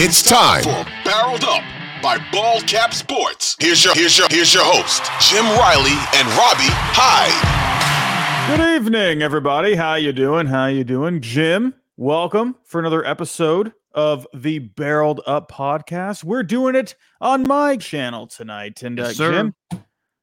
It's 0.00 0.22
time 0.22 0.62
for 0.62 0.84
Barreled 1.04 1.42
Up 1.44 1.62
by 2.02 2.24
Bald 2.30 2.66
Cap 2.68 2.94
Sports. 2.94 3.56
Here's 3.58 3.84
your 3.84 3.94
here's 3.94 4.16
your 4.16 4.28
here's 4.30 4.54
your 4.54 4.62
host, 4.64 5.02
Jim 5.20 5.44
Riley 5.44 5.90
and 6.14 6.28
Robbie 6.38 6.70
Hyde. 6.94 8.56
Good 8.56 8.76
evening, 8.76 9.22
everybody. 9.22 9.74
How 9.74 9.94
you 9.96 10.12
doing? 10.12 10.46
How 10.46 10.66
you 10.66 10.84
doing? 10.84 11.20
Jim, 11.20 11.74
welcome 11.96 12.54
for 12.64 12.78
another 12.80 13.04
episode 13.04 13.72
of 13.92 14.26
the 14.32 14.60
Barreled 14.60 15.20
Up 15.26 15.50
podcast. 15.50 16.22
We're 16.22 16.44
doing 16.44 16.76
it 16.76 16.94
on 17.20 17.42
my 17.42 17.76
channel 17.76 18.26
tonight. 18.28 18.82
And 18.84 19.00
uh, 19.00 19.04
Yes, 19.04 19.16
sir. 19.16 19.32
Jim, 19.32 19.54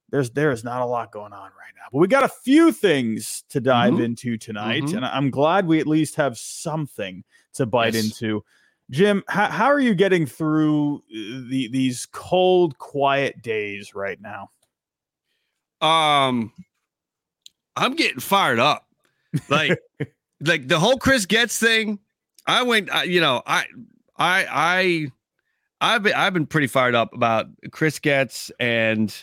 there's 0.09 0.29
there 0.31 0.51
is 0.51 0.63
not 0.63 0.81
a 0.81 0.85
lot 0.85 1.12
going 1.12 1.34
on 1.34 1.41
right 1.41 1.73
now, 1.76 1.87
but 1.91 1.99
we 1.99 2.07
got 2.07 2.23
a 2.23 2.29
few 2.29 2.71
things 2.71 3.43
to 3.49 3.59
dive 3.59 3.93
Mhm. 3.93 4.05
into 4.05 4.37
tonight, 4.37 4.84
Mhm. 4.84 4.95
and 4.98 5.05
I'm 5.05 5.29
glad 5.31 5.67
we 5.67 5.79
at 5.81 5.87
least 5.87 6.15
have 6.15 6.37
something 6.37 7.23
to 7.55 7.65
bite 7.65 7.93
Yes. 7.93 8.05
into. 8.05 8.43
Jim, 8.91 9.23
how, 9.27 9.48
how 9.48 9.66
are 9.66 9.80
you 9.80 9.95
getting 9.95 10.25
through 10.25 10.98
uh, 10.98 11.41
the 11.49 11.70
these 11.71 12.05
cold, 12.05 12.77
quiet 12.77 13.41
days 13.41 13.96
right 13.96 14.20
now? 14.21 14.51
Um, 15.82 16.54
I'm 17.76 17.96
getting 17.96 18.20
fired 18.20 18.59
up. 18.59 18.87
Like, 19.49 19.79
like 20.40 20.68
the 20.68 20.79
whole 20.79 20.98
Chris 20.98 21.26
Getz 21.26 21.57
thing. 21.57 21.99
I 22.48 22.63
went. 22.63 22.93
I, 22.93 23.04
you 23.04 23.21
know, 23.21 23.41
I, 23.46 23.65
I, 24.18 24.46
I, 24.49 25.07
I've 25.81 26.04
been, 26.04 26.13
I've 26.13 26.34
been 26.34 26.46
pretty 26.46 26.68
fired 26.68 26.96
up 26.96 27.13
about 27.13 27.48
Chris 27.71 27.99
Getz 27.99 28.52
and 28.59 29.13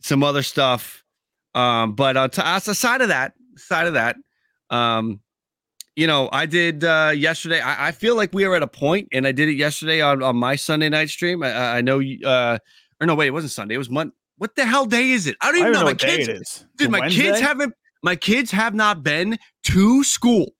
some 0.00 0.22
other 0.22 0.42
stuff. 0.42 1.04
Um, 1.54 1.94
but 1.94 2.16
on 2.16 2.30
t- 2.30 2.42
aside 2.44 3.00
of 3.00 3.08
that, 3.08 3.34
side 3.56 3.86
of 3.86 3.94
that, 3.94 4.16
um, 4.70 5.20
you 5.98 6.06
know, 6.06 6.28
I 6.32 6.46
did 6.46 6.84
uh 6.84 7.12
yesterday. 7.14 7.60
I, 7.60 7.88
I 7.88 7.92
feel 7.92 8.14
like 8.14 8.32
we 8.32 8.44
are 8.44 8.54
at 8.54 8.62
a 8.62 8.68
point, 8.68 9.08
and 9.12 9.26
I 9.26 9.32
did 9.32 9.48
it 9.48 9.56
yesterday 9.56 10.00
on 10.00 10.22
on 10.22 10.36
my 10.36 10.54
Sunday 10.56 10.88
night 10.88 11.08
stream. 11.10 11.42
I- 11.42 11.52
I, 11.52 11.76
I 11.78 11.80
know 11.80 11.98
you. 11.98 12.24
Uh, 12.26 12.58
or 13.00 13.06
no, 13.06 13.14
wait, 13.16 13.26
it 13.26 13.30
wasn't 13.32 13.52
Sunday. 13.52 13.74
It 13.74 13.78
was 13.78 13.90
Monday. 13.90 14.14
What 14.36 14.54
the 14.54 14.64
hell 14.64 14.86
day 14.86 15.10
is 15.10 15.26
it? 15.26 15.36
I 15.40 15.50
don't 15.50 15.56
I 15.56 15.58
even 15.58 15.64
don't 15.64 15.72
know. 15.72 15.78
know 15.80 15.84
My 15.86 15.90
what 15.92 15.98
day 15.98 16.16
kids, 16.18 16.28
it 16.28 16.36
is. 16.40 16.66
dude, 16.76 16.88
It's 16.88 16.98
my 17.00 17.08
kids 17.08 17.40
haven't. 17.40 17.74
My 18.04 18.14
kids 18.16 18.50
have 18.52 18.74
not 18.74 19.02
been 19.02 19.38
to 19.64 20.04
school 20.04 20.54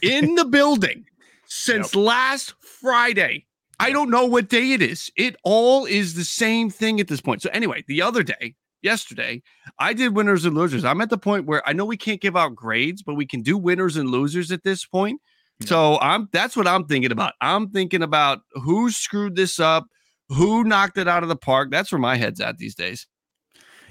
in 0.00 0.34
the 0.34 0.46
building 0.46 1.04
since 1.46 1.94
last 1.94 2.54
Friday. 2.80 3.44
I 3.78 3.90
don't 3.90 4.08
know 4.08 4.24
what 4.24 4.48
day 4.48 4.72
it 4.72 4.80
is. 4.80 5.10
It 5.16 5.36
all 5.44 5.84
is 5.84 6.14
the 6.14 6.24
same 6.24 6.70
thing 6.70 7.00
at 7.00 7.08
this 7.08 7.20
point. 7.20 7.42
So 7.42 7.50
anyway, 7.52 7.84
the 7.86 8.00
other 8.00 8.22
day, 8.22 8.54
yesterday, 8.84 9.42
I 9.78 9.92
did 9.94 10.14
winners 10.14 10.44
and 10.44 10.54
losers. 10.54 10.84
I'm 10.84 11.00
at 11.00 11.10
the 11.10 11.18
point 11.18 11.46
where 11.46 11.66
I 11.66 11.72
know 11.72 11.84
we 11.84 11.96
can't 11.96 12.20
give 12.20 12.36
out 12.36 12.54
grades, 12.54 13.02
but 13.02 13.14
we 13.14 13.26
can 13.26 13.42
do 13.42 13.58
winners 13.58 13.96
and 13.96 14.10
losers 14.10 14.52
at 14.52 14.62
this 14.62 14.84
point. 14.84 15.20
So 15.62 15.98
I'm 16.00 16.28
that's 16.32 16.56
what 16.56 16.66
I'm 16.66 16.84
thinking 16.84 17.12
about. 17.12 17.34
I'm 17.40 17.70
thinking 17.70 18.02
about 18.02 18.40
who 18.52 18.90
screwed 18.90 19.36
this 19.36 19.58
up, 19.58 19.86
who 20.28 20.64
knocked 20.64 20.98
it 20.98 21.08
out 21.08 21.22
of 21.22 21.28
the 21.28 21.36
park. 21.36 21.70
That's 21.70 21.90
where 21.90 22.00
my 22.00 22.16
head's 22.16 22.40
at 22.40 22.58
these 22.58 22.74
days. 22.74 23.06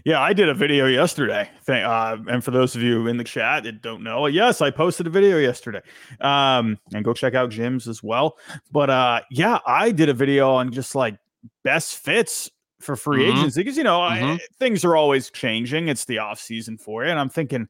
Yeah, 0.05 0.19
I 0.19 0.33
did 0.33 0.49
a 0.49 0.53
video 0.53 0.85
yesterday. 0.85 1.49
Uh, 1.65 2.17
and 2.27 2.43
for 2.43 2.51
those 2.51 2.75
of 2.75 2.81
you 2.81 3.07
in 3.07 3.15
the 3.15 3.23
chat 3.23 3.63
that 3.63 3.81
don't 3.81 4.03
know, 4.03 4.25
yes, 4.25 4.61
I 4.61 4.69
posted 4.69 5.07
a 5.07 5.09
video 5.09 5.37
yesterday. 5.37 5.79
Um, 6.19 6.77
and 6.93 7.05
go 7.05 7.13
check 7.13 7.35
out 7.35 7.51
Jim's 7.51 7.87
as 7.87 8.03
well. 8.03 8.37
But 8.69 8.89
uh, 8.89 9.21
yeah, 9.31 9.59
I 9.65 9.91
did 9.91 10.09
a 10.09 10.13
video 10.13 10.51
on 10.51 10.73
just 10.73 10.93
like 10.93 11.17
best 11.63 11.97
fits 11.97 12.51
for 12.83 12.95
free 12.95 13.25
Mhm. 13.25 13.37
agency 13.37 13.61
because 13.61 13.77
you 13.77 13.83
know 13.83 14.01
I- 14.01 14.19
Mhm. 14.19 14.39
things 14.59 14.83
are 14.85 14.95
always 14.95 15.29
changing. 15.31 15.87
It's 15.87 16.05
the 16.05 16.19
off 16.19 16.39
season 16.39 16.77
for 16.77 17.03
you, 17.03 17.09
and 17.11 17.19
I'm 17.19 17.29
thinking, 17.29 17.67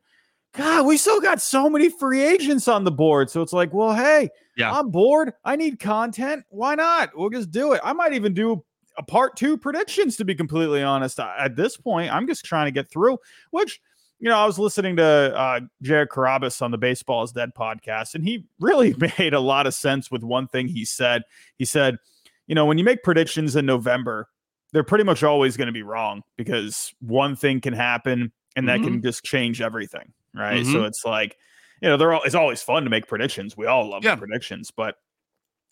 God, 0.55 0.85
we 0.85 0.97
still 0.97 1.19
got 1.21 1.41
so 1.41 1.69
many 1.69 1.89
free 1.89 2.21
agents 2.21 2.67
on 2.67 2.83
the 2.83 2.91
board. 2.91 3.29
So 3.29 3.41
it's 3.41 3.53
like, 3.53 3.73
well, 3.73 3.95
hey, 3.95 4.29
Yeah. 4.55 4.71
I'm 4.71 4.91
bored. 4.91 5.33
I 5.43 5.55
need 5.55 5.79
content. 5.79 6.43
Why 6.49 6.75
not? 6.75 7.09
We'll 7.17 7.31
just 7.31 7.49
do 7.49 7.73
it. 7.73 7.81
I 7.83 7.93
might 7.93 8.13
even 8.13 8.33
do 8.35 8.63
a 8.95 9.01
part 9.01 9.35
two 9.35 9.57
predictions 9.57 10.15
to 10.17 10.25
be 10.25 10.35
completely 10.35 10.83
honest 10.83 11.19
I- 11.19 11.45
at 11.45 11.55
this 11.55 11.75
point 11.75 12.13
i'm 12.13 12.27
just 12.27 12.45
trying 12.45 12.67
to 12.67 12.71
get 12.71 12.91
through 12.91 13.17
which 13.49 13.81
you 14.19 14.29
know 14.29 14.37
i 14.37 14.45
was 14.45 14.59
listening 14.59 14.97
to 14.97 15.03
uh 15.03 15.61
jared 15.81 16.09
carrabis 16.09 16.61
on 16.61 16.69
the 16.69 16.77
baseball 16.77 17.23
is 17.23 17.31
dead 17.31 17.55
podcast 17.57 18.13
and 18.13 18.23
he 18.23 18.45
really 18.59 18.93
made 19.17 19.33
a 19.33 19.39
lot 19.39 19.65
of 19.65 19.73
sense 19.73 20.11
with 20.11 20.21
one 20.23 20.47
thing 20.47 20.67
he 20.67 20.85
said 20.85 21.23
he 21.57 21.65
said 21.65 21.97
you 22.45 22.53
know 22.53 22.67
when 22.67 22.77
you 22.77 22.83
make 22.83 23.01
predictions 23.01 23.55
in 23.55 23.65
november 23.65 24.27
they're 24.73 24.83
pretty 24.83 25.05
much 25.05 25.23
always 25.23 25.55
going 25.55 25.67
to 25.67 25.71
be 25.73 25.83
wrong 25.83 26.21
because 26.35 26.93
one 26.99 27.35
thing 27.37 27.61
can 27.61 27.73
happen 27.73 28.31
and 28.57 28.67
that 28.67 28.81
can 28.81 29.01
just 29.01 29.23
change 29.23 29.61
everything 29.61 30.11
right 30.35 30.65
so 30.65 30.79
Mhm. 30.79 30.87
it's 30.87 31.05
like 31.05 31.37
you 31.81 31.87
know 31.87 31.95
they're 31.97 32.11
all 32.13 32.21
it's 32.23 32.35
always 32.35 32.61
fun 32.61 32.83
to 32.83 32.89
make 32.89 33.07
predictions 33.07 33.55
we 33.55 33.65
all 33.67 33.89
love 33.89 34.03
Yeah. 34.03 34.15
predictions 34.15 34.69
but 34.71 34.95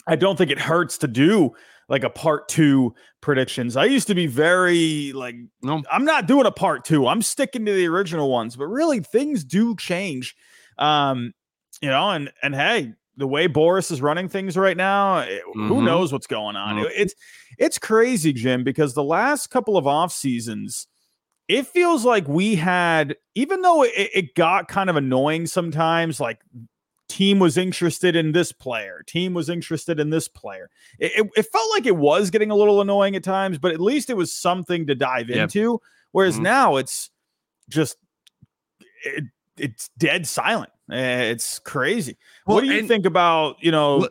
I 0.08 0.16
don't 0.16 0.38
think 0.38 0.50
it 0.50 0.58
hurts 0.60 0.98
to 1.00 1.08
do 1.08 1.52
like 1.88 2.04
a 2.04 2.10
part 2.10 2.48
two 2.48 2.96
predictions. 3.22 3.78
I 3.78 3.86
used 3.86 4.08
to 4.08 4.16
be 4.16 4.26
very 4.26 5.12
like, 5.14 5.36
No. 5.62 5.84
I'm 5.92 6.06
not 6.06 6.26
doing 6.26 6.48
a 6.48 6.52
part 6.52 6.86
two. 6.86 7.06
I'm 7.08 7.22
sticking 7.22 7.66
to 7.66 7.72
the 7.74 7.86
original 7.88 8.32
ones, 8.32 8.56
but 8.56 8.66
really 8.66 9.02
things 9.02 9.44
do 9.44 9.76
change. 9.76 10.36
Um, 10.80 11.34
you 11.82 11.90
know, 11.90 12.10
and 12.10 12.32
and 12.42 12.56
hey, 12.56 12.94
the 13.18 13.28
way 13.28 13.48
Boras 13.48 13.92
is 13.92 14.02
running 14.02 14.30
things 14.30 14.56
right 14.58 14.78
now, 14.78 15.18
eh, 15.20 15.40
who 15.54 15.76
Mhm. 15.82 15.84
knows 15.86 16.14
what's 16.14 16.28
going 16.28 16.56
on? 16.56 16.78
Mhm. 16.78 16.86
It- 16.86 16.92
It's 16.96 17.16
it's 17.58 17.78
crazy, 17.78 18.32
Jim, 18.34 18.64
because 18.64 18.94
the 18.94 19.04
last 19.04 19.48
couple 19.48 19.76
of 19.78 19.86
off 19.86 20.12
seasons, 20.14 20.88
it 21.48 21.68
feels 21.68 22.06
like 22.06 22.28
we 22.28 22.56
had, 22.56 23.16
even 23.36 23.62
though 23.62 23.84
it, 23.84 23.92
it 24.14 24.36
got 24.36 24.68
kind 24.70 24.90
of 24.90 24.96
annoying 24.96 25.46
sometimes, 25.46 26.20
like 26.20 26.40
team 27.10 27.40
was 27.40 27.58
interested 27.58 28.16
in 28.16 28.32
this 28.32 28.54
player, 28.54 29.04
team 29.06 29.34
was 29.34 29.50
interested 29.50 30.00
in 30.00 30.10
this 30.12 30.30
player. 30.30 30.70
It, 30.98 31.12
it, 31.18 31.30
it 31.36 31.44
felt 31.52 31.70
like 31.72 31.86
it 31.86 31.98
was 31.98 32.30
getting 32.30 32.52
a 32.52 32.56
little 32.56 32.80
annoying 32.80 33.18
at 33.18 33.24
times, 33.24 33.58
but 33.58 33.74
at 33.74 33.82
least 33.82 34.10
it 34.10 34.16
was 34.16 34.34
something 34.34 34.88
to 34.88 34.96
dive 34.96 35.28
Yep. 35.30 35.38
into. 35.38 35.82
Whereas 36.14 36.40
Mhm. 36.40 36.44
now 36.44 36.78
it's 36.78 37.10
just 37.70 37.98
it, 39.04 39.26
it's 39.58 39.90
dead 39.98 40.26
silent. 40.26 40.72
Eh, 40.92 41.24
It's 41.32 41.60
crazy. 41.60 42.18
what 42.46 42.62
do 42.62 42.68
you 42.68 42.80
and- 42.80 42.88
think 42.88 43.06
about 43.06 43.58
you 43.62 43.72
know 43.72 43.98
Well- 44.00 44.10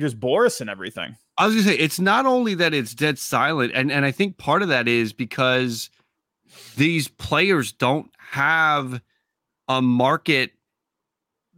just 0.00 0.18
Boras 0.18 0.60
and 0.60 0.70
everything? 0.70 1.16
I 1.38 1.46
was 1.46 1.54
gonna 1.54 1.66
say 1.66 1.76
it's 1.78 2.00
not 2.00 2.26
only 2.26 2.54
that 2.54 2.72
it's 2.74 2.94
dead 2.94 3.18
silent, 3.18 3.72
and 3.74 3.90
and 3.92 4.04
I 4.04 4.10
think 4.10 4.38
part 4.38 4.62
of 4.62 4.68
that 4.68 4.88
is 4.88 5.12
because 5.12 5.90
these 6.76 7.08
players 7.08 7.72
don't 7.72 8.10
have 8.18 9.00
a 9.68 9.80
market 9.82 10.52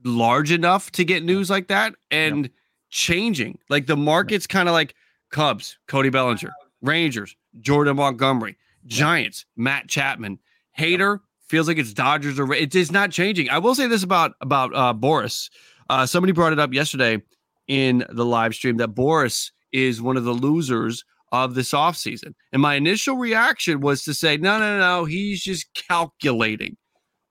large 0.04 0.50
enough 0.52 0.90
to 0.92 1.04
get 1.04 1.22
news 1.24 1.50
like 1.50 1.68
that 1.68 1.94
and 2.10 2.50
changing. 2.90 3.58
Like 3.68 3.86
the 3.86 3.96
market's 3.96 4.46
kind 4.46 4.68
of 4.68 4.72
like 4.72 4.94
Cubs, 5.30 5.78
Cody 5.88 6.10
Bellinger, 6.10 6.52
Rangers, 6.82 7.34
Jordan 7.60 7.96
Montgomery, 7.96 8.56
Giants, 8.86 9.46
Matt 9.56 9.88
Chapman, 9.88 10.38
Hater 10.72 11.20
feels 11.48 11.68
like 11.68 11.78
it's 11.78 11.92
Dodgers 11.92 12.38
or 12.38 12.52
it 12.52 12.74
is 12.74 12.90
not 12.90 13.10
changing. 13.10 13.50
I 13.50 13.58
will 13.58 13.74
say 13.74 13.86
this 13.86 14.02
about 14.02 14.32
about 14.40 14.74
uh, 14.74 14.94
Boras. 14.94 15.50
Uh, 15.90 16.06
somebody 16.06 16.32
brought 16.32 16.52
it 16.52 16.58
up 16.58 16.72
yesterday 16.72 17.22
in 17.68 18.04
the 18.10 18.24
live 18.24 18.54
stream 18.54 18.78
that 18.78 18.94
Boras 18.94 19.50
is 19.72 20.00
one 20.00 20.16
of 20.16 20.24
the 20.24 20.32
losers 20.32 21.04
of 21.32 21.54
this 21.54 21.72
offseason. 21.72 22.32
And 22.52 22.62
my 22.62 22.74
initial 22.74 23.16
reaction 23.16 23.80
was 23.80 24.04
to 24.04 24.14
say, 24.14 24.36
no, 24.36 24.58
no, 24.58 24.78
no, 24.78 24.78
no, 24.78 25.04
he's 25.04 25.42
just 25.42 25.66
calculating. 25.74 26.76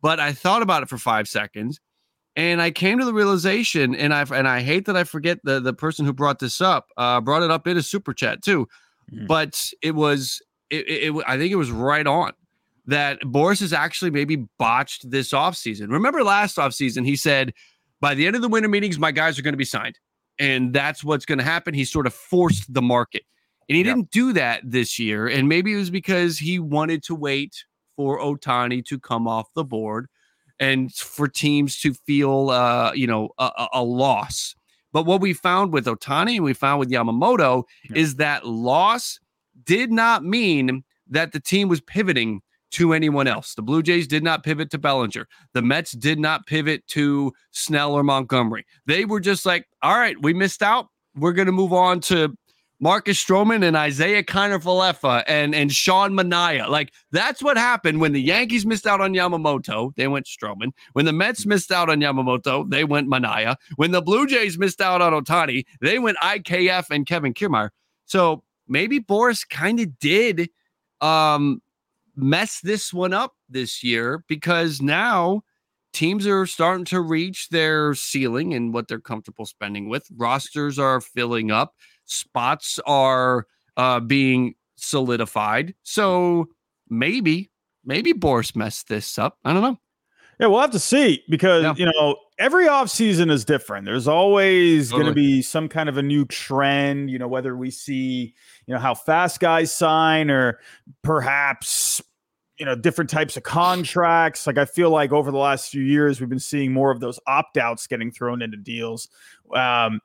But 0.01 0.19
I 0.19 0.33
thought 0.33 0.61
about 0.61 0.83
it 0.83 0.89
for 0.89 0.97
five 0.97 1.27
seconds 1.27 1.79
and 2.35 2.61
I 2.61 2.71
came 2.71 2.99
to 2.99 3.05
the 3.05 3.13
realization, 3.13 3.93
and 3.95 4.13
I 4.13 4.23
and 4.33 4.47
I 4.47 4.61
hate 4.61 4.85
that 4.85 4.97
I 4.97 5.03
forget 5.03 5.39
the 5.43 5.59
the 5.59 5.73
person 5.73 6.05
who 6.05 6.13
brought 6.13 6.39
this 6.39 6.61
up, 6.61 6.87
uh, 6.97 7.21
brought 7.21 7.43
it 7.43 7.51
up 7.51 7.67
in 7.67 7.77
a 7.77 7.83
super 7.83 8.13
chat 8.13 8.41
too. 8.41 8.67
Mhm. 9.11 9.27
But 9.27 9.69
it 9.81 9.93
was 9.93 10.41
it, 10.69 10.87
it, 10.87 11.15
it 11.15 11.23
I 11.27 11.37
think 11.37 11.51
it 11.51 11.57
was 11.57 11.71
right 11.71 12.05
on 12.05 12.31
that 12.85 13.21
Boras 13.21 13.61
has 13.61 13.73
actually 13.73 14.11
maybe 14.11 14.45
botched 14.59 15.09
this 15.09 15.31
offseason. 15.31 15.89
Remember 15.89 16.23
last 16.23 16.57
offseason, 16.57 17.05
he 17.05 17.15
said, 17.15 17.53
by 18.01 18.13
the 18.13 18.27
end 18.27 18.35
of 18.35 18.41
the 18.41 18.49
winter 18.49 18.67
meetings, 18.69 18.99
my 18.99 19.11
guys 19.11 19.39
are 19.39 19.41
going 19.41 19.53
to 19.53 19.57
be 19.57 19.63
signed. 19.65 19.97
And 20.39 20.73
that's 20.73 21.03
what's 21.03 21.25
going 21.25 21.37
to 21.37 21.43
happen. 21.45 21.73
He 21.73 21.85
sort 21.85 22.07
of 22.07 22.13
forced 22.13 22.73
the 22.73 22.81
market. 22.81 23.23
And 23.69 23.77
he 23.77 23.83
Yep. 23.83 23.95
didn't 23.95 24.11
do 24.11 24.33
that 24.33 24.61
this 24.63 24.99
year. 24.99 25.27
And 25.27 25.47
maybe 25.47 25.71
it 25.73 25.77
was 25.77 25.89
because 25.89 26.37
he 26.37 26.59
wanted 26.59 27.03
to 27.03 27.15
wait 27.15 27.63
for 27.95 28.19
Ohtani 28.19 28.83
to 28.85 28.99
come 28.99 29.27
off 29.27 29.47
the 29.55 29.63
board 29.63 30.07
and 30.59 30.93
for 30.93 31.27
teams 31.29 31.79
to 31.81 31.93
feel, 31.93 32.49
uh, 32.49 32.91
you 32.93 33.07
know, 33.07 33.29
a, 33.37 33.67
a- 33.73 33.83
loss. 33.83 34.55
But 34.91 35.05
what 35.05 35.21
we 35.21 35.33
found 35.33 35.71
with 35.71 35.85
Ohtani 35.85 36.35
and 36.35 36.43
we 36.43 36.53
found 36.53 36.79
with 36.79 36.89
Yamamoto 36.91 37.63
Yeah. 37.89 37.97
is 37.97 38.15
that 38.15 38.45
loss 38.45 39.19
did 39.63 39.91
not 39.91 40.23
mean 40.25 40.83
that 41.09 41.31
the 41.31 41.39
team 41.39 41.69
was 41.69 41.79
pivoting 41.81 42.41
to 42.73 42.93
anyone 42.93 43.27
else. 43.27 43.55
The 43.55 43.61
Blue 43.61 43.81
Jays 43.81 44.07
did 44.07 44.23
not 44.23 44.43
pivot 44.43 44.69
to 44.71 44.77
Bellinger. 44.77 45.27
The 45.53 45.61
Mets 45.61 45.91
did 45.91 46.19
not 46.19 46.45
pivot 46.47 46.85
to 46.87 47.31
Snell 47.51 47.93
or 47.93 48.03
Montgomery. 48.03 48.65
They 48.85 49.05
were 49.05 49.19
just 49.19 49.45
like, 49.45 49.67
all 49.81 49.97
right, 49.97 50.15
we 50.21 50.33
missed 50.33 50.61
out. 50.61 50.87
We're 51.15 51.33
going 51.33 51.45
to 51.45 51.51
move 51.51 51.73
on 51.73 51.99
to 52.01 52.35
Marcus 52.79 53.23
Stroman 53.23 53.63
and 53.63 53.77
Isiah 53.77 54.23
Kiner 54.23 55.23
and 55.27 55.55
and 55.55 55.71
Sean 55.71 56.11
Manaea. 56.13 56.67
Like 56.67 56.91
that's 57.11 57.41
what 57.41 57.55
happened 57.55 58.01
when 58.01 58.11
the 58.11 58.21
Yankees 58.21 58.65
missed 58.65 58.85
out 58.85 58.99
on 58.99 59.13
Yamamoto. 59.13 59.95
They 59.95 60.07
went 60.07 60.25
Stroman. 60.25 60.71
When 60.91 61.05
the 61.05 61.13
Mets 61.13 61.45
missed 61.45 61.71
out 61.71 61.89
on 61.89 61.99
Yamamoto, 61.99 62.69
they 62.69 62.83
went 62.83 63.07
Manaea. 63.07 63.55
When 63.77 63.91
the 63.91 64.01
Blue 64.01 64.27
Jays 64.27 64.57
missed 64.57 64.81
out 64.81 65.01
on 65.01 65.13
Ohtani, 65.13 65.63
they 65.79 65.99
went 65.99 66.17
IKF 66.17 66.87
and 66.89 67.05
Kevin 67.05 67.33
Kiermaier. 67.33 67.69
So 68.05 68.43
maybe 68.67 68.99
Boras 68.99 69.47
kind 69.47 69.79
of 69.79 69.97
did 69.99 70.49
um, 70.99 71.61
mess 72.15 72.59
this 72.61 72.93
one 72.93 73.13
up 73.13 73.33
this 73.49 73.83
year 73.83 74.23
because 74.27 74.81
now 74.81 75.41
teams 75.93 76.25
are 76.27 76.45
starting 76.45 76.85
to 76.85 76.99
reach 77.01 77.49
their 77.49 77.93
ceiling 77.93 78.53
and 78.53 78.73
what 78.73 78.87
they're 78.87 78.99
comfortable 78.99 79.45
spending 79.45 79.89
with. 79.89 80.07
Rosters 80.15 80.79
are 80.79 81.01
filling 81.01 81.51
up, 81.51 81.73
spots 82.05 82.79
are 82.85 83.47
uh, 83.77 83.99
being 83.99 84.55
solidified. 84.75 85.73
So 85.83 86.47
maybe, 86.89 87.51
maybe 87.85 88.13
Boras 88.13 88.55
messed 88.55 88.87
this 88.87 89.17
up. 89.17 89.37
I 89.45 89.53
don't 89.53 89.61
know. 89.61 89.79
Yeah, 90.39 90.47
we'll 90.47 90.61
have 90.61 90.71
to 90.71 90.79
see 90.79 91.23
because 91.29 91.63
Yeah. 91.63 91.73
you 91.77 91.85
know 91.85 92.17
every 92.39 92.65
offseason 92.65 93.31
is 93.31 93.45
different. 93.45 93.85
There's 93.85 94.07
always 94.07 94.91
going 94.91 95.05
to 95.05 95.13
be 95.13 95.41
some 95.41 95.69
kind 95.69 95.87
of 95.89 95.97
a 95.97 96.03
new 96.03 96.25
trend. 96.25 97.09
You 97.11 97.19
know, 97.19 97.27
whether 97.27 97.55
we 97.55 97.69
see 97.71 98.33
you 98.65 98.73
know 98.73 98.79
how 98.79 98.93
fast 98.95 99.39
guys 99.39 99.75
sign 99.75 100.29
or 100.31 100.59
perhaps 101.03 102.01
you 102.57 102.65
know 102.65 102.75
different 102.75 103.09
types 103.09 103.37
of 103.37 103.43
contracts. 103.43 104.47
Like 104.47 104.57
I 104.57 104.65
feel 104.65 104.89
like 104.89 105.11
over 105.11 105.31
the 105.31 105.37
last 105.37 105.69
few 105.69 105.83
years 105.83 106.19
we've 106.19 106.29
been 106.29 106.39
seeing 106.39 106.71
more 106.73 106.91
of 106.91 106.99
those 106.99 107.19
opt 107.27 107.57
outs 107.57 107.87
getting 107.87 108.11
thrown 108.11 108.41
into 108.41 108.57
deals. 108.57 109.09
Um, 109.55 109.99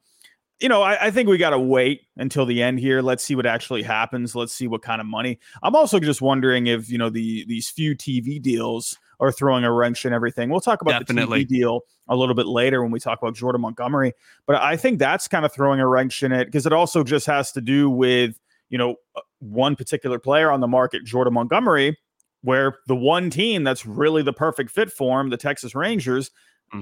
you 0.61 0.69
know, 0.69 0.83
I, 0.83 1.07
I 1.07 1.11
think 1.13 1.29
we 1.29 1.39
got 1.39 1.51
to 1.51 1.59
wait 1.59 2.03
until 2.17 2.45
the 2.45 2.63
end 2.63 2.81
here. 2.81 3.01
Let's 3.01 3.23
see 3.23 3.37
what 3.37 3.47
actually 3.47 3.85
happens. 3.85 4.35
Let's 4.35 4.53
see 4.53 4.67
what 4.67 4.83
kind 4.83 5.01
of 5.01 5.07
money. 5.07 5.39
I'm 5.63 5.77
also 5.77 6.01
just 6.01 6.21
wondering 6.21 6.67
if 6.67 6.91
you 6.91 6.99
know 6.99 7.11
the 7.11 7.45
these 7.47 7.71
few 7.71 7.95
TV 7.95 8.43
deals 8.43 8.99
are 9.21 9.33
throwing 9.33 9.65
a 9.65 9.73
wrench 9.73 10.05
in 10.07 10.13
everything. 10.13 10.49
We'll 10.51 10.61
talk 10.61 10.81
about 10.83 11.01
Definitely. 11.07 11.45
the 11.45 11.47
TV 11.47 11.49
deal 11.61 11.81
a 12.09 12.17
little 12.17 12.35
bit 12.35 12.47
later 12.47 12.83
when 12.83 12.91
we 12.93 13.01
talk 13.01 13.21
about 13.21 13.35
Jordan 13.35 13.61
Montgomery, 13.61 14.13
but 14.47 14.57
I 14.57 14.77
think 14.77 14.99
that's 14.99 15.27
kind 15.29 15.45
of 15.45 15.53
throwing 15.53 15.81
a 15.81 15.87
wrench 15.87 16.23
in 16.23 16.33
it 16.33 16.47
because 16.47 16.67
it 16.67 16.73
also 16.73 17.03
just 17.05 17.27
has 17.27 17.51
to 17.53 17.61
do 17.61 17.91
with 17.91 18.39
you 18.71 18.79
know 18.79 18.97
uh, 19.17 19.21
one 19.41 19.75
particular 19.77 20.19
player 20.19 20.51
on 20.51 20.61
the 20.61 20.69
market, 20.69 21.05
Jordan 21.05 21.35
Montgomery, 21.35 21.97
where 22.43 22.79
the 22.87 22.97
one 22.97 23.31
team 23.31 23.65
that's 23.65 23.85
really 23.87 24.23
the 24.23 24.33
perfect 24.33 24.71
fit 24.71 24.91
for 24.93 25.21
him, 25.21 25.31
the 25.31 25.37
Texas 25.37 25.75
Rangers, 25.75 26.31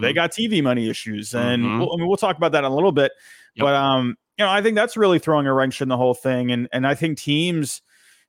they 0.00 0.12
Mhm. 0.12 0.15
got 0.17 0.33
TV 0.33 0.62
money 0.62 0.88
issues, 0.91 1.35
and 1.35 1.62
Mhm. 1.62 1.79
we'll, 1.79 1.93
I 1.94 1.97
mean, 1.97 2.09
we'll 2.09 2.17
talk 2.17 2.37
about 2.37 2.53
that 2.53 2.65
in 2.65 2.71
a 2.71 2.75
little 2.75 2.93
bit. 2.93 3.12
Yep. 3.55 3.65
But 3.65 3.75
um, 3.75 4.17
you 4.38 4.44
know, 4.44 4.50
I 4.50 4.61
think 4.61 4.75
that's 4.75 4.97
really 4.97 5.19
throwing 5.19 5.47
a 5.47 5.55
wrench 5.55 5.81
in 5.81 5.88
the 5.88 5.97
whole 5.97 6.12
thing, 6.15 6.50
and 6.53 6.69
and 6.73 6.87
I 6.87 6.94
think 6.94 7.19
teams, 7.19 7.81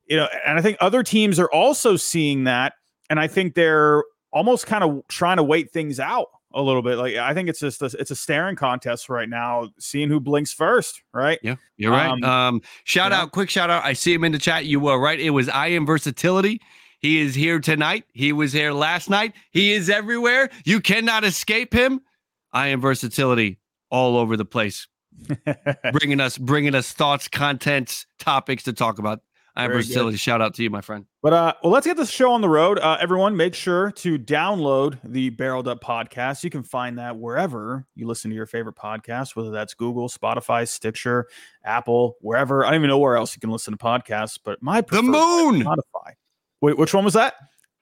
you 0.06 0.16
know, 0.18 0.28
and 0.46 0.58
I 0.58 0.62
think 0.62 0.78
other 0.80 1.04
teams 1.04 1.38
are 1.40 1.52
also 1.52 1.96
seeing 1.98 2.46
that, 2.46 2.74
and 3.10 3.20
I 3.20 3.28
think 3.28 3.56
they're 3.56 4.04
almost 4.32 4.68
kind 4.68 4.84
of 4.84 5.02
trying 5.08 5.38
to 5.38 5.44
wait 5.44 5.72
things 5.72 6.00
out 6.00 6.28
a 6.54 6.62
little 6.62 6.82
bit. 6.82 6.98
Like 6.98 7.16
I 7.16 7.34
think 7.34 7.50
it's 7.50 7.60
just 7.60 7.82
a, 7.82 7.86
it's 8.00 8.12
a 8.12 8.16
staring 8.16 8.56
contest 8.56 9.10
right 9.10 9.30
now, 9.30 9.70
seeing 9.80 10.10
who 10.10 10.20
blinks 10.20 10.54
first, 10.54 11.02
right? 11.14 11.40
Yeah, 11.44 11.56
you're 11.78 11.92
right. 11.92 12.10
Um, 12.10 12.24
Um, 12.24 12.62
shout 12.84 13.12
yeah. 13.12 13.22
out, 13.22 13.32
quick 13.32 13.50
shout 13.50 13.70
out. 13.70 13.84
I 13.84 13.94
see 13.94 14.14
him 14.14 14.24
in 14.24 14.32
the 14.32 14.40
chat. 14.40 14.66
You 14.66 14.80
were 14.80 15.00
right. 15.00 15.20
It 15.20 15.32
was 15.32 15.50
I 15.50 15.68
am 15.68 15.86
versatility. 15.86 16.62
He 17.00 17.20
is 17.20 17.36
here 17.36 17.60
tonight. 17.60 18.06
He 18.14 18.34
was 18.34 18.52
here 18.54 18.72
last 18.72 19.10
night. 19.10 19.34
He 19.52 19.74
is 19.74 19.90
everywhere. 19.90 20.50
You 20.66 20.82
cannot 20.82 21.24
escape 21.24 21.74
him. 21.74 22.02
I 22.54 22.68
am 22.70 22.82
versatility 22.82 23.60
all 23.92 24.18
over 24.18 24.36
the 24.36 24.46
place, 24.46 24.88
bringing 25.92 26.20
us 26.20 26.38
bringing 26.38 26.74
us 26.74 26.92
thoughts, 26.92 27.28
contents, 27.28 28.08
topics 28.20 28.64
to 28.64 28.74
talk 28.74 28.98
about. 29.00 29.22
I 29.58 29.64
am 29.64 29.70
Very 29.72 29.82
good. 29.82 29.88
versatility. 29.88 30.18
Shout 30.18 30.40
out 30.40 30.54
to 30.54 30.64
you, 30.64 30.70
my 30.70 30.82
friend. 30.82 31.06
But 31.24 31.34
uh, 31.34 31.54
well, 31.64 31.74
let's 31.74 31.88
get 31.88 31.98
this 31.98 32.12
show 32.12 32.32
on 32.32 32.42
the 32.42 32.48
road. 32.48 32.78
Uh, 32.78 32.96
everyone, 33.02 33.36
make 33.36 33.56
sure 33.56 33.90
to 33.94 34.20
download 34.20 35.00
the 35.04 35.32
Barreled 35.32 35.68
Up 35.68 35.82
podcast. 35.84 36.44
You 36.44 36.52
can 36.52 36.62
find 36.62 37.00
that 37.00 37.18
wherever 37.18 37.88
you 37.96 38.06
listen 38.06 38.30
to 38.30 38.36
your 38.36 38.46
favorite 38.46 38.76
podcast, 38.76 39.36
whether 39.36 39.50
that's 39.50 39.74
Google, 39.74 40.10
Spotify, 40.10 40.68
Stitcher, 40.68 41.26
Apple, 41.66 42.18
wherever. 42.22 42.64
I 42.64 42.70
don't 42.70 42.82
even 42.82 42.90
know 42.90 43.00
where 43.00 43.16
else 43.18 43.36
you 43.36 43.40
can 43.40 43.50
listen 43.50 43.76
to 43.76 43.78
podcasts, 43.84 44.38
but 44.42 44.62
my 44.62 44.82
The 44.82 45.02
moon. 45.02 45.64
Spotify. 45.64 46.14
Wait, 46.62 46.78
which 46.78 46.94
one 46.94 47.04
was 47.04 47.16
that? 47.16 47.34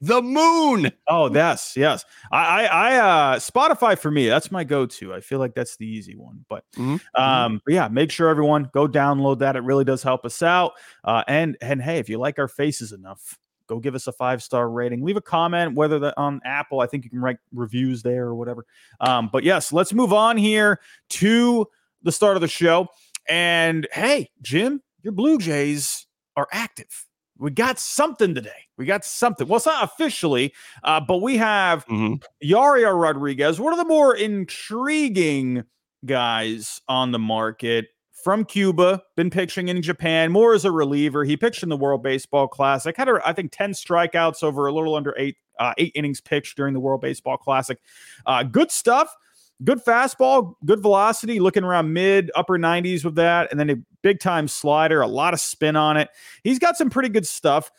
The 0.01 0.21
moon. 0.21 0.91
Oh, 1.07 1.33
yes, 1.33 1.73
yes. 1.75 2.03
I, 2.31 2.65
I, 2.65 2.65
I 2.65 2.95
uh, 2.97 3.35
Spotify 3.37 3.97
for 3.97 4.11
me. 4.11 4.27
That's 4.27 4.51
my 4.51 4.63
go-to. 4.63 5.13
I 5.13 5.21
feel 5.21 5.39
like 5.39 5.55
that's 5.55 5.77
the 5.77 5.87
easy 5.87 6.15
one. 6.15 6.45
But 6.49 6.63
Mhm. 6.75 6.99
um, 7.15 7.61
but 7.65 7.73
yeah, 7.73 7.87
make 7.87 8.11
sure 8.11 8.27
everyone 8.27 8.69
go 8.73 8.87
download 8.87 9.39
that. 9.39 9.55
It 9.55 9.63
really 9.63 9.85
does 9.85 10.03
help 10.03 10.25
us 10.25 10.43
out. 10.43 10.73
Uh, 11.03 11.23
and 11.27 11.57
and 11.61 11.81
hey, 11.81 11.97
if 11.99 12.09
you 12.09 12.17
like 12.17 12.37
our 12.39 12.47
faces 12.49 12.91
enough, 12.91 13.39
go 13.67 13.79
give 13.79 13.95
us 13.95 14.05
a 14.07 14.11
five 14.11 14.43
star 14.43 14.69
rating. 14.69 15.03
Leave 15.03 15.17
a 15.17 15.21
comment, 15.21 15.75
whether 15.75 15.97
that 15.99 16.13
on 16.17 16.41
Apple. 16.43 16.81
I 16.81 16.87
think 16.87 17.03
you 17.05 17.09
can 17.09 17.21
write 17.21 17.37
reviews 17.53 18.03
there 18.03 18.25
or 18.25 18.35
whatever. 18.35 18.65
Um, 18.99 19.29
but 19.31 19.43
yes, 19.43 19.71
let's 19.71 19.93
move 19.93 20.11
on 20.11 20.35
here 20.37 20.79
to 21.11 21.67
the 22.03 22.11
start 22.11 22.35
of 22.37 22.41
the 22.41 22.47
show. 22.47 22.89
And 23.27 23.87
hey, 23.93 24.29
Jim, 24.41 24.83
your 25.03 25.13
Blue 25.13 25.37
Jays 25.37 26.05
are 26.35 26.47
active. 26.51 27.05
We 27.37 27.51
got 27.51 27.79
something 27.79 28.33
today. 28.33 28.67
We 28.77 28.85
got 28.85 29.03
something. 29.03 29.47
Well, 29.47 29.57
it's 29.57 29.65
not 29.65 29.83
officially, 29.83 30.53
uh, 30.83 31.01
but 31.01 31.21
we 31.21 31.37
have 31.37 31.85
Mhm. 31.87 32.23
Yariel 32.43 32.99
Rodriguez, 33.01 33.59
one 33.59 33.73
of 33.73 33.79
the 33.79 33.85
more 33.85 34.15
intriguing 34.15 35.63
guys 36.05 36.81
on 36.87 37.11
the 37.11 37.19
market 37.19 37.87
from 38.23 38.45
Cuba, 38.45 39.03
been 39.15 39.29
pitching 39.29 39.67
in 39.67 39.81
Japan, 39.81 40.31
more 40.31 40.53
as 40.53 40.65
a 40.65 40.71
reliever. 40.71 41.23
He 41.23 41.37
pitched 41.37 41.61
in 41.61 41.69
the 41.69 41.77
World 41.77 42.01
Baseball 42.01 42.47
Classic, 42.47 42.95
had, 42.97 43.07
I 43.09 43.33
think, 43.33 43.51
10 43.51 43.73
strikeouts 43.73 44.41
over 44.41 44.65
a 44.67 44.73
little 44.73 44.95
under 44.95 45.13
eight, 45.17 45.35
uh, 45.59 45.73
eight 45.77 45.91
innings 45.93 46.21
pitched 46.21 46.57
during 46.57 46.73
the 46.73 46.79
World 46.79 47.01
Baseball 47.01 47.37
Classic. 47.37 47.77
Uh, 48.25 48.43
good 48.43 48.71
stuff. 48.71 49.13
Good 49.63 49.79
fastball, 49.83 50.55
good 50.65 50.81
velocity, 50.81 51.39
looking 51.39 51.63
around 51.63 51.93
mid, 51.93 52.29
upper 52.35 52.57
90s 52.57 53.05
with 53.05 53.15
that. 53.15 53.49
And 53.51 53.59
then 53.59 53.69
a 53.69 53.75
big 54.01 54.19
time 54.19 54.47
slider, 54.47 55.01
a 55.01 55.07
lot 55.07 55.33
of 55.33 55.39
spin 55.39 55.75
on 55.75 55.95
it. 55.97 56.09
He's 56.43 56.59
got 56.59 56.75
some 56.77 56.89
pretty 56.89 57.09
good 57.09 57.25
stuff 57.25 57.71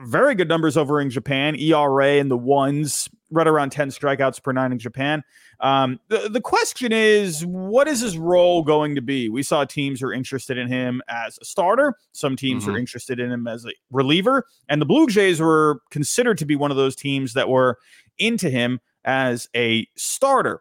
very 0.00 0.34
good 0.34 0.48
numbers 0.48 0.76
over 0.76 1.00
in 1.00 1.08
Japan. 1.10 1.54
ERA 1.54 2.14
in 2.16 2.28
the 2.28 2.36
ones, 2.36 3.08
right 3.30 3.46
around 3.46 3.70
10 3.70 3.90
strikeouts 3.90 4.42
per 4.42 4.52
nine 4.52 4.72
in 4.72 4.78
Japan. 4.80 5.22
Um, 5.60 6.00
the, 6.08 6.28
the 6.28 6.40
question 6.40 6.92
is, 6.92 7.44
what 7.46 7.86
is 7.86 8.00
his 8.00 8.18
role 8.18 8.62
going 8.62 8.94
to 8.96 9.00
be? 9.00 9.28
We 9.28 9.42
saw 9.42 9.64
teams 9.64 10.02
are 10.02 10.12
interested 10.12 10.58
in 10.58 10.66
him 10.66 11.02
as 11.08 11.38
a 11.40 11.44
starter. 11.44 11.94
Some 12.10 12.36
teams 12.36 12.66
are 12.66 12.72
Mhm. 12.72 12.80
interested 12.80 13.20
in 13.20 13.30
him 13.30 13.46
as 13.46 13.64
a 13.66 13.70
reliever. 13.92 14.46
And 14.68 14.80
the 14.80 14.86
Blue 14.86 15.06
Jays 15.06 15.40
were 15.40 15.80
considered 15.90 16.38
to 16.38 16.44
be 16.44 16.56
one 16.56 16.70
of 16.70 16.76
those 16.76 16.96
teams 16.96 17.34
that 17.34 17.48
were 17.48 17.78
into 18.18 18.50
him 18.50 18.80
as 19.04 19.48
a 19.54 19.86
starter. 19.96 20.60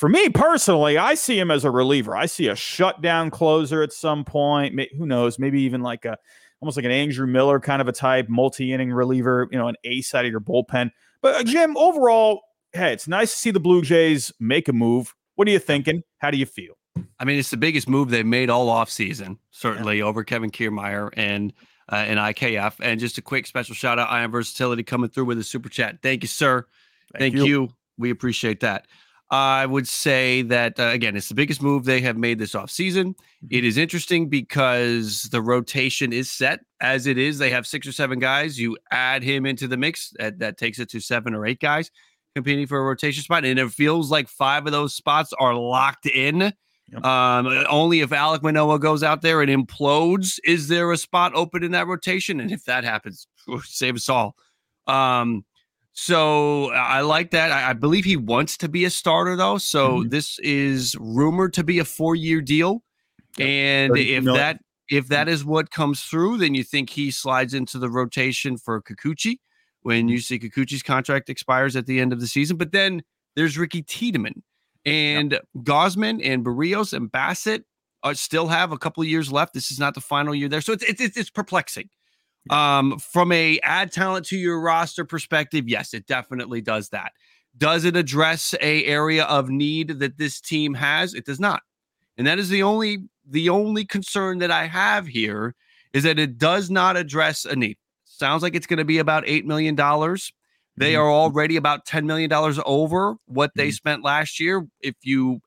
For 0.00 0.08
me 0.08 0.30
personally, 0.30 0.96
I 0.96 1.12
see 1.12 1.38
him 1.38 1.50
as 1.50 1.62
a 1.62 1.70
reliever. 1.70 2.16
I 2.16 2.24
see 2.24 2.48
a 2.48 2.56
shutdown 2.56 3.28
closer 3.28 3.82
at 3.82 3.92
some 3.92 4.24
point. 4.24 4.74
May, 4.74 4.88
who 4.96 5.04
knows? 5.04 5.38
Maybe 5.38 5.60
even 5.60 5.82
like 5.82 6.06
a 6.06 6.16
almost 6.62 6.78
like 6.78 6.86
an 6.86 6.90
Andrew 6.90 7.26
Miller 7.26 7.60
kind 7.60 7.82
of 7.82 7.88
a 7.88 7.92
type, 7.92 8.26
multi-inning 8.30 8.94
reliever, 8.94 9.46
you 9.52 9.58
know, 9.58 9.68
an 9.68 9.74
ace 9.84 10.14
out 10.14 10.24
of 10.24 10.30
your 10.30 10.40
bullpen. 10.40 10.90
But 11.20 11.34
uh, 11.34 11.42
Jim, 11.42 11.76
overall, 11.76 12.40
hey, 12.72 12.94
it's 12.94 13.08
nice 13.08 13.30
to 13.34 13.38
see 13.38 13.50
the 13.50 13.60
Blue 13.60 13.82
Jays 13.82 14.32
make 14.40 14.68
a 14.68 14.72
move. 14.72 15.14
What 15.34 15.46
are 15.48 15.50
you 15.50 15.58
thinking? 15.58 16.02
How 16.16 16.30
do 16.30 16.38
you 16.38 16.46
feel? 16.46 16.78
I 17.18 17.26
mean, 17.26 17.38
it's 17.38 17.50
the 17.50 17.58
biggest 17.58 17.86
move 17.86 18.08
they've 18.08 18.24
made 18.24 18.48
all 18.48 18.70
off 18.70 18.88
season, 18.88 19.38
certainly 19.50 20.00
over 20.00 20.24
Kevin 20.24 20.50
Kiermaier 20.50 21.10
and 21.14 21.52
uh, 21.92 21.96
and 21.96 22.18
IKF. 22.18 22.76
And 22.80 23.00
just 23.00 23.18
a 23.18 23.22
quick 23.22 23.46
special 23.46 23.74
shout 23.74 23.98
out, 23.98 24.08
I 24.08 24.22
am 24.22 24.30
versatility 24.30 24.82
coming 24.82 25.10
through 25.10 25.26
with 25.26 25.38
a 25.38 25.44
super 25.44 25.68
chat. 25.68 25.98
Thank 26.02 26.22
you, 26.22 26.28
sir. 26.28 26.64
Thank, 27.18 27.34
you. 27.34 27.68
We 27.98 28.08
appreciate 28.08 28.60
that. 28.60 28.86
I 29.30 29.64
would 29.64 29.86
say 29.86 30.42
that 30.42 30.80
uh, 30.80 30.84
again, 30.84 31.16
it's 31.16 31.28
the 31.28 31.36
biggest 31.36 31.62
move 31.62 31.84
they 31.84 32.00
have 32.00 32.16
made 32.16 32.38
this 32.40 32.54
offseason. 32.54 33.14
It 33.48 33.64
is 33.64 33.78
interesting 33.78 34.28
because 34.28 35.22
the 35.30 35.40
rotation 35.40 36.12
is 36.12 36.30
set 36.30 36.60
as 36.80 37.06
it 37.06 37.16
is. 37.16 37.38
They 37.38 37.50
have 37.50 37.66
six 37.66 37.86
or 37.86 37.92
seven 37.92 38.18
guys. 38.18 38.58
You 38.58 38.76
add 38.90 39.22
him 39.22 39.46
into 39.46 39.68
the 39.68 39.76
mix, 39.76 40.12
that, 40.18 40.40
that 40.40 40.58
takes 40.58 40.80
it 40.80 40.90
to 40.90 41.00
seven 41.00 41.34
or 41.34 41.46
eight 41.46 41.60
guys 41.60 41.92
competing 42.34 42.66
for 42.66 42.78
a 42.78 42.82
rotation 42.82 43.22
spot. 43.22 43.44
And 43.44 43.58
it 43.58 43.70
feels 43.70 44.10
like 44.10 44.28
five 44.28 44.66
of 44.66 44.72
those 44.72 44.94
spots 44.94 45.32
are 45.38 45.54
locked 45.54 46.06
in. 46.06 46.52
Yep. 46.92 47.04
Um, 47.04 47.46
only 47.68 48.00
if 48.00 48.10
Alek 48.10 48.42
Manoah 48.42 48.80
goes 48.80 49.04
out 49.04 49.22
there 49.22 49.42
and 49.42 49.50
implodes 49.50 50.40
is 50.44 50.66
there 50.66 50.90
a 50.90 50.96
spot 50.96 51.32
open 51.36 51.62
in 51.62 51.70
that 51.70 51.86
rotation. 51.86 52.40
And 52.40 52.50
if 52.50 52.64
that 52.64 52.82
happens, 52.82 53.28
save 53.62 53.94
us 53.94 54.08
all. 54.08 54.34
Um, 54.88 55.44
So 55.92 56.70
I 56.72 57.00
like 57.00 57.30
that. 57.32 57.50
I, 57.52 57.70
I 57.70 57.72
believe 57.72 58.04
he 58.04 58.16
wants 58.16 58.56
to 58.58 58.68
be 58.68 58.84
a 58.84 58.90
starter 58.90 59.36
though. 59.36 59.58
So 59.58 59.98
Mhm. 59.98 60.10
this 60.10 60.38
is 60.40 60.96
rumored 60.98 61.52
to 61.54 61.64
be 61.64 61.78
a 61.78 61.84
four-year 61.84 62.40
deal. 62.40 62.82
Yep. 63.38 63.48
And 63.48 63.92
32 63.92 64.12
if 64.18 64.24
million. 64.24 64.40
that 64.40 64.60
if 64.90 65.06
that 65.08 65.28
is 65.28 65.44
what 65.44 65.70
comes 65.70 66.02
through, 66.02 66.38
then 66.38 66.54
you 66.54 66.64
think 66.64 66.90
he 66.90 67.10
slides 67.12 67.54
into 67.54 67.78
the 67.78 67.88
rotation 67.88 68.56
for 68.56 68.82
Kikuchi 68.82 69.36
when 69.82 70.08
you 70.08 70.18
see 70.18 70.38
Kikuchi's 70.38 70.82
contract 70.82 71.30
expires 71.30 71.76
at 71.76 71.86
the 71.86 72.00
end 72.00 72.12
of 72.12 72.20
the 72.20 72.26
season. 72.26 72.56
But 72.56 72.72
then 72.72 73.02
there's 73.36 73.56
Ricky 73.56 73.82
Tiedemann 73.82 74.42
and 74.84 75.38
Gausman 75.58 76.20
and 76.24 76.44
Berrios 76.44 76.92
and 76.92 77.10
Bassitt 77.10 77.62
uh, 78.02 78.14
still 78.14 78.48
have 78.48 78.72
a 78.72 78.78
couple 78.78 79.02
of 79.02 79.08
years 79.08 79.30
left. 79.30 79.54
This 79.54 79.70
is 79.70 79.78
not 79.78 79.94
the 79.94 80.00
final 80.00 80.34
year 80.34 80.48
there, 80.48 80.60
so 80.60 80.72
it's 80.72 80.84
it's, 80.84 81.16
it's 81.16 81.30
perplexing. 81.30 81.88
Um, 82.48 82.98
from 82.98 83.32
a 83.32 83.58
add 83.62 83.92
talent 83.92 84.24
to 84.26 84.38
your 84.38 84.60
roster 84.60 85.04
perspective, 85.04 85.68
yes, 85.68 85.92
it 85.92 86.06
definitely 86.06 86.60
does 86.62 86.88
that. 86.88 87.12
Does 87.58 87.84
it 87.84 87.96
address 87.96 88.54
a 88.60 88.84
area 88.86 89.24
of 89.24 89.50
need 89.50 89.98
that 90.00 90.16
this 90.16 90.40
team 90.40 90.72
has? 90.74 91.12
It 91.14 91.26
does 91.26 91.38
not, 91.40 91.62
and 92.16 92.26
that 92.26 92.38
is 92.38 92.48
the 92.48 92.62
only 92.62 92.98
the 93.28 93.48
only 93.50 93.84
concern 93.84 94.38
that 94.38 94.50
I 94.50 94.66
have 94.66 95.06
here 95.06 95.54
is 95.92 96.04
that 96.04 96.18
it 96.18 96.38
does 96.38 96.70
not 96.70 96.96
address 96.96 97.44
a 97.44 97.54
need. 97.54 97.76
Sounds 98.04 98.42
like 98.42 98.54
it's 98.54 98.66
going 98.66 98.78
to 98.78 98.84
be 98.84 98.98
about 98.98 99.24
eight 99.26 99.44
million 99.44 99.74
dollars. 99.74 100.32
They 100.76 100.94
Mhm. 100.94 101.00
are 101.00 101.10
already 101.10 101.56
about 101.56 101.84
ten 101.84 102.06
million 102.06 102.30
dollars 102.30 102.58
over 102.64 103.16
what 103.26 103.50
they 103.54 103.68
Mhm. 103.68 103.74
spent 103.74 104.02
last 104.04 104.40
year. 104.40 104.66
If 104.80 104.94
you 105.02 105.40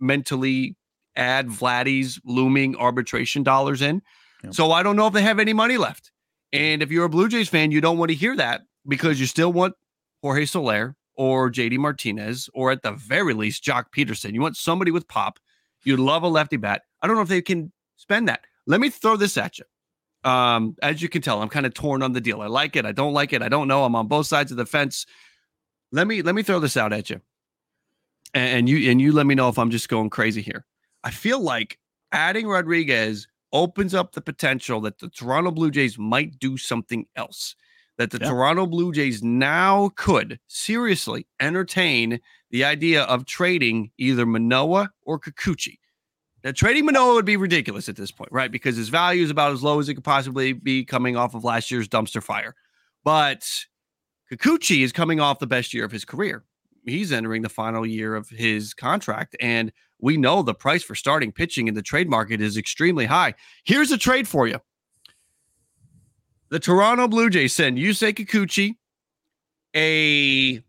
mentally 0.00 0.76
add 1.16 1.48
Vladdy's 1.48 2.20
looming 2.24 2.76
arbitration 2.76 3.42
dollars 3.42 3.80
in. 3.80 4.02
Yep. 4.44 4.54
So 4.54 4.72
I 4.72 4.82
don't 4.82 4.96
know 4.96 5.06
if 5.06 5.14
they 5.14 5.22
have 5.22 5.38
any 5.38 5.54
money 5.54 5.78
left. 5.78 6.12
And 6.52 6.82
if 6.82 6.90
you're 6.90 7.04
a 7.04 7.08
Blue 7.08 7.28
Jays 7.28 7.48
fan, 7.48 7.70
you 7.70 7.80
don't 7.80 7.98
want 7.98 8.10
to 8.10 8.14
hear 8.14 8.36
that 8.36 8.62
because 8.86 9.20
you 9.20 9.26
still 9.26 9.52
want 9.52 9.74
Jorge 10.22 10.46
Soler 10.46 10.96
or 11.14 11.50
JD 11.50 11.78
Martinez 11.78 12.48
or 12.54 12.70
at 12.70 12.82
the 12.82 12.92
very 12.92 13.34
least 13.34 13.64
Joc 13.64 13.86
Pederson. 13.94 14.32
You 14.32 14.40
want 14.40 14.56
somebody 14.56 14.90
with 14.90 15.08
pop. 15.08 15.38
You 15.84 15.96
love 15.96 16.22
a 16.22 16.28
lefty 16.28 16.56
bat. 16.56 16.82
I 17.02 17.06
don't 17.06 17.16
know 17.16 17.22
if 17.22 17.28
they 17.28 17.42
can 17.42 17.72
spend 17.96 18.28
that. 18.28 18.40
Let 18.66 18.80
me 18.80 18.90
throw 18.90 19.16
this 19.16 19.36
at 19.36 19.58
you. 19.58 19.64
Um, 20.28 20.74
as 20.82 21.00
you 21.00 21.08
can 21.08 21.22
tell, 21.22 21.40
I'm 21.40 21.48
kind 21.48 21.66
of 21.66 21.74
torn 21.74 22.02
on 22.02 22.12
the 22.12 22.20
deal. 22.20 22.42
I 22.42 22.46
like 22.46 22.74
it. 22.74 22.84
I 22.84 22.92
don't 22.92 23.12
like 23.12 23.32
it. 23.32 23.42
I 23.42 23.48
don't 23.48 23.68
know. 23.68 23.84
I'm 23.84 23.94
on 23.94 24.08
both 24.08 24.26
sides 24.26 24.50
of 24.50 24.56
the 24.56 24.66
fence. 24.66 25.06
Let 25.92 26.08
me 26.08 26.22
let 26.22 26.34
me 26.34 26.42
throw 26.42 26.58
this 26.58 26.76
out 26.76 26.92
at 26.92 27.10
you. 27.10 27.20
And, 28.34 28.58
and 28.58 28.68
you 28.68 28.90
and 28.90 29.00
you 29.00 29.12
let 29.12 29.26
me 29.26 29.36
know 29.36 29.48
if 29.48 29.58
I'm 29.58 29.70
just 29.70 29.88
going 29.88 30.10
crazy 30.10 30.42
here. 30.42 30.64
I 31.04 31.12
feel 31.12 31.40
like 31.40 31.78
adding 32.10 32.48
Rodriguez 32.48 33.28
opens 33.52 33.94
up 33.94 34.12
the 34.12 34.20
potential 34.20 34.80
that 34.82 34.98
the 34.98 35.08
Toronto 35.08 35.50
Blue 35.50 35.70
Jays 35.70 35.98
might 35.98 36.38
do 36.38 36.56
something 36.56 37.06
else. 37.16 37.54
That 37.98 38.10
the 38.10 38.18
Yeah. 38.20 38.28
Toronto 38.28 38.66
Blue 38.66 38.92
Jays 38.92 39.22
now 39.22 39.90
could 39.96 40.38
seriously 40.48 41.26
entertain 41.40 42.20
the 42.50 42.64
idea 42.64 43.04
of 43.04 43.24
trading 43.24 43.90
either 43.96 44.26
Manoah 44.26 44.92
or 45.02 45.18
Kikuchi. 45.18 45.78
Now, 46.44 46.52
trading 46.52 46.84
Manoah 46.84 47.14
would 47.14 47.24
be 47.24 47.36
ridiculous 47.36 47.88
at 47.88 47.96
this 47.96 48.12
point, 48.12 48.30
right? 48.30 48.52
Because 48.52 48.76
his 48.76 48.88
value 48.88 49.24
is 49.24 49.30
about 49.30 49.52
as 49.52 49.62
low 49.62 49.80
as 49.80 49.88
it 49.88 49.94
could 49.94 50.04
possibly 50.04 50.52
be 50.52 50.84
coming 50.84 51.16
off 51.16 51.34
of 51.34 51.42
last 51.42 51.70
year's 51.70 51.88
dumpster 51.88 52.22
fire. 52.22 52.54
But 53.02 53.48
Kikuchi 54.30 54.82
is 54.84 54.92
coming 54.92 55.18
off 55.18 55.38
the 55.38 55.46
best 55.46 55.72
year 55.72 55.84
of 55.84 55.90
his 55.92 56.04
career. 56.04 56.44
He's 56.86 57.12
entering 57.12 57.42
the 57.42 57.48
final 57.48 57.84
year 57.84 58.14
of 58.14 58.28
his 58.28 58.72
contract, 58.72 59.36
and 59.40 59.72
we 59.98 60.16
know 60.16 60.42
the 60.42 60.54
price 60.54 60.82
for 60.82 60.94
starting 60.94 61.32
pitching 61.32 61.68
in 61.68 61.74
the 61.74 61.82
trade 61.82 62.08
market 62.08 62.40
is 62.40 62.56
extremely 62.56 63.06
high. 63.06 63.34
Here's 63.64 63.90
a 63.90 63.98
trade 63.98 64.28
for 64.28 64.46
you. 64.46 64.60
The 66.48 66.60
Toronto 66.60 67.08
Blue 67.08 67.28
Jays 67.28 67.54
send 67.54 67.76
Yusei 67.76 68.14
Kikuchi, 68.14 68.76
a 69.74 70.62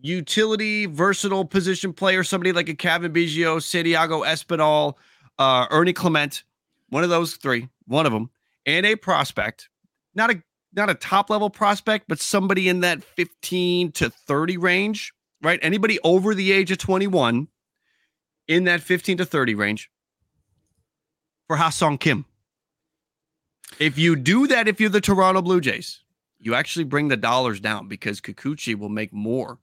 utility, 0.00 0.86
versatile 0.86 1.44
position 1.44 1.92
player, 1.92 2.24
somebody 2.24 2.52
like 2.52 2.68
a 2.68 2.74
Cavan 2.74 3.12
Biggio, 3.12 3.62
Santiago 3.62 4.22
Espinal, 4.22 4.94
uh, 5.38 5.66
Ernie 5.70 5.92
Clement, 5.92 6.42
one 6.88 7.04
of 7.04 7.10
those 7.10 7.36
three, 7.36 7.68
one 7.86 8.04
of 8.04 8.12
them, 8.12 8.30
and 8.66 8.84
a 8.84 8.96
prospect, 8.96 9.68
not 10.14 10.30
a 10.30 10.42
not 10.76 10.90
a 10.90 10.94
top 10.94 11.30
level 11.30 11.50
prospect, 11.50 12.06
but 12.08 12.20
somebody 12.20 12.68
in 12.68 12.80
that 12.80 13.02
15 13.02 13.92
to 13.92 14.10
30 14.10 14.56
range, 14.58 15.12
right? 15.42 15.58
Anybody 15.62 15.98
over 16.04 16.34
the 16.34 16.52
age 16.52 16.70
of 16.70 16.78
21 16.78 17.48
in 18.48 18.64
that 18.64 18.80
15 18.80 19.18
to 19.18 19.24
30 19.24 19.54
range 19.54 19.90
for 21.46 21.56
Ha-Seong 21.56 21.98
Kim. 21.98 22.24
If 23.78 23.98
you 23.98 24.16
do 24.16 24.46
that, 24.46 24.68
if 24.68 24.80
you're 24.80 24.90
the 24.90 25.00
Toronto 25.00 25.42
Blue 25.42 25.60
Jays, 25.60 26.02
you 26.38 26.54
actually 26.54 26.84
bring 26.84 27.08
the 27.08 27.16
dollars 27.16 27.60
down 27.60 27.88
because 27.88 28.20
Kikuchi 28.20 28.74
will 28.74 28.88
make 28.88 29.12
more 29.12 29.58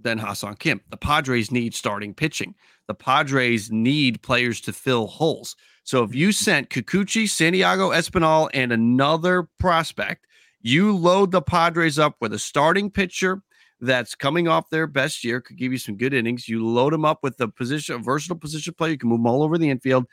than 0.00 0.18
Ha-Seong 0.18 0.58
Kim. 0.58 0.80
The 0.90 0.96
Padres 0.96 1.50
need 1.50 1.74
starting 1.74 2.14
pitching. 2.14 2.54
The 2.86 2.94
Padres 2.94 3.70
need 3.70 4.22
players 4.22 4.60
to 4.62 4.72
fill 4.72 5.06
holes. 5.06 5.56
So 5.82 6.02
if 6.04 6.14
you 6.14 6.32
sent 6.32 6.70
Kikuchi, 6.70 7.28
Santiago 7.28 7.90
Espinal, 7.90 8.48
and 8.54 8.72
another 8.72 9.48
prospect, 9.58 10.26
you 10.60 10.96
load 10.96 11.30
the 11.30 11.42
Padres 11.42 11.98
up 11.98 12.16
with 12.20 12.32
a 12.32 12.38
starting 12.38 12.90
pitcher 12.90 13.42
that's 13.80 14.14
coming 14.14 14.48
off 14.48 14.70
their 14.70 14.86
best 14.86 15.22
year, 15.22 15.40
could 15.40 15.56
give 15.56 15.72
you 15.72 15.78
some 15.78 15.96
good 15.96 16.12
innings. 16.12 16.48
You 16.48 16.66
load 16.66 16.92
them 16.92 17.04
up 17.04 17.20
with 17.22 17.36
the 17.36 17.48
position, 17.48 17.94
a 17.94 17.98
versatile 17.98 18.36
position 18.36 18.74
player. 18.74 18.92
You 18.92 18.98
can 18.98 19.08
move 19.08 19.20
them 19.20 19.26
all 19.26 19.42
over 19.42 19.56
the 19.56 19.70
infield. 19.70 20.06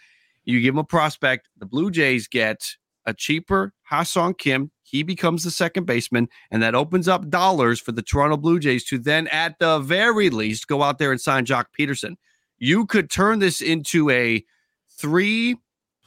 You 0.43 0.61
give 0.61 0.75
them 0.75 0.79
a 0.79 0.83
prospect. 0.83 1.49
The 1.57 1.65
Blue 1.65 1.89
Jays 1.89 2.27
get 2.27 2.75
a 3.05 3.13
cheaper 3.13 3.73
Ha-Seong 3.83 4.37
Kim. 4.37 4.71
He 4.83 5.01
becomes 5.01 5.43
the 5.43 5.51
second 5.51 5.85
baseman, 5.85 6.29
and 6.51 6.61
that 6.61 6.75
opens 6.75 7.07
up 7.07 7.29
dollars 7.29 7.79
for 7.79 7.91
the 7.91 8.03
Toronto 8.03 8.37
Blue 8.37 8.59
Jays 8.59 8.83
to 8.85 8.99
then, 8.99 9.27
at 9.29 9.57
the 9.57 9.79
very 9.79 10.29
least, 10.29 10.67
go 10.67 10.83
out 10.83 10.99
there 10.99 11.11
and 11.11 11.19
sign 11.19 11.45
Joc 11.45 11.65
Pederson. 11.77 12.17
You 12.59 12.85
could 12.85 13.09
turn 13.09 13.39
this 13.39 13.61
into 13.61 14.09
a 14.11 14.45
three 14.91 15.57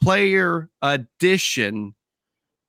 player 0.01 0.69
addition 0.81 1.93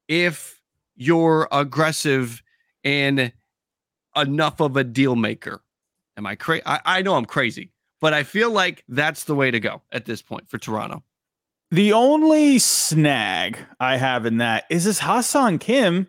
if 0.09 0.60
you're 1.01 1.49
aggressive 1.51 2.43
and 2.85 3.33
enough 4.15 4.61
of 4.61 4.77
a 4.77 4.85
deal 4.85 5.17
maker. 5.17 5.63
Am 6.19 6.27
I 6.27 6.35
crazy? 6.35 6.63
I 6.67 7.01
know 7.01 7.15
I'm 7.15 7.25
crazy, 7.25 7.73
but 8.03 8.13
I 8.13 8.23
feel 8.23 8.51
like 8.51 8.85
that's 8.89 9.25
the 9.25 9.35
way 9.35 9.51
to 9.51 9.59
go 9.59 9.81
at 9.93 10.05
this 10.05 10.21
point 10.21 10.49
for 10.51 10.59
Toronto. 10.59 11.03
The 11.71 11.95
only 11.95 12.59
snag 12.59 13.57
I 13.79 13.97
have 13.97 14.27
in 14.27 14.37
that 14.39 14.65
is 14.69 14.85
this 14.85 14.99
Ha-Seong 14.99 15.59
Kim. 15.61 16.07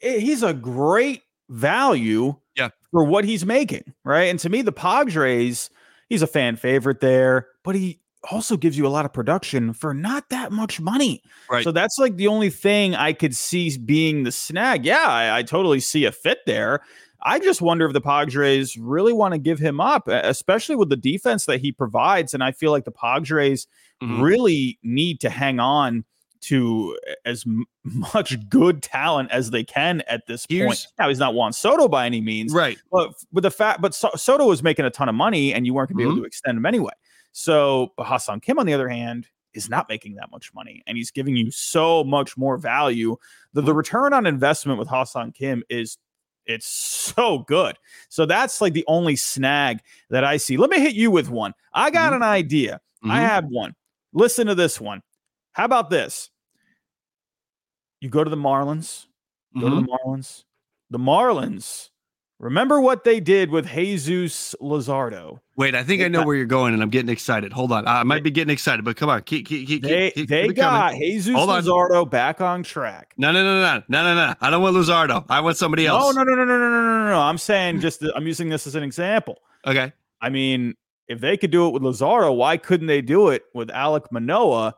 He's 0.00 0.42
a 0.42 0.54
great 0.54 1.22
value 1.50 2.36
Yeah. 2.56 2.70
for 2.92 3.04
what 3.04 3.24
he's 3.26 3.44
making, 3.44 3.92
right? 4.04 4.30
And 4.30 4.38
to 4.38 4.48
me, 4.48 4.62
the 4.62 4.72
Padres, 4.72 5.68
he's 6.08 6.22
a 6.22 6.26
fan 6.26 6.56
favorite 6.56 7.00
there, 7.00 7.48
but 7.62 7.74
he 7.74 8.00
also 8.30 8.56
gives 8.56 8.76
you 8.78 8.86
a 8.86 8.88
lot 8.88 9.04
of 9.04 9.12
production 9.12 9.72
for 9.72 9.92
not 9.94 10.28
that 10.30 10.52
much 10.52 10.80
money. 10.80 11.22
Right. 11.50 11.64
So 11.64 11.72
that's 11.72 11.98
like 11.98 12.16
the 12.16 12.26
only 12.28 12.50
thing 12.50 12.94
I 12.94 13.12
could 13.12 13.34
see 13.34 13.76
being 13.78 14.24
the 14.24 14.32
snag. 14.32 14.84
Yeah, 14.84 15.06
I, 15.06 15.38
I 15.38 15.42
totally 15.42 15.80
see 15.80 16.04
a 16.04 16.12
fit 16.12 16.38
there. 16.46 16.80
I 17.26 17.38
just 17.38 17.62
wonder 17.62 17.86
if 17.86 17.92
the 17.94 18.00
Padres 18.02 18.76
really 18.76 19.12
want 19.14 19.32
to 19.32 19.38
give 19.38 19.58
him 19.58 19.80
up, 19.80 20.08
especially 20.08 20.76
with 20.76 20.90
the 20.90 20.96
defense 20.96 21.46
that 21.46 21.60
he 21.60 21.72
provides. 21.72 22.34
And 22.34 22.44
I 22.44 22.52
feel 22.52 22.70
like 22.70 22.84
the 22.84 22.90
Padres 22.92 23.66
Mhm. 24.02 24.20
really 24.22 24.78
need 24.82 25.20
to 25.20 25.30
hang 25.30 25.60
on 25.60 26.04
to 26.42 26.98
as 27.24 27.46
much 27.84 28.36
good 28.50 28.82
talent 28.82 29.30
as 29.30 29.50
they 29.50 29.64
can 29.64 30.02
at 30.02 30.26
this 30.26 30.44
point. 30.46 30.86
Now 30.98 31.08
he's 31.08 31.18
not 31.18 31.32
Juan 31.34 31.52
Soto 31.54 31.88
by 31.88 32.04
any 32.04 32.20
means, 32.20 32.52
Right. 32.52 32.76
but 32.92 33.14
with 33.32 33.42
the 33.44 33.50
fact, 33.50 33.80
but 33.80 33.94
so- 33.94 34.10
Soto 34.16 34.46
was 34.46 34.62
making 34.62 34.84
a 34.84 34.90
ton 34.90 35.08
of 35.08 35.14
money, 35.14 35.54
and 35.54 35.64
you 35.64 35.72
weren't 35.72 35.88
going 35.88 35.96
to 35.96 35.98
be 35.98 36.04
Mm-hmm. 36.04 36.12
able 36.18 36.22
to 36.22 36.26
extend 36.26 36.58
him 36.58 36.66
anyway. 36.66 36.92
So 37.36 37.92
Ha-Seong 37.98 38.40
Kim, 38.42 38.60
on 38.60 38.66
the 38.66 38.74
other 38.74 38.88
hand, 38.88 39.26
is 39.54 39.68
not 39.68 39.88
making 39.88 40.14
that 40.14 40.30
much 40.30 40.54
money, 40.54 40.82
and 40.86 40.96
he's 40.96 41.10
giving 41.10 41.36
you 41.36 41.50
so 41.50 42.04
much 42.04 42.36
more 42.36 42.56
value. 42.56 43.16
The, 43.52 43.60
Mm-hmm. 43.60 43.66
the 43.66 43.74
return 43.74 44.12
on 44.12 44.24
investment 44.24 44.78
with 44.78 44.86
Ha-Seong 44.88 45.34
Kim 45.34 45.64
is 45.68 45.98
it's 46.46 46.66
so 46.66 47.38
good. 47.40 47.76
So 48.08 48.24
that's 48.24 48.60
like 48.60 48.72
the 48.72 48.84
only 48.86 49.16
snag 49.16 49.80
that 50.10 50.22
I 50.24 50.36
see. 50.36 50.56
Let 50.56 50.70
me 50.70 50.78
hit 50.78 50.94
you 50.94 51.10
with 51.10 51.28
one. 51.28 51.54
I 51.72 51.90
got 51.90 52.12
Mhm. 52.12 52.16
an 52.16 52.22
idea. 52.22 52.80
I 53.02 53.18
Mhm. 53.18 53.22
had 53.22 53.50
one. 53.50 53.74
Listen 54.12 54.46
to 54.46 54.54
this 54.54 54.80
one. 54.80 55.02
How 55.52 55.64
about 55.64 55.90
this? 55.90 56.30
You 58.00 58.10
go 58.10 58.22
to 58.22 58.30
the 58.30 58.36
Marlins, 58.36 59.06
go 59.58 59.70
to 59.70 59.76
Mhm. 59.76 59.86
the 59.86 59.88
Marlins. 59.88 60.44
The 60.90 60.98
Marlins, 60.98 61.90
remember 62.44 62.80
what 62.80 63.04
they 63.04 63.18
did 63.20 63.50
with 63.50 63.66
Jesus 63.66 64.54
Luzardo? 64.60 65.40
Wait, 65.56 65.74
I 65.74 65.82
think 65.82 66.02
I 66.02 66.08
know 66.08 66.20
got- 66.20 66.26
where 66.26 66.36
you're 66.36 66.44
going, 66.44 66.74
and 66.74 66.82
I'm 66.82 66.90
getting 66.90 67.08
excited. 67.08 67.52
Hold 67.52 67.72
on, 67.72 67.86
I 67.88 68.02
might 68.04 68.22
be 68.22 68.30
getting 68.30 68.52
excited, 68.52 68.84
but 68.84 68.96
come 68.96 69.08
on, 69.08 69.22
keep 69.22 69.46
keep 69.46 69.66
keep. 69.66 69.82
They 69.82 70.10
keep, 70.10 70.14
keep 70.14 70.28
they 70.28 70.42
coming. 70.42 70.54
got 70.56 70.94
Jesus 70.94 71.34
Hold 71.34 71.50
on. 71.50 72.08
Back 72.10 72.40
on 72.40 72.62
track. 72.62 73.14
No, 73.16 73.32
no, 73.32 73.42
no, 73.42 73.60
no, 73.60 73.82
no, 73.88 74.02
no, 74.02 74.14
no. 74.14 74.34
I 74.40 74.50
don't 74.50 74.62
want 74.62 74.76
Luzardo. 74.76 75.24
I 75.28 75.40
want 75.40 75.56
somebody 75.56 75.86
else. 75.86 76.14
no, 76.14 76.22
no, 76.22 76.34
no, 76.34 76.44
no, 76.44 76.58
no, 76.58 76.70
no, 76.70 76.82
no, 76.82 77.10
no. 77.10 77.20
I'm 77.20 77.38
saying 77.38 77.80
just 77.80 78.00
that- 78.00 78.14
I'm 78.14 78.26
using 78.26 78.48
this 78.50 78.66
as 78.66 78.74
an 78.74 78.82
example. 78.82 79.38
Okay. 79.66 79.92
I 80.20 80.28
mean, 80.28 80.74
if 81.08 81.20
they 81.20 81.36
could 81.36 81.50
do 81.50 81.66
it 81.66 81.70
with 81.72 81.82
Luzardo, 81.82 82.34
why 82.36 82.56
couldn't 82.56 82.86
they 82.86 83.00
do 83.02 83.28
it 83.28 83.44
with 83.54 83.68
Alek 83.68 84.10
Manoah? 84.12 84.74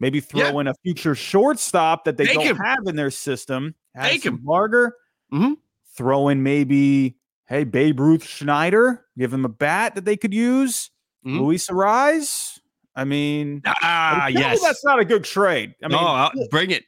Maybe 0.00 0.20
throw 0.20 0.40
Yeah. 0.42 0.60
in 0.60 0.68
a 0.68 0.74
future 0.84 1.14
shortstop 1.16 2.04
that 2.04 2.16
they 2.16 2.26
Take 2.26 2.34
don't 2.34 2.46
him. 2.46 2.56
have 2.58 2.78
in 2.86 2.94
their 2.94 3.10
system. 3.10 3.74
Take 4.00 4.24
him. 4.24 4.36
Barger. 4.44 4.94
Mhm. 5.32 5.56
Throw 5.98 6.28
in 6.28 6.44
maybe, 6.44 7.16
hey, 7.48 7.64
Babe 7.64 7.98
Ruth 7.98 8.24
Schneider, 8.24 9.04
give 9.18 9.32
him 9.34 9.44
a 9.44 9.48
bat 9.48 9.96
that 9.96 10.04
they 10.04 10.16
could 10.16 10.32
use. 10.32 10.90
Mhm. 11.26 11.40
Luis 11.40 11.66
Arraez. 11.68 12.60
I 12.94 13.02
mean, 13.04 13.62
Ah, 13.66 14.26
me 14.28 14.34
yes. 14.34 14.62
that's 14.62 14.84
not 14.84 15.00
a 15.00 15.04
good 15.04 15.24
trade. 15.24 15.74
I 15.82 15.88
mean, 15.88 16.00
no, 16.00 16.06
I'll- 16.06 16.30
bring 16.50 16.70
it. 16.70 16.84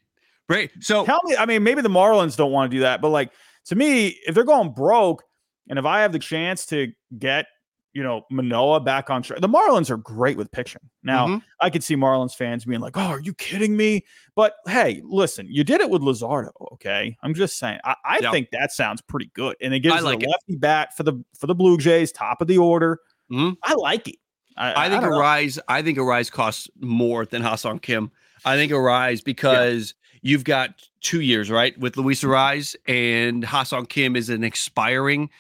Bring 0.46 0.66
it. 0.66 0.70
So 0.80 1.04
tell 1.04 1.18
me. 1.24 1.34
I 1.36 1.44
mean, 1.44 1.64
maybe 1.64 1.82
the 1.82 1.88
Marlins 1.88 2.36
don't 2.36 2.52
want 2.52 2.70
to 2.70 2.76
do 2.76 2.80
that, 2.82 3.00
but 3.02 3.08
like 3.08 3.32
to 3.66 3.74
me, 3.74 4.16
if 4.28 4.34
they're 4.34 4.44
going 4.44 4.72
broke, 4.72 5.24
and 5.68 5.76
if 5.78 5.84
I 5.84 6.02
have 6.02 6.12
the 6.12 6.18
chance 6.20 6.66
to 6.66 6.92
get 7.18 7.46
you 7.92 8.02
know 8.02 8.22
Manoah 8.30 8.80
back 8.80 9.10
on 9.10 9.22
track, 9.22 9.40
the 9.40 9.48
Marlins 9.48 9.90
are 9.90 9.96
great 9.96 10.36
with 10.36 10.50
pitching. 10.52 10.80
Now, 11.02 11.26
Mhm. 11.26 11.42
I 11.60 11.70
could 11.70 11.82
see 11.84 11.96
Marlins 11.96 12.34
fans 12.34 12.64
being 12.64 12.80
like, 12.80 12.96
"Oh, 12.96 13.00
are 13.08 13.20
you 13.20 13.34
kidding 13.34 13.76
me?" 13.76 14.04
But 14.36 14.54
hey, 14.66 15.00
listen, 15.04 15.46
you 15.50 15.64
did 15.64 15.80
it 15.80 15.90
with 15.90 16.02
Luzardo. 16.02 16.50
Okay, 16.74 17.16
I'm 17.22 17.34
just 17.34 17.58
saying. 17.58 17.80
I, 17.84 17.94
I 18.04 18.18
Yeah. 18.22 18.30
think 18.30 18.50
that 18.52 18.72
sounds 18.72 19.00
pretty 19.00 19.30
good, 19.34 19.56
and 19.60 19.74
it 19.74 19.80
gives 19.80 19.96
I 19.96 20.00
like 20.00 20.22
it. 20.22 20.28
lefty 20.28 20.56
bat 20.56 20.96
for 20.96 21.02
the 21.02 21.14
for 21.38 21.46
the 21.46 21.54
Blue 21.54 21.76
Jays, 21.78 22.12
top 22.12 22.40
of 22.40 22.48
the 22.48 22.58
order. 22.58 22.98
Mhm. 23.32 23.56
I 23.64 23.74
like 23.74 24.08
it. 24.08 24.16
I, 24.56 24.86
I 24.86 24.88
think 24.90 25.02
know. 25.02 25.10
Arraez. 25.10 25.58
I 25.68 25.80
think 25.82 25.96
Arraez 25.98 26.30
costs 26.30 26.68
more 26.80 27.24
than 27.24 27.40
Ha-Seong 27.42 27.80
Kim. 27.82 28.10
I 28.44 28.56
think 28.56 28.72
Arraez 28.72 29.24
because 29.24 29.94
you've 30.22 30.44
got 30.44 30.70
two 31.00 31.20
years 31.22 31.50
right 31.50 31.78
with 31.78 31.96
Luis 31.96 32.20
Mm-hmm. 32.22 32.30
Arraez 32.32 32.76
and 32.86 33.44
Ha-Seong 33.44 33.88
Kim 33.88 34.16
is 34.16 34.28
an 34.28 34.44
expiring. 34.44 35.30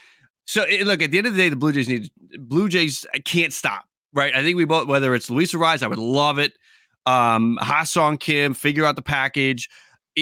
So 0.46 0.64
eh, 0.64 0.82
look, 0.84 1.02
at 1.02 1.10
the 1.10 1.18
end 1.18 1.26
of 1.26 1.34
the 1.34 1.38
day, 1.38 1.48
the 1.48 1.56
Blue 1.56 1.72
Jays 1.72 1.88
need 1.88 2.10
Blue 2.38 2.68
Jays 2.68 3.06
can't 3.24 3.52
stop. 3.52 3.84
Right. 4.12 4.34
I 4.34 4.42
think 4.42 4.56
we 4.56 4.64
both 4.64 4.88
whether 4.88 5.14
it's 5.14 5.30
Luis 5.30 5.52
Arraez, 5.52 5.82
I 5.82 5.86
would 5.86 5.98
love 5.98 6.38
it. 6.38 6.54
Um, 7.06 7.58
Ha-Seong 7.60 8.20
Kim, 8.20 8.54
figure 8.54 8.84
out 8.84 8.96
the 8.96 9.02
package. 9.02 9.68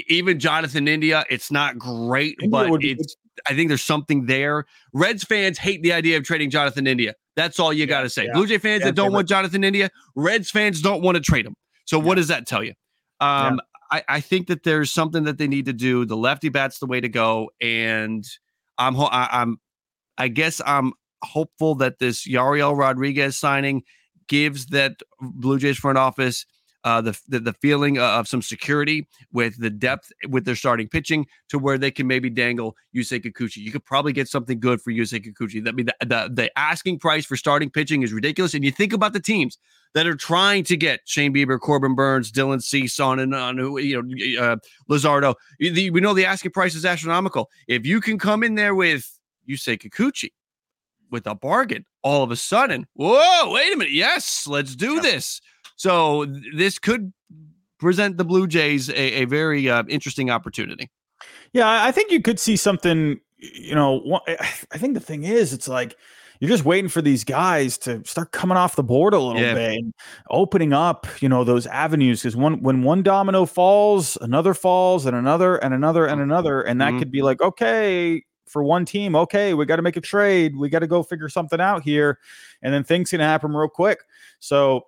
Even 0.09 0.39
Jonathan 0.39 0.87
India, 0.87 1.25
it's 1.31 1.51
not 1.51 1.79
great, 1.79 2.37
but 2.51 2.85
it's 2.85 3.17
I 3.49 3.55
think 3.55 3.69
there's 3.69 3.83
something 3.83 4.27
there. 4.27 4.67
Reds 4.93 5.25
fans 5.25 5.59
hate 5.59 5.83
the 5.83 5.93
idea 5.93 6.17
of 6.19 6.25
trading 6.25 6.51
Jonathan 6.51 6.87
India. 6.87 7.15
That's 7.37 7.59
all 7.59 7.73
you 7.73 7.87
got 7.87 8.03
to 8.03 8.11
say. 8.11 8.27
yeah. 8.27 8.33
Blue 8.33 8.47
Jay 8.47 8.59
fans 8.59 8.81
Yeah, 8.81 8.87
that 8.87 8.95
don't 8.97 9.13
want 9.13 9.29
Jonathan 9.29 9.65
India, 9.65 9.91
Reds 10.15 10.51
fans 10.51 10.83
don't 10.83 11.03
want 11.03 11.17
to 11.17 11.21
trade 11.21 11.47
him. 11.47 11.55
So 11.85 11.99
what 11.99 12.17
does 12.17 12.29
that 12.29 12.47
tell 12.47 12.63
you? 12.63 12.75
Um, 13.21 13.61
I, 13.91 14.03
I 14.09 14.21
think 14.21 14.49
that 14.49 14.65
there's 14.65 14.91
something 14.93 15.25
that 15.25 15.39
they 15.39 15.49
need 15.49 15.65
to 15.67 15.73
do. 15.73 16.05
The 16.05 16.17
lefty 16.17 16.51
bat's 16.51 16.79
the 16.79 16.87
way 16.87 17.01
to 17.01 17.09
go, 17.09 17.51
and 17.61 18.25
I'm 18.77 18.95
ho- 18.95 19.09
I, 19.11 19.41
I'm 19.41 19.59
I 20.19 20.29
guess 20.29 20.61
I'm 20.67 20.93
hopeful 21.23 21.75
that 21.77 21.99
this 21.99 22.27
Yariel 22.27 22.77
Rodriguez 22.77 23.39
signing 23.39 23.83
gives 24.29 24.67
that 24.67 24.97
Blue 25.21 25.59
Jays 25.59 25.79
front 25.79 25.99
office 25.99 26.45
uh, 26.85 27.01
the, 27.01 27.21
the 27.29 27.41
the 27.41 27.53
feeling 27.55 27.99
of 27.99 28.29
some 28.29 28.41
security 28.41 29.09
with 29.33 29.59
the 29.61 29.71
depth 29.71 30.13
with 30.29 30.45
their 30.45 30.55
starting 30.55 30.89
pitching 30.89 31.27
to 31.49 31.59
where 31.59 31.77
they 31.77 31.91
can 31.91 32.07
maybe 32.07 32.31
dangle 32.31 32.77
Yusei 32.95 33.21
Kikuchi. 33.21 33.57
You 33.57 33.73
could 33.73 33.85
probably 33.85 34.13
get 34.13 34.29
something 34.29 34.61
good 34.61 34.81
for 34.81 34.93
Yusei 34.93 35.25
Kikuchi. 35.25 35.63
That 35.65 35.71
I 35.71 35.73
mean 35.73 35.87
the, 35.87 36.07
the 36.07 36.31
the 36.33 36.59
asking 36.59 37.01
price 37.01 37.27
for 37.27 37.37
starting 37.37 37.69
pitching 37.69 38.03
is 38.03 38.13
ridiculous. 38.13 38.55
And 38.55 38.65
you 38.65 38.71
think 38.71 38.93
about 38.93 39.13
the 39.13 39.21
teams 39.21 39.59
that 39.95 40.07
are 40.07 40.15
trying 40.15 40.65
to 40.65 40.77
get 40.77 41.01
Shane 41.05 41.35
Bieber, 41.35 41.59
Corbin 41.59 41.95
Burnes, 41.95 42.31
Dylan 42.31 42.63
Cease 42.63 43.01
on 43.01 43.19
and 43.19 43.35
on, 43.35 43.59
who 43.59 43.79
you 43.79 44.01
know, 44.01 44.43
uh, 44.43 44.57
Luzardo. 44.89 45.35
The- 45.59 45.91
we 45.91 46.01
know 46.01 46.15
the 46.15 46.27
asking 46.27 46.53
price 46.53 46.75
is 46.75 46.85
astronomical. 46.85 47.51
If 47.67 47.87
you 47.87 48.01
can 48.01 48.19
come 48.19 48.45
in 48.45 48.55
there 48.55 48.75
with 48.75 49.18
Yusei 49.49 49.79
Kikuchi 49.79 50.31
with 51.11 51.27
a 51.27 51.35
bargain, 51.35 51.85
all 52.03 52.23
of 52.23 52.31
a 52.31 52.37
sudden, 52.37 52.87
whoa, 52.95 53.51
wait 53.53 53.73
a 53.73 53.77
minute, 53.77 53.93
yes, 53.93 54.47
let's 54.47 54.77
do 54.77 55.01
this. 55.01 55.41
So 55.77 56.27
this 56.55 56.79
could 56.79 57.13
present 57.79 58.19
the 58.19 58.25
Blue 58.25 58.47
Jays 58.47 58.91
a, 58.91 59.23
a 59.23 59.25
very 59.25 59.71
uh, 59.71 59.85
interesting 59.89 60.31
opportunity. 60.31 60.91
Yeah, 61.53 61.85
I 61.85 61.93
think 61.93 62.11
you 62.11 62.21
could 62.21 62.39
see 62.39 62.57
something. 62.57 63.21
You 63.39 63.75
know, 63.75 64.21
I 64.27 64.79
think 64.79 64.95
the 64.95 65.01
thing 65.01 65.25
is, 65.25 65.53
it's 65.53 65.69
like 65.69 65.97
you're 66.41 66.51
just 66.51 66.65
waiting 66.65 66.89
for 66.89 67.01
these 67.01 67.25
guys 67.25 67.79
to 67.79 68.03
start 68.05 68.33
coming 68.33 68.57
off 68.57 68.77
the 68.77 68.83
board 68.83 69.15
a 69.15 69.19
little 69.19 69.41
Yeah. 69.41 69.55
bit, 69.55 69.79
and 69.79 69.95
opening 70.31 70.73
up, 70.73 71.07
you 71.21 71.29
know, 71.29 71.45
those 71.45 71.67
avenues. 71.69 72.23
Because 72.23 72.37
one 72.37 72.61
when 72.63 72.83
one 72.83 73.03
domino 73.03 73.47
falls, 73.47 74.19
another 74.21 74.55
falls, 74.55 75.07
and 75.07 75.17
another, 75.17 75.57
and 75.57 75.73
another, 75.73 76.07
and 76.07 76.21
another, 76.21 76.61
and 76.63 76.81
that 76.81 76.95
Mhm. 76.95 76.99
could 76.99 77.11
be 77.13 77.23
like, 77.23 77.41
okay, 77.41 78.23
for 78.49 78.63
one 78.63 78.85
team, 78.85 79.15
okay, 79.17 79.55
we 79.55 79.65
got 79.67 79.77
to 79.77 79.83
make 79.83 79.97
a 79.97 80.01
trade, 80.01 80.57
we 80.57 80.69
got 80.69 80.81
to 80.81 80.87
go 80.87 81.03
figure 81.03 81.29
something 81.29 81.61
out 81.61 81.83
here, 81.83 82.19
and 82.63 82.73
then 82.73 82.85
things 82.85 83.11
can 83.11 83.21
happen 83.21 83.53
real 83.55 83.69
quick. 83.69 84.01
So 84.41 84.87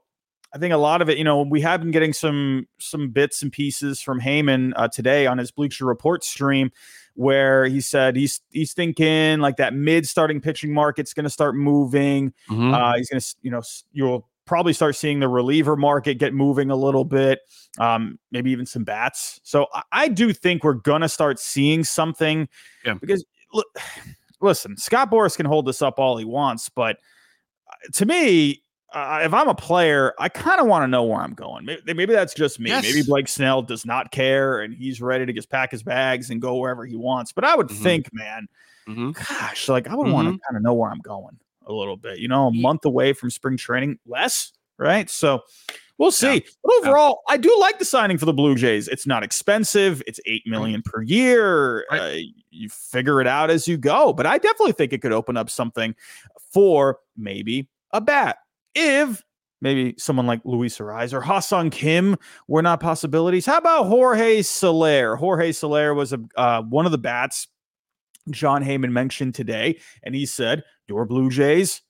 I 0.53 0.59
think 0.59 0.75
a 0.75 0.79
lot 0.79 1.01
of 1.01 1.09
it, 1.09 1.17
you 1.19 1.25
know, 1.25 1.43
we 1.43 1.61
have 1.61 1.81
been 1.81 1.93
getting 1.93 2.13
some 2.13 2.67
some 2.79 3.11
bits 3.11 3.43
and 3.43 3.53
pieces 3.53 4.01
from 4.01 4.21
Heyman 4.21 4.73
uh, 4.77 4.89
today 4.89 5.27
on 5.27 5.39
his 5.39 5.51
Bleacher 5.53 5.85
Report 5.87 6.25
stream, 6.25 6.71
where 7.15 7.67
he 7.67 7.81
said 7.81 8.17
he's 8.17 8.41
he's 8.51 8.73
thinking 8.73 9.39
like 9.39 9.59
that 9.59 9.75
mid 9.75 10.09
starting 10.09 10.41
pitching 10.41 10.73
market's 10.75 11.15
going 11.15 11.25
to 11.25 11.31
start 11.31 11.55
moving. 11.55 12.33
Mhm. 12.49 12.75
Uh, 12.75 12.97
he's 12.97 13.09
going 13.09 13.21
to, 13.21 13.35
you 13.43 13.51
know, 13.53 13.63
you'll 13.93 14.29
probably 14.45 14.73
start 14.73 14.97
seeing 14.97 15.21
the 15.21 15.29
reliever 15.29 15.77
market 15.77 16.15
get 16.15 16.35
moving 16.35 16.73
a 16.73 16.75
little 16.75 17.05
bit, 17.05 17.39
um, 17.79 18.19
maybe 18.33 18.51
even 18.51 18.67
some 18.67 18.83
bats. 18.83 19.39
So 19.45 19.69
I, 19.73 19.83
I 19.93 20.09
do 20.09 20.33
think 20.33 20.65
we're 20.65 20.73
going 20.75 21.03
to 21.03 21.09
start 21.09 21.39
seeing 21.39 21.85
something 21.85 22.49
Yeah. 22.85 22.95
because 22.95 23.25
look, 23.53 23.67
listen, 24.41 24.77
Scott 24.77 25.11
Boras 25.11 25.37
can 25.37 25.47
hold 25.47 25.67
this 25.67 25.83
up 25.83 25.99
all 25.99 26.17
he 26.17 26.25
wants, 26.25 26.69
but 26.69 26.97
uh, 27.69 27.75
to 27.95 28.07
me, 28.07 28.63
uh, 28.93 29.21
if 29.23 29.33
I'm 29.33 29.49
a 29.49 29.55
player, 29.55 30.15
I 30.19 30.29
kind 30.29 30.61
of 30.61 30.67
want 30.67 30.83
to 30.83 30.89
know 30.89 31.05
where 31.05 31.21
I'm 31.21 31.35
going. 31.35 31.65
Maybe, 31.65 31.95
maybe 31.95 32.13
that's 32.13 32.35
just 32.35 32.59
me. 32.59 32.71
Maybe 32.83 33.03
Blake 33.03 33.29
Snell 33.29 33.63
does 33.63 33.87
not 33.87 34.11
care 34.11 34.63
and 34.63 34.75
he's 34.75 35.01
ready 35.01 35.25
to 35.27 35.33
just 35.33 35.49
pack 35.49 35.71
his 35.71 35.85
bags 35.85 36.31
and 36.31 36.43
go 36.43 36.57
wherever 36.57 36.85
he 36.85 36.97
wants. 36.97 37.31
But 37.31 37.45
I 37.45 37.55
would 37.55 37.69
Mhm. 37.69 37.83
think, 37.83 38.09
man, 38.13 38.49
Mhm. 38.89 39.15
gosh, 39.15 39.69
like 39.69 39.87
I 39.87 39.95
would 39.95 40.09
want 40.09 40.27
to 40.27 40.33
kind 40.49 40.57
of 40.57 40.63
know 40.63 40.75
where 40.75 40.91
I'm 40.91 40.99
going 40.99 41.39
a 41.67 41.73
little 41.73 41.97
bit. 41.97 42.19
You 42.19 42.27
know, 42.27 42.49
a 42.49 42.53
month 42.53 42.85
away 42.85 43.13
from 43.13 43.31
spring 43.31 43.57
training, 43.57 44.01
less, 44.07 44.51
right? 44.77 45.09
So 45.09 45.43
we'll 46.01 46.11
see. 46.11 46.35
Yeah. 46.35 46.41
But 46.65 46.73
overall, 46.81 47.21
I 47.29 47.37
do 47.37 47.55
like 47.61 47.79
the 47.79 47.85
signing 47.85 48.19
for 48.19 48.25
the 48.25 48.33
Blue 48.33 48.57
Jays. 48.57 48.89
It's 48.89 49.07
not 49.07 49.23
expensive. 49.23 50.03
It's 50.09 50.19
eight 50.27 50.43
million 50.47 50.83
per 50.83 51.03
year. 51.03 51.85
Right. 51.93 52.01
Uh, 52.01 52.17
you 52.51 52.69
figure 52.69 53.21
it 53.21 53.29
out 53.29 53.51
as 53.51 53.69
you 53.69 53.77
go. 53.77 54.13
But 54.13 54.27
I 54.27 54.39
definitely 54.39 54.73
think 54.73 54.93
it 54.93 55.03
could 55.03 55.13
open 55.13 55.37
up 55.37 55.49
something 55.49 55.95
for 56.53 56.99
maybe 57.17 57.69
a 57.93 58.01
bat 58.01 58.39
if. 58.75 59.23
Maybe 59.63 59.95
someone 59.99 60.27
like 60.27 60.41
Luis 60.47 60.79
Arraez 60.79 61.13
or 61.13 61.21
Ha-Seong 61.21 61.71
Kim 61.71 62.17
were 62.49 62.63
not 62.63 62.81
possibilities. 62.81 63.45
How 63.45 63.59
about 63.59 63.89
Jorge 63.89 64.41
Soler? 64.41 65.17
Jorge 65.17 65.53
Soler 65.53 65.93
was 65.93 66.15
a 66.15 66.21
uh, 66.35 66.63
one 66.63 66.87
of 66.87 66.93
the 66.93 66.97
bats 66.97 67.47
Jon 68.31 68.65
Heyman 68.65 68.91
mentioned 68.91 69.35
today, 69.35 69.79
and 70.03 70.15
he 70.15 70.25
said 70.25 70.63
your 70.89 71.05
Blue 71.05 71.29
Jays 71.29 71.83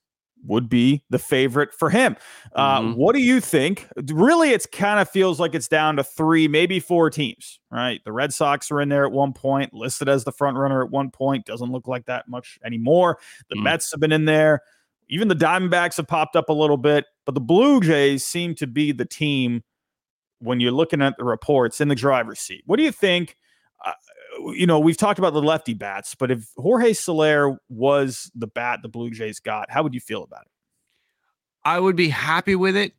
would 0.45 0.69
be 0.69 1.03
the 1.09 1.19
favorite 1.19 1.73
for 1.73 1.89
him. 1.89 2.15
Uh, 2.55 2.81
Mhm. 2.81 2.95
What 2.95 3.13
do 3.15 3.21
you 3.21 3.39
think? 3.39 3.87
Really, 4.11 4.51
it's 4.51 4.65
kind 4.65 4.99
of 4.99 5.09
feels 5.09 5.39
like 5.39 5.53
it's 5.53 5.67
down 5.67 5.97
to 5.97 6.03
three, 6.03 6.47
maybe 6.47 6.79
four 6.79 7.09
teams, 7.09 7.59
right? 7.69 8.03
The 8.03 8.11
Red 8.11 8.33
Sox 8.33 8.71
are 8.71 8.81
in 8.81 8.89
there 8.89 9.05
at 9.05 9.11
one 9.11 9.33
point, 9.33 9.73
listed 9.73 10.09
as 10.09 10.23
the 10.23 10.31
front 10.31 10.57
runner 10.57 10.83
at 10.83 10.89
one 10.89 11.11
point. 11.11 11.45
Doesn't 11.45 11.71
look 11.71 11.87
like 11.87 12.05
that 12.05 12.27
much 12.27 12.57
anymore. 12.65 13.19
The 13.49 13.55
Mm. 13.55 13.63
Mets 13.63 13.91
have 13.91 13.99
been 13.99 14.11
in 14.11 14.25
there. 14.25 14.61
Even 15.09 15.27
the 15.27 15.35
Diamondbacks 15.35 15.97
have 15.97 16.07
popped 16.07 16.35
up 16.35 16.49
a 16.49 16.53
little 16.53 16.77
bit, 16.77 17.05
but 17.25 17.35
the 17.35 17.41
Blue 17.41 17.81
Jays 17.81 18.25
seem 18.25 18.55
to 18.55 18.65
be 18.67 18.91
the 18.91 19.05
team 19.05 19.63
when 20.39 20.59
you're 20.59 20.71
looking 20.71 21.01
at 21.01 21.15
the 21.17 21.23
reports 21.23 21.79
in 21.81 21.87
the 21.87 21.95
driver's 21.95 22.39
seat. 22.39 22.63
What 22.65 22.77
do 22.77 22.83
you 22.83 22.91
think? 22.91 23.35
Uh, 23.85 23.91
you 24.55 24.65
know, 24.65 24.79
we've 24.79 24.97
talked 24.97 25.19
about 25.19 25.33
the 25.33 25.41
lefty 25.41 25.73
bats, 25.73 26.15
but 26.15 26.31
if 26.31 26.47
Jorge 26.57 26.93
Soler 26.93 27.57
was 27.69 28.31
the 28.35 28.47
bat 28.47 28.79
the 28.81 28.89
Blue 28.89 29.09
Jays 29.11 29.39
got, 29.39 29.69
how 29.71 29.83
would 29.83 29.93
you 29.93 29.99
feel 29.99 30.23
about 30.23 30.43
it? 30.43 30.51
I 31.63 31.79
would 31.79 31.95
be 31.95 32.09
happy 32.09 32.55
with 32.55 32.75
it. 32.75 32.93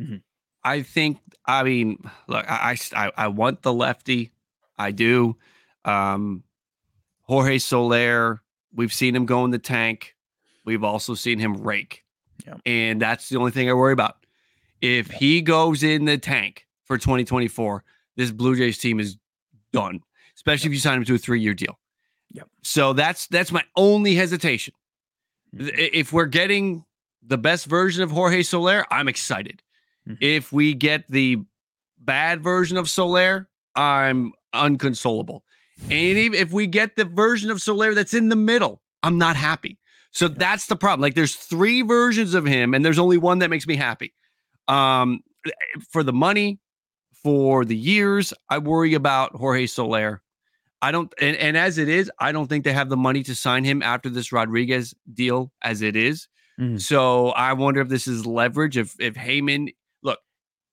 Mhm. 0.00 0.22
I 0.62 0.82
think. 0.82 1.18
I 1.46 1.62
mean, 1.62 1.98
look, 2.26 2.44
I, 2.48 2.76
I 2.94 3.12
I 3.16 3.28
want 3.28 3.62
the 3.62 3.72
lefty. 3.72 4.32
I 4.78 4.90
do. 4.90 5.36
Um, 5.84 6.42
Jorge 7.22 7.58
Soler. 7.58 8.42
We've 8.74 8.92
seen 8.92 9.14
him 9.16 9.26
go 9.26 9.44
in 9.44 9.50
the 9.52 9.58
tank. 9.58 10.14
We've 10.64 10.84
also 10.84 11.14
seen 11.14 11.38
him 11.38 11.54
rake, 11.62 12.04
Yep. 12.46 12.60
and 12.66 13.00
that's 13.00 13.28
the 13.28 13.38
only 13.38 13.52
thing 13.52 13.70
I 13.70 13.72
worry 13.72 13.92
about. 13.92 14.26
If 14.82 15.10
he 15.10 15.40
goes 15.40 15.82
in 15.82 16.04
the 16.04 16.18
tank 16.18 16.66
for 16.84 16.98
2024, 16.98 17.84
this 18.16 18.30
Blue 18.32 18.54
Jays 18.56 18.76
team 18.78 18.98
is 19.00 19.16
done. 19.72 20.00
Especially 20.36 20.68
if 20.68 20.74
you 20.74 20.78
sign 20.80 20.98
him 20.98 21.04
to 21.04 21.14
a 21.14 21.18
three-year 21.18 21.54
deal. 21.54 21.78
Yep. 22.32 22.48
So 22.62 22.92
that's 22.92 23.26
that's 23.28 23.50
my 23.52 23.64
only 23.76 24.14
hesitation. 24.14 24.74
Th- 25.58 25.72
If 25.92 26.12
we're 26.12 26.26
getting 26.26 26.84
the 27.26 27.38
best 27.38 27.66
version 27.66 28.02
of 28.02 28.10
Jorge 28.10 28.42
Soler, 28.42 28.84
I'm 28.90 29.08
excited. 29.08 29.62
Mhm. 30.08 30.18
If 30.20 30.52
we 30.52 30.74
get 30.74 31.04
the 31.10 31.38
bad 31.98 32.42
version 32.42 32.76
of 32.76 32.88
Soler, 32.88 33.48
I'm 33.74 34.32
unconsolable. 34.52 35.42
And 35.82 35.92
even 35.92 36.38
if 36.38 36.52
we 36.52 36.66
get 36.66 36.96
the 36.96 37.04
version 37.04 37.50
of 37.50 37.60
Soler 37.60 37.94
that's 37.94 38.14
in 38.14 38.28
the 38.28 38.36
middle, 38.36 38.82
I'm 39.02 39.18
not 39.18 39.36
happy. 39.36 39.78
So 40.10 40.28
that's 40.28 40.66
the 40.66 40.76
problem. 40.76 41.00
Like 41.02 41.14
there's 41.14 41.36
three 41.36 41.82
versions 41.82 42.34
of 42.34 42.46
him, 42.46 42.72
and 42.74 42.84
there's 42.84 42.98
only 42.98 43.18
one 43.18 43.38
that 43.40 43.50
makes 43.50 43.66
me 43.66 43.76
happy. 43.76 44.14
Um, 44.68 45.20
for 45.90 46.02
the 46.02 46.12
money, 46.12 46.58
for 47.22 47.64
the 47.64 47.76
years, 47.76 48.32
I 48.48 48.58
worry 48.58 48.94
about 48.94 49.34
Jorge 49.36 49.66
Soler. 49.66 50.22
I 50.86 50.92
don't, 50.92 51.12
and, 51.20 51.36
and 51.38 51.56
as 51.56 51.78
it 51.78 51.88
is, 51.88 52.08
I 52.20 52.30
don't 52.30 52.46
think 52.46 52.64
they 52.64 52.72
have 52.72 52.88
the 52.88 52.96
money 52.96 53.24
to 53.24 53.34
sign 53.34 53.64
him 53.64 53.82
after 53.82 54.08
this 54.08 54.30
Rodriguez 54.30 54.94
deal 55.12 55.50
as 55.62 55.82
it 55.82 55.96
is. 55.96 56.28
Mhm. 56.60 56.80
So 56.80 57.30
I 57.30 57.54
wonder 57.54 57.80
if 57.80 57.88
this 57.88 58.06
is 58.06 58.24
leverage. 58.24 58.76
If 58.76 58.94
if 59.00 59.14
Heyman, 59.14 59.74
look, 60.02 60.20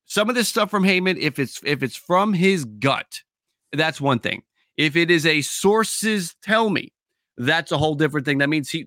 some 0.06 0.30
of 0.30 0.36
this 0.36 0.48
stuff 0.48 0.70
from 0.70 0.84
Heyman, 0.84 1.18
if 1.20 1.40
it's 1.40 1.60
if 1.66 1.82
it's 1.82 1.96
from 1.96 2.34
his 2.34 2.64
gut, 2.66 3.24
that's 3.72 4.00
one 4.00 4.20
thing. 4.20 4.44
If 4.78 4.96
it 4.96 5.10
is 5.10 5.26
a 5.26 5.42
sources 5.42 6.36
tell 6.44 6.70
me, 6.70 6.94
that's 7.38 7.72
a 7.72 7.78
whole 7.80 7.96
different 7.96 8.26
thing. 8.26 8.38
That 8.38 8.50
means 8.50 8.70
he, 8.70 8.86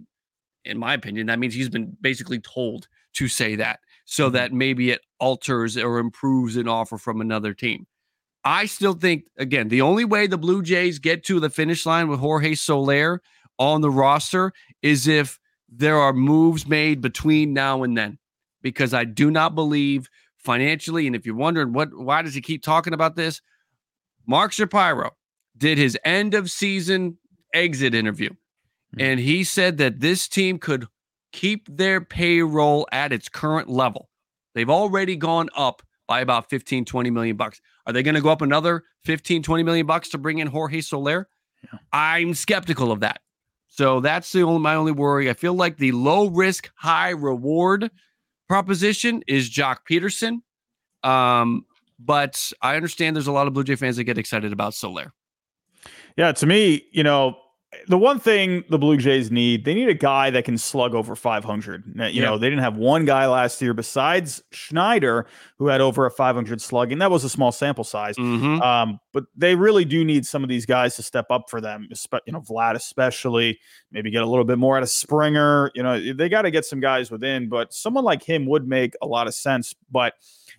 in 0.64 0.78
my 0.78 0.94
opinion, 0.94 1.26
that 1.26 1.40
means 1.40 1.54
he's 1.54 1.68
been 1.68 1.96
basically 2.00 2.38
told 2.38 2.86
to 3.14 3.26
say 3.26 3.56
that, 3.56 3.80
so 4.04 4.30
that 4.30 4.52
maybe 4.52 4.90
it 4.90 5.00
alters 5.18 5.76
or 5.76 5.98
improves 5.98 6.56
an 6.56 6.68
offer 6.68 6.98
from 6.98 7.20
another 7.20 7.52
team. 7.52 7.86
I 8.46 8.66
still 8.66 8.92
think, 8.92 9.24
again, 9.36 9.66
the 9.66 9.82
only 9.82 10.04
way 10.04 10.28
the 10.28 10.38
Blue 10.38 10.62
Jays 10.62 11.00
get 11.00 11.24
to 11.24 11.40
the 11.40 11.50
finish 11.50 11.84
line 11.84 12.06
with 12.06 12.20
Jorge 12.20 12.54
Soler 12.54 13.20
on 13.58 13.80
the 13.80 13.90
roster 13.90 14.52
is 14.82 15.08
if 15.08 15.40
there 15.68 15.98
are 15.98 16.12
moves 16.12 16.64
made 16.64 17.00
between 17.00 17.52
now 17.52 17.82
and 17.82 17.98
then. 17.98 18.18
Because 18.62 18.94
I 18.94 19.02
do 19.02 19.32
not 19.32 19.56
believe 19.56 20.08
financially, 20.36 21.08
and 21.08 21.16
if 21.16 21.26
you're 21.26 21.34
wondering 21.34 21.72
what 21.72 21.92
why 21.92 22.22
does 22.22 22.34
he 22.34 22.40
keep 22.40 22.62
talking 22.62 22.94
about 22.94 23.16
this, 23.16 23.42
Mark 24.26 24.52
Shapiro 24.52 25.16
did 25.58 25.76
his 25.76 25.98
end 26.04 26.34
of 26.34 26.48
season 26.48 27.18
exit 27.52 27.94
interview, 27.94 28.30
hmm. 28.94 29.00
and 29.00 29.20
he 29.20 29.42
said 29.42 29.78
that 29.78 30.00
this 30.00 30.28
team 30.28 30.58
could 30.58 30.86
keep 31.32 31.68
their 31.68 32.00
payroll 32.00 32.86
at 32.92 33.12
its 33.12 33.28
current 33.28 33.68
level. 33.68 34.08
They've 34.54 34.70
already 34.70 35.16
gone 35.16 35.48
up 35.56 35.82
by 36.06 36.20
about 36.20 36.48
15, 36.48 36.84
20 36.84 37.10
million 37.10 37.36
bucks. 37.36 37.60
Are 37.86 37.92
they 37.92 38.02
going 38.02 38.14
to 38.14 38.20
go 38.20 38.30
up 38.30 38.42
another 38.42 38.84
15, 39.04 39.42
20 39.42 39.62
million 39.62 39.86
bucks 39.86 40.08
to 40.10 40.18
bring 40.18 40.38
in 40.38 40.48
Jorge 40.48 40.80
Soler? 40.80 41.28
I'm 41.92 42.34
skeptical 42.34 42.92
of 42.92 43.00
that. 43.00 43.20
So 43.68 44.00
that's 44.00 44.32
the 44.32 44.42
only 44.42 44.60
my 44.60 44.74
only 44.74 44.92
worry. 44.92 45.28
I 45.28 45.34
feel 45.34 45.54
like 45.54 45.76
the 45.76 45.92
low 45.92 46.28
risk, 46.28 46.70
high 46.76 47.10
reward 47.10 47.90
proposition 48.48 49.22
is 49.26 49.50
Joc 49.50 49.78
Pederson. 49.88 50.40
Um, 51.08 51.66
but 51.98 52.52
I 52.62 52.76
understand 52.76 53.16
there's 53.16 53.26
a 53.26 53.32
lot 53.32 53.46
of 53.46 53.52
Blue 53.52 53.64
Jay 53.64 53.76
fans 53.76 53.96
that 53.96 54.04
get 54.04 54.18
excited 54.18 54.52
about 54.52 54.74
Soler. 54.74 55.12
Yeah, 56.16 56.32
to 56.32 56.46
me, 56.46 56.86
you 56.92 57.02
know, 57.02 57.36
the 57.88 57.98
one 57.98 58.18
thing 58.20 58.64
the 58.70 58.78
Blue 58.78 58.96
Jays 58.96 59.30
need, 59.30 59.64
they 59.64 59.74
need 59.74 59.88
a 59.88 59.94
guy 59.94 60.30
that 60.30 60.44
can 60.44 60.56
slug 60.56 60.94
over 60.94 61.14
500. 61.16 61.84
You 61.86 62.04
Yeah. 62.04 62.22
know, 62.24 62.38
they 62.38 62.48
didn't 62.48 62.62
have 62.62 62.76
one 62.76 63.04
guy 63.04 63.26
last 63.26 63.60
year 63.60 63.74
besides 63.74 64.42
Schneider 64.52 65.26
who 65.58 65.66
had 65.66 65.80
over 65.80 66.06
a 66.06 66.10
500 66.10 66.60
slug, 66.60 66.92
and 66.92 67.02
That 67.02 67.10
was 67.10 67.24
a 67.24 67.28
small 67.28 67.52
sample 67.52 67.84
size. 67.84 68.16
Mhm. 68.16 68.62
Um, 68.62 69.00
but 69.12 69.24
they 69.36 69.54
really 69.56 69.84
do 69.84 70.04
need 70.04 70.24
some 70.26 70.42
of 70.42 70.48
these 70.48 70.64
guys 70.64 70.96
to 70.96 71.02
step 71.02 71.26
up 71.28 71.50
for 71.50 71.60
them. 71.60 71.88
You 72.26 72.32
know, 72.32 72.40
Vlad 72.40 72.76
especially. 72.76 73.58
Maybe 73.90 74.10
get 74.10 74.22
a 74.22 74.26
little 74.26 74.44
bit 74.44 74.58
more 74.58 74.76
out 74.76 74.82
of 74.82 74.88
Springer. 74.90 75.70
You 75.74 75.82
know, 75.82 76.12
they 76.14 76.28
got 76.28 76.42
to 76.42 76.50
get 76.50 76.64
some 76.64 76.80
guys 76.80 77.10
within. 77.10 77.48
But 77.48 77.72
someone 77.74 78.04
like 78.04 78.22
him 78.22 78.46
would 78.46 78.66
make 78.68 78.94
a 79.02 79.06
lot 79.06 79.26
of 79.26 79.34
sense. 79.34 79.74
But 79.90 80.14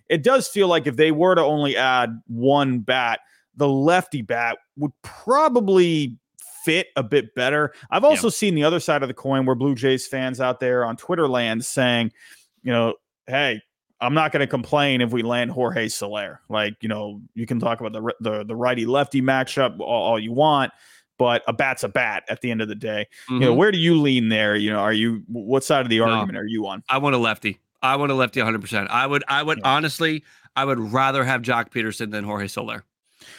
it 0.08 0.22
does 0.22 0.46
feel 0.46 0.68
like 0.68 0.86
if 0.86 0.96
they 0.96 1.10
were 1.10 1.34
to 1.34 1.42
only 1.42 1.76
add 1.76 2.10
one 2.26 2.80
bat, 2.80 3.20
the 3.56 3.68
lefty 3.68 4.22
bat 4.22 4.56
would 4.76 4.92
probably 5.02 6.16
fit 6.64 6.88
a 6.96 7.02
bit 7.02 7.34
better. 7.34 7.72
I've 7.90 8.04
also 8.04 8.28
seen 8.28 8.54
the 8.54 8.64
other 8.64 8.80
side 8.80 9.02
of 9.02 9.08
the 9.08 9.14
coin 9.14 9.46
where 9.46 9.54
Blue 9.54 9.74
Jays 9.74 10.06
fans 10.06 10.40
out 10.40 10.60
there 10.60 10.84
on 10.84 10.96
Twitter 10.96 11.28
land 11.28 11.64
saying, 11.64 12.12
you 12.62 12.72
know, 12.72 12.94
hey, 13.26 13.60
I'm 14.00 14.14
not 14.14 14.30
going 14.32 14.40
to 14.40 14.46
complain 14.46 15.00
if 15.00 15.10
we 15.10 15.22
land 15.22 15.50
Jorge 15.50 15.88
Soler. 15.88 16.40
Like, 16.48 16.74
you 16.80 16.88
know, 16.88 17.20
you 17.34 17.46
can 17.46 17.58
talk 17.58 17.80
about 17.80 17.92
the 17.92 18.12
the, 18.20 18.44
the 18.44 18.54
righty 18.56 18.86
lefty 18.86 19.20
matchup 19.20 19.80
all, 19.80 20.02
all 20.10 20.18
you 20.20 20.32
want, 20.32 20.72
but 21.18 21.42
a 21.48 21.52
bat's 21.52 21.82
a 21.82 21.88
bat 21.88 22.22
at 22.28 22.40
the 22.40 22.50
end 22.50 22.62
of 22.62 22.68
the 22.68 22.74
day. 22.76 23.06
You 23.28 23.40
know, 23.40 23.52
Mhm. 23.54 23.56
where 23.56 23.72
do 23.72 23.78
you 23.78 24.00
lean 24.00 24.28
there? 24.28 24.54
You 24.54 24.70
know, 24.70 24.78
are 24.78 24.92
you 24.92 25.22
what 25.26 25.64
side 25.64 25.80
of 25.84 25.88
the 25.90 25.98
No. 25.98 26.04
argument 26.04 26.38
are 26.38 26.46
you 26.46 26.66
on? 26.68 26.82
I 26.88 26.98
want 26.98 27.14
a 27.16 27.18
lefty. 27.18 27.58
I 27.82 27.96
want 27.96 28.12
a 28.12 28.14
lefty 28.14 28.40
100%. 28.40 28.88
I 28.90 29.06
would, 29.06 29.24
I 29.28 29.42
would 29.42 29.58
Yeah. 29.58 29.68
honestly, 29.76 30.24
I 30.56 30.64
would 30.64 30.78
rather 30.78 31.24
have 31.24 31.42
Joc 31.42 31.70
Pederson 31.70 32.10
than 32.10 32.24
Jorge 32.24 32.46
Soler. 32.48 32.84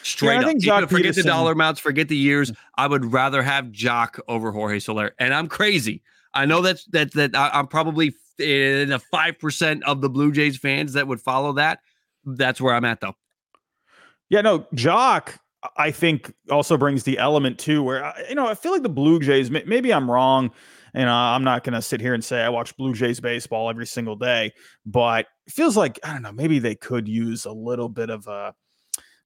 Straight 0.02 0.38
up. 0.38 0.42
Even 0.42 0.58
Joc 0.58 0.88
forget 0.88 1.12
Pederson- 1.12 1.16
the 1.16 1.22
dollar 1.24 1.52
amounts, 1.52 1.80
forget 1.80 2.08
the 2.08 2.16
years. 2.16 2.52
I 2.76 2.86
would 2.86 3.12
rather 3.12 3.42
have 3.42 3.66
Joc 3.66 4.18
over 4.28 4.52
Jorge 4.52 4.78
Soler. 4.78 5.14
And 5.18 5.34
I'm 5.34 5.48
crazy. 5.48 6.02
I 6.34 6.46
know 6.46 6.62
that's 6.62 6.84
that 6.86 7.12
that 7.14 7.32
I'm 7.34 7.66
probably 7.66 8.14
in 8.38 8.90
the 8.90 9.00
five 9.10 9.38
percent 9.38 9.82
of 9.84 10.00
the 10.00 10.08
Blue 10.08 10.32
Jays 10.32 10.56
fans 10.56 10.92
that 10.92 11.06
would 11.08 11.20
follow 11.20 11.52
that. 11.54 11.80
That's 12.24 12.60
where 12.60 12.74
I'm 12.74 12.84
at 12.84 13.00
though. 13.00 13.14
Yeah, 14.28 14.42
no, 14.42 14.60
Joc, 14.74 15.38
I 15.76 15.90
think 15.90 16.32
also 16.50 16.76
brings 16.76 17.02
the 17.02 17.18
element 17.18 17.58
too, 17.58 17.82
where 17.82 18.14
you 18.28 18.34
know 18.34 18.46
I 18.46 18.54
feel 18.54 18.72
like 18.72 18.82
the 18.82 18.88
Blue 18.88 19.18
Jays. 19.18 19.50
Maybe 19.50 19.92
I'm 19.92 20.08
wrong, 20.08 20.52
and 20.94 21.08
uh, 21.08 21.12
I'm 21.12 21.42
not 21.42 21.64
going 21.64 21.74
to 21.74 21.82
sit 21.82 22.00
here 22.00 22.14
and 22.14 22.24
say 22.24 22.42
I 22.42 22.48
watch 22.48 22.76
Blue 22.76 22.94
Jays 22.94 23.18
baseball 23.18 23.68
every 23.68 23.86
single 23.86 24.16
day, 24.16 24.52
but 24.86 25.26
it 25.46 25.52
feels 25.52 25.76
like 25.76 25.98
I 26.04 26.12
don't 26.12 26.22
know. 26.22 26.32
Maybe 26.32 26.60
they 26.60 26.76
could 26.76 27.08
use 27.08 27.44
a 27.44 27.52
little 27.52 27.88
bit 27.88 28.08
of 28.08 28.26
a, 28.28 28.54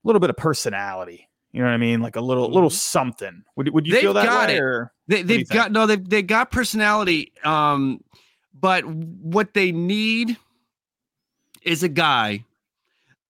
little 0.05 0.19
bit 0.19 0.29
of 0.29 0.37
personality. 0.37 1.27
You 1.51 1.61
know 1.61 1.67
what 1.67 1.73
I 1.73 1.77
mean? 1.77 2.01
Like 2.01 2.15
a 2.15 2.21
little, 2.21 2.49
little 2.51 2.69
something. 2.69 3.43
Would 3.55 3.69
would 3.73 3.87
you 3.87 3.93
They've 3.93 4.01
feel 4.01 4.13
that 4.13 4.25
got 4.25 4.47
way? 4.49 4.55
it. 4.57 4.59
Or 4.61 4.91
They, 5.07 5.21
they've 5.21 5.47
got 5.47 5.71
no, 5.71 5.85
they've 5.87 6.09
they 6.09 6.21
got 6.21 6.51
personality. 6.51 7.31
Um, 7.43 8.01
but 8.53 8.85
what 8.85 9.53
they 9.53 9.71
need 9.71 10.37
is 11.63 11.83
a 11.83 11.89
guy. 11.89 12.43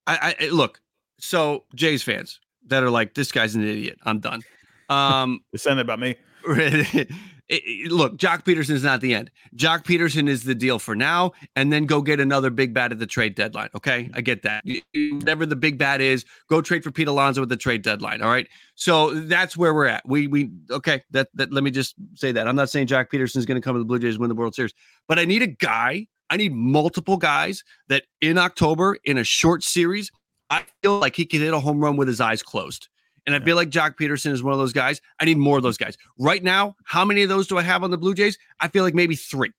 I, 0.07 0.35
I 0.39 0.45
look. 0.47 0.81
So 1.19 1.63
Jays 1.75 2.03
fans 2.03 2.39
that 2.67 2.83
are 2.83 2.89
like, 2.89 3.13
this 3.13 3.31
guy's 3.31 3.55
an 3.55 3.63
idiot. 3.67 3.97
I'm 4.03 4.19
done. 4.19 4.41
Um, 4.87 5.39
saying 5.55 5.77
that 5.77 5.81
about 5.81 5.99
me? 5.99 6.15
it- 7.49 7.91
look, 7.91 8.17
Joc 8.17 8.43
Pederson 8.43 8.71
is 8.71 8.83
not 8.83 9.01
the 9.01 9.13
end. 9.13 9.29
Joc 9.55 9.83
Pederson 9.85 10.27
is 10.27 10.43
the 10.43 10.55
deal 10.55 10.79
for 10.79 10.95
now, 10.95 11.31
and 11.55 11.71
then 11.71 11.85
go 11.85 12.01
get 12.01 12.19
another 12.19 12.49
big 12.49 12.73
bat 12.73 12.91
at 12.91 12.99
the 12.99 13.05
trade 13.05 13.35
deadline. 13.35 13.69
Okay, 13.75 14.09
I 14.13 14.21
get 14.21 14.41
that. 14.43 14.63
Whatever 14.93 15.45
the 15.45 15.55
big 15.55 15.77
bat 15.77 16.01
is, 16.01 16.25
go 16.49 16.61
trade 16.61 16.83
for 16.83 16.91
Pete 16.91 17.07
Alonso 17.07 17.41
at 17.43 17.49
the 17.49 17.57
trade 17.57 17.81
deadline. 17.81 18.21
All 18.21 18.29
right, 18.29 18.47
so 18.75 19.13
that's 19.13 19.55
where 19.55 19.73
we're 19.73 19.85
at. 19.85 20.07
We 20.07 20.27
we 20.27 20.49
okay. 20.71 21.03
That 21.11 21.29
that 21.35 21.51
let 21.51 21.63
me 21.63 21.71
just 21.71 21.95
say 22.15 22.31
that 22.31 22.47
I'm 22.47 22.55
not 22.55 22.69
saying 22.69 22.87
Joc 22.87 23.09
Pederson 23.09 23.37
is 23.37 23.45
going 23.45 23.59
to 23.59 23.65
come 23.65 23.75
to 23.75 23.79
the 23.79 23.85
Blue 23.85 23.99
Jays 23.99 24.17
win 24.17 24.29
the 24.29 24.35
World 24.35 24.55
Series, 24.55 24.73
but 25.07 25.19
I 25.19 25.25
need 25.25 25.41
a 25.41 25.47
guy. 25.47 26.07
I 26.29 26.37
need 26.37 26.53
multiple 26.53 27.17
guys 27.17 27.63
that 27.87 28.03
in 28.21 28.39
October 28.39 28.97
in 29.03 29.19
a 29.19 29.23
short 29.23 29.63
series, 29.63 30.11
I 30.49 30.63
feel 30.81 30.97
like 30.97 31.15
he 31.15 31.25
can 31.25 31.41
hit 31.41 31.53
a 31.53 31.59
home 31.59 31.79
run 31.79 31.97
with 31.97 32.07
his 32.07 32.19
eyes 32.19 32.41
closed. 32.41 32.89
And 33.25 33.35
I 33.35 33.39
feel 33.39 33.55
like 33.55 33.69
Joc 33.69 33.95
Pederson 33.97 34.31
is 34.31 34.43
one 34.43 34.53
of 34.53 34.59
those 34.59 34.73
guys. 34.73 35.01
I 35.19 35.25
need 35.25 35.37
more 35.37 35.57
of 35.57 35.63
those 35.63 35.77
guys. 35.77 35.97
Right 36.19 36.43
now, 36.43 36.75
how 36.83 37.03
many 37.03 37.23
of 37.23 37.29
those 37.29 37.47
do 37.47 37.57
I 37.57 37.63
have 37.63 37.83
on 37.83 37.89
the 37.89 37.97
Blue 37.97 38.13
Jays? 38.13 38.37
I 38.59 38.67
feel 38.67 38.83
like 38.83 38.93
maybe 38.93 39.15
three. 39.15 39.51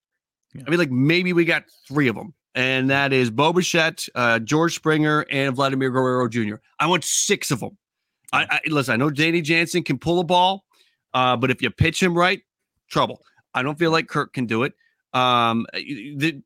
Yeah. 0.54 0.62
I 0.66 0.70
mean, 0.70 0.78
like 0.78 0.90
maybe 0.90 1.32
we 1.32 1.44
got 1.44 1.64
three 1.86 2.08
of 2.08 2.14
them. 2.14 2.34
And 2.54 2.88
that 2.90 3.12
is 3.12 3.30
Bo 3.30 3.52
Bichette, 3.52 4.06
uh, 4.14 4.38
George 4.38 4.74
Springer, 4.74 5.26
and 5.30 5.54
Vladimir 5.54 5.90
Guerrero 5.90 6.28
Jr. 6.28 6.56
I 6.78 6.86
want 6.86 7.04
six 7.04 7.50
of 7.50 7.60
them. 7.60 7.76
I, 8.32 8.46
I 8.50 8.60
listen, 8.68 8.94
I 8.94 8.96
know 8.96 9.10
Danny 9.10 9.42
Jansen 9.42 9.82
can 9.82 9.98
pull 9.98 10.20
a 10.20 10.24
ball, 10.24 10.64
uh, 11.12 11.36
but 11.36 11.50
if 11.50 11.60
you 11.60 11.70
pitch 11.70 12.02
him 12.02 12.16
right, 12.16 12.40
trouble. 12.88 13.22
I 13.52 13.62
don't 13.62 13.78
feel 13.78 13.90
like 13.90 14.08
Kirk 14.08 14.32
can 14.32 14.46
do 14.46 14.62
it. 14.62 14.74
Um, 15.12 15.66
the, 15.72 16.42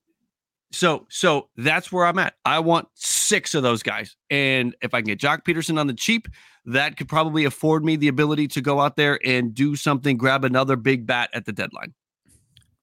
so 0.73 1.07
so 1.11 1.49
that's 1.57 1.91
where 1.93 2.07
I'm 2.07 2.19
at. 2.19 2.35
I 2.45 2.61
want 2.61 2.89
six 2.95 3.55
of 3.55 3.63
those 3.63 3.83
guys. 3.83 4.17
And 4.31 4.75
if 4.83 4.95
I 4.95 5.01
can 5.01 5.07
get 5.07 5.19
Joc 5.21 5.45
Pederson 5.45 5.79
on 5.79 5.87
the 5.87 5.95
cheap, 5.95 6.29
that 6.67 6.97
could 6.97 7.09
probably 7.09 7.45
afford 7.45 7.85
me 7.85 7.97
the 7.97 8.09
ability 8.09 8.49
to 8.49 8.61
go 8.61 8.81
out 8.81 8.97
there 8.97 9.19
and 9.25 9.55
do 9.55 9.75
something, 9.77 10.17
grab 10.17 10.45
another 10.45 10.77
big 10.77 11.07
bat 11.07 11.31
at 11.33 11.45
the 11.47 11.53
deadline. 11.53 11.95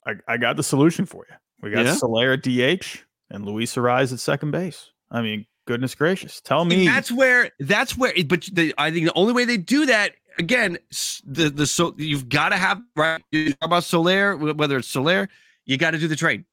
I, 0.06 0.14
I 0.28 0.38
got 0.38 0.58
the 0.58 0.64
solution 0.64 1.06
for 1.06 1.26
you. 1.30 1.36
We 1.62 1.72
got 1.72 1.86
Yeah? 1.86 1.94
Soler 1.96 2.32
at 2.34 2.42
DH 2.44 3.00
and 3.30 3.46
Luis 3.46 3.76
Arraez 3.76 4.14
at 4.14 4.20
second 4.20 4.52
base. 4.52 4.92
I 5.12 5.22
mean, 5.22 5.46
goodness 5.66 5.96
gracious. 5.96 6.40
Tell 6.42 6.62
And 6.62 6.70
me. 6.70 6.86
that's 6.86 7.12
where 7.12 7.52
that's 7.60 7.98
where 7.98 8.14
but 8.26 8.44
the, 8.54 8.74
I 8.78 8.92
think 8.92 9.06
the 9.08 9.14
only 9.16 9.34
way 9.34 9.46
they 9.46 9.58
do 9.58 9.86
that 9.86 10.14
again 10.40 10.78
the 11.26 11.50
the 11.50 11.66
so 11.68 11.94
you've 11.98 12.30
got 12.30 12.50
to 12.50 12.58
have 12.58 12.80
right 12.96 13.22
you 13.32 13.50
talk 13.54 13.58
about 13.64 13.84
Soler 13.84 14.36
wh- 14.38 14.58
whether 14.58 14.78
it's 14.78 14.88
Soler 14.88 15.28
you 15.66 15.78
got 15.78 15.92
to 15.92 15.98
do 15.98 16.08
the 16.08 16.16
trade 16.16 16.46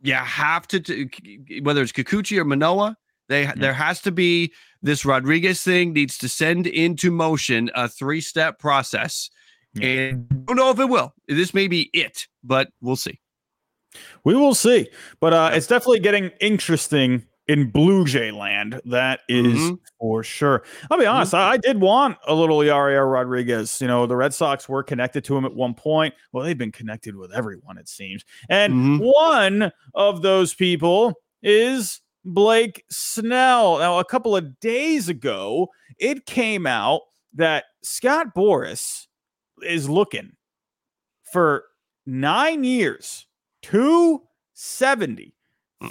you 0.00 0.14
have 0.14 0.66
to 0.68 0.80
t- 0.80 1.60
whether 1.62 1.82
it's 1.82 1.92
Kikuchi 1.92 2.38
or 2.38 2.44
Manoah 2.44 2.96
they 3.28 3.50
there 3.56 3.74
has 3.74 4.00
to 4.02 4.12
be 4.12 4.52
this 4.82 5.04
Rodriguez 5.04 5.62
thing 5.62 5.92
needs 5.92 6.16
to 6.18 6.28
send 6.28 6.66
into 6.66 7.10
motion 7.10 7.70
a 7.74 7.88
three 7.88 8.20
step 8.20 8.58
process 8.58 9.30
and 9.80 10.26
I 10.30 10.34
don't 10.46 10.56
know 10.56 10.70
if 10.70 10.80
it 10.80 10.88
will. 10.88 11.12
This 11.26 11.52
may 11.52 11.68
be 11.68 11.90
it 11.92 12.26
but 12.42 12.68
we'll 12.80 12.96
see. 12.96 13.20
We 14.24 14.34
will 14.34 14.54
see. 14.54 14.88
But 15.20 15.32
uh, 15.32 15.50
it's 15.54 15.66
definitely 15.66 16.00
getting 16.00 16.30
interesting 16.40 17.24
in 17.48 17.70
Blue 17.70 18.04
Jay 18.04 18.30
land. 18.30 18.80
That 18.84 19.20
is 19.28 19.58
Mhm. 19.58 19.78
for 19.98 20.22
sure. 20.22 20.62
I'll 20.90 20.98
be 20.98 21.06
honest, 21.06 21.34
I, 21.34 21.52
I 21.52 21.56
did 21.56 21.80
want 21.80 22.18
a 22.26 22.34
little 22.34 22.58
Yariel 22.58 23.10
Rodriguez. 23.10 23.80
You 23.80 23.88
know, 23.88 24.06
the 24.06 24.16
Red 24.16 24.34
Sox 24.34 24.68
were 24.68 24.82
connected 24.82 25.24
to 25.24 25.36
him 25.36 25.44
at 25.44 25.54
one 25.54 25.74
point. 25.74 26.14
Well, 26.32 26.44
they've 26.44 26.56
been 26.58 26.72
connected 26.72 27.16
with 27.16 27.32
everyone, 27.32 27.78
it 27.78 27.88
seems. 27.88 28.22
And 28.48 28.74
Mhm. 28.74 29.00
one 29.00 29.72
of 29.94 30.22
those 30.22 30.54
people 30.54 31.14
is 31.42 32.00
Blake 32.24 32.84
Snell. 32.90 33.78
Now, 33.78 33.98
a 33.98 34.04
couple 34.04 34.36
of 34.36 34.60
days 34.60 35.08
ago, 35.08 35.68
it 35.98 36.26
came 36.26 36.66
out 36.66 37.00
that 37.32 37.64
Scott 37.82 38.34
Boras 38.36 39.06
is 39.62 39.88
looking 39.88 40.32
for 41.32 41.64
nine 42.06 42.64
years, 42.64 43.26
270, 43.62 45.34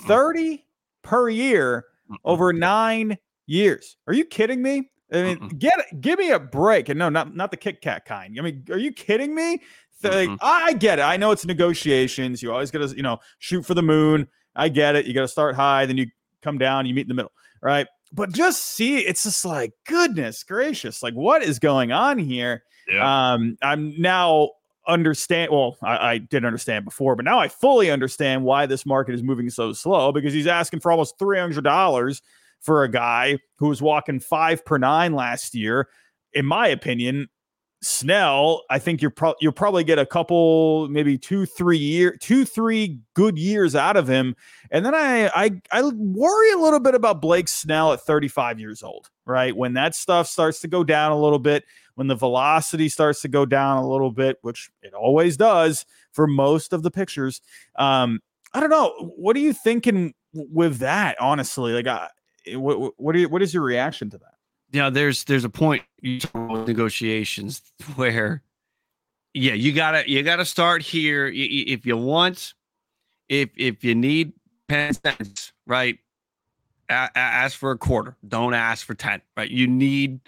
30 0.07 0.65
per 1.07 1.29
year 1.29 1.85
over 2.25 2.51
nine 2.51 3.17
years. 3.45 3.95
Are 4.07 4.13
you 4.13 4.25
kidding 4.25 4.61
me? 4.61 4.89
I 5.11 5.23
mean, 5.23 5.37
Mm-mm. 5.37 5.57
get 5.57 5.73
give 6.01 6.19
me 6.19 6.31
a 6.31 6.39
break. 6.39 6.89
And 6.89 6.99
no, 6.99 7.07
not 7.07 7.33
not 7.33 7.49
the 7.49 7.57
Kit 7.57 7.81
Kat 7.81 8.05
kind. 8.05 8.37
I 8.37 8.41
mean, 8.41 8.65
are 8.69 8.77
you 8.77 8.91
kidding 8.91 9.33
me? 9.33 9.61
Like, 10.03 10.29
I 10.41 10.73
get 10.73 10.99
it. 10.99 11.03
I 11.03 11.17
know 11.17 11.31
it's 11.31 11.45
negotiations. 11.45 12.43
You 12.43 12.51
always 12.51 12.69
got 12.69 12.87
to, 12.87 12.95
you 12.95 13.01
know, 13.01 13.17
shoot 13.39 13.65
for 13.65 13.73
the 13.73 13.81
moon. 13.81 14.27
I 14.55 14.69
get 14.69 14.95
it. 14.95 15.05
You 15.05 15.13
got 15.13 15.21
to 15.21 15.27
start 15.27 15.55
high, 15.55 15.85
then 15.85 15.97
you 15.97 16.07
come 16.41 16.57
down, 16.57 16.85
you 16.85 16.93
meet 16.93 17.01
in 17.01 17.07
the 17.07 17.13
middle, 17.13 17.31
right? 17.61 17.87
But 18.11 18.31
just 18.31 18.63
see, 18.63 18.99
it's 18.99 19.23
just 19.23 19.43
like 19.43 19.73
goodness 19.87 20.43
gracious, 20.43 21.01
like 21.01 21.13
what 21.13 21.41
is 21.41 21.57
going 21.57 21.91
on 21.91 22.19
here? 22.19 22.63
Yeah. 22.87 23.33
Um, 23.33 23.57
I'm 23.61 23.99
now 23.99 24.51
understand. 24.87 25.51
Well, 25.51 25.77
I, 25.81 26.11
I 26.11 26.17
did 26.17 26.45
understand 26.45 26.85
before, 26.85 27.15
but 27.15 27.25
now 27.25 27.39
I 27.39 27.47
fully 27.47 27.91
understand 27.91 28.43
why 28.43 28.65
this 28.65 28.85
market 28.85 29.15
is 29.15 29.23
moving 29.23 29.49
so 29.49 29.73
slow 29.73 30.11
because 30.11 30.33
he's 30.33 30.47
asking 30.47 30.79
for 30.79 30.91
almost 30.91 31.17
three 31.19 31.39
hundred 31.39 31.63
dollars 31.63 32.21
for 32.61 32.83
a 32.83 32.89
guy 32.89 33.37
who 33.57 33.67
was 33.67 33.81
walking 33.81 34.19
five 34.19 34.65
per 34.65 34.77
nine 34.77 35.13
last 35.13 35.53
year. 35.53 35.87
In 36.33 36.45
my 36.45 36.67
opinion, 36.67 37.27
Snell, 37.87 38.63
I 38.69 38.79
think 38.79 39.01
you're 39.01 39.11
pro- 39.11 39.35
you'll 39.39 39.53
probably 39.53 39.85
get 39.85 39.97
a 39.97 40.05
couple, 40.05 40.89
maybe 40.89 41.17
two, 41.17 41.45
three 41.45 41.77
year, 41.77 42.17
two, 42.17 42.43
three 42.43 42.99
good 43.13 43.37
years 43.37 43.75
out 43.75 43.95
of 43.95 44.09
him. 44.09 44.35
And 44.71 44.85
then 44.85 44.93
I, 44.93 45.27
I, 45.33 45.61
I 45.71 45.81
worry 45.83 46.51
a 46.51 46.57
little 46.57 46.81
bit 46.81 46.95
about 46.95 47.21
Blake 47.21 47.47
Snell 47.47 47.93
at 47.93 48.01
35 48.01 48.59
years 48.59 48.83
old, 48.83 49.09
right? 49.25 49.55
When 49.55 49.73
that 49.73 49.95
stuff 49.95 50.27
starts 50.27 50.59
to 50.61 50.67
go 50.67 50.83
down 50.83 51.13
a 51.13 51.17
little 51.17 51.39
bit, 51.39 51.63
when 51.95 52.07
the 52.07 52.15
velocity 52.15 52.89
starts 52.89 53.21
to 53.21 53.29
go 53.29 53.45
down 53.45 53.77
a 53.77 53.87
little 53.87 54.11
bit, 54.11 54.37
which 54.41 54.69
it 54.81 54.93
always 54.93 55.37
does 55.37 55.85
for 56.11 56.27
most 56.27 56.73
of 56.73 56.83
the 56.83 56.91
pictures. 56.91 57.41
Um, 57.77 58.19
I 58.53 58.59
don't 58.59 58.69
know. 58.69 59.13
What 59.15 59.37
are 59.37 59.39
you 59.39 59.53
thinking 59.53 60.13
with 60.33 60.79
that? 60.79 61.15
Honestly, 61.21 61.71
like, 61.71 61.87
I, 61.87 62.09
what, 62.57 62.93
what, 62.97 63.15
are 63.15 63.19
you, 63.19 63.29
what 63.29 63.41
is 63.41 63.53
your 63.53 63.63
reaction 63.63 64.09
to 64.09 64.17
that? 64.17 64.36
You 64.71 64.81
know, 64.81 64.89
there's 64.89 65.23
there's 65.23 65.45
a 65.45 65.49
point 65.49 65.83
you 66.01 66.19
negotiations 66.35 67.61
where, 67.95 68.43
yeah, 69.33 69.53
you 69.53 69.73
gotta 69.73 70.09
you 70.09 70.23
gotta 70.23 70.45
start 70.45 70.81
here 70.81 71.31
if 71.33 71.85
you 71.85 71.97
want, 71.97 72.53
if 73.29 73.49
if 73.57 73.83
you 73.83 73.95
need 73.95 74.33
ten 74.67 74.93
cents, 74.93 75.53
right? 75.65 75.97
A- 76.89 77.09
ask 77.15 77.57
for 77.57 77.71
a 77.71 77.77
quarter. 77.77 78.17
Don't 78.27 78.53
ask 78.53 78.85
for 78.85 78.93
ten, 78.93 79.21
right? 79.35 79.49
You 79.49 79.67
need 79.67 80.19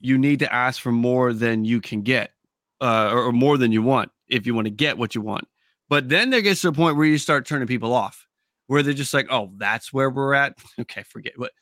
you 0.00 0.18
need 0.18 0.38
to 0.40 0.52
ask 0.52 0.80
for 0.80 0.92
more 0.92 1.32
than 1.32 1.64
you 1.64 1.80
can 1.80 2.02
get, 2.02 2.32
uh, 2.80 3.10
or, 3.12 3.24
or 3.24 3.32
more 3.32 3.58
than 3.58 3.72
you 3.72 3.82
want 3.82 4.10
if 4.28 4.46
you 4.46 4.54
want 4.54 4.66
to 4.66 4.70
get 4.70 4.98
what 4.98 5.14
you 5.14 5.20
want. 5.20 5.46
But 5.88 6.08
then 6.08 6.30
there 6.30 6.40
gets 6.40 6.62
to 6.62 6.68
a 6.68 6.72
point 6.72 6.96
where 6.96 7.06
you 7.06 7.18
start 7.18 7.46
turning 7.46 7.66
people 7.66 7.92
off, 7.92 8.26
where 8.68 8.82
they're 8.82 8.94
just 8.94 9.12
like, 9.12 9.26
"Oh, 9.30 9.50
that's 9.56 9.92
where 9.92 10.10
we're 10.10 10.34
at." 10.34 10.56
Okay, 10.80 11.02
forget 11.02 11.32
what 11.36 11.52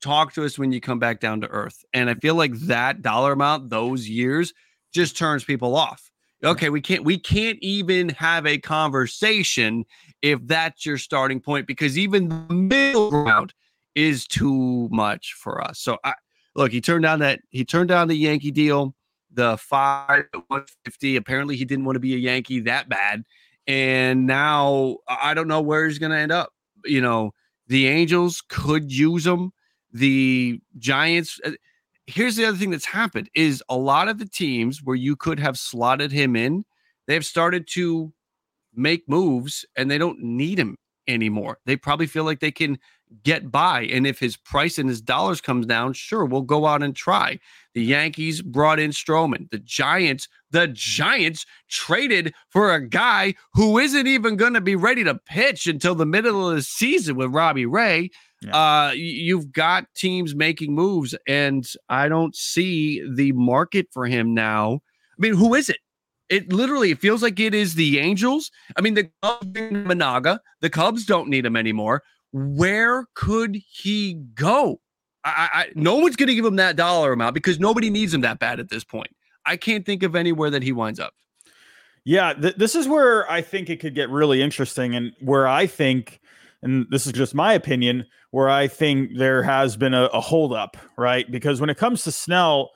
talk 0.00 0.32
to 0.34 0.44
us 0.44 0.58
when 0.58 0.72
you 0.72 0.80
come 0.80 0.98
back 0.98 1.20
down 1.20 1.40
to 1.40 1.48
earth. 1.48 1.84
And 1.92 2.10
I 2.10 2.14
feel 2.14 2.34
like 2.34 2.52
that 2.60 3.02
dollar 3.02 3.32
amount, 3.32 3.70
those 3.70 4.08
years, 4.08 4.52
just 4.92 5.16
turns 5.16 5.44
people 5.44 5.76
off. 5.76 6.10
Okay, 6.44 6.68
we 6.68 6.80
can't 6.80 7.02
we 7.02 7.18
can't 7.18 7.58
even 7.62 8.10
have 8.10 8.46
a 8.46 8.58
conversation 8.58 9.84
if 10.20 10.38
that's 10.46 10.84
your 10.84 10.98
starting 10.98 11.40
point 11.40 11.66
because 11.66 11.96
even 11.96 12.28
the 12.28 12.54
middle 12.54 13.10
ground 13.10 13.54
is 13.94 14.26
too 14.26 14.88
much 14.90 15.32
for 15.32 15.62
us. 15.62 15.80
So 15.80 15.98
I 16.04 16.12
look, 16.54 16.72
he 16.72 16.80
turned 16.80 17.04
down 17.04 17.20
that 17.20 17.40
he 17.50 17.64
turned 17.64 17.88
down 17.88 18.08
the 18.08 18.16
Yankee 18.16 18.50
deal, 18.50 18.94
the 19.32 19.56
five 19.56 20.26
one 20.48 20.64
fifty. 20.84 21.16
Apparently, 21.16 21.56
he 21.56 21.64
didn't 21.64 21.86
want 21.86 21.96
to 21.96 22.00
be 22.00 22.14
a 22.14 22.18
Yankee 22.18 22.60
that 22.60 22.88
bad, 22.88 23.24
and 23.66 24.26
now 24.26 24.98
I 25.08 25.30
I 25.30 25.34
don't 25.34 25.48
know 25.48 25.62
where 25.62 25.86
he's 25.88 25.98
going 25.98 26.12
to 26.12 26.18
end 26.18 26.32
up. 26.32 26.52
You 26.84 27.00
know, 27.00 27.32
the 27.66 27.88
Angels 27.88 28.42
could 28.48 28.92
use 28.92 29.26
him. 29.26 29.52
The 29.92 30.60
Giants. 30.78 31.40
uh, 31.44 31.52
Here's 32.06 32.36
the 32.36 32.44
other 32.44 32.56
thing 32.56 32.70
that's 32.70 32.86
happened 32.86 33.28
is 33.34 33.62
a 33.68 33.76
lot 33.76 34.08
of 34.08 34.18
the 34.18 34.28
teams 34.28 34.80
where 34.82 34.94
you 34.96 35.16
could 35.16 35.40
have 35.40 35.58
slotted 35.58 36.12
him 36.12 36.36
in, 36.36 36.64
they 37.08 37.14
have 37.14 37.24
started 37.24 37.66
to 37.72 38.12
make 38.74 39.08
moves 39.08 39.64
and 39.76 39.90
they 39.90 39.98
don't 39.98 40.20
need 40.20 40.58
him 40.58 40.76
anymore. 41.08 41.58
They 41.66 41.76
probably 41.76 42.06
feel 42.06 42.24
like 42.24 42.40
they 42.40 42.52
can 42.52 42.78
get 43.22 43.50
by. 43.50 43.82
And 43.82 44.06
if 44.06 44.18
his 44.18 44.36
price 44.36 44.78
and 44.78 44.88
his 44.88 45.00
dollars 45.00 45.40
comes 45.40 45.66
down, 45.66 45.92
sure, 45.92 46.24
we'll 46.24 46.42
go 46.42 46.66
out 46.66 46.82
and 46.82 46.94
try. 46.94 47.38
The 47.74 47.82
Yankees 47.82 48.42
brought 48.42 48.78
in 48.78 48.90
Stroman. 48.90 49.50
The 49.50 49.58
Giants, 49.58 50.28
the 50.50 50.68
Giants 50.68 51.46
traded 51.68 52.34
for 52.48 52.72
a 52.72 52.86
guy 52.86 53.34
who 53.52 53.78
isn't 53.78 54.06
even 54.06 54.36
going 54.36 54.54
to 54.54 54.60
be 54.60 54.76
ready 54.76 55.04
to 55.04 55.14
pitch 55.26 55.66
until 55.66 55.94
the 55.94 56.06
middle 56.06 56.48
of 56.48 56.56
the 56.56 56.62
season 56.62 57.16
with 57.16 57.34
Robbie 57.34 57.66
Ray. 57.66 58.10
Yeah. 58.42 58.56
Uh, 58.56 58.92
you've 58.92 59.52
got 59.52 59.86
teams 59.94 60.34
making 60.34 60.74
moves, 60.74 61.14
and 61.26 61.66
I 61.88 62.08
don't 62.08 62.34
see 62.36 63.06
the 63.14 63.32
market 63.32 63.88
for 63.92 64.06
him 64.06 64.34
now. 64.34 64.80
I 65.18 65.18
mean, 65.18 65.34
who 65.34 65.54
is 65.54 65.68
it? 65.68 65.78
It 66.28 66.52
literally 66.52 66.90
it 66.90 66.98
feels 66.98 67.22
like 67.22 67.38
it 67.38 67.54
is 67.54 67.74
the 67.74 67.98
Angels. 67.98 68.50
I 68.76 68.80
mean, 68.80 68.94
the 68.94 69.10
Cubs 69.22 69.46
Imanaga. 69.46 70.40
The 70.60 70.70
Cubs 70.70 71.06
don't 71.06 71.28
need 71.28 71.46
him 71.46 71.56
anymore. 71.56 72.02
Where 72.32 73.06
could 73.14 73.60
he 73.70 74.14
go? 74.34 74.80
I, 75.24 75.48
I, 75.52 75.66
no 75.74 75.96
one's 75.96 76.16
going 76.16 76.28
to 76.28 76.34
give 76.34 76.44
him 76.44 76.56
that 76.56 76.76
dollar 76.76 77.12
amount 77.12 77.34
because 77.34 77.58
nobody 77.58 77.90
needs 77.90 78.14
him 78.14 78.20
that 78.20 78.38
bad 78.38 78.60
at 78.60 78.68
this 78.68 78.84
point. 78.84 79.10
I 79.44 79.56
can't 79.56 79.84
think 79.84 80.02
of 80.02 80.14
anywhere 80.14 80.50
that 80.50 80.62
he 80.62 80.72
winds 80.72 81.00
up. 81.00 81.14
Yeah, 82.04 82.34
th- 82.34 82.54
this 82.56 82.76
is 82.76 82.86
where 82.86 83.28
I 83.30 83.42
think 83.42 83.68
it 83.68 83.80
could 83.80 83.94
get 83.94 84.08
really 84.10 84.40
interesting, 84.40 84.94
and 84.94 85.12
where 85.20 85.48
I 85.48 85.66
think, 85.66 86.20
and 86.62 86.86
this 86.90 87.06
is 87.06 87.12
just 87.12 87.34
my 87.34 87.52
opinion, 87.52 88.06
where 88.30 88.48
I 88.48 88.68
think 88.68 89.16
there 89.16 89.42
has 89.42 89.76
been 89.76 89.94
a, 89.94 90.04
a 90.06 90.20
holdup, 90.20 90.76
right? 90.96 91.28
Because 91.28 91.60
when 91.60 91.70
it 91.70 91.76
comes 91.76 92.04
to 92.04 92.12
Snell, 92.12 92.70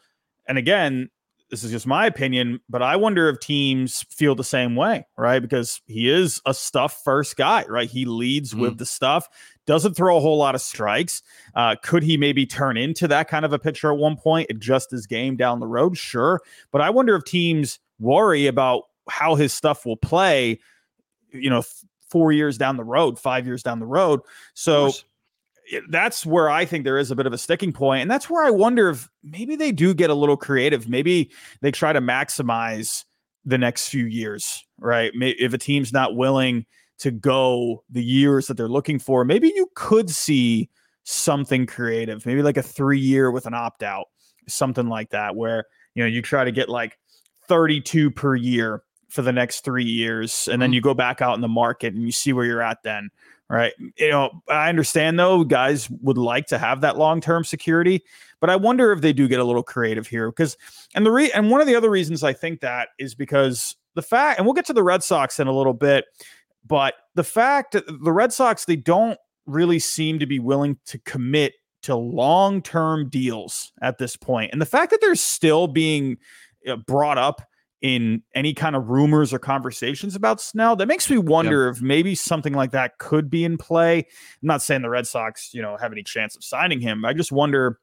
and 0.48 0.58
again, 0.58 1.10
this 1.50 1.64
is 1.64 1.72
just 1.72 1.86
my 1.86 2.06
opinion, 2.06 2.60
but 2.68 2.80
I 2.80 2.96
wonder 2.96 3.28
if 3.28 3.40
teams 3.40 4.04
feel 4.08 4.34
the 4.34 4.44
same 4.44 4.76
way, 4.76 5.04
right? 5.16 5.40
Because 5.40 5.80
he 5.86 6.08
is 6.08 6.40
a 6.46 6.54
stuff 6.54 7.00
first 7.04 7.36
guy, 7.36 7.64
right? 7.68 7.90
He 7.90 8.04
leads 8.04 8.54
with 8.54 8.78
the 8.78 8.86
stuff, 8.86 9.28
doesn't 9.66 9.94
throw 9.94 10.16
a 10.16 10.20
whole 10.20 10.38
lot 10.38 10.54
of 10.54 10.60
strikes. 10.60 11.22
Uh, 11.54 11.74
could 11.82 12.04
he 12.04 12.16
maybe 12.16 12.46
turn 12.46 12.76
into 12.76 13.08
that 13.08 13.28
kind 13.28 13.44
of 13.44 13.52
a 13.52 13.58
pitcher 13.58 13.92
at 13.92 13.98
one 13.98 14.16
point, 14.16 14.46
adjust 14.48 14.90
his 14.90 15.06
game 15.06 15.36
down 15.36 15.58
the 15.58 15.66
road? 15.66 15.98
Sure. 15.98 16.40
But 16.70 16.82
I 16.82 16.90
wonder 16.90 17.16
if 17.16 17.24
teams 17.24 17.80
worry 17.98 18.46
about 18.46 18.84
how 19.08 19.34
his 19.34 19.52
stuff 19.52 19.84
will 19.84 19.96
play, 19.96 20.60
you 21.32 21.50
know, 21.50 21.64
four 22.08 22.32
years 22.32 22.58
down 22.58 22.76
the 22.76 22.84
road, 22.84 23.18
five 23.18 23.46
years 23.46 23.62
down 23.62 23.80
the 23.80 23.86
road. 23.86 24.20
So 24.54 24.92
that's 25.88 26.24
where 26.26 26.50
I 26.50 26.64
think 26.64 26.84
there 26.84 26.98
is 26.98 27.10
a 27.10 27.16
bit 27.16 27.26
of 27.26 27.32
a 27.32 27.38
sticking 27.38 27.72
point, 27.72 28.02
and 28.02 28.10
that's 28.10 28.28
where 28.28 28.44
I 28.44 28.50
wonder 28.50 28.90
if 28.90 29.08
maybe 29.22 29.56
they 29.56 29.72
do 29.72 29.94
get 29.94 30.10
a 30.10 30.14
little 30.14 30.36
creative. 30.36 30.88
Maybe 30.88 31.30
they 31.60 31.70
try 31.70 31.92
to 31.92 32.00
maximize 32.00 33.04
the 33.44 33.58
next 33.58 33.88
few 33.88 34.06
years, 34.06 34.64
right? 34.78 35.12
If 35.14 35.52
a 35.54 35.58
team's 35.58 35.92
not 35.92 36.16
willing 36.16 36.66
to 36.98 37.10
go 37.10 37.82
the 37.90 38.02
years 38.04 38.46
that 38.46 38.56
they're 38.56 38.68
looking 38.68 38.98
for, 38.98 39.24
maybe 39.24 39.48
you 39.54 39.68
could 39.74 40.10
see 40.10 40.68
something 41.04 41.66
creative, 41.66 42.26
maybe 42.26 42.42
like 42.42 42.58
a 42.58 42.62
three 42.62 42.98
year 43.00 43.30
with 43.30 43.46
an 43.46 43.54
opt 43.54 43.82
out, 43.82 44.06
something 44.46 44.88
like 44.88 45.10
that, 45.10 45.34
where 45.36 45.64
you 45.94 46.02
know 46.02 46.08
you 46.08 46.22
try 46.22 46.44
to 46.44 46.52
get 46.52 46.68
like 46.68 46.98
32 47.48 48.10
per 48.10 48.34
year 48.36 48.82
for 49.08 49.22
the 49.22 49.32
next 49.32 49.64
three 49.64 49.84
years, 49.84 50.46
and 50.46 50.62
then 50.62 50.70
Mhm. 50.70 50.74
you 50.74 50.80
go 50.80 50.94
back 50.94 51.20
out 51.20 51.34
in 51.34 51.40
the 51.40 51.48
market 51.48 51.94
and 51.94 52.04
you 52.04 52.12
see 52.12 52.32
where 52.32 52.44
you're 52.44 52.62
at 52.62 52.82
then 52.84 53.10
right? 53.50 53.72
You 53.98 54.10
know, 54.10 54.42
I 54.48 54.68
understand 54.68 55.18
though, 55.18 55.44
guys 55.44 55.90
would 55.90 56.16
like 56.16 56.46
to 56.46 56.58
have 56.58 56.80
that 56.80 56.96
long 56.96 57.20
term 57.20 57.44
security, 57.44 58.02
but 58.40 58.48
I 58.48 58.56
wonder 58.56 58.92
if 58.92 59.00
they 59.00 59.12
do 59.12 59.28
get 59.28 59.40
a 59.40 59.44
little 59.44 59.64
creative 59.64 60.06
here 60.06 60.30
because, 60.30 60.56
and 60.94 61.04
the 61.04 61.10
re 61.10 61.30
and 61.32 61.50
one 61.50 61.60
of 61.60 61.66
the 61.66 61.74
other 61.74 61.90
reasons 61.90 62.22
I 62.22 62.32
think 62.32 62.60
that 62.60 62.90
is 62.98 63.14
because 63.14 63.76
the 63.94 64.02
fact, 64.02 64.38
and 64.38 64.46
we'll 64.46 64.54
get 64.54 64.66
to 64.66 64.72
the 64.72 64.84
Red 64.84 65.02
Sox 65.02 65.40
in 65.40 65.48
a 65.48 65.52
little 65.52 65.74
bit, 65.74 66.04
but 66.64 66.94
the 67.16 67.24
fact 67.24 67.72
that 67.72 67.84
the 67.86 68.12
Red 68.12 68.32
Sox 68.32 68.64
they 68.64 68.76
don't 68.76 69.18
really 69.46 69.80
seem 69.80 70.20
to 70.20 70.26
be 70.26 70.38
willing 70.38 70.78
to 70.86 70.98
commit 71.00 71.54
to 71.82 71.96
long 71.96 72.62
term 72.62 73.08
deals 73.08 73.72
at 73.82 73.98
this 73.98 74.16
point, 74.16 74.52
and 74.52 74.62
the 74.62 74.66
fact 74.66 74.92
that 74.92 75.00
they're 75.00 75.16
still 75.16 75.66
being 75.66 76.18
uh, 76.68 76.76
brought 76.76 77.18
up 77.18 77.42
in 77.82 78.22
any 78.34 78.52
kind 78.52 78.76
of 78.76 78.90
rumors 78.90 79.32
or 79.32 79.38
conversations 79.38 80.14
about 80.14 80.40
Snell, 80.40 80.76
that 80.76 80.86
makes 80.86 81.08
me 81.08 81.18
wonder 81.18 81.68
if 81.68 81.80
maybe 81.80 82.14
something 82.14 82.52
like 82.52 82.72
that 82.72 82.98
could 82.98 83.30
be 83.30 83.44
in 83.44 83.56
play. 83.56 83.98
I'm 83.98 84.06
not 84.42 84.62
saying 84.62 84.82
the 84.82 84.90
Red 84.90 85.06
Sox, 85.06 85.54
you 85.54 85.62
know, 85.62 85.76
have 85.78 85.92
any 85.92 86.02
chance 86.02 86.36
of 86.36 86.44
signing 86.44 86.80
him. 86.80 87.04
I 87.04 87.12
just 87.12 87.32
wonder 87.32 87.78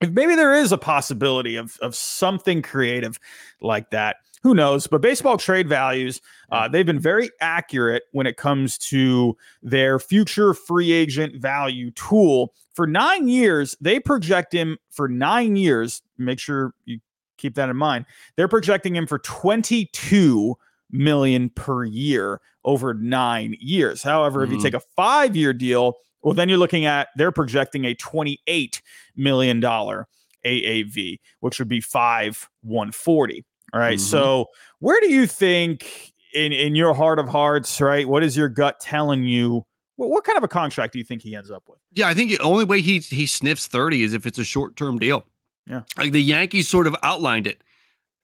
if 0.00 0.10
maybe 0.10 0.34
there 0.34 0.54
is 0.54 0.72
a 0.72 0.78
possibility 0.78 1.56
of 1.56 1.78
of 1.80 1.94
something 1.94 2.62
creative 2.62 3.18
like 3.60 3.90
that. 3.90 4.16
Who 4.42 4.54
knows? 4.54 4.86
But 4.86 5.00
baseball 5.00 5.38
trade 5.38 5.68
values, 5.68 6.20
uh, 6.52 6.68
they've 6.68 6.86
been 6.86 7.00
very 7.00 7.30
accurate 7.40 8.04
when 8.12 8.26
it 8.26 8.36
comes 8.36 8.78
to 8.78 9.36
their 9.62 9.98
future 9.98 10.54
free 10.54 10.92
agent 10.92 11.40
value 11.40 11.90
tool. 11.92 12.52
For 12.74 12.86
nine 12.86 13.26
years, 13.26 13.76
they 13.80 13.98
project 13.98 14.52
him 14.52 14.76
for 14.90 15.08
nine 15.08 15.56
years. 15.56 16.02
Make 16.18 16.38
sure 16.38 16.74
you 16.84 17.00
keep 17.36 17.54
that 17.54 17.68
in 17.68 17.76
mind. 17.76 18.06
They're 18.36 18.48
projecting 18.48 18.96
him 18.96 19.06
for 19.06 19.18
22 19.18 20.56
million 20.90 21.50
per 21.50 21.84
year 21.84 22.40
over 22.64 22.94
nine 22.94 23.56
years. 23.60 24.02
However, 24.02 24.40
mm-hmm. 24.40 24.54
if 24.54 24.56
you 24.56 24.62
take 24.62 24.74
a 24.74 24.84
five 24.94 25.36
year 25.36 25.52
deal, 25.52 25.94
well, 26.22 26.34
then 26.34 26.48
you're 26.48 26.58
looking 26.58 26.86
at 26.86 27.08
they're 27.16 27.32
projecting 27.32 27.84
a 27.84 27.94
28 27.94 28.82
million 29.14 29.60
dollar 29.60 30.08
AAV, 30.44 31.18
which 31.40 31.58
would 31.58 31.68
be 31.68 31.80
five 31.80 32.48
140. 32.62 33.44
All 33.72 33.80
right. 33.80 33.98
mm-hmm. 33.98 33.98
So 33.98 34.46
where 34.80 35.00
do 35.00 35.10
you 35.10 35.26
think 35.26 36.12
in 36.34 36.52
in 36.52 36.74
your 36.74 36.94
heart 36.94 37.18
of 37.18 37.28
hearts, 37.28 37.80
right? 37.80 38.06
What 38.08 38.22
is 38.22 38.36
your 38.36 38.48
gut 38.48 38.80
telling 38.80 39.24
you? 39.24 39.64
What, 39.96 40.10
what 40.10 40.24
kind 40.24 40.36
of 40.36 40.44
a 40.44 40.48
contract 40.48 40.92
do 40.92 40.98
you 40.98 41.04
think 41.04 41.22
he 41.22 41.34
ends 41.34 41.50
up 41.50 41.64
with? 41.68 41.78
Yeah, 41.92 42.08
I 42.08 42.14
think 42.14 42.30
the 42.30 42.38
only 42.40 42.64
way 42.64 42.80
he 42.80 42.98
he 42.98 43.26
sniffs 43.26 43.66
30 43.66 44.02
is 44.02 44.12
if 44.12 44.26
it's 44.26 44.38
a 44.38 44.44
short 44.44 44.76
term 44.76 44.98
deal. 44.98 45.24
Yeah. 45.66 45.82
Like 45.96 46.12
the 46.12 46.22
Yankees 46.22 46.68
sort 46.68 46.86
of 46.86 46.96
outlined 47.02 47.46
it. 47.46 47.62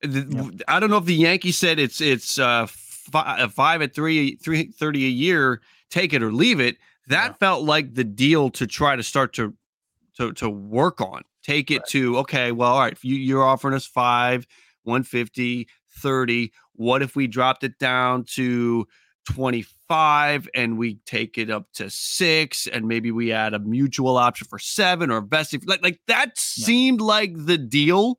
The, 0.02 0.26
yeah. 0.28 0.64
I 0.68 0.80
don't 0.80 0.90
know 0.90 0.98
if 0.98 1.04
the 1.04 1.14
Yankees 1.14 1.56
said 1.56 1.78
it's 1.78 2.00
it's 2.00 2.38
uh 2.38 2.66
five, 2.66 3.40
uh, 3.40 3.48
five 3.48 3.82
at 3.82 3.94
three 3.94 4.36
three 4.36 4.66
thirty 4.66 5.06
a 5.06 5.10
year, 5.10 5.60
take 5.90 6.12
it 6.12 6.22
or 6.22 6.32
leave 6.32 6.60
it. 6.60 6.76
That 7.08 7.30
yeah. 7.30 7.32
felt 7.34 7.64
like 7.64 7.94
the 7.94 8.04
deal 8.04 8.50
to 8.50 8.66
try 8.66 8.96
to 8.96 9.02
start 9.02 9.32
to 9.34 9.54
to 10.16 10.32
to 10.34 10.48
work 10.48 11.00
on. 11.00 11.22
Take 11.42 11.70
it 11.70 11.78
right. 11.78 11.86
to 11.88 12.18
okay, 12.18 12.52
well, 12.52 12.72
all 12.72 12.80
right, 12.80 12.96
you, 13.02 13.16
you're 13.16 13.44
offering 13.44 13.74
us 13.74 13.86
five, 13.86 14.46
150, 14.84 15.68
30. 15.98 16.52
What 16.74 17.02
if 17.02 17.16
we 17.16 17.26
dropped 17.26 17.64
it 17.64 17.78
down 17.78 18.24
to 18.34 18.86
25 19.32 19.66
and 20.54 20.78
we 20.78 20.96
take 21.06 21.38
it 21.38 21.50
up 21.50 21.66
to 21.74 21.90
six 21.90 22.66
and 22.66 22.86
maybe 22.86 23.10
we 23.10 23.32
add 23.32 23.54
a 23.54 23.58
mutual 23.58 24.16
option 24.16 24.46
for 24.48 24.58
seven 24.58 25.10
or 25.10 25.20
vesting 25.20 25.60
like 25.66 25.82
like 25.82 26.00
that 26.06 26.28
yeah. 26.28 26.64
seemed 26.64 27.00
like 27.00 27.32
the 27.36 27.58
deal 27.58 28.18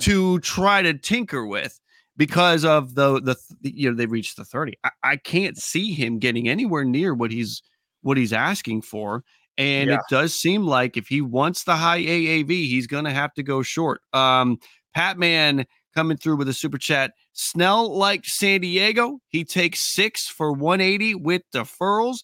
to 0.00 0.38
try 0.40 0.82
to 0.82 0.94
tinker 0.94 1.46
with 1.46 1.80
because 2.16 2.64
of 2.64 2.94
the 2.94 3.20
the 3.20 3.36
you 3.62 3.90
know 3.90 3.96
they 3.96 4.06
reached 4.06 4.36
the 4.36 4.44
30 4.44 4.74
I, 4.84 4.90
I 5.02 5.16
can't 5.16 5.56
see 5.56 5.92
him 5.92 6.18
getting 6.18 6.48
anywhere 6.48 6.84
near 6.84 7.14
what 7.14 7.30
he's 7.30 7.62
what 8.02 8.16
he's 8.16 8.32
asking 8.32 8.82
for. 8.82 9.24
And 9.58 9.88
yeah. 9.88 9.96
it 9.96 10.00
does 10.10 10.38
seem 10.38 10.64
like 10.64 10.96
if 10.96 11.08
he 11.08 11.20
wants 11.20 11.64
the 11.64 11.76
high 11.76 12.00
AAV 12.00 12.48
he's 12.48 12.86
going 12.86 13.04
to 13.04 13.10
have 13.10 13.32
to 13.34 13.42
go 13.42 13.62
short. 13.62 14.00
Um 14.12 14.58
Patman 14.94 15.66
coming 15.96 16.18
through 16.18 16.36
with 16.36 16.48
a 16.48 16.52
super 16.52 16.78
chat 16.78 17.12
Snell 17.32 17.94
liked 17.94 18.26
San 18.26 18.60
Diego. 18.60 19.18
He 19.28 19.44
takes 19.44 19.80
six 19.80 20.28
for 20.28 20.52
180 20.52 21.16
with 21.16 21.42
deferrals. 21.54 22.18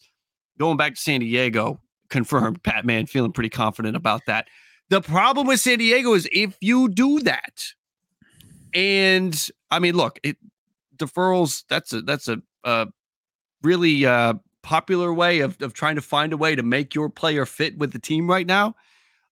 Going 0.58 0.76
back 0.76 0.94
to 0.94 1.00
San 1.00 1.20
Diego, 1.20 1.80
confirmed. 2.08 2.62
Pat 2.64 2.84
Man 2.84 3.06
feeling 3.06 3.32
pretty 3.32 3.48
confident 3.50 3.96
about 3.96 4.22
that. 4.26 4.46
The 4.90 5.00
problem 5.00 5.46
with 5.46 5.60
San 5.60 5.78
Diego 5.78 6.12
is 6.14 6.28
if 6.32 6.56
you 6.60 6.88
do 6.88 7.20
that, 7.20 7.64
and 8.74 9.48
I 9.70 9.78
mean, 9.78 9.96
look, 9.96 10.18
it 10.22 10.36
deferrals. 10.96 11.64
That's 11.68 11.92
a 11.92 12.02
that's 12.02 12.28
a, 12.28 12.40
a 12.64 12.88
really 13.62 14.04
uh, 14.04 14.34
popular 14.62 15.12
way 15.14 15.40
of 15.40 15.60
of 15.62 15.72
trying 15.72 15.96
to 15.96 16.02
find 16.02 16.32
a 16.32 16.36
way 16.36 16.54
to 16.54 16.62
make 16.62 16.94
your 16.94 17.08
player 17.08 17.46
fit 17.46 17.78
with 17.78 17.92
the 17.92 17.98
team 17.98 18.28
right 18.28 18.46
now. 18.46 18.74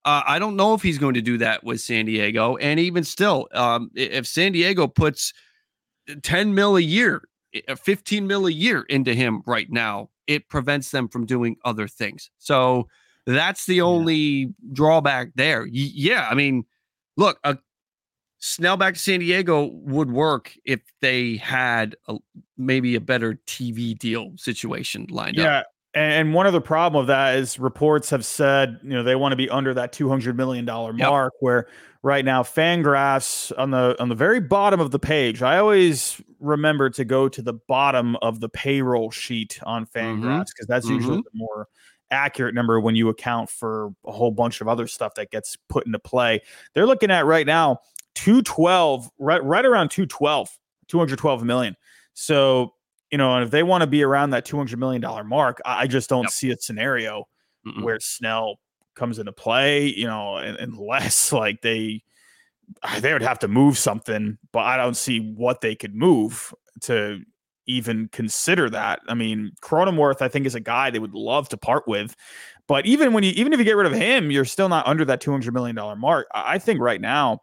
Uh, 0.05 0.23
I 0.27 0.39
don't 0.39 0.57
know 0.57 0.75
if 0.75 0.83
he's 0.83 0.99
going 0.99 1.15
to 1.15 1.23
do 1.23 1.39
that 1.39 1.63
with 1.63 1.81
San 1.81 2.07
Diego, 2.07 2.57
and 2.57 2.81
even 2.81 3.05
still, 3.05 3.49
um, 3.53 3.91
if 3.95 4.27
San 4.27 4.53
Diego 4.53 4.87
puts 4.87 5.33
10 6.23 6.55
mil 6.55 6.77
a 6.77 6.81
year, 6.81 7.23
uh, 7.69 7.75
15 7.75 8.27
mil 8.27 8.47
a 8.47 8.51
year 8.53 8.83
into 8.89 9.15
him 9.15 9.43
right 9.47 9.71
now, 9.71 10.09
it 10.27 10.49
prevents 10.49 10.91
them 10.91 11.09
from 11.09 11.27
doing 11.27 11.57
other 11.65 11.87
things. 11.87 12.31
So 12.39 12.89
that's 13.27 13.67
the 13.67 13.83
only 13.83 14.17
yeah. 14.17 14.47
drawback 14.73 15.33
there. 15.35 15.63
Y- 15.63 15.69
yeah, 15.73 16.29
I 16.31 16.35
mean, 16.35 16.65
look, 17.17 17.39
a 17.45 17.59
Snell 18.39 18.79
back 18.79 18.95
to 18.95 19.01
San 19.01 19.21
Diego 19.21 19.67
would 19.67 20.11
work 20.11 20.57
if 20.65 20.81
they 21.03 21.37
had 21.37 21.95
a, 22.09 22.17
maybe 22.57 22.95
a 22.95 23.01
better 23.01 23.35
TV 23.47 23.97
deal 23.97 24.33
situation 24.37 25.07
lined 25.11 25.39
up. 25.39 25.45
yeah. 25.45 25.59
up. 25.59 25.67
And 25.93 26.35
one 26.35 26.47
of 26.47 26.53
the 26.53 26.61
problem 26.61 27.01
of 27.01 27.09
that 27.09 27.37
is 27.37 27.59
reports 27.59 28.11
have 28.11 28.25
said, 28.25 28.79
you 28.83 28.91
know, 28.91 29.03
they 29.03 29.17
want 29.17 29.33
to 29.33 29.37
be 29.37 29.51
under 29.51 29.75
that 29.75 29.93
two 29.93 30.09
hundred 30.09 30.37
million 30.37 30.65
dollar 30.65 30.93
mark. 30.93 31.33
Yep. 31.37 31.41
Where 31.41 31.67
right 32.03 32.25
now, 32.25 32.45
Fangraphs 32.45 33.51
on 33.59 33.73
the 33.73 33.97
on 34.01 34.09
the 34.09 34.15
very 34.15 34.41
bottom 34.41 34.79
of 34.79 34.93
the 34.93 35.01
page, 35.01 35.43
I 35.43 35.59
always 35.59 36.21
remember 36.39 36.91
to 36.91 37.05
go 37.05 37.29
to 37.29 37.43
the 37.43 37.55
bottom 37.55 38.17
of 38.23 38.39
the 38.39 38.49
payroll 38.49 39.11
sheet 39.11 39.59
on 39.65 39.85
mm-hmm. 39.87 40.25
Fangraphs 40.25 40.47
because 40.55 40.67
that's 40.69 40.87
mm-hmm. 40.87 40.95
usually 40.95 41.17
the 41.19 41.31
more 41.35 41.67
accurate 42.13 42.55
number 42.55 42.81
when 42.81 42.95
you 42.95 43.09
account 43.09 43.51
for 43.51 43.93
a 44.07 44.13
whole 44.13 44.31
bunch 44.31 44.61
of 44.61 44.69
other 44.69 44.87
stuff 44.87 45.15
that 45.15 45.31
gets 45.31 45.57
put 45.69 45.87
into 45.87 45.99
play. 45.99 46.41
They're 46.75 46.87
looking 46.87 47.11
at 47.11 47.27
right 47.27 47.47
now 47.47 47.81
212, 48.15 49.11
right, 49.19 49.43
right 49.43 49.65
around 49.65 49.91
212, 49.91 50.49
212 50.89 51.45
million. 51.45 51.77
So 52.15 52.75
you 53.11 53.19
know, 53.19 53.35
and 53.35 53.45
if 53.45 53.51
they 53.51 53.63
want 53.63 53.83
to 53.83 53.87
be 53.87 54.03
around 54.03 54.31
that 54.31 54.47
$200 54.47 54.77
million 54.77 55.03
mark, 55.27 55.61
I 55.65 55.87
just 55.87 56.09
don't 56.09 56.25
yep. 56.25 56.33
see 56.33 56.51
a 56.51 56.57
scenario 56.57 57.25
Mm-mm. 57.67 57.83
where 57.83 57.99
Snell 58.01 58.61
comes 58.95 59.19
into 59.19 59.33
play, 59.33 59.87
you 59.87 60.07
know, 60.07 60.37
unless 60.37 61.33
like 61.33 61.61
they, 61.63 62.03
ah, 62.83 62.99
they 63.01 63.13
would 63.13 63.23
have 63.23 63.41
to 63.41 63.49
move 63.49 63.79
something, 63.79 64.39
but 64.53 64.61
I 64.61 64.77
don't 64.77 64.97
see 64.97 65.19
what 65.19 65.61
they 65.61 65.75
could 65.75 65.95
move 65.95 66.55
to 66.83 67.21
even 67.67 68.09
consider 68.09 68.71
that. 68.71 69.01
I 69.09 69.15
mean, 69.15 69.53
Cronenworth, 69.63 70.23
I 70.23 70.29
think, 70.29 70.47
is 70.47 70.55
a 70.55 70.61
guy 70.61 70.91
they 70.91 70.99
would 70.99 71.15
love 71.15 71.49
to 71.51 71.57
part 71.57 71.87
with. 71.87 72.17
But 72.67 72.87
even 72.87 73.13
when 73.13 73.25
you, 73.25 73.33
even 73.33 73.53
if 73.53 73.59
you 73.59 73.65
get 73.65 73.77
rid 73.77 73.87
of 73.87 73.93
him, 73.93 74.31
you're 74.31 74.45
still 74.45 74.69
not 74.69 74.87
under 74.87 75.05
that 75.07 75.21
$200 75.21 75.53
million 75.53 75.77
mark. 75.99 76.29
I 76.33 76.59
think 76.59 76.81
right 76.81 77.01
now, 77.01 77.41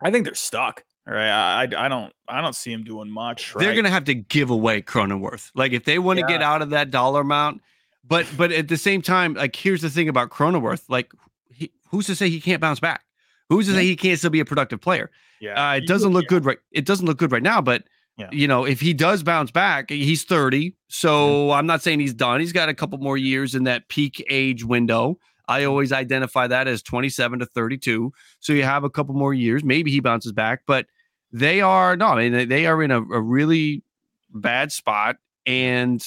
I 0.00 0.10
think 0.10 0.24
they're 0.24 0.34
stuck. 0.34 0.84
Right. 1.08 1.30
I, 1.30 1.62
I 1.62 1.88
don't 1.88 2.12
I 2.28 2.42
don't 2.42 2.54
see 2.54 2.70
him 2.70 2.84
doing 2.84 3.10
much. 3.10 3.54
Right? 3.54 3.64
They're 3.64 3.74
gonna 3.74 3.90
have 3.90 4.04
to 4.04 4.14
give 4.14 4.50
away 4.50 4.82
Cronenworth. 4.82 5.50
Like 5.54 5.72
if 5.72 5.84
they 5.84 5.98
want 5.98 6.18
to 6.18 6.26
yeah. 6.28 6.38
get 6.38 6.42
out 6.42 6.60
of 6.60 6.70
that 6.70 6.90
dollar 6.90 7.22
amount, 7.22 7.62
but 8.04 8.26
but 8.36 8.52
at 8.52 8.68
the 8.68 8.76
same 8.76 9.00
time, 9.00 9.34
like 9.34 9.56
here's 9.56 9.80
the 9.80 9.88
thing 9.88 10.08
about 10.08 10.28
Cronenworth. 10.28 10.82
Like 10.88 11.10
he, 11.50 11.72
who's 11.90 12.06
to 12.06 12.14
say 12.14 12.28
he 12.28 12.40
can't 12.40 12.60
bounce 12.60 12.78
back? 12.78 13.04
Who's 13.48 13.66
to 13.68 13.72
say 13.72 13.84
he 13.84 13.96
can't 13.96 14.18
still 14.18 14.30
be 14.30 14.40
a 14.40 14.44
productive 14.44 14.82
player? 14.82 15.10
Yeah. 15.40 15.70
Uh, 15.70 15.76
it 15.76 15.86
doesn't 15.86 16.10
look 16.10 16.24
yeah. 16.24 16.28
good 16.28 16.44
right. 16.44 16.58
It 16.72 16.84
doesn't 16.84 17.06
look 17.06 17.16
good 17.16 17.32
right 17.32 17.42
now, 17.42 17.62
but 17.62 17.84
yeah. 18.18 18.28
you 18.30 18.46
know, 18.46 18.66
if 18.66 18.80
he 18.80 18.92
does 18.92 19.22
bounce 19.22 19.50
back, 19.50 19.88
he's 19.88 20.24
30. 20.24 20.74
So 20.88 21.52
I'm 21.52 21.66
not 21.66 21.82
saying 21.82 22.00
he's 22.00 22.12
done. 22.12 22.40
He's 22.40 22.52
got 22.52 22.68
a 22.68 22.74
couple 22.74 22.98
more 22.98 23.16
years 23.16 23.54
in 23.54 23.64
that 23.64 23.88
peak 23.88 24.22
age 24.28 24.64
window. 24.64 25.18
I 25.46 25.64
always 25.64 25.92
identify 25.92 26.46
that 26.46 26.68
as 26.68 26.82
27 26.82 27.38
to 27.38 27.46
32. 27.46 28.12
So 28.40 28.52
you 28.52 28.64
have 28.64 28.84
a 28.84 28.90
couple 28.90 29.14
more 29.14 29.32
years. 29.32 29.64
Maybe 29.64 29.90
he 29.90 30.00
bounces 30.00 30.32
back, 30.32 30.62
but 30.66 30.86
they 31.32 31.60
are 31.60 31.96
no, 31.96 32.06
I 32.08 32.28
mean 32.28 32.48
they 32.48 32.66
are 32.66 32.82
in 32.82 32.90
a, 32.90 33.00
a 33.00 33.20
really 33.20 33.82
bad 34.30 34.72
spot, 34.72 35.16
and 35.46 36.04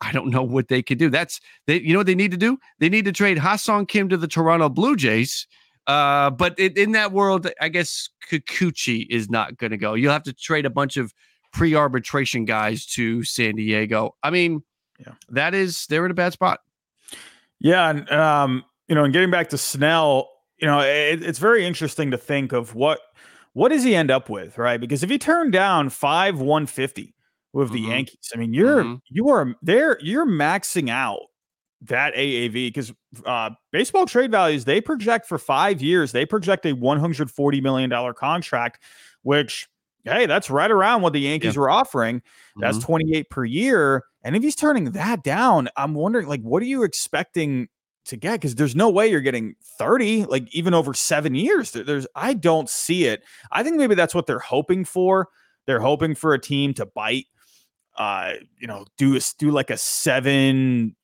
I 0.00 0.12
don't 0.12 0.30
know 0.30 0.42
what 0.42 0.68
they 0.68 0.82
could 0.82 0.98
do. 0.98 1.10
That's 1.10 1.40
they, 1.66 1.80
you 1.80 1.92
know 1.92 2.00
what 2.00 2.06
they 2.06 2.14
need 2.14 2.30
to 2.30 2.36
do? 2.36 2.58
They 2.78 2.88
need 2.88 3.04
to 3.06 3.12
trade 3.12 3.38
Ha-Seong 3.38 3.88
Kim 3.88 4.08
to 4.08 4.16
the 4.16 4.28
Toronto 4.28 4.68
Blue 4.68 4.96
Jays. 4.96 5.46
Uh, 5.86 6.30
but 6.30 6.54
it, 6.58 6.76
in 6.76 6.92
that 6.92 7.12
world, 7.12 7.50
I 7.60 7.70
guess 7.70 8.10
Kikuchi 8.30 9.06
is 9.08 9.30
not 9.30 9.56
going 9.56 9.70
to 9.70 9.78
go. 9.78 9.94
You'll 9.94 10.12
have 10.12 10.22
to 10.24 10.34
trade 10.34 10.66
a 10.66 10.70
bunch 10.70 10.98
of 10.98 11.14
pre-arbitration 11.52 12.44
guys 12.44 12.84
to 12.86 13.24
San 13.24 13.56
Diego. 13.56 14.14
I 14.22 14.30
mean, 14.30 14.62
yeah. 14.98 15.14
that 15.30 15.54
is 15.54 15.86
they're 15.86 16.04
in 16.04 16.10
a 16.10 16.14
bad 16.14 16.34
spot. 16.34 16.60
Yeah, 17.58 17.88
and 17.88 18.10
um, 18.10 18.64
you 18.86 18.94
know, 18.94 19.04
and 19.04 19.12
getting 19.12 19.30
back 19.30 19.48
to 19.48 19.58
Snell, 19.58 20.28
you 20.58 20.66
know, 20.66 20.80
it, 20.80 21.22
it's 21.22 21.38
very 21.38 21.66
interesting 21.66 22.10
to 22.10 22.18
think 22.18 22.52
of 22.52 22.74
what 22.74 23.00
what 23.58 23.72
does 23.72 23.82
he 23.82 23.96
end 23.96 24.08
up 24.08 24.30
with, 24.30 24.56
right? 24.56 24.80
Because 24.80 25.02
if 25.02 25.10
he 25.10 25.18
turned 25.18 25.52
down 25.52 25.90
five 25.90 26.38
150 26.38 27.12
with 27.52 27.72
the 27.72 27.80
mm-hmm. 27.80 27.90
Yankees, 27.90 28.30
I 28.32 28.38
mean, 28.38 28.54
you're 28.54 28.84
mm-hmm. 28.84 28.94
you 29.08 29.30
are 29.30 29.52
there, 29.62 29.98
you're 30.00 30.28
maxing 30.28 30.88
out 30.88 31.22
that 31.82 32.14
AAV 32.14 32.52
because 32.52 32.92
uh, 33.26 33.50
baseball 33.72 34.06
trade 34.06 34.30
values 34.30 34.64
they 34.64 34.80
project 34.80 35.26
for 35.26 35.38
five 35.38 35.82
years, 35.82 36.12
they 36.12 36.24
project 36.24 36.66
a 36.66 36.72
140 36.72 37.60
million 37.60 37.90
dollar 37.90 38.14
contract, 38.14 38.80
which 39.22 39.66
hey, 40.04 40.26
that's 40.26 40.50
right 40.50 40.70
around 40.70 41.02
what 41.02 41.12
the 41.12 41.20
Yankees 41.20 41.56
yeah. 41.56 41.60
were 41.60 41.70
offering. 41.70 42.22
That's 42.60 42.78
mm-hmm. 42.78 42.86
28 42.86 43.30
per 43.30 43.44
year. 43.44 44.04
And 44.22 44.36
if 44.36 44.42
he's 44.44 44.54
turning 44.54 44.92
that 44.92 45.24
down, 45.24 45.68
I'm 45.76 45.94
wondering, 45.94 46.28
like, 46.28 46.42
what 46.42 46.62
are 46.62 46.66
you 46.66 46.84
expecting 46.84 47.68
to 48.08 48.16
get 48.16 48.32
because 48.32 48.54
there's 48.54 48.76
no 48.76 48.88
way 48.88 49.06
you're 49.08 49.20
getting 49.20 49.54
30 49.78 50.24
like 50.24 50.52
even 50.54 50.74
over 50.74 50.94
seven 50.94 51.34
years 51.34 51.70
there's 51.72 52.06
i 52.14 52.34
don't 52.34 52.68
see 52.68 53.04
it. 53.04 53.22
I 53.52 53.62
think 53.62 53.76
maybe 53.76 53.94
that's 53.94 54.14
what 54.14 54.26
they're 54.26 54.38
hoping 54.38 54.84
for. 54.84 55.28
They're 55.66 55.80
hoping 55.80 56.14
for 56.14 56.34
a 56.34 56.38
team 56.38 56.74
to 56.74 56.86
bite 56.86 57.26
uh 57.96 58.34
you 58.58 58.66
know 58.66 58.84
do 58.96 59.16
a, 59.16 59.20
do 59.38 59.50
like 59.50 59.70
a 59.70 59.76
seven 59.76 60.94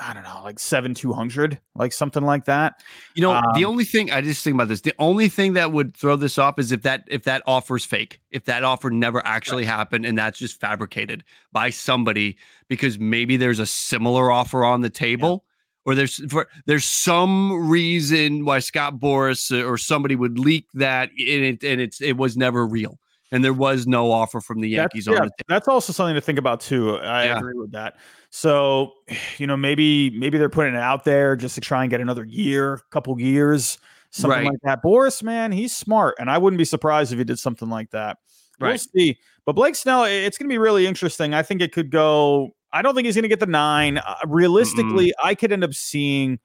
I 0.00 0.12
don't 0.12 0.24
know, 0.24 0.40
like 0.42 0.58
seven 0.58 0.92
two 0.92 1.12
hundred, 1.12 1.60
like 1.76 1.92
something 1.92 2.24
like 2.24 2.46
that. 2.46 2.82
You 3.14 3.22
know, 3.22 3.32
um, 3.32 3.44
the 3.54 3.64
only 3.64 3.84
thing 3.84 4.10
I 4.10 4.22
just 4.22 4.42
think 4.42 4.54
about 4.54 4.66
this, 4.66 4.80
the 4.80 4.94
only 4.98 5.28
thing 5.28 5.52
that 5.52 5.70
would 5.70 5.96
throw 5.96 6.16
this 6.16 6.36
off 6.36 6.58
is 6.58 6.72
if 6.72 6.82
that 6.82 7.04
if 7.06 7.22
that 7.24 7.42
offer's 7.46 7.84
fake, 7.84 8.20
if 8.32 8.44
that 8.46 8.64
offer 8.64 8.90
never 8.90 9.24
actually 9.24 9.64
happened 9.64 10.04
and 10.04 10.18
that's 10.18 10.38
just 10.38 10.60
fabricated 10.60 11.22
by 11.52 11.70
somebody 11.70 12.36
because 12.68 12.98
maybe 12.98 13.36
there's 13.36 13.60
a 13.60 13.66
similar 13.66 14.32
offer 14.32 14.64
on 14.64 14.80
the 14.80 14.90
table 14.90 15.44
or 15.86 15.94
there's 15.94 16.20
for, 16.30 16.48
there's 16.66 16.84
some 16.84 17.68
reason 17.68 18.44
why 18.44 18.58
Scott 18.58 18.98
Boras 18.98 19.50
uh, 19.50 19.64
or 19.64 19.78
somebody 19.78 20.16
would 20.16 20.38
leak 20.38 20.66
that 20.74 21.10
and 21.10 21.18
it 21.44 21.64
and 21.64 21.80
it's 21.80 22.00
it 22.00 22.16
was 22.16 22.36
never 22.36 22.66
real 22.66 22.98
and 23.32 23.42
there 23.42 23.52
was 23.52 23.86
no 23.86 24.12
offer 24.12 24.40
from 24.40 24.60
the 24.60 24.68
Yankees 24.68 25.06
that's, 25.06 25.18
on 25.18 25.26
yeah, 25.26 25.44
That's 25.48 25.66
also 25.66 25.92
something 25.92 26.14
to 26.14 26.20
think 26.20 26.38
about 26.38 26.60
too. 26.60 26.98
I 26.98 27.24
Yeah. 27.24 27.38
agree 27.38 27.54
with 27.54 27.72
that. 27.72 27.96
So, 28.30 28.92
you 29.38 29.46
know, 29.46 29.56
maybe 29.56 30.10
maybe 30.10 30.38
they're 30.38 30.48
putting 30.48 30.74
it 30.74 30.80
out 30.80 31.04
there 31.04 31.34
just 31.36 31.54
to 31.56 31.60
try 31.60 31.82
and 31.82 31.90
get 31.90 32.00
another 32.00 32.24
year, 32.24 32.80
couple 32.90 33.18
years, 33.20 33.78
something 34.10 34.44
Right. 34.44 34.50
like 34.50 34.60
that. 34.62 34.82
Boras, 34.84 35.22
man, 35.22 35.50
he's 35.50 35.74
smart, 35.74 36.14
and 36.20 36.30
I 36.30 36.38
wouldn't 36.38 36.58
be 36.58 36.64
surprised 36.64 37.12
if 37.12 37.18
he 37.18 37.24
did 37.24 37.38
something 37.38 37.68
like 37.68 37.90
that. 37.90 38.18
We'll 38.60 38.78
see. 38.78 39.18
But 39.46 39.54
Blake 39.56 39.74
Snell, 39.74 40.04
it's 40.04 40.38
going 40.38 40.48
to 40.48 40.52
be 40.52 40.58
really 40.58 40.86
interesting. 40.86 41.34
I 41.34 41.42
think 41.42 41.60
it 41.60 41.72
could 41.72 41.90
go. 41.90 42.54
I 42.74 42.82
don't 42.82 42.94
think 42.94 43.06
he's 43.06 43.14
going 43.14 43.22
to 43.22 43.28
get 43.28 43.40
the 43.40 43.46
nine. 43.46 43.98
Uh, 43.98 44.16
realistically, 44.26 45.14
I 45.22 45.34
could 45.34 45.52
end 45.52 45.64
up 45.64 45.72
seeing. 45.74 46.38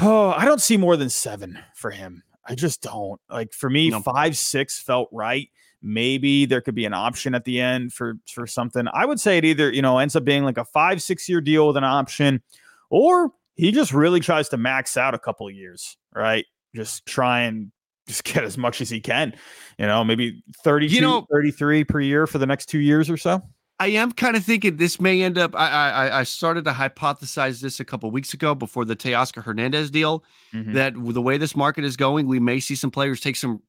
Oh, 0.00 0.30
I 0.30 0.46
don't 0.46 0.60
see 0.60 0.76
more 0.78 0.96
than 0.96 1.10
seven 1.10 1.58
for 1.74 1.90
him. 1.90 2.22
I 2.46 2.54
just 2.54 2.80
don't. 2.82 3.20
Like 3.30 3.52
for 3.52 3.68
me, 3.68 3.90
No. 3.90 4.00
five, 4.00 4.38
six 4.38 4.80
felt 4.80 5.08
right. 5.12 5.48
Maybe 5.82 6.46
there 6.46 6.60
could 6.60 6.74
be 6.76 6.84
an 6.84 6.94
option 6.94 7.34
at 7.34 7.44
the 7.44 7.60
end 7.60 7.92
for 7.92 8.14
for 8.32 8.46
something. 8.46 8.86
I 8.92 9.04
would 9.04 9.20
say 9.20 9.36
it 9.38 9.44
either, 9.44 9.70
you 9.70 9.82
know, 9.82 9.98
ends 9.98 10.16
up 10.16 10.24
being 10.24 10.44
like 10.44 10.56
a 10.58 10.64
five, 10.64 11.02
six 11.02 11.28
year 11.28 11.40
deal 11.40 11.66
with 11.66 11.76
an 11.76 11.84
option, 11.84 12.40
or 12.88 13.32
he 13.56 13.70
just 13.72 13.92
really 13.92 14.20
tries 14.20 14.48
to 14.50 14.56
max 14.56 14.96
out 14.96 15.12
a 15.14 15.18
couple 15.18 15.46
of 15.48 15.54
years, 15.54 15.96
right? 16.14 16.46
Just 16.74 17.04
try 17.04 17.40
and 17.42 17.70
just 18.06 18.24
get 18.32 18.44
as 18.44 18.56
much 18.56 18.80
as 18.80 18.88
he 18.88 19.00
can. 19.00 19.34
You 19.78 19.86
know, 19.86 20.04
maybe 20.04 20.42
32, 20.62 21.00
know- 21.00 21.26
33 21.32 21.84
per 21.84 22.00
year 22.00 22.26
for 22.28 22.38
the 22.38 22.46
next 22.46 22.66
two 22.66 22.78
years 22.80 23.10
or 23.10 23.16
so. 23.16 23.42
I 23.80 23.88
am 23.88 24.12
kind 24.12 24.36
of 24.36 24.44
thinking 24.44 24.76
this 24.76 25.00
may 25.00 25.22
end 25.22 25.38
up. 25.38 25.56
I 25.56 25.68
I, 25.68 26.20
I 26.20 26.22
started 26.24 26.64
to 26.66 26.70
hypothesize 26.72 27.60
this 27.60 27.80
a 27.80 27.84
couple 27.84 28.10
weeks 28.10 28.32
ago 28.32 28.54
before 28.54 28.84
the 28.84 28.94
Teoscar 28.94 29.42
Hernandez 29.42 29.90
deal. 29.90 30.24
Mhm. 30.52 30.74
That 30.74 30.94
the 30.94 31.22
way 31.22 31.36
this 31.38 31.56
market 31.56 31.84
is 31.84 31.96
going, 31.96 32.26
we 32.28 32.38
may 32.38 32.60
see 32.60 32.74
some 32.76 32.90
players 32.90 33.20
take 33.20 33.36
some 33.36 33.60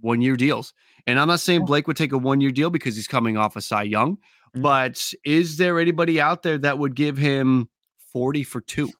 one 0.00 0.20
year 0.20 0.36
deals. 0.36 0.72
And 1.06 1.18
I'm 1.18 1.28
not 1.28 1.40
saying 1.40 1.64
Blake 1.64 1.86
would 1.86 1.96
take 1.96 2.12
a 2.12 2.18
one 2.18 2.40
year 2.40 2.50
deal 2.52 2.70
because 2.70 2.94
he's 2.96 3.08
coming 3.08 3.36
off 3.36 3.56
a 3.56 3.60
Cy 3.60 3.82
Young, 3.84 4.18
Mhm. 4.56 4.62
but 4.62 5.12
is 5.24 5.56
there 5.56 5.80
anybody 5.80 6.20
out 6.20 6.42
there 6.42 6.58
that 6.58 6.78
would 6.78 6.94
give 6.94 7.16
him 7.16 7.68
40 8.12 8.44
for 8.44 8.60
two? 8.60 8.90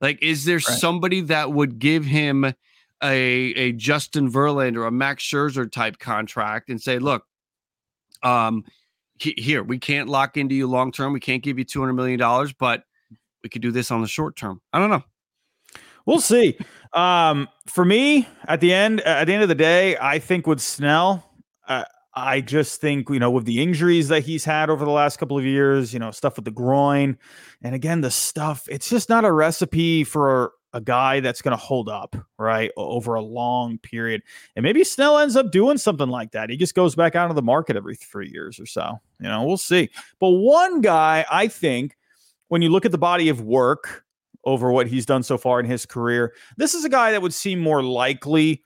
Like, 0.00 0.22
is 0.22 0.44
there 0.44 0.58
somebody 0.60 1.20
that 1.22 1.52
would 1.52 1.78
give 1.78 2.04
him 2.04 2.44
a 2.44 2.54
a 3.04 3.72
Justin 3.72 4.30
Verlander 4.30 4.78
or 4.78 4.86
a 4.86 4.90
Max 4.92 5.22
Scherzer 5.24 5.70
type 5.70 5.98
contract 5.98 6.70
and 6.70 6.80
say, 6.80 6.98
look, 6.98 7.26
um, 8.22 8.64
here 9.22 9.62
we 9.62 9.78
can't 9.78 10.08
lock 10.08 10.36
into 10.36 10.54
you 10.54 10.66
long 10.66 10.92
term. 10.92 11.12
We 11.12 11.20
can't 11.20 11.42
give 11.42 11.58
you 11.58 11.64
two 11.64 11.80
hundred 11.80 11.94
million 11.94 12.18
dollars, 12.18 12.52
but 12.52 12.84
we 13.42 13.48
could 13.48 13.62
do 13.62 13.70
this 13.70 13.90
on 13.90 14.00
the 14.00 14.08
short 14.08 14.36
term. 14.36 14.60
I 14.72 14.78
don't 14.78 14.90
know. 14.90 15.02
We'll 16.06 16.20
see. 16.20 16.58
Um, 16.92 17.48
for 17.66 17.84
me, 17.84 18.28
at 18.46 18.60
the 18.60 18.72
end, 18.74 19.00
at 19.02 19.26
the 19.26 19.34
end 19.34 19.42
of 19.42 19.48
the 19.48 19.54
day, 19.54 19.96
I 19.98 20.18
think 20.18 20.46
with 20.46 20.60
Snell, 20.60 21.24
uh, 21.68 21.84
I 22.14 22.40
just 22.40 22.80
think 22.80 23.08
you 23.08 23.18
know 23.18 23.30
with 23.30 23.44
the 23.44 23.62
injuries 23.62 24.08
that 24.08 24.22
he's 24.22 24.44
had 24.44 24.68
over 24.68 24.84
the 24.84 24.90
last 24.90 25.18
couple 25.18 25.38
of 25.38 25.44
years, 25.44 25.92
you 25.92 25.98
know, 25.98 26.10
stuff 26.10 26.36
with 26.36 26.44
the 26.44 26.50
groin, 26.50 27.18
and 27.62 27.74
again 27.74 28.00
the 28.00 28.10
stuff. 28.10 28.66
It's 28.68 28.90
just 28.90 29.08
not 29.08 29.24
a 29.24 29.32
recipe 29.32 30.04
for 30.04 30.52
a 30.72 30.80
guy 30.80 31.20
that's 31.20 31.42
going 31.42 31.56
to 31.56 31.62
hold 31.62 31.88
up 31.88 32.16
right 32.38 32.70
over 32.76 33.14
a 33.14 33.22
long 33.22 33.78
period. 33.78 34.22
And 34.56 34.62
maybe 34.62 34.84
Snell 34.84 35.18
ends 35.18 35.36
up 35.36 35.52
doing 35.52 35.78
something 35.78 36.08
like 36.08 36.32
that. 36.32 36.50
He 36.50 36.56
just 36.56 36.74
goes 36.74 36.94
back 36.94 37.14
out 37.14 37.30
of 37.30 37.36
the 37.36 37.42
market 37.42 37.76
every 37.76 37.96
three 37.96 38.30
years 38.30 38.58
or 38.58 38.66
so. 38.66 38.98
You 39.20 39.28
know, 39.28 39.44
we'll 39.44 39.56
see. 39.56 39.90
But 40.18 40.30
one 40.30 40.80
guy, 40.80 41.24
I 41.30 41.48
think, 41.48 41.96
when 42.48 42.62
you 42.62 42.68
look 42.68 42.84
at 42.84 42.92
the 42.92 42.98
body 42.98 43.28
of 43.28 43.40
work 43.40 44.04
over 44.44 44.72
what 44.72 44.86
he's 44.86 45.06
done 45.06 45.22
so 45.22 45.38
far 45.38 45.60
in 45.60 45.66
his 45.66 45.86
career. 45.86 46.34
This 46.56 46.74
is 46.74 46.84
a 46.84 46.88
guy 46.88 47.12
that 47.12 47.22
would 47.22 47.34
seem 47.34 47.60
more 47.60 47.82
likely, 47.82 48.62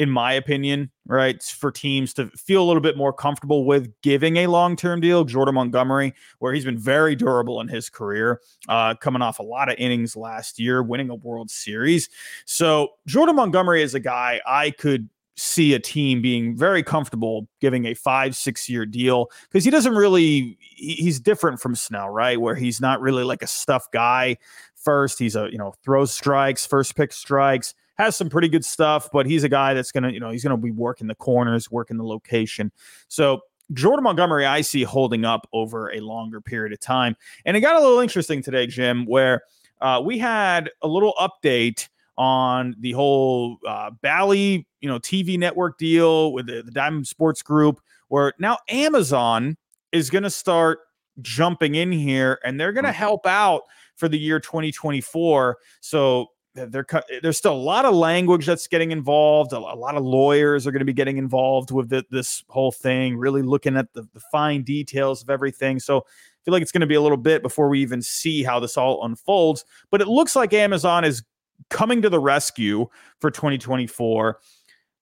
in 0.00 0.08
my 0.08 0.32
opinion, 0.32 0.90
right, 1.06 1.42
for 1.42 1.70
teams 1.70 2.14
to 2.14 2.28
feel 2.28 2.62
a 2.62 2.66
little 2.66 2.80
bit 2.80 2.96
more 2.96 3.12
comfortable 3.12 3.66
with 3.66 3.92
giving 4.00 4.38
a 4.38 4.46
long 4.46 4.74
term 4.74 4.98
deal. 4.98 5.24
Jordan 5.24 5.54
Montgomery, 5.54 6.14
where 6.38 6.54
he's 6.54 6.64
been 6.64 6.78
very 6.78 7.14
durable 7.14 7.60
in 7.60 7.68
his 7.68 7.90
career, 7.90 8.40
uh, 8.70 8.94
coming 8.94 9.20
off 9.20 9.40
a 9.40 9.42
lot 9.42 9.68
of 9.68 9.76
innings 9.76 10.16
last 10.16 10.58
year, 10.58 10.82
winning 10.82 11.10
a 11.10 11.14
World 11.14 11.50
Series. 11.50 12.08
So, 12.46 12.92
Jordan 13.06 13.36
Montgomery 13.36 13.82
is 13.82 13.94
a 13.94 14.00
guy 14.00 14.40
I 14.46 14.70
could 14.70 15.10
see 15.36 15.74
a 15.74 15.78
team 15.78 16.22
being 16.22 16.56
very 16.56 16.82
comfortable 16.82 17.46
giving 17.60 17.84
a 17.84 17.92
five, 17.92 18.34
six 18.34 18.70
year 18.70 18.86
deal 18.86 19.30
because 19.50 19.66
he 19.66 19.70
doesn't 19.70 19.94
really 19.94 20.56
he's 20.60 21.20
different 21.20 21.60
from 21.60 21.74
Snell, 21.74 22.08
right? 22.08 22.40
Where 22.40 22.54
he's 22.54 22.80
not 22.80 23.02
really 23.02 23.22
like 23.22 23.42
a 23.42 23.46
stuff 23.46 23.86
guy 23.92 24.38
first. 24.76 25.18
He's 25.18 25.36
a, 25.36 25.50
you 25.52 25.58
know, 25.58 25.74
throws 25.84 26.10
strikes, 26.10 26.64
first 26.64 26.96
pick 26.96 27.12
strikes, 27.12 27.74
has 28.00 28.16
some 28.16 28.28
pretty 28.28 28.48
good 28.48 28.64
stuff, 28.64 29.08
but 29.12 29.26
he's 29.26 29.44
a 29.44 29.48
guy 29.48 29.74
that's 29.74 29.92
going 29.92 30.04
to, 30.04 30.12
you 30.12 30.20
know, 30.20 30.30
he's 30.30 30.42
going 30.42 30.56
to 30.56 30.62
be 30.62 30.70
working 30.70 31.06
the 31.06 31.14
corners, 31.14 31.70
working 31.70 31.96
the 31.96 32.04
location. 32.04 32.72
So 33.08 33.40
Jordan 33.72 34.02
Montgomery, 34.02 34.46
I 34.46 34.62
see 34.62 34.82
holding 34.82 35.24
up 35.24 35.46
over 35.52 35.92
a 35.92 36.00
longer 36.00 36.40
period 36.40 36.72
of 36.72 36.80
time. 36.80 37.16
And 37.44 37.56
it 37.56 37.60
got 37.60 37.76
a 37.76 37.80
little 37.80 38.00
interesting 38.00 38.42
today, 38.42 38.66
Jim, 38.66 39.06
where 39.06 39.42
uh, 39.80 40.02
we 40.04 40.18
had 40.18 40.70
a 40.82 40.88
little 40.88 41.14
update 41.20 41.88
on 42.18 42.74
the 42.80 42.92
whole 42.92 43.58
uh, 43.66 43.90
Bally, 44.02 44.66
you 44.80 44.88
know, 44.88 44.98
TV 44.98 45.38
network 45.38 45.78
deal 45.78 46.32
with 46.32 46.46
the, 46.46 46.62
the 46.62 46.70
Diamond 46.70 47.06
Sports 47.06 47.42
Group, 47.42 47.80
where 48.08 48.34
now 48.38 48.58
Amazon 48.68 49.56
is 49.92 50.10
going 50.10 50.24
to 50.24 50.30
start 50.30 50.80
jumping 51.22 51.74
in 51.74 51.92
here 51.92 52.38
and 52.44 52.58
they're 52.58 52.72
going 52.72 52.84
to 52.84 52.92
help 52.92 53.26
out 53.26 53.62
for 53.96 54.08
the 54.08 54.18
year 54.18 54.40
2024. 54.40 55.58
So 55.80 56.26
they're 56.54 56.84
cut- 56.84 57.06
eh, 57.10 57.20
there's 57.22 57.38
still 57.38 57.52
a 57.52 57.54
lot 57.54 57.84
of 57.84 57.94
language 57.94 58.46
that's 58.46 58.66
getting 58.66 58.90
involved. 58.90 59.52
A, 59.52 59.58
a 59.58 59.76
lot 59.76 59.96
of 59.96 60.04
lawyers 60.04 60.66
are 60.66 60.72
going 60.72 60.80
to 60.80 60.86
be 60.86 60.92
getting 60.92 61.16
involved 61.16 61.70
with 61.70 61.88
the, 61.88 62.04
this 62.10 62.44
whole 62.48 62.72
thing, 62.72 63.16
really 63.16 63.42
looking 63.42 63.76
at 63.76 63.92
the, 63.92 64.02
the 64.12 64.20
fine 64.32 64.62
details 64.62 65.22
of 65.22 65.30
everything. 65.30 65.78
So 65.78 65.98
I 65.98 66.40
feel 66.44 66.52
like 66.52 66.62
it's 66.62 66.72
going 66.72 66.80
to 66.80 66.86
be 66.86 66.94
a 66.94 67.00
little 67.00 67.16
bit 67.16 67.42
before 67.42 67.68
we 67.68 67.80
even 67.80 68.02
see 68.02 68.42
how 68.42 68.60
this 68.60 68.76
all 68.76 69.04
unfolds. 69.04 69.64
But 69.90 70.00
it 70.00 70.08
looks 70.08 70.34
like 70.34 70.52
Amazon 70.52 71.04
is 71.04 71.22
coming 71.68 72.02
to 72.02 72.08
the 72.08 72.20
rescue 72.20 72.86
for 73.20 73.30
2024, 73.30 74.40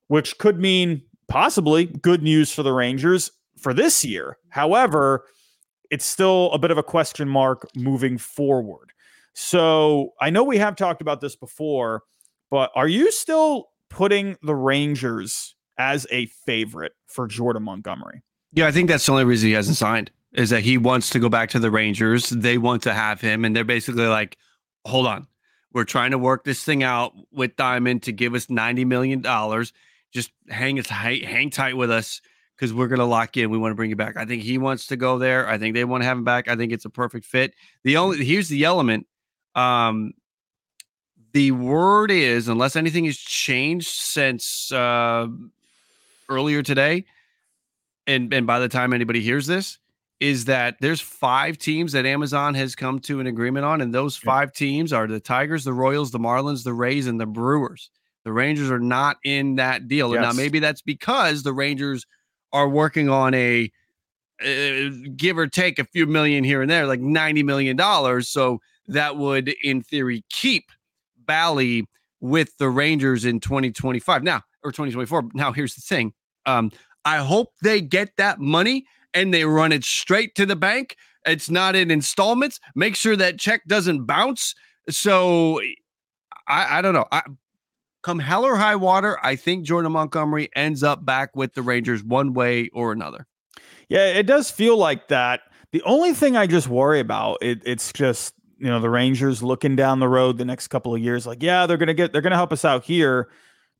which 0.08 0.38
could 0.38 0.58
mean 0.58 1.02
possibly 1.28 1.86
good 1.86 2.22
news 2.22 2.52
for 2.52 2.62
the 2.62 2.72
Rangers 2.72 3.30
for 3.58 3.72
this 3.72 4.04
year. 4.04 4.38
However, 4.48 5.24
it's 5.90 6.04
still 6.04 6.50
a 6.52 6.58
bit 6.58 6.70
of 6.70 6.78
a 6.78 6.82
question 6.82 7.28
mark 7.28 7.68
moving 7.74 8.18
forward. 8.18 8.92
So 9.40 10.14
I 10.20 10.30
know 10.30 10.42
we 10.42 10.58
have 10.58 10.74
talked 10.74 11.00
about 11.00 11.20
this 11.20 11.36
before, 11.36 12.02
but 12.50 12.72
are 12.74 12.88
you 12.88 13.12
still 13.12 13.68
putting 13.88 14.36
the 14.42 14.54
Rangers 14.54 15.54
as 15.78 16.08
a 16.10 16.26
favorite 16.26 16.94
for 17.06 17.28
Jordan 17.28 17.62
Montgomery? 17.62 18.24
Yeah, 18.52 18.66
I 18.66 18.72
think 18.72 18.88
that's 18.88 19.06
the 19.06 19.12
only 19.12 19.24
reason 19.24 19.48
he 19.48 19.54
hasn't 19.54 19.76
signed 19.76 20.10
is 20.32 20.50
that 20.50 20.64
he 20.64 20.76
wants 20.76 21.08
to 21.10 21.20
go 21.20 21.28
back 21.28 21.50
to 21.50 21.60
the 21.60 21.70
Rangers. 21.70 22.30
They 22.30 22.58
want 22.58 22.82
to 22.82 22.92
have 22.92 23.20
him, 23.20 23.44
and 23.44 23.54
they're 23.54 23.62
basically 23.62 24.08
like, 24.08 24.36
hold 24.84 25.06
on. 25.06 25.28
We're 25.72 25.84
trying 25.84 26.10
to 26.10 26.18
work 26.18 26.42
this 26.42 26.64
thing 26.64 26.82
out 26.82 27.12
with 27.30 27.54
Diamond 27.54 28.02
to 28.02 28.12
give 28.12 28.34
us 28.34 28.46
$90 28.46 28.86
million. 28.86 29.22
Just 30.12 30.32
hang 30.48 30.82
tight, 30.82 31.24
hang 31.24 31.50
tight 31.50 31.76
with 31.76 31.92
us 31.92 32.20
because 32.56 32.74
we're 32.74 32.88
going 32.88 32.98
to 32.98 33.04
lock 33.04 33.36
in. 33.36 33.50
We 33.50 33.58
want 33.58 33.70
to 33.70 33.76
bring 33.76 33.90
you 33.90 33.96
back. 33.96 34.16
I 34.16 34.24
think 34.24 34.42
he 34.42 34.58
wants 34.58 34.88
to 34.88 34.96
go 34.96 35.16
there. 35.16 35.48
I 35.48 35.58
think 35.58 35.76
they 35.76 35.84
want 35.84 36.02
to 36.02 36.06
have 36.06 36.18
him 36.18 36.24
back. 36.24 36.48
I 36.48 36.56
think 36.56 36.72
it's 36.72 36.86
a 36.86 36.90
perfect 36.90 37.24
fit. 37.24 37.54
The 37.84 37.98
only 37.98 38.24
here's 38.24 38.48
the 38.48 38.64
element. 38.64 39.06
Um, 39.54 40.12
the 41.32 41.50
word 41.52 42.10
is, 42.10 42.48
unless 42.48 42.76
anything 42.76 43.04
has 43.04 43.18
changed 43.18 43.88
since 43.88 44.72
uh, 44.72 45.26
earlier 46.28 46.62
today, 46.62 47.04
and 48.06 48.32
and 48.32 48.46
by 48.46 48.58
the 48.58 48.68
time 48.68 48.92
anybody 48.92 49.20
hears 49.20 49.46
this, 49.46 49.78
is 50.20 50.46
that 50.46 50.76
there's 50.80 51.00
five 51.00 51.58
teams 51.58 51.92
that 51.92 52.06
Amazon 52.06 52.54
has 52.54 52.74
come 52.74 52.98
to 53.00 53.20
an 53.20 53.26
agreement 53.26 53.64
on, 53.64 53.80
and 53.80 53.94
those 53.94 54.16
five 54.16 54.52
teams 54.52 54.92
are 54.92 55.06
the 55.06 55.20
Tigers, 55.20 55.64
the 55.64 55.72
Royals, 55.72 56.10
the 56.10 56.18
Marlins, 56.18 56.64
the 56.64 56.72
Rays, 56.72 57.06
and 57.06 57.20
the 57.20 57.26
Brewers. 57.26 57.90
The 58.24 58.32
Rangers 58.32 58.70
are 58.70 58.80
not 58.80 59.18
in 59.24 59.56
that 59.56 59.88
deal, 59.88 60.12
and 60.12 60.22
now 60.22 60.32
maybe 60.32 60.58
that's 60.58 60.82
because 60.82 61.42
the 61.42 61.52
Rangers 61.52 62.06
are 62.52 62.68
working 62.68 63.08
on 63.08 63.34
a 63.34 63.70
uh, 64.42 64.90
give 65.16 65.36
or 65.36 65.46
take 65.46 65.78
a 65.78 65.84
few 65.84 66.06
million 66.06 66.44
here 66.44 66.62
and 66.62 66.70
there, 66.70 66.86
like 66.86 67.00
ninety 67.00 67.42
million 67.42 67.76
dollars. 67.76 68.28
So 68.28 68.60
that 68.88 69.16
would, 69.16 69.54
in 69.62 69.82
theory, 69.82 70.24
keep 70.30 70.70
Bally 71.18 71.86
with 72.20 72.56
the 72.58 72.68
Rangers 72.68 73.24
in 73.24 73.40
2025 73.40 74.22
now 74.22 74.42
or 74.64 74.72
2024. 74.72 75.30
Now, 75.34 75.52
here's 75.52 75.74
the 75.74 75.82
thing. 75.82 76.12
Um, 76.46 76.72
I 77.04 77.18
hope 77.18 77.52
they 77.62 77.80
get 77.80 78.16
that 78.16 78.40
money 78.40 78.86
and 79.14 79.32
they 79.32 79.44
run 79.44 79.72
it 79.72 79.84
straight 79.84 80.34
to 80.36 80.46
the 80.46 80.56
bank. 80.56 80.96
It's 81.26 81.50
not 81.50 81.76
in 81.76 81.90
installments. 81.90 82.60
Make 82.74 82.96
sure 82.96 83.16
that 83.16 83.38
check 83.38 83.62
doesn't 83.66 84.06
bounce. 84.06 84.54
So 84.88 85.60
I, 86.46 86.78
I 86.78 86.82
don't 86.82 86.94
know. 86.94 87.06
I, 87.12 87.22
come 88.02 88.18
hell 88.18 88.44
or 88.44 88.56
high 88.56 88.76
water, 88.76 89.18
I 89.22 89.36
think 89.36 89.64
Jordan 89.64 89.92
Montgomery 89.92 90.48
ends 90.54 90.82
up 90.82 91.04
back 91.04 91.34
with 91.36 91.54
the 91.54 91.62
Rangers 91.62 92.02
one 92.02 92.32
way 92.32 92.70
or 92.72 92.92
another. 92.92 93.26
Yeah, 93.88 94.06
it 94.06 94.26
does 94.26 94.50
feel 94.50 94.76
like 94.76 95.08
that. 95.08 95.40
The 95.72 95.82
only 95.82 96.14
thing 96.14 96.36
I 96.36 96.46
just 96.46 96.68
worry 96.68 97.00
about 97.00 97.38
it, 97.42 97.60
it's 97.64 97.92
just 97.92 98.34
you 98.58 98.66
know 98.66 98.80
the 98.80 98.90
Rangers 98.90 99.42
looking 99.42 99.76
down 99.76 100.00
the 100.00 100.08
road 100.08 100.38
the 100.38 100.44
next 100.44 100.68
couple 100.68 100.94
of 100.94 101.00
years, 101.00 101.26
like 101.26 101.42
yeah, 101.42 101.66
they're 101.66 101.76
gonna 101.76 101.94
get 101.94 102.12
they're 102.12 102.22
gonna 102.22 102.36
help 102.36 102.52
us 102.52 102.64
out 102.64 102.84
here, 102.84 103.28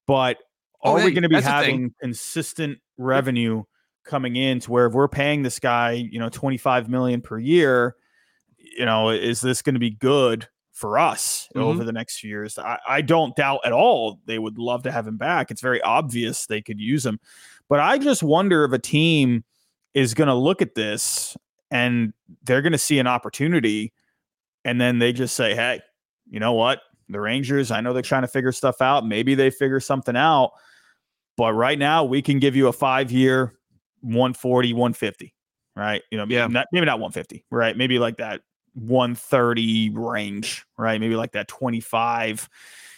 but 0.06 0.38
Oh, 0.84 0.92
are 0.94 0.98
hey, 1.00 1.06
we 1.06 1.10
going 1.10 1.24
to 1.24 1.28
be 1.28 1.34
that's 1.34 1.46
the 1.46 1.50
thing. 1.50 1.58
having 1.58 1.94
consistent 2.00 2.78
revenue 2.98 3.64
coming 4.04 4.36
in 4.36 4.60
to 4.60 4.70
where 4.70 4.86
if 4.86 4.92
we're 4.92 5.08
paying 5.08 5.42
this 5.42 5.58
guy, 5.58 5.90
you 5.90 6.20
know, 6.20 6.28
25 6.28 6.88
million 6.88 7.20
per 7.20 7.36
year, 7.36 7.96
you 8.56 8.84
know, 8.86 9.10
is 9.10 9.40
this 9.40 9.60
going 9.60 9.74
to 9.74 9.80
be 9.80 9.90
good 9.90 10.46
for 10.70 10.96
us 10.96 11.48
Mhm. 11.56 11.62
over 11.62 11.82
the 11.82 11.90
next 11.90 12.20
few 12.20 12.30
years? 12.30 12.56
I, 12.60 12.78
I 12.88 13.00
don't 13.00 13.34
doubt 13.34 13.58
at 13.64 13.72
all 13.72 14.20
they 14.26 14.38
would 14.38 14.56
love 14.56 14.84
to 14.84 14.92
have 14.92 15.04
him 15.04 15.16
back. 15.16 15.50
It's 15.50 15.60
very 15.60 15.82
obvious 15.82 16.46
they 16.46 16.62
could 16.62 16.78
use 16.78 17.04
him. 17.04 17.18
But 17.68 17.80
I 17.80 17.98
just 17.98 18.22
wonder 18.22 18.62
if 18.64 18.70
a 18.70 18.78
team 18.78 19.42
is 19.94 20.14
going 20.14 20.28
to 20.28 20.34
look 20.34 20.62
at 20.62 20.76
this 20.76 21.36
and 21.72 22.12
they're 22.44 22.62
going 22.62 22.70
to 22.70 22.78
see 22.78 23.00
an 23.00 23.08
opportunity 23.08 23.92
and 24.64 24.80
then 24.80 24.98
they 24.98 25.12
just 25.12 25.34
say, 25.34 25.54
hey, 25.54 25.80
you 26.28 26.40
know 26.40 26.52
what? 26.52 26.80
The 27.08 27.20
Rangers, 27.20 27.70
I 27.70 27.80
know 27.80 27.92
they're 27.92 28.02
trying 28.02 28.22
to 28.22 28.28
figure 28.28 28.52
stuff 28.52 28.82
out. 28.82 29.06
Maybe 29.06 29.34
they 29.34 29.50
figure 29.50 29.80
something 29.80 30.16
out. 30.16 30.52
But 31.36 31.54
right 31.54 31.78
now, 31.78 32.04
we 32.04 32.20
can 32.20 32.38
give 32.38 32.54
you 32.56 32.68
a 32.68 32.72
five 32.72 33.10
year 33.10 33.54
140, 34.00 34.72
150, 34.74 35.34
right? 35.76 36.02
You 36.10 36.18
know, 36.18 36.26
Yeah. 36.28 36.46
not, 36.48 36.66
maybe 36.72 36.84
not 36.86 36.98
150, 37.00 37.44
right? 37.50 37.76
Maybe 37.76 37.98
like 37.98 38.16
that 38.18 38.42
130 38.74 39.90
range, 39.90 40.64
right? 40.76 41.00
Maybe 41.00 41.16
like 41.16 41.32
that 41.32 41.48
25, 41.48 42.48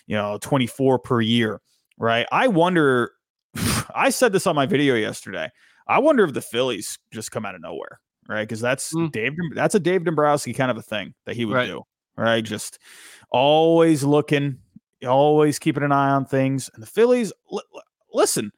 you 0.06 0.16
know, 0.16 0.38
24 0.40 0.98
per 0.98 1.20
year, 1.20 1.60
right? 1.98 2.26
I 2.32 2.48
wonder, 2.48 3.12
I 3.94 4.10
said 4.10 4.32
this 4.32 4.46
on 4.46 4.56
my 4.56 4.66
video 4.66 4.94
yesterday. 4.94 5.50
I 5.86 5.98
wonder 5.98 6.24
if 6.24 6.32
the 6.34 6.42
Phillies 6.42 6.98
just 7.12 7.30
come 7.30 7.44
out 7.46 7.54
of 7.54 7.60
nowhere, 7.62 8.00
right? 8.30 8.42
Because 8.48 8.60
that's 8.60 8.94
Mm. 8.94 9.12
Dave, 9.12 9.32
that's 9.54 9.74
a 9.74 9.80
Dave 9.80 10.04
Dombrowski 10.04 10.52
kind 10.54 10.70
of 10.70 10.76
a 10.76 10.82
thing 10.82 11.12
that 11.26 11.36
he 11.36 11.44
would 11.44 11.54
Right. 11.54 11.66
do, 11.66 11.82
right? 12.16 12.42
Just 12.44 12.78
always 13.30 14.04
looking, 14.04 14.58
always 15.06 15.58
keeping 15.58 15.82
an 15.82 15.92
eye 15.92 16.10
on 16.10 16.24
things. 16.24 16.70
And 16.74 16.82
the 16.82 16.86
Phillies, 16.86 17.32
li- 17.50 17.62
li- 17.74 17.80
listen, 18.14 18.52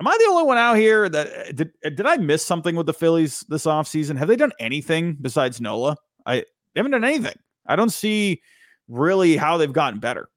am 0.00 0.06
I 0.06 0.16
the 0.18 0.30
only 0.30 0.44
one 0.44 0.58
out 0.58 0.74
here 0.74 1.08
that 1.08 1.26
uh, 1.26 1.52
did, 1.52 1.72
did 1.82 2.06
I 2.06 2.16
miss 2.18 2.44
something 2.44 2.76
with 2.76 2.86
the 2.86 2.94
Phillies 2.94 3.44
this 3.48 3.64
offseason? 3.64 4.16
Have 4.18 4.28
they 4.28 4.36
done 4.36 4.52
anything 4.60 5.16
besides 5.20 5.60
Nola? 5.60 5.96
I 6.26 6.36
they 6.74 6.80
haven't 6.80 6.92
done 6.92 7.04
anything. 7.04 7.36
I 7.66 7.76
don't 7.76 7.92
see 7.92 8.40
really 8.88 9.36
how 9.36 9.56
they've 9.56 9.72
gotten 9.72 10.00
better. 10.00 10.28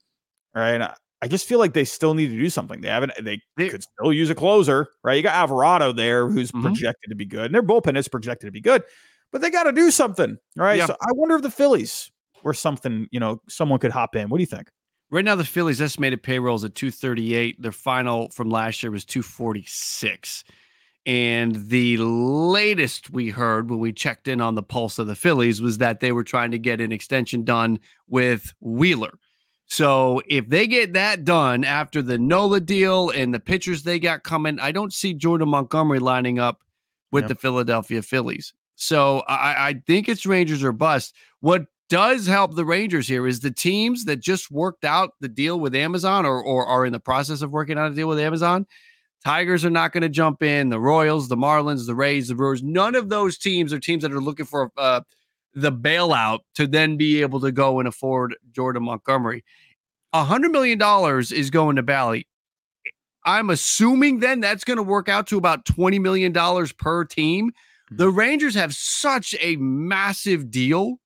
Right. 0.55 0.89
I, 1.21 1.27
just 1.27 1.47
feel 1.47 1.59
like 1.59 1.73
they 1.73 1.85
still 1.85 2.13
need 2.13 2.27
to 2.29 2.37
do 2.37 2.49
something. 2.49 2.81
They 2.81 2.87
haven't, 2.89 3.13
they, 3.21 3.39
They- 3.57 3.69
could 3.69 3.83
still 3.83 4.11
use 4.13 4.29
a 4.29 4.35
closer, 4.35 4.87
right? 5.03 5.15
You 5.15 5.23
got 5.23 5.35
Alvarado 5.35 5.91
there 5.93 6.27
who's 6.27 6.51
Mhm. 6.51 6.61
projected 6.63 7.09
to 7.09 7.15
be 7.15 7.25
good, 7.25 7.45
and 7.45 7.55
their 7.55 7.63
bullpen 7.63 7.97
is 7.97 8.07
projected 8.07 8.47
to 8.47 8.51
be 8.51 8.61
good, 8.61 8.83
but 9.31 9.41
they 9.41 9.49
got 9.49 9.63
to 9.63 9.71
do 9.71 9.91
something, 9.91 10.37
right? 10.55 10.77
Yeah. 10.79 10.87
So 10.87 10.95
I 11.01 11.11
wonder 11.13 11.35
if 11.35 11.41
the 11.41 11.51
Phillies 11.51 12.11
were 12.43 12.53
something, 12.53 13.07
you 13.11 13.19
know, 13.19 13.41
someone 13.47 13.79
could 13.79 13.91
hop 13.91 14.15
in. 14.15 14.29
What 14.29 14.37
do 14.37 14.41
you 14.41 14.47
think? 14.47 14.69
Right 15.11 15.25
now, 15.25 15.35
the 15.35 15.43
Phillies' 15.45 15.81
estimated 15.81 16.23
payroll 16.23 16.55
is 16.55 16.63
at 16.63 16.73
238. 16.73 17.61
Their 17.61 17.71
final 17.73 18.29
from 18.29 18.49
last 18.49 18.81
year 18.81 18.91
was 18.91 19.03
246. 19.05 20.43
And 21.05 21.55
the 21.69 21.97
latest 21.97 23.09
we 23.09 23.29
heard 23.29 23.69
when 23.69 23.79
we 23.79 23.91
checked 23.91 24.27
in 24.27 24.39
on 24.39 24.55
the 24.55 24.63
pulse 24.63 24.99
of 24.99 25.07
the 25.07 25.15
Phillies 25.15 25.61
was 25.61 25.79
that 25.79 25.99
they 25.99 26.11
were 26.11 26.23
trying 26.23 26.51
to 26.51 26.59
get 26.59 26.79
an 26.79 26.91
extension 26.91 27.43
done 27.43 27.79
with 28.07 28.53
Wheeler. 28.59 29.11
So 29.71 30.21
if 30.27 30.49
they 30.49 30.67
get 30.67 30.91
that 30.95 31.23
done 31.23 31.63
after 31.63 32.01
the 32.01 32.17
Nola 32.17 32.59
deal 32.59 33.09
and 33.11 33.33
the 33.33 33.39
pitchers 33.39 33.83
they 33.83 33.99
got 33.99 34.21
coming, 34.21 34.59
I 34.59 34.73
don't 34.73 34.91
see 34.91 35.13
Jordan 35.13 35.47
Montgomery 35.47 35.99
lining 35.99 36.39
up 36.39 36.59
with 37.13 37.23
Yeah. 37.23 37.27
the 37.29 37.35
Philadelphia 37.35 38.01
Phillies. 38.01 38.51
So 38.75 39.19
I, 39.29 39.69
I 39.69 39.81
think 39.87 40.09
it's 40.09 40.25
Rangers 40.25 40.61
or 40.61 40.73
bust. 40.73 41.15
What 41.39 41.67
does 41.87 42.27
help 42.27 42.55
the 42.55 42.65
Rangers 42.65 43.07
here 43.07 43.25
is 43.25 43.39
the 43.39 43.49
teams 43.49 44.03
that 44.05 44.17
just 44.17 44.51
worked 44.51 44.83
out 44.83 45.11
the 45.21 45.29
deal 45.29 45.57
with 45.57 45.73
Amazon 45.73 46.25
or, 46.25 46.43
or 46.43 46.65
are 46.65 46.85
in 46.85 46.91
the 46.91 46.99
process 46.99 47.41
of 47.41 47.51
working 47.51 47.77
out 47.77 47.89
a 47.89 47.95
deal 47.95 48.09
with 48.09 48.19
Amazon. 48.19 48.67
Tigers 49.23 49.63
are 49.63 49.69
not 49.69 49.93
going 49.93 50.01
to 50.01 50.09
jump 50.09 50.43
in. 50.43 50.67
The 50.67 50.81
Royals, 50.81 51.29
the 51.29 51.37
Marlins, 51.37 51.87
the 51.87 51.95
Rays, 51.95 52.27
the 52.27 52.35
Brewers, 52.35 52.61
none 52.61 52.93
of 52.93 53.07
those 53.07 53.37
teams 53.37 53.71
are 53.71 53.79
teams 53.79 54.01
that 54.01 54.11
are 54.11 54.19
looking 54.19 54.45
for 54.45 54.69
uh, 54.75 54.99
the 55.53 55.71
bailout 55.71 56.39
to 56.55 56.67
then 56.67 56.97
be 56.97 57.21
able 57.21 57.39
to 57.41 57.51
go 57.51 57.79
and 57.79 57.87
afford 57.87 58.35
Jordan 58.51 58.83
Montgomery. 58.83 59.43
A 60.13 60.23
hundred 60.23 60.51
million 60.51 60.77
dollars 60.77 61.31
is 61.31 61.49
going 61.49 61.75
to 61.77 61.83
Bally. 61.83 62.27
I'm 63.25 63.49
assuming 63.49 64.19
then 64.19 64.39
that's 64.39 64.63
going 64.63 64.77
to 64.77 64.83
work 64.83 65.07
out 65.09 65.27
to 65.27 65.37
about 65.37 65.65
twenty 65.65 65.99
million 65.99 66.31
dollars 66.31 66.71
per 66.73 67.05
team. 67.05 67.51
The 67.91 68.07
mm-hmm. 68.07 68.17
Rangers 68.17 68.55
have 68.55 68.73
such 68.73 69.35
a 69.39 69.55
massive 69.57 70.49
deal. 70.49 70.97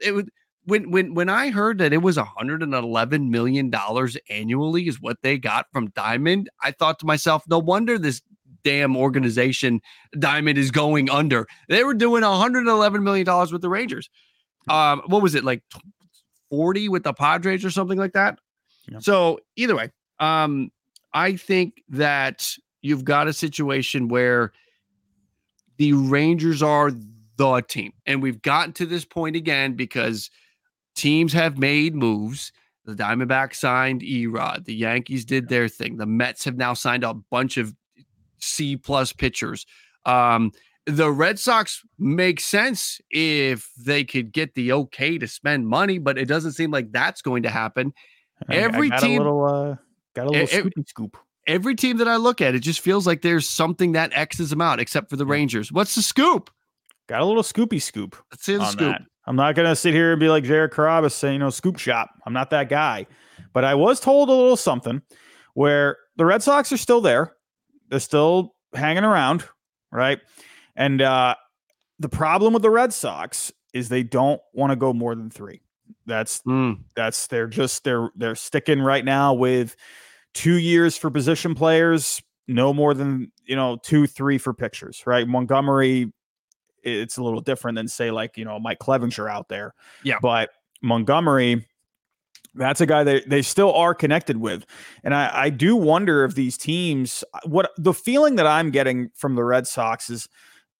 It 0.00 0.12
would 0.12 0.30
when 0.68 0.90
when 0.90 1.14
when 1.14 1.30
I 1.30 1.50
heard 1.50 1.78
that 1.78 1.94
it 1.94 2.02
was 2.02 2.18
111 2.18 3.30
million 3.30 3.70
dollars 3.70 4.16
annually 4.28 4.86
is 4.86 5.00
what 5.00 5.16
they 5.22 5.38
got 5.38 5.66
from 5.72 5.88
Diamond, 5.90 6.50
I 6.62 6.72
thought 6.72 6.98
to 7.00 7.06
myself, 7.06 7.44
no 7.48 7.58
wonder 7.58 7.98
this 7.98 8.20
damn 8.64 8.96
organization 8.96 9.80
Diamond 10.18 10.58
is 10.58 10.70
going 10.70 11.10
under. 11.10 11.46
They 11.68 11.84
were 11.84 11.94
doing 11.94 12.22
111 12.22 13.02
million 13.02 13.26
dollars 13.26 13.52
with 13.52 13.62
the 13.62 13.68
Rangers. 13.68 14.10
Um, 14.68 15.02
what 15.06 15.22
was 15.22 15.34
it 15.34 15.44
like 15.44 15.62
40 16.50 16.88
with 16.88 17.04
the 17.04 17.12
Padres 17.12 17.64
or 17.64 17.70
something 17.70 17.98
like 17.98 18.12
that? 18.12 18.38
Yeah. 18.90 18.98
So 19.00 19.40
either 19.56 19.76
way, 19.76 19.90
um, 20.20 20.70
I 21.12 21.36
think 21.36 21.82
that 21.88 22.48
you've 22.82 23.04
got 23.04 23.28
a 23.28 23.32
situation 23.32 24.08
where 24.08 24.52
the 25.76 25.92
Rangers 25.92 26.62
are 26.62 26.92
the 27.36 27.60
team. 27.62 27.92
And 28.06 28.22
we've 28.22 28.42
gotten 28.42 28.72
to 28.74 28.86
this 28.86 29.04
point 29.04 29.36
again 29.36 29.74
because 29.74 30.30
teams 30.94 31.32
have 31.32 31.58
made 31.58 31.94
moves. 31.94 32.52
The 32.84 32.94
Diamondbacks 32.94 33.56
signed 33.56 34.02
E-Rod. 34.02 34.64
The 34.64 34.74
Yankees 34.74 35.24
did 35.24 35.48
their 35.48 35.68
thing. 35.68 35.96
The 35.96 36.06
Mets 36.06 36.44
have 36.44 36.56
now 36.56 36.74
signed 36.74 37.04
a 37.04 37.14
bunch 37.14 37.56
of 37.56 37.74
C 38.40 38.76
plus 38.76 39.12
pitchers. 39.12 39.66
Um, 40.06 40.52
the 40.86 41.10
Red 41.10 41.38
Sox 41.38 41.82
make 41.98 42.40
sense 42.40 43.00
if 43.10 43.68
they 43.78 44.04
could 44.04 44.32
get 44.32 44.54
the 44.54 44.72
okay 44.72 45.18
to 45.18 45.28
spend 45.28 45.66
money, 45.68 45.98
but 45.98 46.16
it 46.16 46.24
doesn't 46.26 46.52
seem 46.52 46.70
like 46.70 46.92
that's 46.92 47.20
going 47.20 47.42
to 47.42 47.50
happen. 47.50 47.92
Every 48.48 48.90
team- 48.90 49.18
little, 49.18 49.44
uh, 49.44 49.76
got 50.14 50.26
a 50.26 50.30
little 50.30 50.36
E- 50.36 50.42
e- 50.44 50.62
scoopy 50.62 50.88
scoop. 50.88 51.16
Every 51.46 51.74
team 51.74 51.96
that 51.98 52.08
I 52.08 52.16
look 52.16 52.40
at, 52.40 52.54
it 52.54 52.60
just 52.60 52.80
feels 52.80 53.06
like 53.06 53.22
there's 53.22 53.48
something 53.48 53.92
that 53.92 54.12
X's 54.14 54.50
them 54.50 54.60
out, 54.60 54.80
except 54.80 55.08
for 55.10 55.16
the 55.16 55.24
Rangers. 55.26 55.72
What's 55.72 55.94
the 55.94 56.02
scoop? 56.02 56.50
Got 57.08 57.22
a 57.22 57.24
little 57.24 57.42
scoopy 57.42 57.80
scoop. 57.80 58.16
Let's 58.30 58.44
see 58.44 58.56
the 58.56 58.66
scoop. 58.66 58.80
that. 58.92 59.02
I'm 59.26 59.36
not 59.36 59.54
gonna 59.54 59.76
sit 59.76 59.92
here 59.94 60.12
and 60.12 60.20
be 60.20 60.28
like 60.28 60.44
Jared 60.44 60.70
Carrabis 60.72 61.12
saying, 61.12 61.34
you 61.34 61.38
know, 61.38 61.50
scoop 61.50 61.78
shop. 61.78 62.10
I'm 62.26 62.32
not 62.32 62.50
that 62.50 62.68
guy. 62.70 63.06
But 63.52 63.64
I 63.64 63.74
was 63.74 63.98
told 64.00 64.28
a 64.28 64.32
little 64.32 64.56
something 64.56 65.02
where 65.54 65.96
the 66.16 66.24
Red 66.24 66.42
Sox 66.42 66.70
are 66.72 66.76
still 66.78 67.00
there. 67.00 67.34
They're 67.88 68.00
still 68.00 68.54
hanging 68.74 69.04
around, 69.04 69.44
right? 69.90 70.20
And 70.76 71.02
uh 71.02 71.34
the 71.98 72.08
problem 72.08 72.52
with 72.52 72.62
the 72.62 72.70
Red 72.70 72.92
Sox 72.92 73.52
is 73.74 73.88
they 73.88 74.02
don't 74.02 74.40
want 74.52 74.70
to 74.70 74.76
go 74.76 74.92
more 74.92 75.14
than 75.14 75.30
three. 75.30 75.60
That's 76.06 76.40
Mm, 76.42 76.80
that's 76.94 77.26
they're 77.26 77.46
just 77.46 77.84
they're 77.84 78.10
they're 78.16 78.34
sticking 78.34 78.80
right 78.80 79.04
now 79.04 79.34
with 79.34 79.76
two 80.34 80.58
years 80.58 80.96
for 80.96 81.10
position 81.10 81.54
players, 81.54 82.22
no 82.46 82.72
more 82.72 82.94
than 82.94 83.32
you 83.44 83.56
know 83.56 83.78
two 83.82 84.06
three 84.06 84.38
for 84.38 84.54
pitchers, 84.54 85.02
right? 85.06 85.26
Montgomery, 85.26 86.12
it's 86.82 87.16
a 87.16 87.22
little 87.22 87.40
different 87.40 87.76
than 87.76 87.88
say 87.88 88.10
like 88.10 88.36
you 88.36 88.44
know 88.44 88.58
Mike 88.58 88.78
Clevinger 88.78 89.30
out 89.30 89.48
there, 89.48 89.74
Yeah. 90.04 90.18
But 90.20 90.50
Montgomery, 90.82 91.66
that's 92.54 92.80
a 92.80 92.86
guy 92.86 93.04
that 93.04 93.28
they 93.28 93.42
still 93.42 93.72
are 93.72 93.94
connected 93.94 94.38
with, 94.38 94.64
and 95.04 95.14
I 95.14 95.30
I 95.32 95.50
do 95.50 95.76
wonder 95.76 96.24
if 96.24 96.34
these 96.34 96.56
teams 96.56 97.24
what 97.44 97.70
the 97.76 97.94
feeling 97.94 98.36
that 98.36 98.46
I'm 98.46 98.70
getting 98.70 99.10
from 99.14 99.34
the 99.34 99.44
Red 99.44 99.66
Sox 99.66 100.10
is 100.10 100.28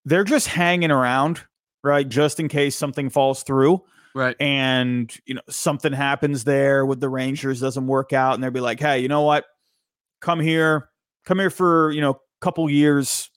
they're 0.05 0.25
just 0.25 0.49
hanging 0.49 0.91
around, 0.91 1.43
right? 1.83 2.09
Just 2.09 2.41
in 2.41 2.49
case 2.49 2.77
something 2.77 3.11
falls 3.11 3.43
through 3.43 3.83
right. 4.15 4.37
and 4.41 5.15
you 5.27 5.35
know 5.35 5.43
something 5.49 5.93
happens 5.93 6.45
there 6.45 6.85
with 6.85 7.01
the 7.01 7.09
Rangers 7.09 7.61
doesn't 7.61 7.87
work 7.87 8.13
out, 8.13 8.35
and 8.35 8.43
they'll 8.43 8.51
be 8.51 8.61
like, 8.61 8.81
"Hey, 8.81 9.01
you 9.01 9.09
know 9.09 9.23
what? 9.23 9.45
Come 10.21 10.41
here, 10.41 10.91
come 11.25 11.39
here 11.39 11.51
for 11.51 11.91
you 11.93 12.01
know 12.01 12.11
a 12.11 12.45
couple 12.45 12.69
years, 12.69 13.31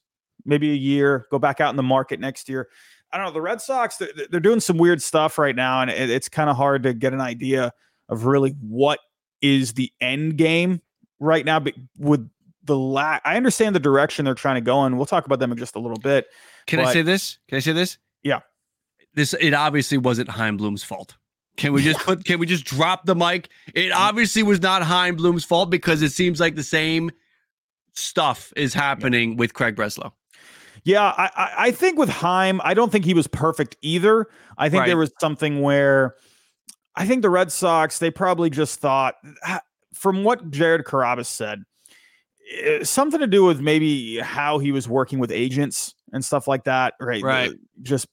maybe 0.46 0.72
a 0.72 0.76
year. 0.76 1.28
Go 1.32 1.40
back 1.40 1.62
out 1.62 1.70
in 1.70 1.78
the 1.78 1.84
market 1.84 2.20
next 2.20 2.50
year." 2.50 2.68
I 3.14 3.18
don't 3.18 3.28
know. 3.28 3.34
The 3.34 3.42
Red 3.42 3.60
Sox, 3.60 3.98
they're, 3.98 4.10
they're 4.30 4.40
doing 4.40 4.62
some 4.62 4.78
weird 4.78 5.02
stuff 5.02 5.38
right 5.38 5.56
now, 5.56 5.82
and 5.82 5.92
it, 5.92 6.10
it's 6.10 6.30
kind 6.30 6.50
of 6.50 6.56
hard 6.56 6.84
to 6.84 6.94
get 6.94 7.14
an 7.14 7.22
idea 7.22 7.74
of 8.12 8.26
really 8.26 8.52
what 8.62 9.00
is 9.42 9.74
the 9.74 9.92
end 10.00 10.38
game 10.38 10.82
right 11.20 11.44
now. 11.44 11.60
But 11.60 11.74
with 11.98 12.30
the 12.64 12.78
lack, 12.78 13.22
I 13.26 13.38
understand 13.38 13.76
the 13.76 13.80
direction 13.80 14.26
they're 14.26 14.36
trying 14.36 14.56
to 14.56 14.62
go 14.62 14.86
in. 14.86 14.98
We'll 14.98 15.08
talk 15.08 15.26
about 15.26 15.40
them 15.40 15.52
in 15.52 15.58
just 15.58 15.76
a 15.76 15.80
little 15.80 15.98
bit. 15.98 16.28
Can 16.68 16.80
I 16.80 16.94
say 16.94 17.02
this? 17.02 17.40
Can 17.48 17.56
I 17.56 17.60
say 17.60 17.72
this? 17.72 17.98
Yeah. 18.22 18.42
This 19.16 19.34
it 19.34 19.54
obviously 19.54 19.98
wasn't 19.98 20.30
Chaim 20.30 20.58
Bloom's 20.58 20.84
fault. 20.84 21.16
Can 21.58 21.74
we 21.74 21.84
just 21.84 22.00
put 22.00 22.24
can 22.24 22.40
we 22.40 22.46
just 22.46 22.66
drop 22.66 23.06
the 23.06 23.16
mic? 23.16 23.50
It 23.74 23.92
mm. 23.92 23.96
obviously 23.96 24.44
was 24.44 24.62
not 24.62 24.84
Chaim 24.84 25.16
Bloom's 25.16 25.44
fault 25.44 25.70
because 25.70 26.02
it 26.02 26.12
seems 26.12 26.40
like 26.40 26.56
the 26.56 26.64
same 26.64 27.12
stuff 27.94 28.54
is 28.56 28.74
happening 28.74 29.36
with 29.36 29.54
Craig 29.54 29.76
Breslow. 29.76 30.12
Yeah, 30.84 31.04
I, 31.04 31.30
I 31.36 31.54
I 31.58 31.72
think 31.72 32.00
with 32.00 32.10
Chaim, 32.10 32.62
I 32.64 32.74
don't 32.74 32.92
think 32.92 33.06
he 33.06 33.14
was 33.14 33.28
perfect 33.28 33.76
either. 33.82 34.28
I 34.58 34.70
think 34.70 34.86
there 34.86 34.98
was 34.98 35.12
something 35.20 35.62
where 35.62 36.16
I 36.96 37.06
think 37.08 37.22
the 37.22 37.30
Red 37.30 37.52
Sox, 37.52 38.00
they 38.00 38.12
probably 38.12 38.50
just 38.50 38.80
thought, 38.80 39.16
from 39.94 40.24
what 40.24 40.52
Jared 40.52 40.86
Carrabis 40.86 41.28
said, 41.28 41.64
eh, 42.64 42.84
something 42.84 43.20
to 43.20 43.28
do 43.28 43.46
with 43.46 43.62
maybe 43.62 44.20
how 44.20 44.60
he 44.60 44.72
was 44.72 44.90
working 44.90 45.20
with 45.20 45.32
agents 45.32 45.96
and 46.12 46.24
stuff 46.24 46.48
like 46.48 46.66
that, 46.66 46.96
right? 47.00 47.24
Right. 47.24 47.52
Just 47.82 48.08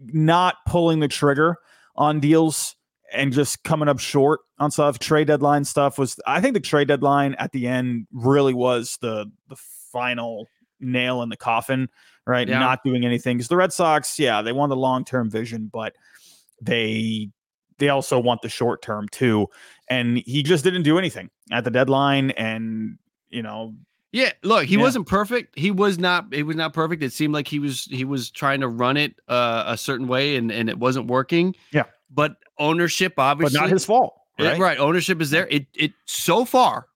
not 0.00 0.56
pulling 0.66 1.00
the 1.00 1.08
trigger 1.08 1.56
on 1.96 2.20
deals 2.20 2.74
and 3.12 3.32
just 3.32 3.62
coming 3.64 3.88
up 3.88 3.98
short 3.98 4.40
on 4.58 4.70
stuff. 4.70 4.98
Trade 4.98 5.26
deadline 5.26 5.64
stuff 5.64 5.98
was, 5.98 6.18
I 6.26 6.40
think 6.40 6.54
the 6.54 6.60
trade 6.60 6.88
deadline 6.88 7.34
at 7.34 7.52
the 7.52 7.68
end 7.68 8.06
really 8.12 8.54
was 8.54 8.98
the 9.02 9.30
the 9.48 9.56
final 9.92 10.48
nail 10.80 11.22
in 11.22 11.28
the 11.28 11.36
coffin, 11.36 11.88
right? 12.26 12.48
Yeah. 12.48 12.58
Not 12.58 12.82
doing 12.82 13.04
anything 13.04 13.36
because 13.36 13.48
the 13.48 13.56
Red 13.56 13.72
Sox, 13.72 14.18
yeah, 14.18 14.40
they 14.42 14.52
want 14.52 14.70
the 14.70 14.76
long 14.76 15.04
term 15.04 15.30
vision, 15.30 15.68
but 15.70 15.94
they 16.60 17.30
they 17.78 17.88
also 17.88 18.18
want 18.18 18.42
the 18.42 18.48
short 18.48 18.82
term 18.82 19.08
too. 19.08 19.48
And 19.88 20.18
he 20.18 20.42
just 20.42 20.64
didn't 20.64 20.82
do 20.82 20.98
anything 20.98 21.30
at 21.50 21.64
the 21.64 21.70
deadline, 21.70 22.30
and 22.32 22.98
you 23.30 23.42
know, 23.42 23.74
Yeah, 24.12 24.30
look, 24.42 24.64
he 24.66 24.74
Yeah. 24.76 24.82
wasn't 24.82 25.06
perfect. 25.06 25.58
He 25.58 25.70
was 25.70 25.98
not. 25.98 26.26
He 26.34 26.42
was 26.42 26.54
not 26.56 26.72
perfect. 26.74 27.02
It 27.02 27.12
seemed 27.14 27.32
like 27.32 27.48
he 27.48 27.58
was. 27.58 27.84
He 27.86 28.04
was 28.04 28.30
trying 28.30 28.60
to 28.60 28.68
run 28.68 28.96
it 28.98 29.14
uh, 29.28 29.64
a 29.66 29.76
certain 29.78 30.06
way, 30.06 30.36
and 30.36 30.50
and 30.52 30.68
it 30.68 30.78
wasn't 30.78 31.06
working. 31.06 31.54
Yeah. 31.72 31.84
but 32.14 32.36
ownership 32.58 33.14
obviously, 33.16 33.56
but 33.56 33.62
not 33.62 33.70
his 33.70 33.86
fault, 33.86 34.14
right? 34.38 34.58
right. 34.58 34.78
Ownership 34.78 35.20
is 35.22 35.30
there. 35.30 35.46
It 35.48 35.66
it 35.74 35.92
so 36.04 36.44
far, 36.44 36.86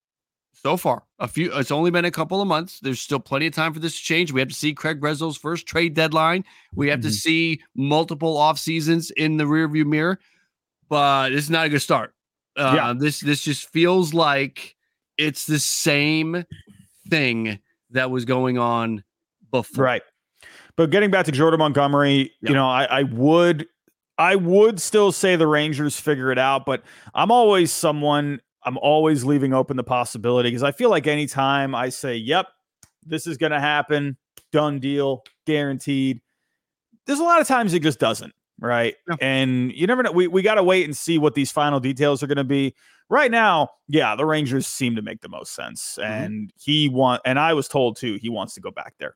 so 0.53 0.77
far, 0.77 1.05
a 1.19 1.27
few. 1.27 1.51
It's 1.55 1.71
only 1.71 1.91
been 1.91 2.05
a 2.05 2.11
couple 2.11 2.43
of 2.43 2.49
months. 2.49 2.81
There's 2.81 3.01
still 3.01 3.19
plenty 3.19 3.47
of 3.47 3.55
time 3.55 3.73
for 3.73 3.81
this 3.81 3.97
to 3.99 4.05
change. 4.05 4.31
We 4.31 4.41
have 4.41 4.51
to 4.51 4.55
see 4.55 4.75
Craig 4.75 5.01
Breslow's 5.01 5.39
first 5.39 5.67
trade 5.67 5.95
deadline. 5.95 6.45
We 6.75 6.89
have 6.91 7.01
to 7.01 7.09
Mhm. 7.09 7.13
see 7.13 7.61
multiple 7.75 8.37
off 8.37 8.59
seasons 8.59 9.11
in 9.13 9.39
the 9.39 9.45
rearview 9.45 9.87
mirror. 9.87 10.19
But 10.89 11.33
it's 11.33 11.51
not 11.51 11.67
a 11.67 11.69
good 11.69 11.81
start. 11.83 12.13
Uh, 12.57 12.73
Yeah. 12.75 12.95
This 12.97 13.21
this 13.21 13.43
just 13.43 13.69
feels 13.71 14.15
like 14.15 14.77
it's 15.19 15.47
the 15.47 15.59
same 15.59 16.45
thing 17.09 17.59
that 17.91 18.11
was 18.11 18.25
going 18.25 18.59
on 18.59 19.03
before. 19.51 19.85
Right. 19.85 20.03
But 20.77 20.91
getting 20.91 21.11
back 21.11 21.25
to 21.27 21.33
Jordan 21.33 21.59
Montgomery, 21.59 22.33
Yeah. 22.43 22.49
you 22.51 22.55
know, 22.55 22.69
I, 22.69 22.85
I 22.85 23.03
would 23.05 23.67
I 24.19 24.37
would 24.37 24.81
still 24.81 25.13
say 25.13 25.37
the 25.37 25.47
Rangers 25.47 25.99
figure 26.01 26.31
it 26.33 26.39
out, 26.39 26.65
but 26.67 26.83
I'm 27.15 27.31
always 27.31 27.73
someone 27.73 28.41
I'm 28.65 28.79
always 28.79 29.25
leaving 29.25 29.53
open 29.55 29.77
the 29.77 29.85
possibility 29.85 30.51
because 30.51 30.63
I 30.63 30.73
feel 30.73 30.91
like 30.91 31.07
anytime 31.07 31.75
I 31.75 31.89
say, 31.91 32.17
Yep, 32.17 32.47
this 33.05 33.27
is 33.27 33.37
gonna 33.37 33.61
happen, 33.61 34.17
done 34.53 34.79
deal, 34.81 35.23
guaranteed. 35.47 36.21
There's 37.07 37.21
a 37.21 37.25
lot 37.25 37.41
of 37.41 37.47
times 37.47 37.73
it 37.73 37.83
just 37.83 38.01
doesn't, 38.01 38.35
right? 38.61 38.95
Yeah. 39.09 39.17
And 39.21 39.73
you 39.73 39.87
never 39.87 40.03
know. 40.03 40.13
We 40.13 40.29
we 40.29 40.43
gotta 40.43 40.63
wait 40.63 40.85
and 40.85 40.97
see 40.97 41.19
what 41.19 41.35
these 41.35 41.51
final 41.51 41.81
details 41.81 42.23
are 42.23 42.27
gonna 42.27 42.45
be. 42.45 42.75
Right 43.09 43.31
now, 43.31 43.71
yeah, 43.89 44.17
the 44.17 44.25
Rangers 44.25 44.67
seem 44.67 44.97
to 44.97 45.03
make 45.03 45.21
the 45.21 45.29
most 45.29 45.55
sense. 45.55 45.99
Mm-hmm. 46.01 46.13
And 46.13 46.53
he 46.59 46.89
want 46.89 47.23
and 47.25 47.39
I 47.39 47.55
was 47.55 47.69
told 47.69 47.97
too, 47.97 48.19
he 48.21 48.29
wants 48.29 48.55
to 48.55 48.61
go 48.61 48.71
back 48.71 48.95
there. 48.99 49.15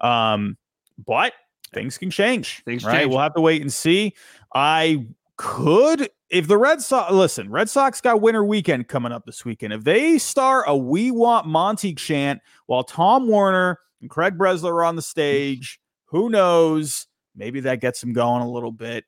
Um, 0.00 0.56
but 1.04 1.32
things 1.72 1.98
can 1.98 2.10
change. 2.10 2.62
Things 2.64 2.84
right? 2.84 3.00
change. 3.00 3.10
We'll 3.10 3.20
have 3.20 3.34
to 3.34 3.40
wait 3.40 3.60
and 3.62 3.72
see. 3.72 4.14
I 4.54 5.06
could, 5.36 6.10
if 6.30 6.48
the 6.48 6.58
Red 6.58 6.82
Sox 6.82 7.12
listen, 7.12 7.50
Red 7.50 7.70
Sox 7.70 8.00
got 8.00 8.20
winter 8.20 8.44
weekend 8.44 8.88
coming 8.88 9.12
up 9.12 9.24
this 9.24 9.44
weekend. 9.44 9.72
If 9.72 9.84
they 9.84 10.18
start 10.18 10.64
a 10.66 10.76
"We 10.76 11.10
Want 11.10 11.46
Monty" 11.46 11.94
chant 11.94 12.40
while 12.66 12.84
Tom 12.84 13.28
Werner 13.28 13.78
and 14.00 14.10
Craig 14.10 14.36
Breslow 14.36 14.70
are 14.70 14.84
on 14.84 14.96
the 14.96 15.02
stage, 15.02 15.80
who 16.06 16.28
knows? 16.28 17.06
Maybe 17.38 17.60
that 17.60 17.80
gets 17.80 18.00
them 18.00 18.12
going 18.12 18.42
a 18.42 18.50
little 18.50 18.72
bit. 18.72 19.04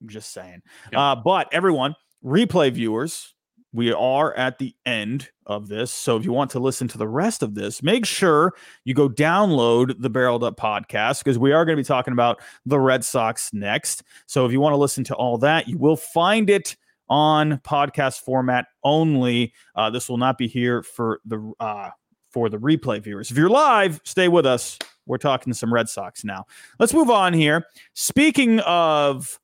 I'm 0.00 0.08
just 0.08 0.32
saying. 0.32 0.62
Yeah. 0.92 1.12
Uh, 1.12 1.16
but 1.16 1.48
everyone, 1.52 1.94
replay 2.24 2.72
viewers, 2.72 3.34
we 3.72 3.92
are 3.92 4.34
at 4.34 4.58
the 4.58 4.74
end 4.84 5.30
of 5.46 5.68
this. 5.68 5.90
So 5.90 6.16
if 6.16 6.24
you 6.24 6.32
want 6.32 6.50
to 6.52 6.58
listen 6.58 6.88
to 6.88 6.98
the 6.98 7.08
rest 7.08 7.42
of 7.42 7.54
this, 7.54 7.82
make 7.82 8.04
sure 8.04 8.52
you 8.84 8.94
go 8.94 9.08
download 9.08 9.94
the 9.98 10.10
Barreled 10.10 10.44
Up 10.44 10.56
podcast 10.56 11.20
because 11.24 11.38
we 11.38 11.52
are 11.52 11.64
going 11.64 11.76
to 11.76 11.82
be 11.82 11.86
talking 11.86 12.12
about 12.12 12.40
the 12.66 12.78
Red 12.78 13.04
Sox 13.04 13.52
next. 13.52 14.02
So 14.26 14.44
if 14.44 14.52
you 14.52 14.60
want 14.60 14.74
to 14.74 14.78
listen 14.78 15.04
to 15.04 15.14
all 15.14 15.38
that, 15.38 15.68
you 15.68 15.78
will 15.78 15.96
find 15.96 16.50
it 16.50 16.76
on 17.08 17.58
podcast 17.58 18.20
format 18.20 18.66
only. 18.84 19.52
Uh, 19.74 19.90
this 19.90 20.08
will 20.08 20.18
not 20.18 20.38
be 20.38 20.48
here 20.48 20.82
for 20.82 21.20
the 21.24 21.52
uh, 21.58 21.90
for 22.32 22.48
the 22.48 22.58
replay 22.58 23.02
viewers. 23.02 23.30
If 23.30 23.36
you're 23.36 23.50
live, 23.50 24.00
stay 24.04 24.28
with 24.28 24.46
us. 24.46 24.78
We're 25.06 25.18
talking 25.18 25.52
some 25.52 25.72
Red 25.72 25.88
Sox 25.88 26.24
now. 26.24 26.46
Let's 26.78 26.94
move 26.94 27.10
on 27.10 27.32
here. 27.32 27.66
Speaking 27.94 28.60
of 28.60 29.38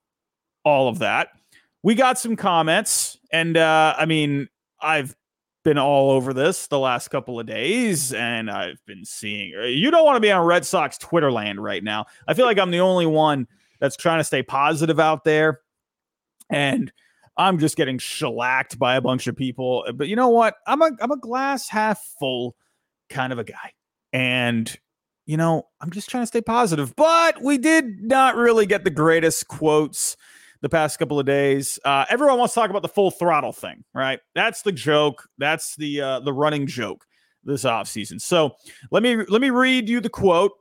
all 0.64 0.88
of 0.88 1.00
that, 1.00 1.28
we 1.82 1.94
got 1.94 2.18
some 2.18 2.36
comments, 2.36 3.18
and 3.32 3.56
uh, 3.56 3.94
I 3.96 4.04
mean, 4.04 4.48
I've 4.80 5.16
been 5.64 5.78
all 5.78 6.10
over 6.10 6.32
this 6.32 6.66
the 6.68 6.78
last 6.78 7.08
couple 7.08 7.38
of 7.38 7.46
days, 7.46 8.12
and 8.12 8.50
I've 8.50 8.84
been 8.86 9.04
seeing. 9.04 9.52
uh, 9.58 9.64
You 9.64 9.90
don't 9.90 10.04
want 10.04 10.16
to 10.16 10.20
be 10.20 10.30
on 10.30 10.44
Red 10.46 10.64
Sox 10.64 10.98
Twitter 10.98 11.30
land 11.30 11.62
right 11.62 11.82
now. 11.82 12.06
I 12.26 12.34
feel 12.34 12.46
like 12.46 12.58
I'm 12.58 12.70
the 12.70 12.80
only 12.80 13.06
one 13.06 13.46
that's 13.80 13.96
trying 13.96 14.18
to 14.18 14.24
stay 14.24 14.42
positive 14.42 14.98
out 14.98 15.24
there, 15.24 15.60
and 16.50 16.92
I'm 17.36 17.58
just 17.58 17.76
getting 17.76 17.98
shellacked 17.98 18.78
by 18.78 18.96
a 18.96 19.00
bunch 19.00 19.26
of 19.26 19.36
people. 19.36 19.84
But 19.94 20.08
you 20.08 20.16
know 20.16 20.28
what? 20.28 20.54
I'm 20.66 20.82
a 20.82 20.90
I'm 21.00 21.12
a 21.12 21.16
glass 21.18 21.68
half 21.68 22.02
full 22.18 22.56
kind 23.08 23.32
of 23.32 23.38
a 23.38 23.44
guy, 23.44 23.72
and 24.12 24.74
you 25.26 25.36
know, 25.36 25.66
I'm 25.80 25.90
just 25.90 26.08
trying 26.08 26.22
to 26.22 26.26
stay 26.26 26.40
positive. 26.40 26.96
But 26.96 27.42
we 27.42 27.58
did 27.58 28.02
not 28.02 28.36
really 28.36 28.64
get 28.66 28.84
the 28.84 28.90
greatest 28.90 29.46
quotes 29.48 30.16
the 30.60 30.68
past 30.68 30.98
couple 30.98 31.20
of 31.20 31.26
days. 31.26 31.78
Uh, 31.84 32.04
everyone 32.08 32.38
wants 32.38 32.54
to 32.54 32.60
talk 32.60 32.70
about 32.70 32.82
the 32.82 32.88
full 32.88 33.10
throttle 33.10 33.52
thing, 33.52 33.84
right? 33.94 34.20
That's 34.34 34.62
the 34.62 34.72
joke. 34.72 35.28
That's 35.38 35.76
the 35.76 36.00
uh, 36.00 36.20
the 36.20 36.32
running 36.32 36.66
joke 36.66 37.04
this 37.44 37.64
offseason. 37.64 38.20
So 38.20 38.56
let 38.90 39.02
me 39.02 39.16
let 39.28 39.40
me 39.40 39.50
read 39.50 39.88
you 39.88 40.00
the 40.00 40.10
quote 40.10 40.52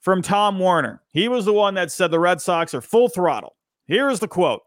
from 0.00 0.22
Tom 0.22 0.58
Werner. 0.58 1.02
He 1.12 1.28
was 1.28 1.44
the 1.44 1.52
one 1.52 1.74
that 1.74 1.92
said 1.92 2.10
the 2.10 2.20
Red 2.20 2.40
Sox 2.40 2.74
are 2.74 2.80
full 2.80 3.08
throttle. 3.08 3.56
Here 3.86 4.08
is 4.08 4.20
the 4.20 4.28
quote. 4.28 4.62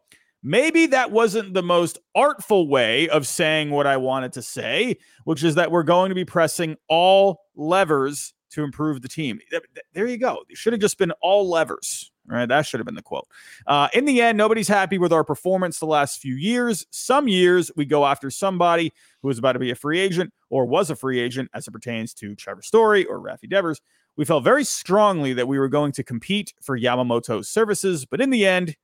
Maybe 0.48 0.86
that 0.86 1.12
wasn't 1.12 1.54
the 1.54 1.62
most 1.62 2.00
artful 2.16 2.70
way 2.70 3.10
of 3.10 3.28
saying 3.28 3.70
what 3.70 3.86
I 3.86 3.98
wanted 3.98 4.32
to 4.34 4.42
say, 4.42 4.96
which 5.26 5.44
is 5.44 5.56
that 5.56 5.72
we're 5.72 5.84
going 5.84 6.08
to 6.08 6.16
be 6.16 6.24
pressing 6.24 6.78
all 6.88 7.42
levers 7.58 8.34
to 8.52 8.64
improve 8.64 9.02
the 9.02 9.10
team. 9.10 9.40
Th- 9.50 9.62
th- 9.74 9.86
There 9.92 10.08
you 10.08 10.18
go. 10.18 10.46
It 10.48 10.56
should 10.56 10.72
have 10.72 10.80
just 10.80 10.98
been 10.98 11.12
all 11.20 11.50
levers, 11.50 12.14
right? 12.28 12.46
That 12.46 12.66
should 12.66 12.80
have 12.80 12.86
been 12.86 12.96
the 12.96 13.02
quote. 13.02 13.28
Uh, 13.68 13.90
in 13.94 14.06
the 14.06 14.22
end, 14.22 14.38
nobody's 14.38 14.70
happy 14.70 14.98
with 14.98 15.12
our 15.12 15.26
performance 15.26 15.80
the 15.80 15.86
last 15.86 16.22
few 16.22 16.36
years. 16.36 16.86
Some 16.92 17.28
years 17.28 17.70
we 17.76 17.84
go 17.84 18.06
after 18.06 18.32
somebody 18.32 18.94
who 19.22 19.30
is 19.30 19.38
about 19.38 19.52
to 19.54 19.60
be 19.60 19.72
a 19.72 19.76
free 19.76 20.00
agent 20.00 20.32
or 20.50 20.66
was 20.66 20.90
a 20.90 20.96
free 20.96 21.20
agent 21.20 21.52
as 21.54 21.68
it 21.68 21.72
pertains 21.72 22.14
to 22.14 22.36
Trevor 22.36 22.62
Story 22.62 23.04
or 23.04 23.20
Rafi 23.20 23.50
Devers. 23.50 23.82
We 24.16 24.24
felt 24.24 24.46
very 24.46 24.64
strongly 24.64 25.34
that 25.34 25.50
we 25.50 25.60
were 25.60 25.68
going 25.68 25.92
to 25.92 26.04
compete 26.06 26.54
for 26.62 26.80
Yamamoto's 26.80 27.50
services, 27.50 28.06
but 28.06 28.22
in 28.22 28.30
the 28.30 28.46
end, 28.46 28.78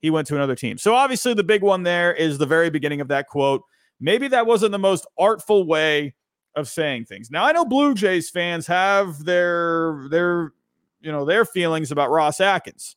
he 0.00 0.10
went 0.10 0.26
to 0.28 0.36
another 0.36 0.54
team. 0.54 0.78
So 0.78 0.94
obviously, 0.94 1.34
the 1.34 1.44
big 1.44 1.62
one 1.62 1.82
there 1.82 2.12
is 2.12 2.38
the 2.38 2.46
very 2.46 2.70
beginning 2.70 3.00
of 3.00 3.08
that 3.08 3.26
quote. 3.26 3.62
Maybe 4.00 4.28
that 4.28 4.46
wasn't 4.46 4.72
the 4.72 4.78
most 4.78 5.06
artful 5.18 5.66
way 5.66 6.14
of 6.54 6.68
saying 6.68 7.06
things. 7.06 7.30
Now 7.30 7.44
I 7.44 7.52
know 7.52 7.64
Blue 7.64 7.94
Jays 7.94 8.30
fans 8.30 8.66
have 8.66 9.24
their 9.24 10.06
their 10.10 10.52
you 11.00 11.10
know 11.10 11.24
their 11.24 11.44
feelings 11.44 11.90
about 11.90 12.10
Ross 12.10 12.40
Atkins 12.40 12.96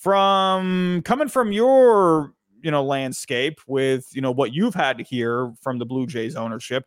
from 0.00 1.02
coming 1.04 1.28
from 1.28 1.52
your 1.52 2.32
you 2.62 2.70
know 2.70 2.84
landscape 2.84 3.60
with 3.66 4.08
you 4.12 4.20
know 4.20 4.30
what 4.30 4.52
you've 4.52 4.74
had 4.74 4.98
to 4.98 5.04
hear 5.04 5.52
from 5.60 5.78
the 5.78 5.86
Blue 5.86 6.06
Jays 6.06 6.36
ownership. 6.36 6.84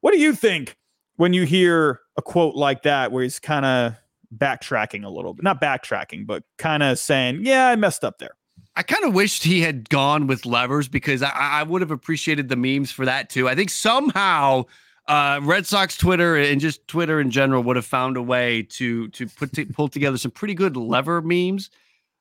What 0.00 0.12
do 0.12 0.18
you 0.18 0.34
think 0.34 0.76
when 1.16 1.32
you 1.32 1.44
hear 1.44 2.00
a 2.16 2.22
quote 2.22 2.54
like 2.54 2.82
that 2.82 3.12
where 3.12 3.22
he's 3.22 3.38
kind 3.38 3.64
of 3.64 3.94
backtracking 4.36 5.04
a 5.04 5.08
little 5.08 5.34
bit, 5.34 5.44
not 5.44 5.60
backtracking, 5.60 6.26
but 6.26 6.42
kind 6.58 6.82
of 6.82 6.98
saying, 6.98 7.44
"Yeah, 7.44 7.68
I 7.68 7.76
messed 7.76 8.04
up 8.04 8.18
there." 8.18 8.34
I 8.76 8.82
kind 8.82 9.04
of 9.04 9.14
wished 9.14 9.42
he 9.42 9.62
had 9.62 9.88
gone 9.88 10.26
with 10.26 10.44
levers 10.44 10.86
because 10.86 11.22
I, 11.22 11.30
I 11.30 11.62
would 11.62 11.80
have 11.80 11.90
appreciated 11.90 12.48
the 12.50 12.56
memes 12.56 12.90
for 12.92 13.06
that 13.06 13.30
too. 13.30 13.48
I 13.48 13.54
think 13.54 13.70
somehow 13.70 14.66
uh, 15.08 15.40
Red 15.42 15.66
Sox 15.66 15.96
Twitter 15.96 16.36
and 16.36 16.60
just 16.60 16.86
Twitter 16.86 17.18
in 17.20 17.30
general 17.30 17.62
would 17.62 17.76
have 17.76 17.86
found 17.86 18.16
a 18.16 18.22
way 18.22 18.62
to 18.70 19.08
to 19.08 19.26
put 19.28 19.52
to, 19.54 19.64
pull 19.66 19.88
together 19.88 20.18
some 20.18 20.30
pretty 20.30 20.54
good 20.54 20.76
lever 20.76 21.22
memes 21.22 21.70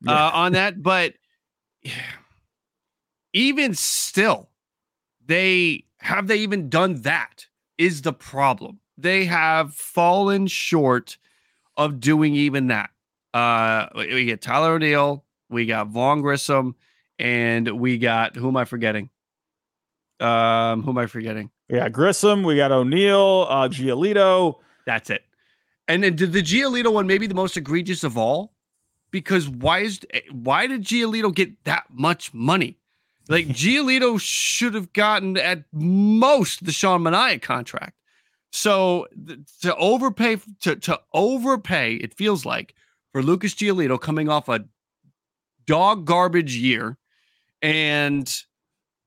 uh, 0.08 0.12
Yeah. 0.12 0.30
on 0.30 0.54
that. 0.54 0.82
But 0.82 1.16
even 3.34 3.74
still, 3.74 4.50
they 5.26 5.84
have 6.00 6.28
they 6.28 6.38
even 6.38 6.70
done 6.70 7.02
that? 7.02 7.48
Is 7.78 8.02
the 8.04 8.14
problem? 8.14 8.80
They 8.98 9.26
have 9.26 9.74
fallen 9.74 10.48
short 10.48 11.18
of 11.76 12.00
doing 12.00 12.34
even 12.36 12.68
that. 12.68 12.92
Uh, 13.34 13.88
we 13.96 14.14
we 14.14 14.26
get 14.26 14.42
Tyler 14.42 14.76
O'Neill, 14.76 15.25
we 15.50 15.66
got 15.66 15.88
Vaughn 15.88 16.22
Grissom, 16.22 16.76
and 17.20 17.80
we 17.80 17.98
got 17.98 18.36
who 18.36 18.48
am 18.48 18.58
I 18.58 18.66
forgetting? 18.66 19.10
Um, 20.20 20.84
who 20.84 20.92
am 20.92 20.98
I 20.98 21.08
forgetting? 21.08 21.52
Yeah, 21.70 21.90
Grissom. 21.90 22.44
We 22.44 22.56
got 22.56 22.72
O'Neill, 22.72 23.48
uh, 23.50 23.68
Giolito. 23.70 24.56
That's 24.86 25.10
it. 25.10 25.24
And 25.88 26.04
then 26.04 26.16
did 26.16 26.34
the 26.34 26.42
Giolito 26.42 26.92
one 26.92 27.08
maybe 27.08 27.28
the 27.28 27.36
most 27.36 27.58
egregious 27.58 28.04
of 28.04 28.18
all? 28.18 28.54
Because 29.12 29.48
why 29.48 29.80
is 29.80 30.00
why 30.32 30.68
did 30.68 30.84
Giolito 30.84 31.34
get 31.34 31.64
that 31.66 31.86
much 31.92 32.34
money? 32.34 32.78
Like 33.28 33.48
Giolito 33.50 34.20
should 34.20 34.74
have 34.74 34.94
gotten 34.94 35.38
at 35.38 35.64
most 35.72 36.66
the 36.66 36.72
Sean 36.72 37.02
Manaea 37.02 37.42
contract. 37.42 37.94
So 38.52 39.08
th- 39.28 39.40
to 39.62 39.76
overpay 39.76 40.38
to 40.62 40.76
to 40.76 41.00
overpay, 41.14 41.96
it 41.96 42.14
feels 42.14 42.46
like 42.46 42.74
for 43.12 43.22
Lucas 43.22 43.54
Giolito 43.54 44.00
coming 44.00 44.30
off 44.30 44.50
a 44.50 44.66
dog 45.68 46.06
garbage 46.06 46.56
year, 46.56 46.98
and 47.62 48.32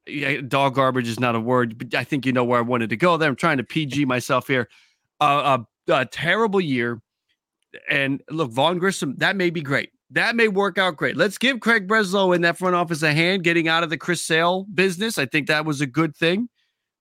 yeah, 0.06 0.40
dog 0.40 0.74
garbage 0.74 1.09
is 1.09 1.20
not 1.20 1.34
a 1.34 1.40
word, 1.40 1.78
but 1.78 1.94
I 1.94 2.04
think 2.04 2.26
you 2.26 2.32
know 2.32 2.44
where 2.44 2.59
I 2.59 2.62
wanted 2.62 2.90
to 2.90 2.96
go 2.96 3.16
there. 3.16 3.28
I'm 3.28 3.36
trying 3.36 3.59
to 3.59 3.64
PG 3.64 4.04
myself 4.04 4.46
here. 4.46 4.68
Uh, 5.20 5.59
a, 5.88 5.92
a 5.92 6.06
terrible 6.06 6.61
year, 6.61 7.00
and 7.90 8.22
look, 8.30 8.50
Vaughn 8.50 8.78
Grissom, 8.78 9.16
that 9.18 9.36
may 9.36 9.50
be 9.50 9.61
great. 9.61 9.90
That 10.11 10.36
may 10.36 10.48
work 10.48 10.78
out 10.78 10.96
great. 10.96 11.16
Let's 11.16 11.36
give 11.36 11.61
Craig 11.61 11.86
Breslow 11.86 12.34
in 12.34 12.40
that 12.42 12.56
front 12.56 12.74
office 12.74 13.02
a 13.02 13.12
hand 13.12 13.44
getting 13.44 13.68
out 13.68 13.82
of 13.82 13.90
the 13.90 13.98
Chris 13.98 14.22
Sale 14.22 14.64
business. 14.72 15.18
I 15.18 15.26
think 15.26 15.48
that 15.48 15.66
was 15.66 15.80
a 15.80 15.86
good 15.86 16.16
thing. 16.16 16.48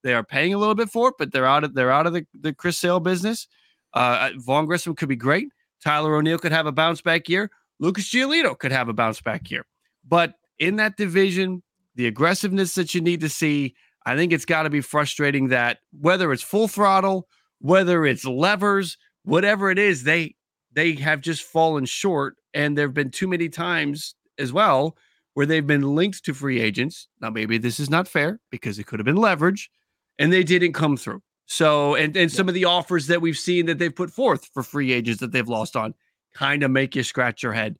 They 0.03 0.13
are 0.13 0.23
paying 0.23 0.53
a 0.53 0.57
little 0.57 0.75
bit 0.75 0.89
for 0.89 1.09
it, 1.09 1.15
but 1.17 1.31
they're 1.31 1.45
out 1.45 1.63
of 1.63 1.73
they're 1.73 1.91
out 1.91 2.07
of 2.07 2.13
the, 2.13 2.25
the 2.33 2.53
Chris 2.53 2.77
Sale 2.77 2.99
business. 2.99 3.47
Uh, 3.93 4.31
Vaughn 4.37 4.65
Grissom 4.65 4.95
could 4.95 5.09
be 5.09 5.15
great. 5.15 5.47
Tyler 5.83 6.15
O'Neill 6.15 6.37
could 6.37 6.51
have 6.51 6.65
a 6.65 6.71
bounce 6.71 7.01
back 7.01 7.29
year. 7.29 7.49
Lucas 7.79 8.09
Giolito 8.09 8.57
could 8.57 8.71
have 8.71 8.89
a 8.89 8.93
bounce 8.93 9.21
back 9.21 9.51
year. 9.51 9.65
But 10.07 10.33
in 10.59 10.77
that 10.77 10.97
division, 10.97 11.63
the 11.95 12.07
aggressiveness 12.07 12.75
that 12.75 12.93
you 12.95 13.01
need 13.01 13.21
to 13.21 13.29
see, 13.29 13.75
I 14.05 14.15
think 14.15 14.31
it's 14.31 14.45
got 14.45 14.63
to 14.63 14.69
be 14.69 14.81
frustrating 14.81 15.49
that 15.49 15.79
whether 15.91 16.31
it's 16.31 16.43
full 16.43 16.67
throttle, 16.67 17.27
whether 17.59 18.05
it's 18.05 18.25
levers, 18.25 18.97
whatever 19.23 19.69
it 19.71 19.79
is, 19.79 20.03
they 20.03 20.35
they 20.73 20.93
have 20.93 21.21
just 21.21 21.41
fallen 21.43 21.85
short. 21.85 22.35
And 22.53 22.77
there 22.77 22.87
have 22.87 22.93
been 22.93 23.11
too 23.11 23.27
many 23.27 23.49
times 23.49 24.15
as 24.37 24.53
well 24.53 24.95
where 25.33 25.45
they've 25.45 25.67
been 25.67 25.95
linked 25.95 26.25
to 26.25 26.33
free 26.33 26.59
agents. 26.59 27.07
Now, 27.21 27.29
maybe 27.29 27.59
this 27.59 27.79
is 27.79 27.89
not 27.89 28.07
fair 28.07 28.39
because 28.49 28.79
it 28.79 28.87
could 28.87 28.99
have 28.99 29.05
been 29.05 29.17
leverage 29.17 29.69
and 30.17 30.33
they 30.33 30.43
didn't 30.43 30.73
come 30.73 30.97
through. 30.97 31.21
So, 31.45 31.95
and, 31.95 32.17
and 32.17 32.31
some 32.31 32.47
of 32.47 32.55
the 32.55 32.65
offers 32.65 33.07
that 33.07 33.21
we've 33.21 33.37
seen 33.37 33.67
that 33.67 33.77
they've 33.77 33.95
put 33.95 34.09
forth 34.09 34.49
for 34.53 34.63
free 34.63 34.91
agents 34.91 35.21
that 35.21 35.31
they've 35.31 35.47
lost 35.47 35.75
on 35.75 35.93
kind 36.37 36.63
of 36.63 36.71
make 36.71 36.95
you 36.95 37.03
scratch 37.03 37.41
your 37.41 37.53
head. 37.53 37.77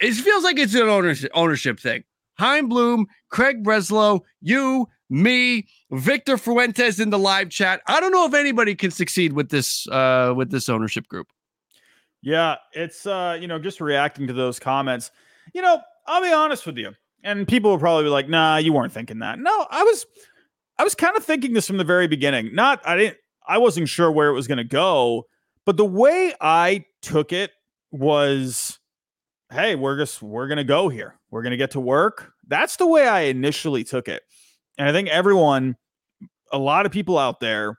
It 0.00 0.14
feels 0.14 0.44
like 0.44 0.58
it's 0.58 0.74
an 0.74 0.88
ownership, 0.88 1.30
ownership 1.34 1.78
thing. 1.78 2.04
Chaim 2.38 2.68
Bloom, 2.68 3.06
Craig 3.28 3.62
Breslow, 3.62 4.22
you, 4.40 4.88
me, 5.10 5.68
Victor 5.90 6.38
Fuentes 6.38 6.98
in 6.98 7.10
the 7.10 7.18
live 7.18 7.50
chat. 7.50 7.82
I 7.86 8.00
don't 8.00 8.12
know 8.12 8.26
if 8.26 8.34
anybody 8.34 8.74
can 8.74 8.90
succeed 8.90 9.34
with 9.34 9.50
this 9.50 9.86
uh 9.88 10.32
with 10.36 10.50
this 10.50 10.68
ownership 10.68 11.06
group. 11.08 11.28
Yeah, 12.22 12.56
it's 12.72 13.06
uh, 13.06 13.38
you 13.40 13.46
know, 13.46 13.58
just 13.58 13.80
reacting 13.80 14.26
to 14.26 14.32
those 14.32 14.58
comments. 14.58 15.10
You 15.54 15.62
know, 15.62 15.80
I'll 16.06 16.22
be 16.22 16.32
honest 16.32 16.66
with 16.66 16.76
you. 16.76 16.92
And 17.22 17.46
people 17.46 17.70
will 17.70 17.78
probably 17.78 18.04
be 18.04 18.10
like, 18.10 18.28
"Nah, 18.28 18.56
you 18.56 18.72
weren't 18.72 18.92
thinking 18.92 19.18
that." 19.18 19.38
No, 19.38 19.66
I 19.70 19.82
was 19.82 20.06
I 20.78 20.84
was 20.84 20.94
kind 20.94 21.16
of 21.16 21.24
thinking 21.24 21.52
this 21.52 21.66
from 21.66 21.76
the 21.76 21.84
very 21.84 22.08
beginning. 22.08 22.54
Not 22.54 22.80
I 22.86 22.96
didn't 22.96 23.18
I 23.46 23.58
wasn't 23.58 23.88
sure 23.88 24.10
where 24.10 24.28
it 24.30 24.34
was 24.34 24.46
going 24.46 24.58
to 24.58 24.64
go, 24.64 25.26
but 25.66 25.76
the 25.76 25.84
way 25.84 26.34
I 26.40 26.84
took 27.02 27.32
it 27.32 27.52
was 27.90 28.78
hey, 29.52 29.74
we're 29.74 29.98
just 29.98 30.22
we're 30.22 30.46
to 30.58 30.64
go 30.64 30.88
here. 30.88 31.18
We're 31.30 31.42
to 31.52 31.56
get 31.56 31.72
to 31.72 31.80
work. 31.80 32.32
That's 32.46 32.76
the 32.76 32.86
way 32.86 33.08
I 33.08 33.22
initially 33.22 33.84
took 33.84 34.08
it. 34.08 34.22
And 34.78 34.88
I 34.88 34.92
think 34.92 35.08
everyone 35.08 35.76
a 36.52 36.58
lot 36.58 36.86
of 36.86 36.92
people 36.92 37.18
out 37.18 37.40
there 37.40 37.78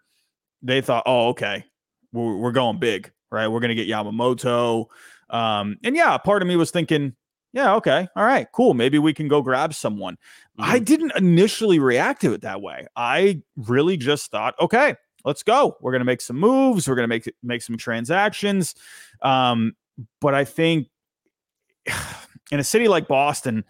they 0.62 0.82
thought, 0.82 1.04
"Oh, 1.06 1.30
okay. 1.30 1.66
We're, 2.14 2.38
we're 2.38 2.52
going 2.52 2.80
big, 2.80 3.12
right? 3.32 3.48
We're 3.48 3.60
to 3.70 3.76
get 3.76 3.88
Yamamoto." 3.90 4.86
Um, 5.30 5.78
and 5.84 5.96
yeah, 5.96 6.18
part 6.18 6.42
of 6.42 6.48
me 6.48 6.56
was 6.58 6.72
thinking, 6.72 7.16
yeah, 7.54 7.76
okay, 7.76 8.08
all 8.16 8.24
right, 8.26 8.48
cool. 8.54 8.74
Maybe 8.74 9.00
we 9.00 9.14
can 9.14 9.28
go 9.28 9.42
grab 9.42 9.74
someone. 9.74 10.18
I 10.60 10.76
Mm-hmm. 10.76 10.84
didn't 10.84 11.14
initially 11.16 11.80
react 11.80 12.22
to 12.22 12.34
it 12.34 12.42
that 12.42 12.62
way. 12.62 12.86
I 12.96 13.42
really 13.56 13.98
just 13.98 14.30
thought, 14.30 14.56
okay, 14.60 14.96
let's 15.26 15.42
go. 15.44 15.78
We're 15.82 15.92
gonna 15.94 16.06
make 16.06 16.22
some 16.22 16.38
moves. 16.38 16.88
We're 16.88 16.96
gonna 16.96 17.08
make 17.08 17.32
make 17.42 17.62
some 17.62 17.78
transactions. 17.78 18.76
Um, 19.22 19.74
but 20.20 20.34
I 20.34 20.46
think 20.46 20.88
in 22.52 22.60
a 22.60 22.64
city 22.64 22.88
like 22.88 23.08
Boston, 23.08 23.64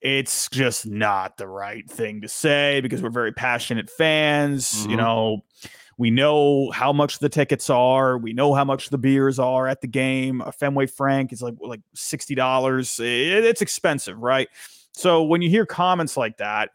it's 0.00 0.48
just 0.50 0.86
not 0.86 1.36
the 1.38 1.48
right 1.48 1.88
thing 1.90 2.20
to 2.22 2.28
say 2.28 2.80
because 2.80 3.02
we're 3.02 3.10
very 3.10 3.32
passionate 3.32 3.88
fans. 3.88 4.86
You 4.86 4.94
Mhm. 4.94 4.98
know, 4.98 5.44
we 5.96 6.10
know 6.10 6.70
how 6.72 6.92
much 6.92 7.20
the 7.20 7.28
tickets 7.28 7.70
are. 7.70 8.18
We 8.18 8.32
know 8.32 8.52
how 8.52 8.64
much 8.64 8.90
the 8.90 8.98
beers 8.98 9.38
are 9.38 9.66
at 9.68 9.80
the 9.80 9.86
game. 9.86 10.40
A 10.42 10.52
Fenway 10.52 10.86
Frank 10.86 11.32
is 11.32 11.40
like 11.40 11.54
like 11.60 11.80
sixty 11.94 12.34
dollars. 12.34 12.98
it's 13.00 13.62
expensive, 13.62 14.18
right? 14.18 14.48
So 14.92 15.22
when 15.22 15.40
you 15.40 15.48
hear 15.48 15.64
comments 15.66 16.16
like 16.16 16.36
that, 16.38 16.70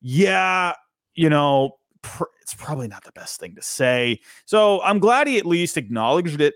yeah, 0.00 0.72
you 1.14 1.30
know, 1.30 1.76
pr- 2.02 2.24
it's 2.40 2.54
probably 2.54 2.88
not 2.88 3.04
the 3.04 3.12
best 3.12 3.38
thing 3.38 3.54
to 3.54 3.62
say. 3.62 4.20
So 4.46 4.82
I'm 4.82 4.98
glad 4.98 5.26
he 5.28 5.38
at 5.38 5.46
least 5.46 5.76
acknowledged 5.76 6.40
it. 6.40 6.54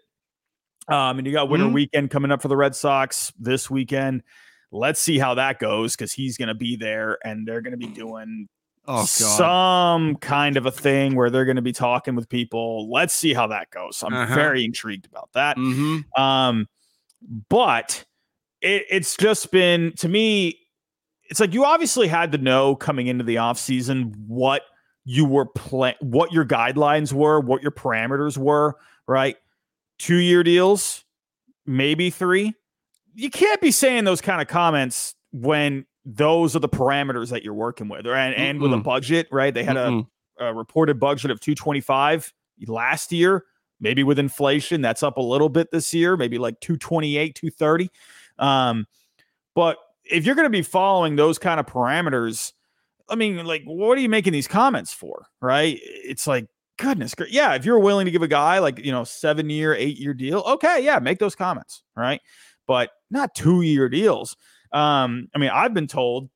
Um, 0.88 1.18
and 1.18 1.26
you 1.26 1.32
got 1.32 1.48
winter 1.48 1.66
Mhm. 1.66 1.72
weekend 1.72 2.10
coming 2.10 2.30
up 2.30 2.40
for 2.42 2.48
the 2.48 2.56
Red 2.56 2.74
Sox 2.76 3.32
this 3.38 3.68
weekend. 3.70 4.22
Let's 4.70 5.00
see 5.00 5.18
how 5.18 5.34
that 5.34 5.58
goes 5.58 5.94
because 5.96 6.12
he's 6.12 6.36
going 6.36 6.48
to 6.48 6.54
be 6.54 6.76
there 6.76 7.18
and 7.24 7.46
they're 7.46 7.60
going 7.60 7.72
to 7.72 7.76
be 7.78 7.88
doing 7.88 8.48
Oh 8.88 9.04
some 9.04 10.14
kind 10.16 10.56
of 10.56 10.64
a 10.66 10.70
thing 10.70 11.16
where 11.16 11.28
they're 11.28 11.44
going 11.44 11.56
to 11.56 11.62
be 11.62 11.72
talking 11.72 12.14
with 12.14 12.28
people. 12.28 12.88
Let's 12.90 13.14
see 13.14 13.34
how 13.34 13.48
that 13.48 13.70
goes. 13.70 14.02
I'm 14.06 14.14
Uh-huh. 14.14 14.34
very 14.34 14.64
intrigued 14.64 15.06
about 15.06 15.30
that. 15.34 15.56
hmm 15.56 15.98
Um, 16.16 16.68
but 17.48 18.04
it, 18.60 18.84
it's 18.90 19.16
just 19.16 19.50
been 19.50 19.92
to 19.96 20.08
me, 20.08 20.58
it's 21.28 21.40
like 21.40 21.52
you 21.52 21.64
obviously 21.64 22.06
had 22.06 22.30
to 22.32 22.38
know 22.38 22.76
coming 22.76 23.08
into 23.08 23.24
the 23.24 23.36
offseason 23.36 24.12
what 24.28 24.62
you 25.04 25.24
were 25.24 25.46
playing, 25.46 25.96
what 26.00 26.32
your 26.32 26.44
guidelines 26.44 27.12
were, 27.12 27.40
what 27.40 27.62
your 27.62 27.72
parameters 27.72 28.38
were, 28.38 28.76
right? 29.08 29.36
Two 29.98 30.16
year 30.16 30.42
deals, 30.42 31.04
maybe 31.64 32.10
three. 32.10 32.54
You 33.14 33.30
can't 33.30 33.60
be 33.60 33.70
saying 33.70 34.04
those 34.04 34.20
kind 34.20 34.42
of 34.42 34.48
comments 34.48 35.14
when 35.32 35.86
those 36.04 36.54
are 36.54 36.60
the 36.60 36.68
parameters 36.68 37.30
that 37.30 37.42
you're 37.42 37.54
working 37.54 37.88
with, 37.88 38.06
right? 38.06 38.26
And, 38.26 38.34
and 38.34 38.60
with 38.60 38.72
a 38.72 38.76
budget, 38.78 39.26
right? 39.30 39.52
They 39.52 39.64
had 39.64 39.76
a 39.76 40.06
a 40.38 40.54
reported 40.54 41.00
budget 41.00 41.30
of 41.30 41.40
225 41.40 42.32
last 42.66 43.12
year 43.12 43.44
maybe 43.80 44.02
with 44.02 44.18
inflation 44.18 44.80
that's 44.80 45.02
up 45.02 45.16
a 45.16 45.22
little 45.22 45.48
bit 45.48 45.70
this 45.70 45.92
year 45.92 46.16
maybe 46.16 46.38
like 46.38 46.58
228 46.60 47.34
230 47.34 47.90
um 48.38 48.86
but 49.54 49.76
if 50.04 50.24
you're 50.24 50.34
going 50.34 50.46
to 50.46 50.50
be 50.50 50.62
following 50.62 51.16
those 51.16 51.38
kind 51.38 51.60
of 51.60 51.66
parameters 51.66 52.52
i 53.08 53.14
mean 53.14 53.44
like 53.44 53.62
what 53.64 53.96
are 53.96 54.00
you 54.00 54.08
making 54.08 54.32
these 54.32 54.48
comments 54.48 54.92
for 54.92 55.26
right 55.40 55.78
it's 55.82 56.26
like 56.26 56.46
goodness 56.78 57.14
yeah 57.28 57.54
if 57.54 57.64
you're 57.64 57.78
willing 57.78 58.04
to 58.04 58.10
give 58.10 58.22
a 58.22 58.28
guy 58.28 58.58
like 58.58 58.78
you 58.78 58.92
know 58.92 59.04
seven 59.04 59.48
year 59.48 59.74
eight 59.74 59.98
year 59.98 60.12
deal 60.12 60.40
okay 60.40 60.84
yeah 60.84 60.98
make 60.98 61.18
those 61.18 61.34
comments 61.34 61.82
right 61.96 62.20
but 62.66 62.90
not 63.10 63.34
two 63.34 63.62
year 63.62 63.88
deals 63.88 64.36
um 64.72 65.28
i 65.34 65.38
mean 65.38 65.50
i've 65.50 65.72
been 65.72 65.86
told 65.86 66.28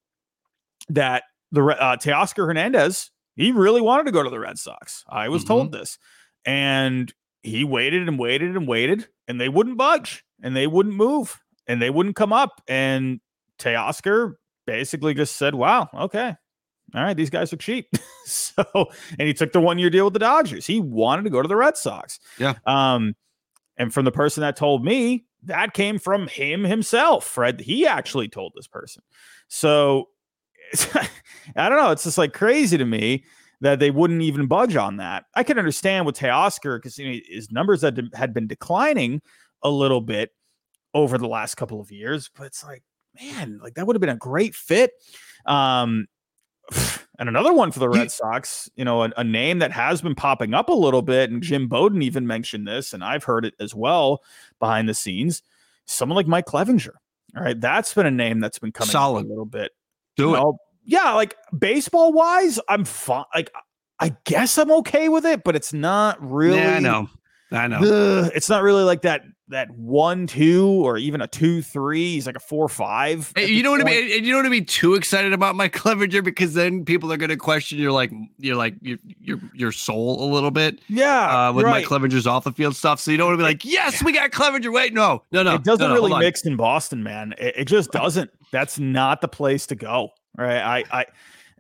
that 0.89 1.25
the 1.53 1.63
uh, 1.65 1.97
Teoscar 1.97 2.47
Hernandez, 2.47 3.11
he 3.37 3.53
really 3.53 3.81
wanted 3.81 4.07
to 4.07 4.13
go 4.13 4.23
to 4.23 4.31
the 4.31 4.39
Red 4.39 4.59
Sox. 4.59 5.05
I 5.09 5.29
was 5.29 5.45
told 5.45 5.73
this, 5.73 5.99
and 6.45 7.13
he 7.43 7.65
waited 7.65 8.07
and 8.07 8.19
waited 8.19 8.57
and 8.57 8.69
waited, 8.69 9.09
and 9.27 9.41
they 9.41 9.49
wouldn't 9.49 9.77
budge, 9.77 10.25
and 10.43 10.55
they 10.55 10.67
wouldn't 10.67 10.95
move, 10.95 11.41
and 11.67 11.81
they 11.81 11.91
wouldn't 11.91 12.17
come 12.17 12.33
up. 12.33 12.63
And 12.69 13.21
Teoscar 13.59 14.35
basically 14.67 15.15
just 15.15 15.37
said, 15.37 15.55
"Wow, 15.55 15.89
okay, 15.95 16.37
all 16.95 17.03
right, 17.03 17.17
these 17.17 17.31
guys 17.31 17.53
are 17.53 17.57
cheap." 17.57 17.89
so, 18.25 18.65
and 19.19 19.29
he 19.29 19.35
took 19.35 19.53
the 19.53 19.61
one 19.61 19.79
year 19.79 19.91
deal 19.91 20.05
with 20.05 20.15
the 20.15 20.21
Dodgers. 20.21 20.67
He 20.67 20.81
wanted 20.81 21.23
to 21.23 21.31
go 21.31 21.43
to 21.43 21.49
the 21.49 21.57
Red 21.57 21.77
Sox. 21.77 22.19
Yeah. 22.39 22.55
Um, 22.67 23.15
and 23.77 23.93
from 23.93 24.05
the 24.05 24.13
person 24.13 24.43
that 24.43 24.57
told 24.57 24.85
me, 24.85 25.25
that 25.45 25.73
came 25.73 25.99
from 25.99 26.29
him 26.29 26.65
himself, 26.65 27.39
right? 27.39 27.59
He 27.59 27.87
actually 27.87 28.29
told 28.29 28.53
this 28.55 28.67
person. 28.67 29.03
So 29.49 30.09
I 31.57 31.69
don't 31.69 31.79
know. 31.79 31.91
It's 31.91 32.05
just 32.05 32.19
like 32.19 32.33
crazy 32.33 32.79
to 32.79 32.85
me 32.85 33.25
that 33.61 33.79
they 33.79 33.91
wouldn't 33.91 34.23
even 34.23 34.47
budge 34.47 34.77
on 34.77 34.97
that. 34.99 35.25
I 35.35 35.43
can 35.43 35.59
understand 35.59 36.07
with 36.07 36.17
Teoscar 36.17 36.79
because 36.79 36.99
you 36.99 37.11
know, 37.11 37.19
his 37.29 37.51
numbers 37.51 37.83
had, 37.83 38.01
had 38.15 38.33
been 38.33 38.47
declining 38.47 39.21
a 39.63 39.71
little 39.71 40.01
bit 40.01 40.31
over 40.95 41.19
the 41.19 41.29
last 41.29 41.57
couple 41.57 41.81
of 41.81 41.91
years, 41.91 42.31
but 42.35 42.47
it's 42.47 42.65
like, 42.65 42.83
man, 43.21 43.61
like 43.63 43.75
that 43.75 43.87
would 43.87 43.97
have 43.97 44.01
been 44.01 44.09
a 44.09 44.17
great 44.17 44.55
fit. 44.55 44.93
Um, 45.47 46.07
and 47.19 47.29
another 47.29 47.53
one 47.53 47.71
for 47.73 47.79
the 47.79 47.89
Red 47.89 48.11
Sox, 48.11 48.69
you 48.77 48.85
know, 48.85 49.05
a, 49.05 49.11
a 49.17 49.25
name 49.25 49.59
that 49.59 49.73
has 49.73 50.01
been 50.03 50.15
popping 50.15 50.55
up 50.55 50.69
a 50.69 50.75
little 50.75 51.03
bit, 51.03 51.31
and 51.31 51.43
Jim 51.43 51.69
Bowden 51.69 52.03
even 52.03 52.27
mentioned 52.27 52.67
this, 52.67 52.93
and 52.93 53.05
I've 53.05 53.25
heard 53.25 53.45
it 53.45 53.55
as 53.61 53.75
well 53.75 54.23
behind 54.59 54.89
the 54.89 54.95
scenes. 54.95 55.43
Someone 55.87 56.17
like 56.17 56.27
Mike 56.27 56.47
Clevinger. 56.47 56.95
All 57.37 57.43
right, 57.43 57.61
that's 57.61 57.95
been 57.95 58.07
a 58.07 58.11
name 58.11 58.41
that's 58.41 58.59
been 58.59 58.73
coming 58.73 58.91
Solid. 58.91 59.21
up 59.21 59.27
a 59.27 59.29
little 59.29 59.45
bit. 59.45 59.73
Do 60.17 60.25
You 60.25 60.35
it. 60.35 60.39
know, 60.39 60.59
yeah, 60.85 61.13
like 61.13 61.37
baseball 61.57 62.13
wise, 62.13 62.59
I'm 62.69 62.85
fine. 62.85 63.25
Like, 63.35 63.53
I 64.01 64.17
guess 64.25 64.57
I'm 64.59 64.73
okay 64.73 65.09
with 65.09 65.27
it, 65.27 65.45
but 65.45 65.55
it's 65.55 65.73
not 65.73 66.19
really. 66.21 66.59
Yeah, 66.59 66.77
I 66.77 66.81
know. 66.81 67.09
I 67.53 67.67
know. 67.67 67.79
Ugh, 67.79 68.31
it's 68.35 68.49
not 68.49 68.63
really 68.63 68.83
like 68.83 69.03
that 69.03 69.23
that 69.51 69.71
one 69.73 70.27
two 70.27 70.67
or 70.67 70.97
even 70.97 71.21
a 71.21 71.27
two 71.27 71.63
three. 71.63 72.15
He's 72.15 72.27
like 72.27 72.37
a 72.37 72.41
four 72.41 72.69
five. 72.69 73.33
Hey, 73.37 73.47
you 73.47 73.63
know 73.63 73.71
what 73.71 73.81
I 73.81 73.85
mean? 73.85 74.05
And 74.17 74.27
you 74.27 74.33
don't 74.33 74.45
want 74.45 74.47
to 74.47 74.51
be 74.51 74.65
too 74.65 74.95
excited 74.95 75.33
about 75.33 75.55
Mike 75.55 75.73
Clevinger 75.77 76.25
because 76.25 76.55
then 76.55 76.85
people 76.85 77.13
are 77.13 77.17
going 77.17 77.31
to 77.31 77.37
question 77.37 77.79
your 77.79 77.93
like 77.93 78.11
your 78.39 78.57
like 78.57 78.75
your 78.81 78.99
your 79.21 79.39
your 79.55 79.73
soul 79.73 80.25
a 80.25 80.29
little 80.33 80.51
bit. 80.51 80.81
Yeah, 80.89 81.49
uh, 81.49 81.53
with 81.53 81.67
right. 81.67 81.83
Mike 81.83 81.87
Clevinger's 81.87 82.27
off 82.27 82.45
the 82.45 82.53
field 82.53 82.77
stuff. 82.77 83.01
So 83.01 83.11
you 83.11 83.17
don't 83.17 83.29
want 83.29 83.39
to 83.39 83.45
be 83.45 83.49
like, 83.49 83.65
yes, 83.65 84.03
we 84.03 84.13
got 84.13 84.31
Clevinger. 84.31 84.73
Wait, 84.73 84.95
no, 84.95 85.23
no, 85.33 85.43
no. 85.43 85.55
It 85.57 85.65
doesn't 85.65 85.87
no, 85.87 85.95
no, 85.95 86.01
really 86.01 86.19
mix 86.19 86.45
in 86.45 86.57
Boston, 86.57 87.03
man. 87.03 87.35
It, 87.39 87.55
it 87.59 87.65
just 87.67 87.93
doesn't. 87.93 88.31
That's 88.51 88.79
not 88.79 89.21
the 89.21 89.29
place 89.29 89.67
to 89.67 89.75
go. 89.75 90.11
Right. 90.37 90.59
I 90.59 90.85
I 91.01 91.07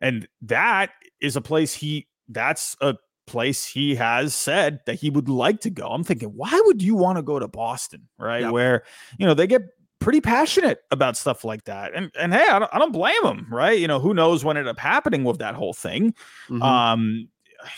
and 0.00 0.26
that 0.42 0.90
is 1.20 1.36
a 1.36 1.40
place 1.40 1.74
he 1.74 2.06
that's 2.28 2.76
a 2.80 2.96
place 3.26 3.64
he 3.64 3.94
has 3.94 4.34
said 4.34 4.80
that 4.86 4.94
he 4.94 5.10
would 5.10 5.28
like 5.28 5.60
to 5.60 5.70
go. 5.70 5.86
I'm 5.88 6.04
thinking, 6.04 6.30
why 6.30 6.60
would 6.66 6.82
you 6.82 6.94
want 6.94 7.16
to 7.18 7.22
go 7.22 7.38
to 7.38 7.46
Boston, 7.48 8.08
right? 8.18 8.42
Yeah. 8.42 8.50
Where 8.50 8.82
you 9.18 9.26
know 9.26 9.34
they 9.34 9.46
get 9.46 9.62
pretty 10.00 10.20
passionate 10.20 10.80
about 10.90 11.16
stuff 11.16 11.44
like 11.44 11.64
that, 11.64 11.94
and 11.94 12.10
and 12.18 12.32
hey, 12.32 12.46
I 12.50 12.58
don't, 12.58 12.70
I 12.74 12.78
don't 12.78 12.92
blame 12.92 13.24
him, 13.24 13.46
right? 13.50 13.78
You 13.78 13.86
know, 13.86 14.00
who 14.00 14.14
knows 14.14 14.44
what 14.44 14.56
ended 14.56 14.68
up 14.70 14.78
happening 14.78 15.24
with 15.24 15.38
that 15.38 15.54
whole 15.54 15.74
thing? 15.74 16.14
Mhm. 16.48 16.62
Um, 16.62 17.28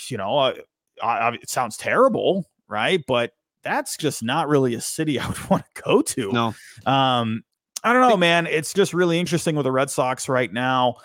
you 0.08 0.16
know, 0.16 0.38
I, 0.38 0.54
I, 1.02 1.32
it 1.34 1.50
sounds 1.50 1.76
terrible, 1.76 2.48
right? 2.68 3.02
But 3.06 3.32
that's 3.64 3.96
just 3.96 4.22
not 4.22 4.48
really 4.48 4.74
a 4.74 4.80
city 4.80 5.18
I 5.20 5.26
would 5.28 5.50
want 5.50 5.64
to 5.74 5.82
go 5.82 6.02
to. 6.02 6.32
no, 6.32 6.54
Um, 6.86 7.42
I 7.84 7.92
don't 7.92 8.08
know, 8.08 8.16
man. 8.16 8.46
It's 8.46 8.72
just 8.72 8.94
really 8.94 9.18
interesting 9.18 9.56
with 9.56 9.64
the 9.64 9.72
Red 9.72 9.90
Sox 9.90 10.28
right 10.28 10.52
now, 10.52 10.96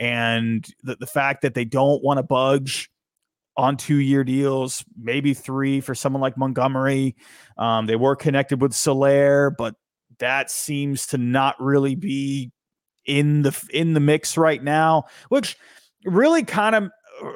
and 0.00 0.66
the, 0.82 0.96
the 0.96 1.06
fact 1.06 1.42
that 1.42 1.54
they 1.54 1.64
don't 1.64 2.02
want 2.02 2.18
to 2.18 2.22
budge 2.24 2.90
on 3.56 3.76
two 3.76 3.96
year 3.96 4.24
deals, 4.24 4.84
maybe 4.96 5.34
three 5.34 5.80
for 5.80 5.94
someone 5.94 6.20
like 6.20 6.36
Montgomery. 6.36 7.14
Um, 7.58 7.86
they 7.86 7.96
were 7.96 8.16
connected 8.16 8.60
with 8.60 8.74
Soler, 8.74 9.50
but 9.56 9.74
that 10.18 10.50
seems 10.50 11.06
to 11.08 11.18
not 11.18 11.54
really 11.60 11.94
be 11.94 12.50
in 13.06 13.42
the 13.42 13.68
in 13.72 13.92
the 13.94 14.00
mix 14.00 14.36
right 14.36 14.62
now, 14.62 15.04
which 15.28 15.56
really 16.04 16.42
kind 16.42 16.74
of, 16.74 16.90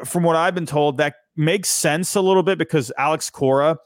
from 0.08 0.22
what 0.22 0.34
I've 0.36 0.54
been 0.54 0.66
told, 0.66 0.96
that 0.98 1.14
makes 1.36 1.68
sense 1.68 2.14
a 2.14 2.20
little 2.20 2.42
bit 2.42 2.58
because 2.58 2.90
Alex 2.98 3.30
Cora 3.30 3.76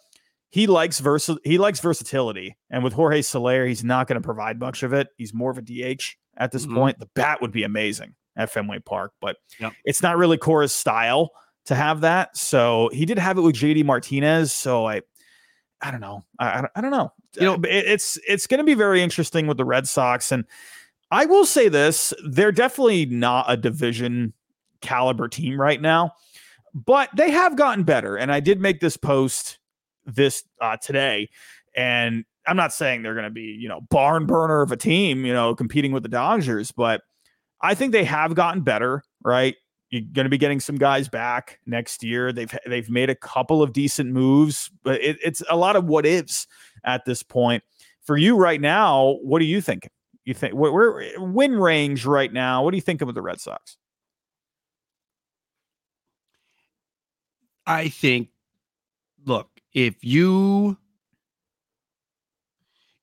he 0.49 0.67
likes 0.67 1.01
versa 1.01 1.37
he 1.45 1.57
likes 1.59 1.81
versatility 1.81 2.57
and 2.71 2.83
with 2.85 2.93
jorge 2.95 3.21
soler 3.23 3.67
he's 3.67 3.83
not 3.85 4.07
going 4.07 4.21
to 4.21 4.25
provide 4.25 4.59
much 4.61 4.83
of 4.83 4.93
it 4.93 5.09
he's 5.17 5.33
more 5.35 5.51
of 5.51 5.57
a 5.59 5.63
dh 5.63 6.15
at 6.37 6.51
this 6.53 6.67
Mhm. 6.67 6.75
point 6.75 6.99
the 6.99 7.09
bat 7.15 7.41
would 7.43 7.53
be 7.53 7.63
amazing 7.63 8.15
at 8.37 8.51
fenway 8.51 8.79
park 8.79 9.13
but 9.21 9.37
Yep. 9.61 9.73
it's 9.85 10.03
not 10.03 10.17
really 10.19 10.37
cora's 10.39 10.75
style 10.75 11.31
to 11.67 11.75
have 11.75 12.01
that 12.03 12.37
so 12.37 12.91
he 12.93 13.05
did 13.07 13.19
have 13.19 13.39
it 13.39 13.43
with 13.43 13.55
jd 13.55 13.85
martinez 13.85 14.53
so 14.53 14.87
i 14.87 15.01
i 15.81 15.91
don't 15.91 16.01
know 16.01 16.23
i, 16.39 16.67
I 16.75 16.81
don't- 16.81 16.91
know 16.91 17.13
You 17.37 17.43
know- 17.43 17.55
Uh, 17.55 17.61
it- 17.69 17.87
it's 17.87 18.19
it's 18.29 18.47
going 18.47 18.59
to 18.59 18.65
be 18.65 18.75
very 18.75 19.03
interesting 19.03 19.47
with 19.47 19.57
the 19.57 19.65
red 19.65 19.87
sox 19.87 20.33
and 20.33 20.45
i 21.11 21.25
will 21.25 21.45
say 21.47 21.69
this 21.69 22.13
they're 22.29 22.53
definitely 22.53 23.07
not 23.07 23.47
a 23.49 23.57
division 23.57 24.33
caliber 24.81 25.29
team 25.29 25.61
right 25.61 25.81
now 25.81 26.13
but 26.75 27.09
they 27.17 27.31
have 27.31 27.55
gotten 27.57 27.85
better 27.85 28.17
and 28.17 28.33
i 28.33 28.41
did 28.41 28.61
make 28.61 28.81
this 28.81 28.97
post 28.97 29.59
this 30.05 30.43
uh, 30.61 30.77
today. 30.79 31.31
And 31.77 32.25
I'm 32.45 32.57
not 32.57 32.73
saying 32.73 33.03
they're 33.03 33.15
going 33.15 33.23
to 33.23 33.31
be, 33.31 33.57
you 33.61 33.69
know, 33.69 33.83
barn 33.83 34.27
burner 34.27 34.61
of 34.61 34.73
a 34.73 34.77
team, 34.77 35.25
you 35.25 35.33
know, 35.33 35.55
competing 35.55 35.93
with 35.93 36.03
the 36.03 36.09
Dodgers, 36.09 36.73
but 36.73 37.03
I 37.61 37.77
think 37.77 37.93
they 37.93 38.03
have 38.03 38.35
gotten 38.35 38.63
better, 38.63 39.05
right? 39.25 39.55
You're 39.93 40.01
going 40.01 40.25
to 40.25 40.31
be 40.31 40.39
getting 40.39 40.59
some 40.59 40.77
guys 40.77 41.07
back 41.11 41.61
next 41.67 42.03
year. 42.03 42.33
They've 42.33 42.59
they've 42.67 42.89
made 42.89 43.11
a 43.11 43.15
couple 43.15 43.63
of 43.63 43.75
decent 43.75 44.11
moves, 44.11 44.71
but 44.83 44.99
it, 45.03 45.19
it's 45.23 45.43
a 45.51 45.57
lot 45.57 45.77
of 45.77 45.85
what 45.85 46.07
ifs 46.07 46.47
at 46.83 47.05
this 47.05 47.23
point. 47.23 47.63
For 48.03 48.17
you 48.17 48.37
right 48.37 48.61
now, 48.61 49.19
what 49.23 49.43
are 49.43 49.45
you 49.45 49.61
thinking? 49.61 49.91
You 50.25 50.33
think 50.33 50.55
where, 50.55 50.73
where 50.73 51.13
win 51.19 51.59
range 51.59 52.07
right 52.07 52.33
now? 52.33 52.65
What 52.65 52.71
do 52.71 52.79
you 52.79 52.83
think 52.83 53.03
of 53.03 53.15
the 53.15 53.21
Red 53.21 53.39
Sox? 53.39 53.77
I 57.67 57.89
think, 57.89 58.31
look, 59.27 59.51
if 59.75 60.03
you, 60.03 60.79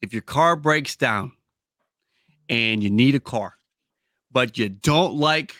if 0.01 0.11
your 0.11 0.23
car 0.23 0.55
breaks 0.55 0.95
down 0.95 1.33
and 2.49 2.81
you 2.81 2.89
need 2.89 3.13
a 3.13 3.19
car, 3.19 3.53
but 4.31 4.57
you 4.57 4.69
don't 4.69 5.13
like 5.13 5.55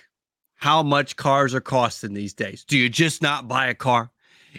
how 0.60 0.84
much 0.84 1.16
cars 1.16 1.55
are 1.55 1.62
costing 1.62 2.14
these 2.14 2.34
days, 2.34 2.66
do 2.66 2.78
you 2.78 2.89
just 2.89 3.22
not 3.22 3.47
buy 3.47 3.68
a 3.68 3.74
car? 3.74 4.12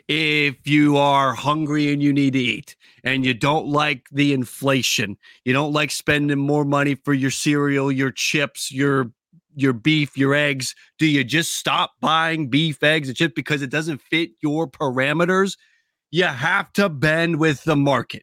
If 0.09 0.66
you 0.66 0.96
are 0.96 1.34
hungry 1.34 1.92
and 1.92 2.03
you 2.03 2.11
need 2.12 2.32
to 2.32 2.38
eat 2.38 2.74
and 3.05 3.24
you 3.24 3.34
don't 3.34 3.66
like 3.66 4.09
the 4.11 4.32
inflation, 4.32 5.18
you 5.44 5.53
don't 5.53 5.74
like 5.74 5.90
spending 5.90 6.38
more 6.38 6.64
money 6.64 6.94
for 6.94 7.12
your 7.12 7.30
cereal, 7.30 7.92
your 7.92 8.11
chips, 8.11 8.72
your 8.72 9.12
your 9.55 9.74
beef, 9.74 10.16
your 10.16 10.32
eggs, 10.32 10.74
do 10.98 11.07
you 11.07 11.22
just 11.22 11.57
stop 11.57 11.92
buying 12.01 12.48
beef, 12.48 12.82
eggs, 12.82 13.09
and 13.09 13.16
chips 13.16 13.34
because 13.34 13.61
it 13.61 13.68
doesn't 13.68 14.01
fit 14.01 14.30
your 14.42 14.66
parameters? 14.70 15.59
You 16.11 16.24
have 16.24 16.72
to 16.74 16.88
bend 16.88 17.40
with 17.40 17.64
the 17.64 17.76
market. 17.76 18.22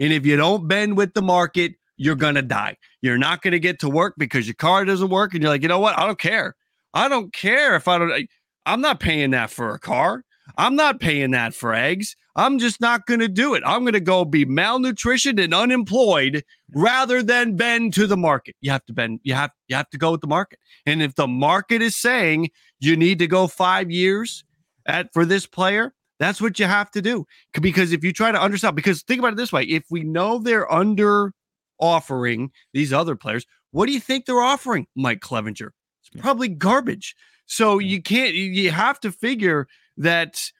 And 0.00 0.12
if 0.12 0.24
you 0.24 0.36
don't 0.36 0.68
bend 0.68 0.96
with 0.96 1.12
the 1.12 1.22
market, 1.22 1.74
you're 1.96 2.14
going 2.14 2.36
to 2.36 2.42
die. 2.42 2.76
You're 3.02 3.18
not 3.18 3.42
going 3.42 3.52
to 3.52 3.58
get 3.58 3.80
to 3.80 3.90
work 3.90 4.14
because 4.16 4.46
your 4.46 4.54
car 4.54 4.84
doesn't 4.84 5.10
work. 5.10 5.34
And 5.34 5.42
you're 5.42 5.50
like, 5.50 5.62
you 5.62 5.68
know 5.68 5.80
what? 5.80 5.98
I 5.98 6.06
don't 6.06 6.18
care. 6.18 6.54
I 6.94 7.08
don't 7.08 7.32
care 7.32 7.76
if 7.76 7.88
I 7.88 7.98
don't, 7.98 8.28
I'm 8.66 8.80
not 8.80 9.00
paying 9.00 9.30
that 9.30 9.50
for 9.50 9.74
a 9.74 9.78
car. 9.78 10.24
I'm 10.56 10.76
not 10.76 11.00
paying 11.00 11.30
that 11.30 11.54
for 11.54 11.74
eggs. 11.74 12.16
I'm 12.36 12.58
just 12.58 12.80
not 12.80 13.06
going 13.06 13.20
to 13.20 13.28
do 13.28 13.54
it. 13.54 13.62
I'm 13.66 13.82
going 13.82 13.92
to 13.92 14.00
go 14.00 14.24
be 14.24 14.44
malnutritioned 14.46 15.42
and 15.42 15.54
unemployed 15.54 16.44
rather 16.74 17.22
than 17.22 17.56
bend 17.56 17.94
to 17.94 18.06
the 18.06 18.16
market. 18.16 18.56
You 18.60 18.70
have 18.70 18.84
to 18.86 18.92
bend. 18.92 19.20
You 19.22 19.34
have 19.34 19.50
you 19.68 19.76
have 19.76 19.90
to 19.90 19.98
go 19.98 20.12
with 20.12 20.20
the 20.20 20.26
market. 20.26 20.58
And 20.86 21.02
if 21.02 21.14
the 21.14 21.26
market 21.26 21.82
is 21.82 21.96
saying 21.96 22.50
you 22.78 22.96
need 22.96 23.18
to 23.18 23.26
go 23.26 23.46
five 23.46 23.90
years 23.90 24.44
at 24.86 25.12
for 25.12 25.24
this 25.24 25.46
player, 25.46 25.92
that's 26.18 26.40
what 26.40 26.58
you 26.58 26.66
have 26.66 26.90
to 26.92 27.02
do. 27.02 27.26
Because 27.60 27.92
if 27.92 28.04
you 28.04 28.12
try 28.12 28.32
to 28.32 28.42
undersell, 28.42 28.72
because 28.72 29.02
think 29.02 29.18
about 29.18 29.32
it 29.32 29.36
this 29.36 29.52
way: 29.52 29.64
if 29.64 29.84
we 29.90 30.02
know 30.02 30.38
they're 30.38 30.70
under 30.72 31.32
offering 31.78 32.50
these 32.72 32.92
other 32.92 33.16
players, 33.16 33.44
what 33.72 33.86
do 33.86 33.92
you 33.92 34.00
think 34.00 34.26
they're 34.26 34.40
offering, 34.40 34.86
Mike 34.94 35.20
Clevinger? 35.20 35.70
Probably 36.18 36.48
garbage. 36.48 37.14
So 37.46 37.78
you 37.78 38.02
can't. 38.02 38.34
You 38.34 38.44
you 38.44 38.70
have 38.70 39.00
to 39.00 39.12
figure 39.12 39.68
that 39.96 40.50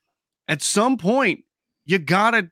at 0.48 0.62
some 0.62 0.96
point 0.96 1.44
you 1.86 1.98
gotta 1.98 2.51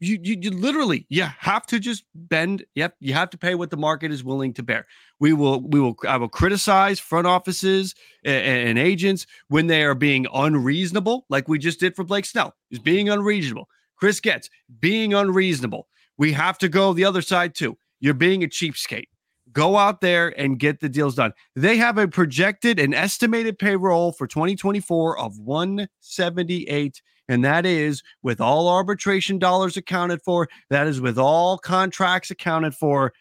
you, 0.00 0.18
you 0.22 0.36
you 0.40 0.50
literally 0.50 1.06
you 1.08 1.22
have 1.22 1.66
to 1.66 1.78
just 1.78 2.04
bend 2.14 2.64
yep 2.74 2.94
you 3.00 3.14
have 3.14 3.30
to 3.30 3.38
pay 3.38 3.54
what 3.54 3.70
the 3.70 3.76
market 3.76 4.12
is 4.12 4.22
willing 4.22 4.52
to 4.54 4.62
bear. 4.62 4.86
We 5.20 5.32
will 5.32 5.60
we 5.60 5.80
will 5.80 5.96
i 6.06 6.16
will 6.16 6.28
criticize 6.28 7.00
front 7.00 7.26
offices 7.26 7.94
and, 8.24 8.68
and 8.68 8.78
agents 8.78 9.26
when 9.48 9.66
they 9.66 9.84
are 9.84 9.94
being 9.94 10.26
unreasonable 10.32 11.24
like 11.28 11.48
we 11.48 11.58
just 11.58 11.80
did 11.80 11.96
for 11.96 12.04
blake 12.04 12.26
snell. 12.26 12.54
Is 12.70 12.78
being 12.78 13.08
unreasonable. 13.08 13.68
Chris 13.96 14.20
gets 14.20 14.50
being 14.80 15.14
unreasonable. 15.14 15.88
We 16.18 16.32
have 16.32 16.58
to 16.58 16.68
go 16.68 16.92
the 16.92 17.04
other 17.04 17.22
side 17.22 17.54
too. 17.54 17.78
You're 18.00 18.14
being 18.14 18.44
a 18.44 18.48
cheapskate 18.48 19.08
go 19.56 19.78
out 19.78 20.02
there 20.02 20.38
and 20.38 20.58
get 20.58 20.80
the 20.80 20.88
deals 20.88 21.14
done 21.14 21.32
they 21.54 21.78
have 21.78 21.96
a 21.96 22.06
projected 22.06 22.78
and 22.78 22.94
estimated 22.94 23.58
payroll 23.58 24.12
for 24.12 24.26
2024 24.26 25.18
of 25.18 25.38
178 25.38 27.00
and 27.28 27.44
that 27.44 27.66
is 27.66 28.02
with 28.22 28.40
all 28.40 28.68
arbitration 28.68 29.38
dollars 29.38 29.76
accounted 29.76 30.22
for. 30.22 30.48
That 30.70 30.86
is 30.86 31.00
with 31.00 31.18
all 31.18 31.58
contracts 31.58 32.30
accounted 32.30 32.74
for. 32.74 33.12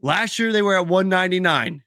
Last 0.00 0.38
year 0.38 0.52
they 0.52 0.62
were 0.62 0.76
at 0.76 0.86
199. 0.86 1.82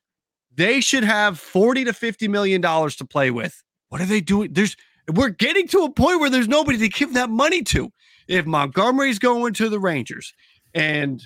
They 0.56 0.82
should 0.82 1.04
have 1.04 1.40
40 1.40 1.86
to 1.86 1.94
50 1.94 2.28
million 2.28 2.62
dollars 2.62 2.96
to 2.98 3.06
play 3.06 3.32
with. 3.32 3.64
What 3.90 4.02
are 4.02 4.06
they 4.06 4.22
doing? 4.22 4.54
There's 4.54 4.76
we're 5.14 5.30
getting 5.30 5.68
to 5.70 5.84
a 5.84 5.92
point 5.92 6.20
where 6.20 6.30
there's 6.30 6.48
nobody 6.48 6.78
to 6.80 6.90
give 6.90 7.14
that 7.14 7.30
money 7.30 7.62
to. 7.64 7.92
If 8.28 8.46
Montgomery's 8.46 9.20
going 9.20 9.54
to 9.54 9.70
the 9.70 9.80
Rangers, 9.80 10.34
and 10.74 11.24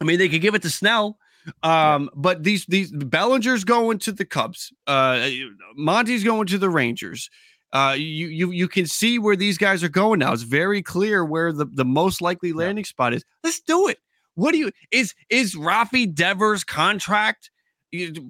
I 0.00 0.04
mean 0.04 0.18
they 0.18 0.28
could 0.28 0.40
give 0.40 0.54
it 0.54 0.62
to 0.62 0.70
Snell, 0.70 1.18
um, 1.62 2.10
but 2.14 2.42
these 2.42 2.66
these 2.66 2.90
Bellinger's 2.90 3.64
going 3.64 3.98
to 4.00 4.12
the 4.12 4.24
Cubs, 4.24 4.72
uh, 4.86 5.28
Monty's 5.76 6.24
going 6.24 6.46
to 6.48 6.58
the 6.58 6.70
Rangers 6.70 7.30
uh, 7.72 7.94
you 7.96 8.26
you 8.26 8.50
you 8.50 8.68
can 8.68 8.86
see 8.86 9.18
where 9.18 9.36
these 9.36 9.56
guys 9.56 9.84
are 9.84 9.88
going 9.88 10.18
now. 10.18 10.32
It's 10.32 10.42
very 10.42 10.82
clear 10.82 11.24
where 11.24 11.52
the, 11.52 11.66
the 11.66 11.84
most 11.84 12.20
likely 12.20 12.52
landing 12.52 12.84
spot 12.84 13.14
is. 13.14 13.24
Let's 13.44 13.60
do 13.60 13.88
it. 13.88 13.98
What 14.34 14.52
do 14.52 14.58
you 14.58 14.70
is 14.90 15.14
is 15.28 15.54
Rafi 15.54 16.12
Devers 16.12 16.64
contract 16.64 17.50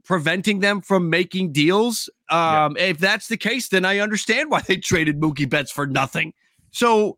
preventing 0.04 0.60
them 0.60 0.82
from 0.82 1.08
making 1.08 1.52
deals? 1.52 2.10
Um, 2.28 2.76
if 2.76 2.98
that's 2.98 3.28
the 3.28 3.36
case, 3.36 3.68
then 3.68 3.84
I 3.84 3.98
understand 3.98 4.50
why 4.50 4.60
they 4.60 4.76
traded 4.76 5.20
Mookie 5.20 5.48
Betts 5.48 5.70
for 5.70 5.86
nothing. 5.86 6.34
So 6.70 7.16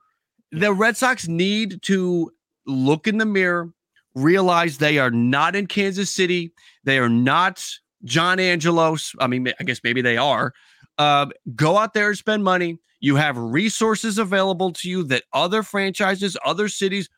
the 0.53 0.73
Red 0.73 0.97
Sox 0.97 1.27
need 1.27 1.83
to 1.83 2.33
look 2.67 3.09
in 3.09 3.19
the 3.19 3.27
mirror, 3.27 3.71
realize 4.15 4.79
they 4.79 4.99
are 4.99 5.11
not 5.11 5.57
in 5.57 5.67
Kansas 5.67 6.11
City. 6.11 6.53
They 6.85 6.99
are 6.99 7.09
not 7.09 7.65
John 8.05 8.39
Angelos. 8.41 9.15
I 9.19 9.27
mean, 9.27 9.53
I 9.59 9.65
guess 9.65 9.81
maybe 9.83 10.03
they 10.03 10.17
are. 10.17 10.53
Uh, 10.99 11.27
go 11.55 11.79
out 11.79 11.95
there 11.95 12.09
and 12.09 12.19
spend 12.19 12.45
money. 12.45 12.79
You 13.01 13.17
have 13.17 13.37
resources 13.37 14.19
available 14.19 14.73
to 14.75 14.89
you 14.89 15.03
that 15.05 15.25
other 15.33 15.63
franchises, 15.63 16.37
other 16.45 16.69
cities 16.69 17.09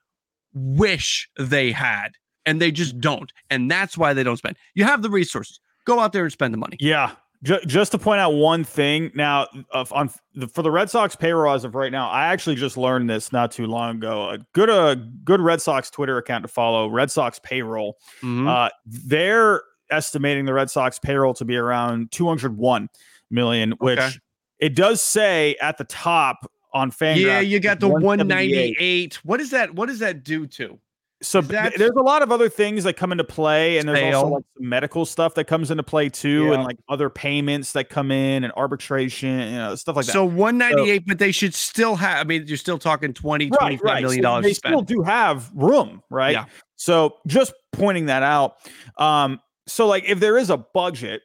wish 0.55 1.29
they 1.39 1.73
had, 1.73 2.11
and 2.47 2.61
they 2.61 2.71
just 2.71 2.99
don't. 3.01 3.33
And 3.51 3.71
that's 3.71 3.99
why 3.99 4.15
they 4.15 4.23
don't 4.23 4.37
spend. 4.37 4.57
You 4.75 4.85
have 4.85 5.03
the 5.03 5.11
resources. 5.11 5.61
Go 5.85 6.01
out 6.01 6.13
there 6.13 6.23
and 6.23 6.33
spend 6.33 6.55
the 6.55 6.59
money. 6.59 6.79
Yeah. 6.81 7.13
Just 7.45 7.93
to 7.93 7.99
point 7.99 8.21
out 8.21 8.31
one 8.31 8.65
thing 8.65 9.11
now, 9.15 9.47
uh, 9.71 9.85
on 9.93 10.11
the, 10.35 10.49
for 10.49 10.63
the 10.63 10.71
Red 10.71 10.89
Sox 10.89 11.15
payroll 11.15 11.53
as 11.55 11.65
of 11.65 11.75
right 11.75 11.93
now, 11.93 12.09
I 12.09 12.29
actually 12.29 12.57
just 12.57 12.79
learned 12.79 13.11
this 13.11 13.33
not 13.33 13.53
too 13.53 13.67
long 13.67 13.97
ago. 13.97 14.31
A 14.31 14.39
good, 14.55 14.71
a 14.71 14.73
uh, 14.73 14.95
good 15.25 15.43
Red 15.43 15.61
Sox 15.61 15.91
Twitter 15.91 16.17
account 16.17 16.43
to 16.43 16.49
follow, 16.49 16.89
Red 16.89 17.11
Sox 17.11 17.39
payroll. 17.39 17.99
Mm-hmm. 18.23 18.49
Uh, 18.49 18.71
they're 18.87 19.63
estimating 19.91 20.47
the 20.47 20.55
Red 20.55 20.71
Sox 20.71 20.99
payroll 20.99 21.35
to 21.35 21.45
be 21.45 21.57
around 21.57 22.11
201 22.13 22.89
million, 23.31 23.73
which 23.73 23.99
okay. 23.99 24.17
it 24.59 24.75
does 24.75 25.03
say 25.03 25.57
at 25.61 25.77
the 25.77 25.85
top 25.85 26.51
on 26.73 26.91
fan. 26.91 27.19
Yeah, 27.19 27.41
you 27.41 27.61
got 27.61 27.79
the 27.79 27.89
198. 27.89 29.17
What 29.23 29.41
is 29.43 29.51
that? 29.51 29.75
What 29.75 29.89
does 29.89 29.99
that 29.99 30.25
do 30.25 30.47
to? 30.47 30.79
So 31.23 31.41
there's 31.41 31.91
a 31.97 32.03
lot 32.03 32.23
of 32.23 32.31
other 32.31 32.49
things 32.49 32.85
that 32.85 32.97
come 32.97 33.11
into 33.11 33.25
play, 33.25 33.79
and 33.79 33.89
there's 33.89 33.99
fail. 33.99 34.19
also 34.19 34.35
like 34.35 34.45
medical 34.59 35.07
stuff 35.07 35.35
that 35.37 35.47
comes 35.47 35.71
into 35.71 35.83
play 35.83 36.09
too, 36.09 36.47
yeah. 36.47 36.55
and 36.55 36.65
like 36.65 36.77
other 36.89 37.09
payments 37.09 37.73
that 37.73 37.89
come 37.89 38.11
in 38.11 38.45
and 38.45 38.53
arbitration, 38.57 39.39
you 39.39 39.59
know, 39.59 39.75
stuff 39.75 39.97
like 39.97 40.07
that. 40.07 40.13
So 40.13 40.25
198, 40.25 40.97
so, 40.97 41.05
but 41.07 41.19
they 41.19 41.33
should 41.33 41.55
still 41.55 41.97
have. 41.97 42.19
I 42.19 42.25
mean, 42.25 42.45
you're 42.47 42.59
still 42.59 42.79
talking 42.79 43.15
20, 43.15 43.47
right, 43.51 43.59
25 43.59 43.83
right. 43.85 44.03
million 44.03 44.23
dollars. 44.23 44.45
So 44.45 44.49
they 44.49 44.55
still 44.55 44.83
do 44.83 45.03
have 45.03 45.51
room, 45.55 46.03
right? 46.11 46.33
Yeah. 46.33 46.45
So 46.77 47.15
just 47.27 47.55
pointing 47.73 48.07
that 48.07 48.23
out. 48.23 48.57
Um, 48.99 49.41
so 49.67 49.87
like 49.87 50.05
if 50.07 50.21
there 50.21 50.37
is 50.37 50.51
a 50.51 50.59
budget, 50.59 51.23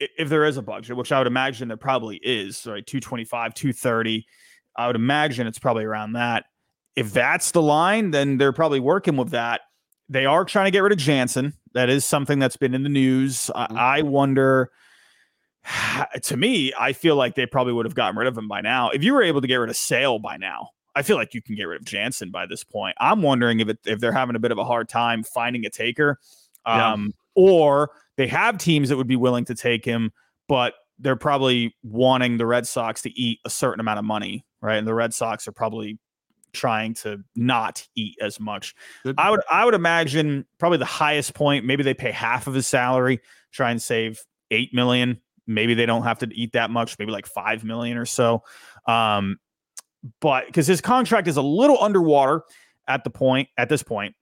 if 0.00 0.28
there 0.28 0.44
is 0.44 0.56
a 0.56 0.62
budget, 0.62 0.96
which 0.96 1.12
I 1.12 1.18
would 1.18 1.26
imagine 1.26 1.68
there 1.68 1.76
probably 1.76 2.16
is, 2.22 2.66
right, 2.66 2.86
225, 2.86 3.54
230, 3.54 4.24
I 4.76 4.86
would 4.86 4.96
imagine 4.96 5.46
it's 5.46 5.58
probably 5.58 5.84
around 5.84 6.14
that 6.14 6.44
if 6.96 7.12
that's 7.12 7.52
the 7.52 7.62
line, 7.62 8.10
then 8.10 8.38
they're 8.38 8.52
probably 8.52 8.80
working 8.80 9.16
with 9.16 9.30
that. 9.30 9.62
They 10.08 10.26
are 10.26 10.44
trying 10.44 10.66
to 10.66 10.70
get 10.70 10.82
rid 10.82 10.92
of 10.92 10.98
Jansen. 10.98 11.54
That 11.74 11.88
is 11.88 12.04
something 12.04 12.38
that's 12.38 12.56
been 12.56 12.74
in 12.74 12.82
the 12.82 12.88
news. 12.88 13.50
Mm-hmm. 13.54 13.76
I, 13.76 13.98
I 13.98 14.02
wonder. 14.02 14.70
To 16.22 16.36
me, 16.36 16.72
I 16.78 16.92
feel 16.92 17.16
like 17.16 17.34
they 17.34 17.46
probably 17.46 17.72
would 17.72 17.86
have 17.86 17.94
gotten 17.94 18.16
rid 18.18 18.28
of 18.28 18.36
him 18.36 18.46
by 18.46 18.60
now. 18.60 18.90
If 18.90 19.02
you 19.02 19.14
were 19.14 19.22
able 19.22 19.40
to 19.40 19.46
get 19.46 19.56
rid 19.56 19.70
of 19.70 19.76
Sale 19.76 20.18
by 20.18 20.36
now, 20.36 20.68
I 20.94 21.02
feel 21.02 21.16
like 21.16 21.34
you 21.34 21.40
can 21.40 21.54
get 21.54 21.64
rid 21.64 21.80
of 21.80 21.86
Jansen 21.86 22.30
by 22.30 22.46
this 22.46 22.64
point. 22.64 22.96
I'm 23.00 23.22
wondering 23.22 23.60
if 23.60 23.68
it, 23.68 23.78
if 23.86 23.98
they're 23.98 24.12
having 24.12 24.36
a 24.36 24.38
bit 24.38 24.52
of 24.52 24.58
a 24.58 24.64
hard 24.64 24.88
time 24.88 25.22
finding 25.22 25.64
a 25.64 25.70
taker, 25.70 26.18
um, 26.66 27.06
yeah. 27.06 27.10
or 27.34 27.90
they 28.16 28.26
have 28.26 28.58
teams 28.58 28.88
that 28.88 28.96
would 28.96 29.06
be 29.06 29.16
willing 29.16 29.44
to 29.46 29.54
take 29.54 29.84
him, 29.84 30.12
but 30.48 30.74
they're 30.98 31.16
probably 31.16 31.74
wanting 31.82 32.36
the 32.36 32.46
Red 32.46 32.66
Sox 32.66 33.02
to 33.02 33.10
eat 33.18 33.40
a 33.44 33.50
certain 33.50 33.80
amount 33.80 33.98
of 33.98 34.04
money, 34.04 34.44
right? 34.60 34.76
And 34.76 34.86
the 34.86 34.94
Red 34.94 35.14
Sox 35.14 35.48
are 35.48 35.52
probably 35.52 35.98
trying 36.52 36.94
to 36.94 37.22
not 37.34 37.86
eat 37.94 38.16
as 38.20 38.38
much. 38.38 38.74
Good. 39.04 39.16
I 39.18 39.30
would 39.30 39.40
I 39.50 39.64
would 39.64 39.74
imagine 39.74 40.46
probably 40.58 40.78
the 40.78 40.84
highest 40.84 41.34
point, 41.34 41.64
maybe 41.64 41.82
they 41.82 41.94
pay 41.94 42.10
half 42.10 42.46
of 42.46 42.54
his 42.54 42.66
salary, 42.66 43.20
try 43.52 43.70
and 43.70 43.80
save 43.80 44.20
8 44.50 44.72
million. 44.74 45.20
Maybe 45.46 45.74
they 45.74 45.86
don't 45.86 46.04
have 46.04 46.18
to 46.20 46.28
eat 46.32 46.52
that 46.52 46.70
much, 46.70 46.98
maybe 46.98 47.10
like 47.10 47.26
5 47.26 47.64
million 47.64 47.98
or 47.98 48.06
so. 48.06 48.42
Um, 48.86 49.38
but 50.20 50.46
because 50.46 50.66
his 50.66 50.80
contract 50.80 51.28
is 51.28 51.36
a 51.36 51.42
little 51.42 51.82
underwater 51.82 52.42
at 52.88 53.04
the 53.04 53.10
point 53.10 53.48
at 53.56 53.68
this 53.68 53.82
point. 53.82 54.14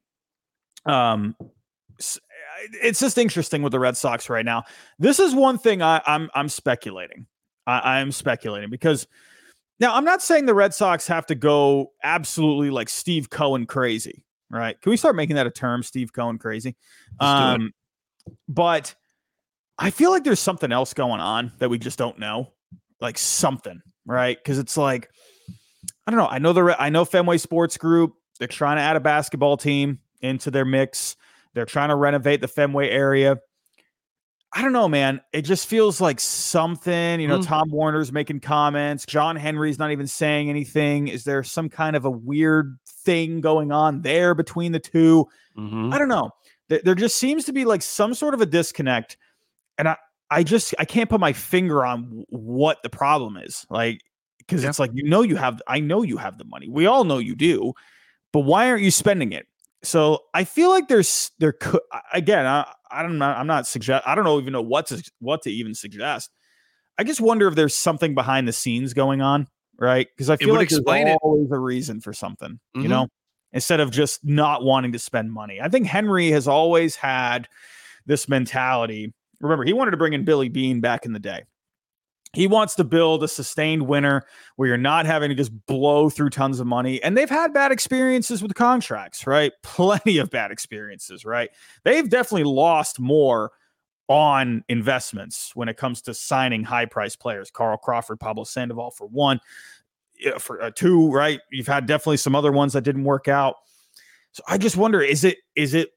Um 0.86 1.36
it's 2.82 3.00
just 3.00 3.18
interesting 3.18 3.62
with 3.62 3.72
the 3.72 3.78
Red 3.78 3.96
Sox 3.96 4.28
right 4.28 4.44
now. 4.44 4.64
This 4.98 5.18
is 5.18 5.34
one 5.34 5.58
thing 5.58 5.82
I, 5.82 6.00
I'm 6.06 6.30
I'm 6.34 6.48
speculating. 6.48 7.26
I, 7.66 7.98
I'm 7.98 8.12
speculating 8.12 8.70
because 8.70 9.06
now, 9.80 9.94
I'm 9.94 10.04
not 10.04 10.22
saying 10.22 10.46
the 10.46 10.54
Red 10.54 10.74
Sox 10.74 11.06
have 11.06 11.26
to 11.26 11.34
go 11.34 11.92
absolutely 12.04 12.70
like 12.70 12.90
Steve 12.90 13.30
Cohen 13.30 13.64
crazy, 13.64 14.24
right? 14.50 14.80
Can 14.80 14.90
we 14.90 14.96
start 14.96 15.16
making 15.16 15.36
that 15.36 15.46
a 15.46 15.50
term, 15.50 15.82
Steve 15.82 16.12
Cohen 16.12 16.38
crazy? 16.38 16.76
Um, 17.18 17.72
but 18.46 18.94
I 19.78 19.90
feel 19.90 20.10
like 20.10 20.22
there's 20.22 20.40
something 20.40 20.70
else 20.70 20.92
going 20.92 21.20
on 21.20 21.52
that 21.58 21.70
we 21.70 21.78
just 21.78 21.98
don't 21.98 22.18
know, 22.18 22.52
like 23.00 23.16
something, 23.16 23.80
right? 24.04 24.36
Because 24.36 24.58
it's 24.58 24.76
like 24.76 25.08
I 26.06 26.10
don't 26.10 26.18
know. 26.18 26.28
I 26.28 26.38
know 26.38 26.52
the 26.52 26.76
I 26.78 26.90
know 26.90 27.04
Fenway 27.04 27.38
Sports 27.38 27.78
Group. 27.78 28.14
They're 28.38 28.48
trying 28.48 28.76
to 28.76 28.82
add 28.82 28.96
a 28.96 29.00
basketball 29.00 29.56
team 29.56 30.00
into 30.20 30.50
their 30.50 30.64
mix. 30.64 31.16
They're 31.54 31.66
trying 31.66 31.88
to 31.88 31.96
renovate 31.96 32.40
the 32.40 32.48
Fenway 32.48 32.90
area. 32.90 33.38
I 34.52 34.62
don't 34.62 34.72
know, 34.72 34.88
man. 34.88 35.20
It 35.32 35.42
just 35.42 35.68
feels 35.68 36.00
like 36.00 36.18
something. 36.18 37.20
You 37.20 37.28
know, 37.28 37.38
mm-hmm. 37.38 37.48
Tom 37.48 37.70
Werner's 37.70 38.10
making 38.10 38.40
comments. 38.40 39.06
John 39.06 39.36
Henry's 39.36 39.78
not 39.78 39.92
even 39.92 40.08
saying 40.08 40.50
anything. 40.50 41.08
Is 41.08 41.22
there 41.22 41.44
some 41.44 41.68
kind 41.68 41.94
of 41.94 42.04
a 42.04 42.10
weird 42.10 42.76
thing 42.84 43.40
going 43.40 43.70
on 43.70 44.02
there 44.02 44.34
between 44.34 44.72
the 44.72 44.80
2 44.80 45.26
mm-hmm. 45.56 45.92
I 45.92 45.98
don't 45.98 46.08
know. 46.08 46.30
There, 46.68 46.80
there 46.84 46.94
just 46.94 47.16
seems 47.16 47.44
to 47.44 47.52
be 47.52 47.64
like 47.64 47.82
some 47.82 48.12
sort 48.12 48.34
of 48.34 48.40
a 48.40 48.46
disconnect, 48.46 49.16
and 49.78 49.88
I, 49.88 49.96
I 50.30 50.42
just 50.42 50.74
I 50.78 50.84
can't 50.84 51.08
put 51.08 51.20
my 51.20 51.32
finger 51.32 51.84
on 51.84 52.24
what 52.28 52.82
the 52.82 52.90
problem 52.90 53.36
is. 53.36 53.66
Like, 53.70 54.02
because 54.38 54.62
yeah. 54.62 54.68
it's 54.70 54.78
like 54.78 54.90
you 54.94 55.08
know 55.08 55.22
you 55.22 55.36
have. 55.36 55.62
I 55.68 55.78
know 55.80 56.02
you 56.02 56.16
have 56.16 56.38
the 56.38 56.44
money. 56.44 56.68
We 56.68 56.86
all 56.86 57.04
know 57.04 57.18
you 57.18 57.36
do, 57.36 57.72
but 58.32 58.40
why 58.40 58.68
aren't 58.68 58.82
you 58.82 58.90
spending 58.90 59.32
it? 59.32 59.46
So 59.82 60.24
I 60.34 60.44
feel 60.44 60.70
like 60.70 60.88
there's 60.88 61.30
there 61.38 61.52
could 61.52 61.80
again. 62.12 62.46
I, 62.46 62.72
I 62.90 63.02
don't 63.02 63.18
know. 63.18 63.26
I'm 63.26 63.46
not 63.46 63.66
suggest. 63.66 64.06
I 64.06 64.14
don't 64.14 64.24
know 64.24 64.40
even 64.40 64.52
know 64.52 64.62
what 64.62 64.86
to 64.86 65.02
what 65.20 65.42
to 65.42 65.50
even 65.50 65.74
suggest. 65.74 66.30
I 66.98 67.04
just 67.04 67.20
wonder 67.20 67.48
if 67.48 67.54
there's 67.54 67.74
something 67.74 68.14
behind 68.14 68.46
the 68.46 68.52
scenes 68.52 68.92
going 68.92 69.22
on, 69.22 69.46
right? 69.78 70.06
Because 70.14 70.28
I 70.28 70.36
feel 70.36 70.54
like 70.54 70.68
there's 70.68 70.82
always 71.22 71.50
it. 71.50 71.54
a 71.54 71.58
reason 71.58 72.00
for 72.00 72.12
something, 72.12 72.50
mm-hmm. 72.50 72.82
you 72.82 72.88
know, 72.88 73.08
instead 73.52 73.80
of 73.80 73.90
just 73.90 74.24
not 74.24 74.62
wanting 74.62 74.92
to 74.92 74.98
spend 74.98 75.32
money. 75.32 75.60
I 75.60 75.68
think 75.68 75.86
Henry 75.86 76.30
has 76.30 76.46
always 76.46 76.96
had 76.96 77.48
this 78.06 78.28
mentality. 78.28 79.12
Remember, 79.40 79.64
he 79.64 79.72
wanted 79.72 79.92
to 79.92 79.96
bring 79.96 80.12
in 80.12 80.24
Billy 80.24 80.48
Beane 80.48 80.80
back 80.80 81.06
in 81.06 81.12
the 81.12 81.18
day. 81.18 81.44
He 82.32 82.46
wants 82.46 82.76
to 82.76 82.84
build 82.84 83.24
a 83.24 83.28
sustained 83.28 83.88
winner 83.88 84.24
where 84.56 84.68
you're 84.68 84.76
not 84.76 85.04
having 85.04 85.30
to 85.30 85.34
just 85.34 85.66
blow 85.66 86.08
through 86.08 86.30
tons 86.30 86.60
of 86.60 86.66
money. 86.66 87.02
And 87.02 87.16
they've 87.16 87.30
had 87.30 87.52
bad 87.52 87.72
experiences 87.72 88.42
with 88.42 88.54
contracts, 88.54 89.26
right? 89.26 89.52
Plenty 89.62 90.18
of 90.18 90.30
bad 90.30 90.52
experiences, 90.52 91.24
right? 91.24 91.50
They've 91.84 92.08
definitely 92.08 92.44
lost 92.44 93.00
more 93.00 93.50
on 94.06 94.64
investments 94.68 95.52
when 95.54 95.68
it 95.68 95.76
comes 95.76 96.02
to 96.02 96.14
signing 96.14 96.64
high 96.64 96.86
price 96.86 97.16
players. 97.16 97.50
Carl 97.50 97.76
Crawford, 97.76 98.20
Pablo 98.20 98.44
Sandoval 98.44 98.90
for 98.90 99.06
one, 99.06 99.40
for 100.38 100.60
uh, 100.62 100.70
two, 100.74 101.10
right? 101.10 101.40
You've 101.50 101.68
had 101.68 101.86
definitely 101.86 102.18
some 102.18 102.34
other 102.34 102.52
ones 102.52 102.72
that 102.72 102.82
didn't 102.82 103.04
work 103.04 103.28
out. 103.28 103.56
So 104.32 104.42
I 104.46 104.58
just 104.58 104.76
wonder 104.76 105.00
is 105.00 105.24
it 105.24 105.38
is 105.56 105.74
it 105.74 105.90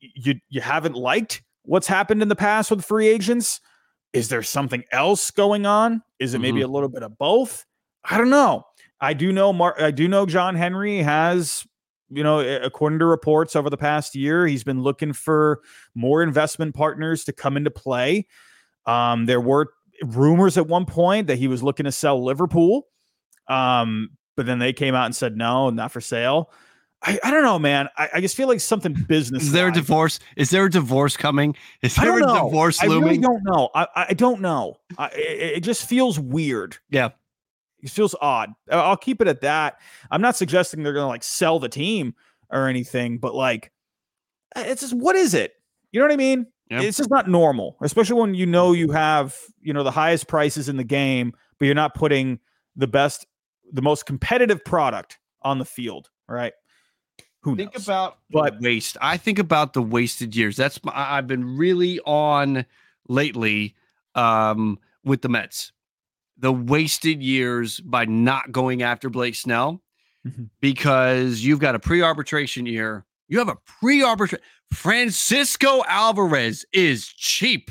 you 0.00 0.34
you 0.48 0.60
haven't 0.60 0.94
liked 0.94 1.42
what's 1.62 1.86
happened 1.86 2.22
in 2.22 2.28
the 2.28 2.36
past 2.36 2.70
with 2.70 2.84
free 2.84 3.08
agents? 3.08 3.60
Is 4.12 4.28
there 4.28 4.42
something 4.42 4.84
else 4.92 5.30
going 5.30 5.66
on? 5.66 6.02
Is 6.18 6.34
it 6.34 6.40
maybe 6.40 6.60
mm-hmm. 6.60 6.70
a 6.70 6.72
little 6.72 6.88
bit 6.88 7.02
of 7.02 7.16
both? 7.16 7.64
I 8.04 8.18
don't 8.18 8.30
know. 8.30 8.64
I 9.00 9.14
do 9.14 9.32
know 9.32 9.52
Mark. 9.52 9.80
I 9.80 9.90
do 9.90 10.08
know 10.08 10.26
John 10.26 10.54
Henry 10.54 10.98
has, 10.98 11.66
you 12.10 12.22
know, 12.22 12.40
according 12.40 12.98
to 12.98 13.06
reports 13.06 13.56
over 13.56 13.70
the 13.70 13.76
past 13.76 14.14
year, 14.14 14.46
he's 14.46 14.64
been 14.64 14.82
looking 14.82 15.12
for 15.12 15.60
more 15.94 16.22
investment 16.22 16.74
partners 16.74 17.24
to 17.24 17.32
come 17.32 17.56
into 17.56 17.70
play. 17.70 18.26
Um, 18.86 19.26
there 19.26 19.40
were 19.40 19.72
rumors 20.02 20.58
at 20.58 20.66
one 20.66 20.86
point 20.86 21.28
that 21.28 21.36
he 21.36 21.48
was 21.48 21.62
looking 21.62 21.84
to 21.84 21.92
sell 21.92 22.22
Liverpool, 22.22 22.88
um, 23.48 24.10
but 24.36 24.46
then 24.46 24.58
they 24.58 24.72
came 24.72 24.94
out 24.94 25.06
and 25.06 25.16
said 25.16 25.36
no, 25.36 25.70
not 25.70 25.92
for 25.92 26.00
sale. 26.00 26.50
I, 27.02 27.18
I 27.24 27.30
don't 27.30 27.42
know, 27.42 27.58
man. 27.58 27.88
I, 27.96 28.08
I 28.14 28.20
just 28.20 28.36
feel 28.36 28.46
like 28.46 28.60
something 28.60 28.92
business. 28.92 29.44
Is 29.44 29.52
there 29.52 29.68
a 29.68 29.72
divorce? 29.72 30.20
Is 30.36 30.50
there 30.50 30.66
a 30.66 30.70
divorce 30.70 31.16
coming? 31.16 31.56
Is 31.82 31.94
there 31.96 32.18
a 32.18 32.20
know. 32.20 32.44
divorce 32.44 32.82
looming? 32.82 33.02
I 33.02 33.06
really 33.06 33.18
don't 33.18 33.42
know. 33.44 33.70
I, 33.74 33.86
I 34.10 34.12
don't 34.14 34.40
know. 34.40 34.76
I, 34.98 35.06
it, 35.08 35.56
it 35.56 35.60
just 35.60 35.88
feels 35.88 36.18
weird. 36.18 36.76
Yeah. 36.90 37.10
It 37.82 37.90
feels 37.90 38.14
odd. 38.20 38.50
I'll 38.70 38.98
keep 38.98 39.22
it 39.22 39.28
at 39.28 39.40
that. 39.40 39.80
I'm 40.10 40.20
not 40.20 40.36
suggesting 40.36 40.82
they're 40.82 40.92
going 40.92 41.04
to 41.04 41.08
like 41.08 41.24
sell 41.24 41.58
the 41.58 41.70
team 41.70 42.14
or 42.50 42.68
anything, 42.68 43.16
but 43.16 43.34
like, 43.34 43.72
it's 44.54 44.82
just 44.82 44.94
what 44.94 45.16
is 45.16 45.32
it? 45.32 45.54
You 45.92 46.00
know 46.00 46.06
what 46.06 46.12
I 46.12 46.16
mean? 46.16 46.46
Yeah. 46.70 46.82
It's 46.82 46.98
just 46.98 47.10
not 47.10 47.28
normal, 47.28 47.76
especially 47.82 48.20
when 48.20 48.34
you 48.34 48.46
know 48.46 48.72
you 48.72 48.90
have 48.92 49.36
you 49.60 49.72
know 49.72 49.82
the 49.82 49.90
highest 49.90 50.28
prices 50.28 50.68
in 50.68 50.76
the 50.76 50.84
game, 50.84 51.32
but 51.58 51.66
you're 51.66 51.74
not 51.74 51.94
putting 51.94 52.38
the 52.76 52.86
best, 52.86 53.26
the 53.72 53.82
most 53.82 54.06
competitive 54.06 54.64
product 54.64 55.18
on 55.42 55.58
the 55.58 55.64
field. 55.64 56.10
Right? 56.28 56.52
Who 57.42 57.56
think 57.56 57.74
knows? 57.74 57.84
about 57.84 58.18
but 58.30 58.60
waste. 58.60 58.96
I 59.00 59.16
think 59.16 59.38
about 59.38 59.72
the 59.72 59.82
wasted 59.82 60.36
years. 60.36 60.56
That's 60.56 60.82
my, 60.84 60.92
I've 60.94 61.26
been 61.26 61.56
really 61.56 61.98
on 62.00 62.66
lately 63.08 63.74
um, 64.14 64.78
with 65.04 65.22
the 65.22 65.28
Mets. 65.28 65.72
The 66.36 66.52
wasted 66.52 67.22
years 67.22 67.80
by 67.80 68.04
not 68.04 68.52
going 68.52 68.82
after 68.82 69.08
Blake 69.10 69.34
Snell 69.34 69.82
mm-hmm. 70.26 70.44
because 70.60 71.40
you've 71.40 71.60
got 71.60 71.74
a 71.74 71.78
pre-arbitration 71.78 72.66
year. 72.66 73.04
You 73.28 73.38
have 73.38 73.48
a 73.48 73.56
pre-arbitration. 73.80 74.44
Francisco 74.72 75.82
Alvarez 75.88 76.64
is 76.72 77.06
cheap. 77.08 77.70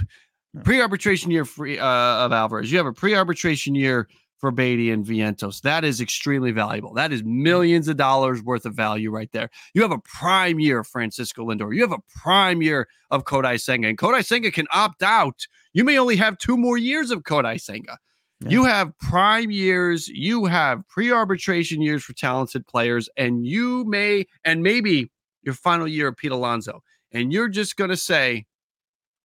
pre-arbitration 0.64 1.32
year 1.32 1.46
free 1.46 1.80
uh, 1.80 1.86
of 1.86 2.32
Alvarez. 2.32 2.72
You 2.72 2.78
have 2.78 2.88
a 2.88 2.94
pre-arbitration 2.94 3.76
year 3.76 4.08
for 4.40 4.52
Baty 4.52 4.90
and 4.90 5.06
Vientos. 5.06 5.62
That 5.62 5.84
is 5.84 6.02
extremely 6.02 6.52
valuable. 6.52 6.94
That 6.94 7.12
is 7.12 7.22
mm-hmm. 7.22 7.44
millions 7.44 7.88
of 7.88 7.98
dollars 7.98 8.42
worth 8.42 8.66
of 8.66 8.74
value 8.74 9.12
right 9.12 9.32
there. 9.32 9.50
You 9.74 9.82
have 9.82 9.92
a 9.92 10.00
prime 10.00 10.60
year 10.60 10.80
of 10.80 10.88
Francisco 10.88 11.46
Lindor. 11.46 11.76
You 11.76 11.82
have 11.82 11.92
a 11.92 12.02
prime 12.20 12.62
year 12.62 12.88
of 13.12 13.26
Kodai 13.26 13.60
Senga. 13.60 13.90
And 13.90 13.98
Kodai 13.98 14.26
Senga 14.26 14.52
can 14.52 14.68
opt 14.72 15.04
out. 15.04 15.46
You 15.74 15.84
may 15.84 16.00
only 16.00 16.16
have 16.16 16.38
two 16.38 16.58
more 16.58 16.78
years 16.78 17.12
of 17.12 17.24
Kodai 17.24 17.60
Senga. 17.60 17.98
Yeah. 18.42 18.50
You 18.50 18.64
have 18.64 18.98
prime 19.00 19.52
years, 19.52 20.08
you 20.08 20.46
have 20.46 20.88
pre-arbitration 20.88 21.82
years 21.82 22.04
for 22.06 22.14
talented 22.14 22.66
players, 22.66 23.10
and 23.18 23.46
you 23.46 23.84
may, 23.84 24.28
and 24.46 24.64
maybe 24.64 25.12
your 25.44 25.54
final 25.54 25.88
year 25.88 26.08
of 26.08 26.16
Pete 26.16 26.32
Alonso. 26.32 26.82
And 27.12 27.34
you're 27.34 27.50
just 27.50 27.76
gonna 27.76 27.98
say, 27.98 28.46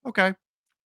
okay, 0.04 0.34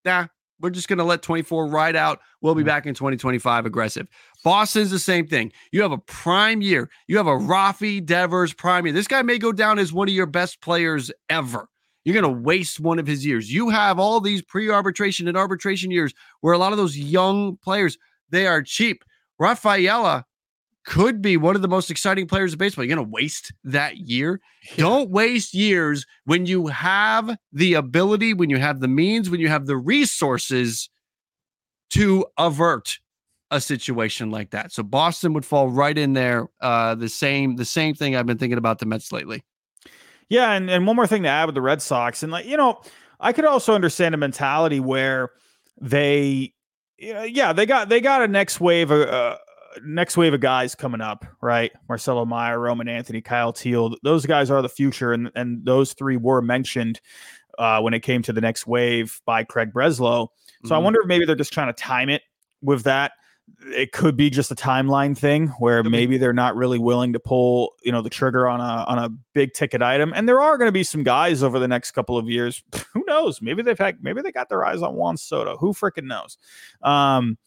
nah, 0.05 0.27
we're 0.61 0.71
just 0.71 0.89
going 0.89 0.99
to 0.99 1.05
let 1.05 1.23
24 1.23 1.67
ride 1.67 1.97
out. 1.97 2.21
We'll 2.41 2.55
be 2.55 2.61
mm-hmm. 2.61 2.69
back 2.69 2.87
in 2.87 2.95
2025 2.95 3.67
aggressive. 3.67 4.09
Boston's 4.45 4.91
the 4.91 4.99
same 4.99 5.27
thing. 5.27 5.53
You 5.73 5.83
have 5.83 5.93
a 5.93 5.99
prime 5.99 6.63
year. 6.63 6.91
You 7.07 7.17
have 7.17 7.27
a 7.27 7.37
Rafi 7.37 8.05
Devers 8.05 8.53
prime 8.53 8.87
year. 8.87 8.93
This 8.93 9.09
guy 9.09 9.23
may 9.23 9.39
go 9.39 9.53
down 9.53 9.79
as 9.79 9.93
one 9.93 10.09
of 10.09 10.15
your 10.15 10.27
best 10.27 10.61
players 10.61 11.11
ever. 11.29 11.69
You're 12.05 12.21
going 12.21 12.35
to 12.35 12.43
waste 12.43 12.81
one 12.81 12.99
of 12.99 13.07
his 13.07 13.27
years. 13.27 13.53
You 13.53 13.69
have 13.69 13.99
all 13.99 14.21
these 14.21 14.41
pre-arbitration 14.43 15.29
and 15.29 15.37
arbitration 15.37 15.91
years 15.91 16.15
where 16.41 16.55
a 16.55 16.59
lot 16.59 16.73
of 16.73 16.79
those 16.79 16.97
young 16.97 17.57
players, 17.59 17.99
they 18.31 18.47
are 18.47 18.63
cheap. 18.63 19.05
Rafaela 19.39 20.25
could 20.89 21.21
be 21.21 21.37
one 21.37 21.55
of 21.55 21.61
the 21.61 21.69
most 21.69 21.91
exciting 21.91 22.27
players 22.27 22.55
of 22.55 22.59
baseball. 22.59 22.83
You're 22.83 22.97
going 22.97 23.07
to 23.07 23.13
waste 23.13 23.53
that 23.63 23.99
year. 23.99 24.41
Yeah. 24.71 24.85
Don't 24.85 25.11
waste 25.11 25.53
years 25.53 26.07
when 26.25 26.47
you 26.47 26.69
have 26.69 27.37
the 27.53 27.75
ability, 27.75 28.33
when 28.33 28.49
you 28.49 28.57
have 28.57 28.81
the 28.81 28.89
means, 28.89 29.29
when 29.29 29.39
you 29.39 29.49
have 29.49 29.67
the 29.67 29.77
resources 29.77 30.89
to 31.91 32.25
avert 32.39 33.01
a 33.51 33.61
situation 33.61 34.31
like 34.31 34.49
that. 34.53 34.73
So 34.73 34.83
Boston 34.83 35.35
would 35.35 35.45
fall 35.45 35.69
right 35.69 35.97
in 35.97 36.15
there. 36.15 36.49
Uh, 36.59 36.95
the 36.95 37.11
same, 37.11 37.57
the 37.57 37.67
same 37.67 37.95
thing 37.95 38.17
I've 38.17 38.25
been 38.25 38.39
thinking 38.39 38.57
about 38.57 38.79
the 38.79 38.87
Mets 38.87 39.13
lately. 39.13 39.45
Yeah, 40.31 40.53
and, 40.53 40.71
and 40.71 40.87
one 40.87 40.97
more 40.97 41.07
thing 41.07 41.23
to 41.25 41.29
add 41.29 41.45
with 41.47 41.55
the 41.55 41.63
Red 41.63 41.83
Sox, 41.83 42.23
and 42.23 42.33
like 42.33 42.47
you 42.47 42.57
know, 42.57 42.81
I 43.21 43.35
could 43.35 43.45
also 43.45 43.75
understand 43.75 44.15
a 44.15 44.19
mentality 44.19 44.81
where 44.81 45.31
they, 45.79 46.55
yeah, 46.99 47.53
they 47.53 47.67
got 47.67 47.91
they 47.91 48.01
got 48.01 48.23
a 48.23 48.29
next 48.29 48.59
wave 48.59 48.91
of, 48.91 49.09
uh, 49.09 49.37
next 49.85 50.17
wave 50.17 50.35
of 50.35 50.41
guys 50.41 50.75
coming 50.75 51.01
up, 51.01 51.25
right? 51.41 51.73
Marcelo 51.89 52.25
Meyer, 52.25 52.59
Roman 52.59 52.89
Anthony, 52.89 53.21
Kyle 53.21 53.53
Teel. 53.53 53.95
Those 54.03 54.27
guys 54.27 54.51
are 54.51 54.63
the 54.63 54.69
future, 54.69 55.13
and 55.13 55.31
and 55.35 55.65
those 55.65 55.93
three 55.93 56.17
were 56.17 56.43
mentioned 56.43 57.01
uh, 57.59 57.81
when 57.81 57.95
it 57.95 58.01
came 58.01 58.23
to 58.23 58.33
the 58.33 58.41
next 58.41 58.67
wave 58.67 59.21
by 59.25 59.45
Craig 59.45 59.73
Breslow. 59.73 60.29
So 60.29 60.65
mm-hmm. 60.65 60.73
I 60.73 60.79
wonder 60.79 61.01
if 61.01 61.07
maybe 61.07 61.25
they're 61.25 61.37
just 61.37 61.53
trying 61.53 61.69
to 61.69 61.73
time 61.73 62.09
it 62.09 62.23
with 62.63 62.85
that. 62.85 63.13
It 63.75 63.93
could 63.93 64.15
be 64.15 64.29
just 64.29 64.51
a 64.51 64.55
timeline 64.55 65.17
thing 65.17 65.49
where 65.59 65.83
maybe 65.83 66.19
they're 66.19 66.35
not 66.35 66.55
really 66.55 66.79
willing 66.79 67.15
to 67.15 67.19
pull, 67.19 67.73
you 67.83 67.91
know, 67.91 68.03
the 68.03 68.11
trigger 68.11 68.47
on 68.47 68.61
a 68.61 68.85
on 68.85 68.99
a 68.99 69.09
big 69.33 69.55
ticket 69.55 69.81
item. 69.81 70.13
And 70.15 70.29
there 70.29 70.41
are 70.41 70.59
going 70.59 70.69
to 70.69 70.73
be 70.73 70.85
some 70.85 71.03
guys 71.03 71.43
over 71.43 71.59
the 71.59 71.69
next 71.69 71.93
couple 71.93 72.19
of 72.19 72.29
years. 72.29 72.63
Who 72.93 73.05
knows? 73.07 73.41
Maybe 73.41 73.63
they've 73.63 73.79
had 73.79 74.03
maybe 74.03 74.21
they 74.21 74.33
got 74.33 74.51
their 74.51 74.67
eyes 74.67 74.83
on 74.83 74.95
Juan 74.95 75.17
Soto. 75.17 75.57
Who 75.57 75.73
freaking 75.73 76.05
knows? 76.05 76.37
Um, 76.83 77.39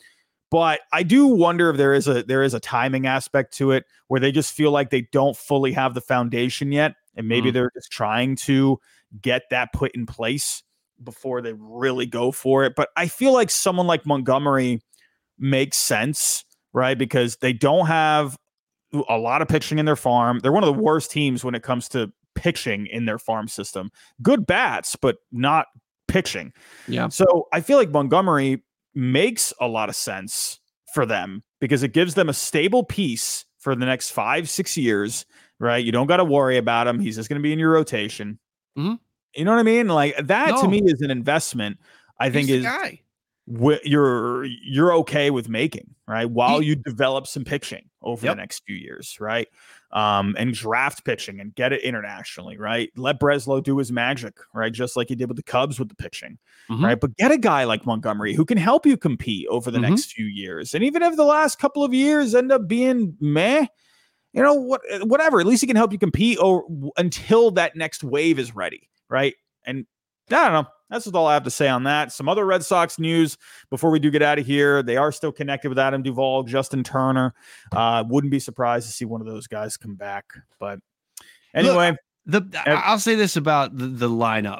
but 0.51 0.81
I 0.91 1.03
do 1.03 1.27
wonder 1.27 1.69
if 1.69 1.77
there 1.77 1.93
is 1.93 2.07
a 2.07 2.23
there 2.23 2.43
is 2.43 2.53
a 2.53 2.59
timing 2.59 3.07
aspect 3.07 3.55
to 3.57 3.71
it 3.71 3.85
where 4.09 4.19
they 4.19 4.31
just 4.31 4.53
feel 4.53 4.69
like 4.71 4.89
they 4.89 5.07
don't 5.13 5.35
fully 5.35 5.71
have 5.71 5.93
the 5.93 6.01
foundation 6.01 6.71
yet, 6.73 6.93
and 7.15 7.27
maybe 7.27 7.49
mm. 7.49 7.53
they're 7.53 7.71
just 7.73 7.91
trying 7.91 8.35
to 8.35 8.77
get 9.19 9.43
that 9.49 9.73
put 9.73 9.91
in 9.95 10.05
place 10.05 10.61
before 11.01 11.41
they 11.41 11.53
really 11.53 12.05
go 12.05 12.31
for 12.31 12.65
it. 12.65 12.73
But 12.75 12.89
I 12.95 13.07
feel 13.07 13.33
like 13.33 13.49
someone 13.49 13.87
like 13.87 14.05
Montgomery 14.05 14.81
makes 15.39 15.77
sense, 15.77 16.43
right? 16.73 16.97
Because 16.97 17.37
they 17.37 17.53
don't 17.53 17.87
have 17.87 18.37
a 19.07 19.17
lot 19.17 19.41
of 19.41 19.47
pitching 19.47 19.79
in 19.79 19.85
their 19.85 19.95
farm. 19.95 20.39
They're 20.39 20.51
one 20.51 20.63
of 20.63 20.75
the 20.75 20.81
worst 20.81 21.11
teams 21.11 21.45
when 21.45 21.55
it 21.55 21.63
comes 21.63 21.87
to 21.89 22.11
pitching 22.35 22.87
in 22.87 23.05
their 23.05 23.17
farm 23.17 23.47
system. 23.47 23.89
Good 24.21 24.45
bats, 24.45 24.97
but 24.97 25.17
not 25.31 25.67
pitching. 26.09 26.51
Yeah. 26.89 27.07
So 27.07 27.47
I 27.53 27.61
feel 27.61 27.77
like 27.77 27.89
Montgomery 27.89 28.63
makes 28.93 29.53
a 29.59 29.67
lot 29.67 29.89
of 29.89 29.95
sense 29.95 30.59
for 30.93 31.05
them 31.05 31.43
because 31.59 31.83
it 31.83 31.93
gives 31.93 32.15
them 32.15 32.29
a 32.29 32.33
stable 32.33 32.83
piece 32.83 33.45
for 33.59 33.75
the 33.75 33.85
next 33.85 34.09
five, 34.09 34.49
six 34.49 34.75
years, 34.77 35.25
right? 35.59 35.83
You 35.83 35.91
don't 35.91 36.07
got 36.07 36.17
to 36.17 36.25
worry 36.25 36.57
about 36.57 36.87
him. 36.87 36.99
He's 36.99 37.15
just 37.15 37.29
going 37.29 37.39
to 37.39 37.43
be 37.43 37.53
in 37.53 37.59
your 37.59 37.71
rotation. 37.71 38.39
Mm-hmm. 38.77 38.95
You 39.35 39.45
know 39.45 39.51
what 39.51 39.59
I 39.59 39.63
mean? 39.63 39.87
Like 39.87 40.17
that 40.27 40.49
no. 40.49 40.61
to 40.63 40.67
me 40.67 40.81
is 40.83 41.01
an 41.01 41.11
investment. 41.11 41.79
I 42.19 42.25
He's 42.25 42.33
think 42.33 42.49
is 42.49 42.63
guy. 42.63 43.01
You're 43.47 44.45
you're 44.45 44.93
okay 44.97 45.29
with 45.29 45.49
making 45.49 45.95
right 46.07 46.29
while 46.29 46.59
he, 46.59 46.67
you 46.67 46.75
develop 46.75 47.27
some 47.27 47.43
pitching 47.43 47.89
over 48.01 48.25
yep. 48.25 48.35
the 48.35 48.41
next 48.41 48.63
few 48.65 48.75
years, 48.75 49.17
right? 49.19 49.47
Um, 49.93 50.35
and 50.37 50.53
draft 50.53 51.03
pitching 51.03 51.39
and 51.39 51.53
get 51.55 51.73
it 51.73 51.81
internationally, 51.81 52.57
right? 52.57 52.89
Let 52.95 53.19
Breslow 53.19 53.61
do 53.61 53.77
his 53.77 53.91
magic, 53.91 54.37
right? 54.53 54.71
Just 54.71 54.95
like 54.95 55.09
he 55.09 55.15
did 55.15 55.27
with 55.27 55.37
the 55.37 55.43
Cubs 55.43 55.79
with 55.79 55.89
the 55.89 55.95
pitching, 55.95 56.37
mm-hmm. 56.69 56.83
right? 56.83 56.99
But 56.99 57.17
get 57.17 57.31
a 57.31 57.37
guy 57.37 57.65
like 57.65 57.85
Montgomery 57.85 58.33
who 58.33 58.45
can 58.45 58.57
help 58.57 58.85
you 58.85 58.97
compete 58.97 59.47
over 59.49 59.69
the 59.69 59.79
mm-hmm. 59.79 59.89
next 59.89 60.13
few 60.13 60.25
years. 60.25 60.73
And 60.73 60.83
even 60.83 61.03
if 61.03 61.15
the 61.15 61.25
last 61.25 61.59
couple 61.59 61.83
of 61.83 61.93
years 61.93 62.33
end 62.33 62.51
up 62.51 62.67
being 62.67 63.15
meh, 63.19 63.65
you 64.33 64.41
know, 64.41 64.53
what, 64.53 64.81
whatever, 65.01 65.41
at 65.41 65.45
least 65.45 65.61
he 65.61 65.67
can 65.67 65.75
help 65.75 65.91
you 65.91 65.99
compete 65.99 66.39
or 66.39 66.63
until 66.97 67.51
that 67.51 67.75
next 67.75 68.03
wave 68.03 68.39
is 68.39 68.55
ready, 68.55 68.89
right? 69.09 69.35
And 69.65 69.85
I 70.29 70.49
don't 70.49 70.53
know. 70.63 70.69
That's 70.91 71.05
just 71.05 71.15
all 71.15 71.25
I 71.25 71.33
have 71.33 71.43
to 71.43 71.49
say 71.49 71.69
on 71.69 71.85
that. 71.85 72.11
Some 72.11 72.27
other 72.27 72.45
Red 72.45 72.63
Sox 72.63 72.99
news 72.99 73.37
before 73.69 73.89
we 73.89 73.99
do 73.99 74.11
get 74.11 74.21
out 74.21 74.37
of 74.37 74.45
here. 74.45 74.83
They 74.83 74.97
are 74.97 75.11
still 75.11 75.31
connected 75.31 75.69
with 75.69 75.79
Adam 75.79 76.03
Duvall, 76.03 76.43
Justin 76.43 76.83
Turner. 76.83 77.33
Uh, 77.71 78.03
wouldn't 78.07 78.29
be 78.29 78.39
surprised 78.39 78.87
to 78.87 78.93
see 78.93 79.05
one 79.05 79.21
of 79.21 79.27
those 79.27 79.47
guys 79.47 79.77
come 79.77 79.95
back. 79.95 80.25
But 80.59 80.79
anyway, 81.55 81.95
Look, 82.25 82.51
the 82.51 82.69
I'll 82.69 82.99
say 82.99 83.15
this 83.15 83.37
about 83.37 83.77
the, 83.77 83.87
the 83.87 84.09
lineup. 84.09 84.59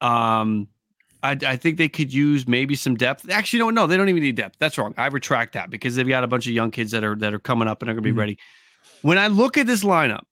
Um, 0.00 0.68
I, 1.22 1.38
I, 1.46 1.56
think 1.56 1.78
they 1.78 1.88
could 1.88 2.12
use 2.12 2.48
maybe 2.48 2.74
some 2.74 2.96
depth. 2.96 3.30
Actually, 3.30 3.60
no, 3.60 3.70
no, 3.70 3.86
they 3.86 3.96
don't 3.96 4.08
even 4.08 4.22
need 4.22 4.34
depth. 4.34 4.56
That's 4.58 4.76
wrong. 4.76 4.94
I 4.98 5.06
retract 5.06 5.52
that 5.54 5.70
because 5.70 5.94
they've 5.94 6.08
got 6.08 6.24
a 6.24 6.26
bunch 6.26 6.46
of 6.46 6.52
young 6.52 6.72
kids 6.72 6.90
that 6.90 7.04
are 7.04 7.14
that 7.16 7.32
are 7.32 7.38
coming 7.38 7.68
up 7.68 7.82
and 7.82 7.90
are 7.90 7.94
going 7.94 8.02
to 8.02 8.06
be 8.06 8.10
mm-hmm. 8.10 8.18
ready. 8.18 8.38
When 9.02 9.18
I 9.18 9.28
look 9.28 9.56
at 9.56 9.66
this 9.66 9.84
lineup, 9.84 10.24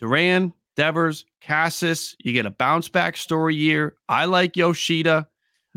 Duran, 0.00 0.52
Devers, 0.76 1.24
Casas. 1.40 2.14
You 2.22 2.32
get 2.32 2.46
a 2.46 2.50
bounce 2.50 2.88
back 2.88 3.16
story 3.16 3.54
year. 3.54 3.96
I 4.08 4.26
like 4.26 4.56
Yoshida. 4.56 5.26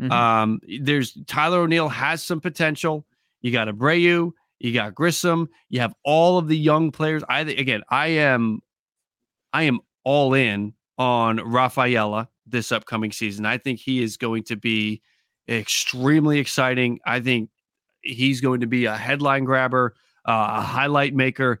Mm-hmm. 0.00 0.12
Um, 0.12 0.60
there's 0.82 1.16
Tyler 1.26 1.60
O'Neill 1.60 1.88
has 1.88 2.22
some 2.22 2.40
potential. 2.40 3.06
You 3.42 3.52
got 3.52 3.68
Abreu, 3.68 4.32
you 4.58 4.74
got 4.74 4.94
Grissom, 4.94 5.48
you 5.68 5.80
have 5.80 5.94
all 6.04 6.38
of 6.38 6.48
the 6.48 6.56
young 6.56 6.90
players. 6.90 7.22
I 7.28 7.40
again, 7.40 7.82
I 7.88 8.08
am, 8.08 8.60
I 9.52 9.64
am 9.64 9.80
all 10.04 10.34
in 10.34 10.74
on 10.98 11.38
Rafaela 11.38 12.28
this 12.46 12.70
upcoming 12.72 13.12
season. 13.12 13.46
I 13.46 13.58
think 13.58 13.80
he 13.80 14.02
is 14.02 14.16
going 14.16 14.44
to 14.44 14.56
be 14.56 15.00
extremely 15.48 16.38
exciting. 16.38 17.00
I 17.06 17.20
think 17.20 17.50
he's 18.02 18.40
going 18.40 18.60
to 18.60 18.66
be 18.66 18.84
a 18.84 18.96
headline 18.96 19.44
grabber, 19.44 19.94
uh, 20.26 20.56
a 20.58 20.60
highlight 20.60 21.14
maker. 21.14 21.60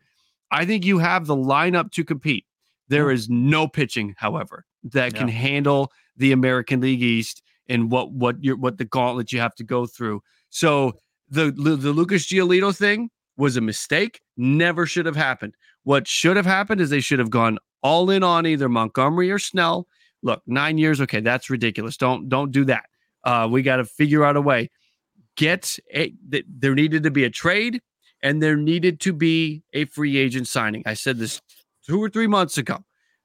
I 0.50 0.66
think 0.66 0.84
you 0.84 0.98
have 0.98 1.26
the 1.26 1.36
lineup 1.36 1.92
to 1.92 2.04
compete. 2.04 2.44
There 2.90 3.10
is 3.10 3.30
no 3.30 3.66
pitching, 3.68 4.14
however, 4.18 4.66
that 4.82 5.14
can 5.14 5.28
handle 5.28 5.92
the 6.16 6.32
American 6.32 6.80
League 6.80 7.02
East 7.02 7.40
and 7.68 7.90
what 7.90 8.12
what 8.12 8.42
your 8.42 8.56
what 8.56 8.78
the 8.78 8.84
gauntlet 8.84 9.32
you 9.32 9.40
have 9.40 9.54
to 9.54 9.64
go 9.64 9.86
through. 9.86 10.20
So 10.50 10.94
the 11.28 11.52
the 11.52 11.92
Lucas 11.92 12.26
Giolito 12.26 12.76
thing 12.76 13.08
was 13.36 13.56
a 13.56 13.60
mistake. 13.60 14.20
Never 14.36 14.86
should 14.86 15.06
have 15.06 15.16
happened. 15.16 15.54
What 15.84 16.08
should 16.08 16.36
have 16.36 16.46
happened 16.46 16.80
is 16.80 16.90
they 16.90 17.00
should 17.00 17.20
have 17.20 17.30
gone 17.30 17.58
all 17.82 18.10
in 18.10 18.22
on 18.22 18.44
either 18.44 18.68
Montgomery 18.68 19.30
or 19.30 19.38
Snell. 19.38 19.86
Look, 20.22 20.42
nine 20.46 20.76
years, 20.76 21.00
okay, 21.00 21.20
that's 21.20 21.48
ridiculous. 21.48 21.96
Don't 21.96 22.28
don't 22.28 22.50
do 22.50 22.64
that. 22.66 22.86
Uh, 23.24 23.48
we 23.50 23.62
got 23.62 23.76
to 23.76 23.84
figure 23.84 24.24
out 24.24 24.36
a 24.36 24.40
way. 24.40 24.68
Get 25.36 25.78
a, 25.94 26.12
there 26.28 26.74
needed 26.74 27.04
to 27.04 27.10
be 27.10 27.24
a 27.24 27.30
trade, 27.30 27.80
and 28.22 28.42
there 28.42 28.56
needed 28.56 29.00
to 29.00 29.12
be 29.12 29.62
a 29.72 29.84
free 29.86 30.16
agent 30.16 30.48
signing. 30.48 30.82
I 30.84 30.94
said 30.94 31.18
this 31.18 31.40
two 31.90 32.00
or 32.00 32.08
three 32.08 32.28
months 32.28 32.56
ago. 32.56 32.78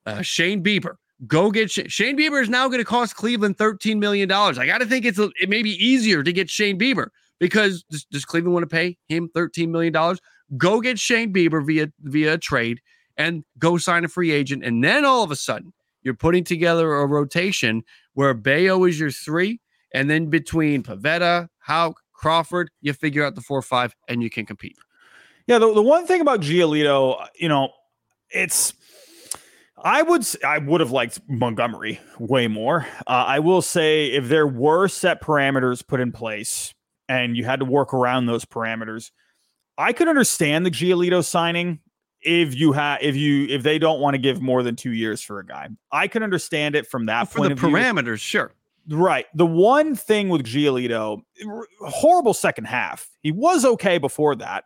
Uh, 0.08 0.24
Shane 0.24 0.64
Bieber, 0.64 0.96
go 1.28 1.52
get 1.52 1.70
Sh- 1.70 1.88
Shane 1.88 2.18
Bieber 2.18 2.42
is 2.42 2.50
now 2.50 2.68
going 2.68 2.80
to 2.80 2.86
cost 2.86 3.16
Cleveland 3.16 3.60
thirteen 3.60 4.00
million 4.00 4.28
dollars. 4.28 4.58
I 4.58 4.66
got 4.66 4.80
to 4.80 4.88
think 4.88 5.06
it's 5.06 5.20
a, 5.20 5.30
it 5.40 5.50
may 5.50 5.62
be 5.62 5.72
easier 5.72 6.24
to 6.24 6.34
get 6.34 6.50
Shane 6.50 6.80
Bieber 6.80 7.10
because 7.40 7.84
does, 7.92 8.06
does 8.06 8.26
Cleveland 8.26 8.56
want 8.56 8.64
to 8.64 8.76
pay 8.76 8.98
him 9.08 9.30
thirteen 9.36 9.72
million 9.72 9.94
dollars? 9.94 10.20
Go 10.58 10.82
get 10.82 10.98
Shane 10.98 11.32
Bieber 11.32 11.64
via 11.64 11.92
via 12.02 12.40
trade 12.40 12.82
and 13.18 13.44
go 13.60 13.78
sign 13.78 14.04
a 14.04 14.08
free 14.08 14.32
agent, 14.32 14.66
and 14.66 14.84
then 14.84 15.06
all 15.06 15.24
of 15.24 15.30
a 15.30 15.36
sudden 15.36 15.72
you're 16.02 16.16
putting 16.16 16.44
together 16.44 16.92
a 16.96 17.06
rotation 17.06 17.84
where 18.14 18.34
Bello 18.34 18.84
is 18.86 19.00
your 19.00 19.12
three, 19.12 19.60
and 19.94 20.10
then 20.10 20.32
between 20.32 20.82
Pivetta, 20.82 21.50
Houck, 21.60 22.02
Crawford, 22.14 22.70
you 22.82 22.94
figure 22.94 23.24
out 23.24 23.36
the 23.36 23.42
four 23.42 23.62
five, 23.62 23.96
and 24.08 24.24
you 24.24 24.30
can 24.32 24.46
compete. 24.46 24.78
Yeah, 25.48 25.60
the, 25.60 25.72
the 25.72 25.82
one 25.82 26.08
thing 26.08 26.22
about 26.22 26.42
Giolito, 26.42 27.28
you 27.40 27.48
know, 27.48 27.70
it's 28.36 28.74
I 29.78 30.02
would 30.02 30.26
I 30.44 30.58
would 30.58 30.82
have 30.82 30.92
liked 30.92 31.20
Montgomery 31.28 32.00
way 32.20 32.48
more. 32.48 32.88
Uh, 33.08 33.26
I 33.28 33.40
will 33.40 33.62
say 33.62 34.08
if 34.08 34.28
there 34.28 34.48
were 34.48 34.88
set 34.88 35.22
parameters 35.22 35.86
put 35.86 36.00
in 36.00 36.12
place 36.12 36.74
and 37.08 37.38
you 37.38 37.46
had 37.46 37.60
to 37.60 37.66
work 37.66 37.94
around 37.94 38.26
those 38.26 38.46
parameters, 38.46 39.12
I 39.78 39.94
could 39.94 40.08
understand 40.08 40.66
the 40.66 40.72
Giolito 40.72 41.24
signing 41.24 41.80
if 42.22 42.56
you 42.56 42.72
have 42.72 43.00
if 43.02 43.16
you 43.16 43.46
if 43.48 43.64
they 43.64 43.78
don't 43.78 44.00
want 44.00 44.16
to 44.16 44.18
give 44.18 44.42
more 44.42 44.64
than 44.64 44.76
two 44.76 44.92
years 44.92 45.22
for 45.22 45.40
a 45.40 45.46
guy. 45.46 45.70
I 45.92 46.08
can 46.08 46.24
understand 46.24 46.76
it 46.76 46.88
from 46.88 47.06
that 47.06 47.32
for 47.32 47.40
point 47.40 47.50
the 47.50 47.54
of 47.54 47.60
view. 47.60 47.70
parameters, 47.70 48.20
sure. 48.20 48.54
Right. 48.88 49.26
The 49.34 49.46
one 49.46 49.96
thing 49.96 50.30
with 50.30 50.44
Giolito, 50.44 51.22
horrible 51.82 52.34
second 52.34 52.66
half. 52.66 53.10
He 53.22 53.32
was 53.32 53.66
okay 53.66 53.98
before 53.98 54.36
that, 54.36 54.66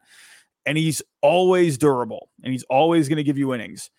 and 0.65 0.77
he's 0.77 1.02
always 1.22 1.77
durable, 1.77 2.30
and 2.44 2.52
he's 2.52 2.64
always 2.69 3.07
going 3.10 3.18
to 3.18 3.23
give 3.23 3.38
you 3.38 3.53
innings. 3.53 3.90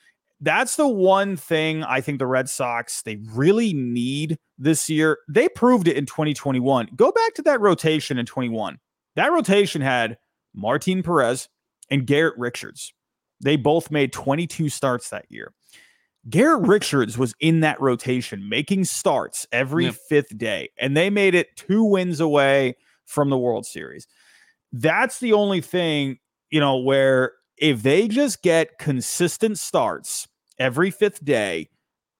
That's 0.40 0.76
the 0.76 0.88
one 0.88 1.36
thing 1.36 1.84
I 1.84 2.00
think 2.00 2.18
the 2.18 2.26
Red 2.26 2.48
Sox 2.48 3.02
they 3.02 3.16
really 3.34 3.74
need 3.74 4.38
this 4.56 4.88
year. 4.88 5.18
They 5.28 5.48
proved 5.50 5.86
it 5.86 5.96
in 5.96 6.06
2021. 6.06 6.90
Go 6.96 7.12
back 7.12 7.34
to 7.34 7.42
that 7.42 7.60
rotation 7.60 8.18
in 8.18 8.24
21. 8.26 8.78
That 9.16 9.32
rotation 9.32 9.82
had 9.82 10.16
Martin 10.54 11.02
Perez 11.02 11.48
and 11.90 12.06
Garrett 12.06 12.38
Richards. 12.38 12.92
They 13.42 13.56
both 13.56 13.90
made 13.90 14.12
22 14.12 14.68
starts 14.70 15.10
that 15.10 15.26
year. 15.28 15.52
Garrett 16.28 16.66
Richards 16.66 17.16
was 17.18 17.34
in 17.40 17.60
that 17.60 17.80
rotation 17.80 18.48
making 18.48 18.84
starts 18.84 19.46
every 19.52 19.86
Yep. 19.86 19.94
fifth 20.08 20.38
day, 20.38 20.68
and 20.78 20.96
they 20.96 21.10
made 21.10 21.34
it 21.34 21.48
two 21.56 21.82
wins 21.82 22.20
away 22.20 22.76
from 23.06 23.30
the 23.30 23.38
World 23.38 23.66
Series. 23.66 24.06
That's 24.72 25.18
the 25.18 25.32
only 25.32 25.60
thing, 25.60 26.18
you 26.50 26.60
know, 26.60 26.76
where 26.76 27.32
if 27.56 27.82
they 27.82 28.08
just 28.08 28.42
get 28.42 28.78
consistent 28.78 29.58
starts 29.58 30.26
every 30.58 30.90
fifth 30.90 31.24
day 31.24 31.68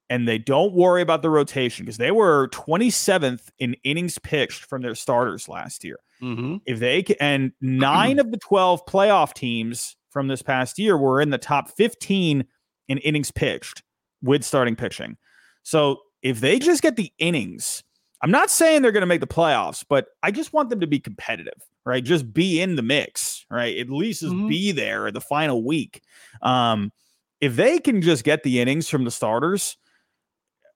and 0.09 0.27
they 0.27 0.39
don't 0.39 0.73
worry 0.73 1.02
about 1.02 1.23
the 1.23 1.31
rotation 1.31 1.85
because 1.85 1.97
they 1.98 2.11
were 2.11 2.48
27th 2.48 3.48
in 3.59 3.74
innings 3.85 4.19
pitched 4.19 4.65
from 4.65 4.82
their 4.82 4.94
starters 4.94 5.48
last 5.48 5.85
year 5.85 5.98
Mm-hmm. 6.23 6.57
if 6.66 6.78
they 6.81 7.02
ca- 7.02 7.16
and 7.19 7.51
nine 7.62 8.19
of 8.19 8.31
the 8.31 8.36
12 8.36 8.85
playoff 8.85 9.32
teams 9.32 9.97
from 10.11 10.28
this 10.28 10.43
past 10.43 10.78
year 10.78 10.98
were 10.98 11.19
in 11.19 11.31
the 11.31 11.39
top 11.39 11.70
15 11.70 12.44
in 12.89 12.98
innings 12.98 13.31
pitched 13.31 13.82
with 14.23 14.44
starting 14.44 14.77
pitching. 14.77 15.16
So 15.62 16.01
if 16.20 16.40
they 16.40 16.59
just 16.59 16.82
get 16.82 16.97
the 16.97 17.11
innings, 17.19 17.82
I'm 18.23 18.31
not 18.31 18.51
saying 18.51 18.82
they're 18.82 18.93
going 18.93 19.01
to 19.01 19.07
make 19.07 19.23
the 19.23 19.27
playoffs, 19.27 19.82
but 19.89 20.09
I 20.23 20.31
just 20.31 20.52
want 20.52 20.69
them 20.69 20.81
to 20.81 20.86
be 20.86 21.01
competitive, 21.01 21.55
right? 21.85 22.05
Just 22.05 22.32
be 22.32 22.61
in 22.61 22.77
the 22.77 22.82
mix, 22.82 23.44
right? 23.51 23.77
At 23.78 23.90
least 23.90 24.20
just 24.20 24.32
Mhm. 24.35 24.48
be 24.48 24.73
there 24.73 25.11
the 25.11 25.20
final 25.20 25.65
week. 25.65 26.02
Um, 26.43 26.93
if 27.40 27.57
they 27.57 27.78
can 27.78 28.02
just 28.02 28.23
get 28.24 28.43
the 28.43 28.61
innings 28.61 28.89
from 28.89 29.05
the 29.05 29.11
starters, 29.11 29.77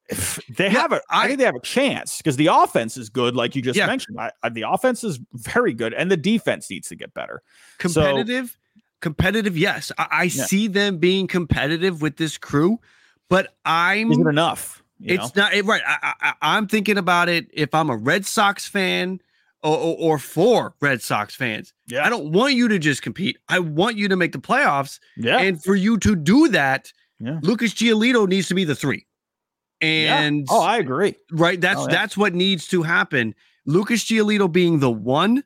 they 0.57 0.65
Yeah, 0.65 0.71
have 0.71 0.93
a. 0.93 1.01
I, 1.11 1.25
I- 1.25 1.27
think 1.27 1.39
they 1.39 1.45
have 1.47 1.55
a 1.55 1.61
chance 1.61 2.19
because 2.19 2.37
the 2.37 2.49
offense 2.49 2.97
is 2.97 3.09
good, 3.09 3.35
like 3.35 3.57
you 3.57 3.63
just 3.63 3.79
Yeah. 3.79 3.87
mentioned. 3.87 4.19
I, 4.21 4.31
I, 4.43 4.49
the 4.51 4.63
offense 4.69 5.03
is 5.05 5.19
very 5.33 5.73
good, 5.73 5.95
and 5.95 6.11
the 6.11 6.17
defense 6.17 6.69
needs 6.71 6.89
to 6.89 6.97
get 6.97 7.15
better. 7.15 7.43
So- 7.81 7.89
Competitive, 8.03 8.57
competitive. 9.01 9.57
Yes, 9.57 9.91
I, 9.99 10.07
I 10.11 10.23
Yeah. 10.25 10.45
see 10.45 10.69
them 10.69 10.99
being 10.99 11.27
competitive 11.27 12.03
with 12.03 12.17
this 12.17 12.37
crew, 12.39 12.81
but 13.31 13.55
I'm 13.65 14.13
Is 14.13 14.19
it 14.19 14.27
enough? 14.27 14.83
you 14.99 15.15
it's 15.15 15.35
know? 15.35 15.43
not 15.45 15.55
it, 15.55 15.65
right. 15.65 15.83
I, 15.87 16.13
I, 16.21 16.33
I'm 16.43 16.67
thinking 16.67 16.99
about 16.99 17.29
it. 17.31 17.47
If 17.53 17.75
I'm 17.75 17.89
a 17.91 17.97
Red 17.97 18.27
Sox 18.27 18.67
fan 18.67 19.21
or, 19.65 19.77
or, 19.77 19.97
or 19.99 20.19
for 20.19 20.75
Red 20.81 21.03
Sox 21.03 21.35
fans, 21.35 21.73
yeah, 21.89 22.05
I 22.07 22.11
don't 22.11 22.31
want 22.33 22.55
you 22.55 22.69
to 22.69 22.79
just 22.79 23.03
compete. 23.03 23.39
I 23.49 23.59
want 23.59 23.97
you 23.97 24.07
to 24.09 24.15
make 24.17 24.31
the 24.33 24.39
playoffs, 24.39 25.01
yeah, 25.17 25.39
and 25.39 25.61
for 25.63 25.75
you 25.75 25.99
to 25.99 26.15
do 26.15 26.49
that, 26.49 26.93
Yeah. 27.19 27.41
Lucas 27.43 27.75
Giolito 27.75 28.29
needs 28.29 28.47
to 28.49 28.55
be 28.55 28.65
the 28.65 28.75
three. 28.77 29.07
yeah. 29.81 30.21
And 30.21 30.47
oh, 30.51 30.63
I 30.63 30.79
agree. 30.79 31.17
right, 31.33 31.61
that's 31.61 31.81
Oh, 31.81 31.87
yeah. 31.89 31.95
that's 31.95 32.17
what 32.17 32.35
needs 32.35 32.69
to 32.69 32.83
happen. 32.83 33.35
Lucas 33.67 34.05
Giolito 34.05 34.51
being 34.53 34.79
the 34.81 34.91
one 34.93 35.43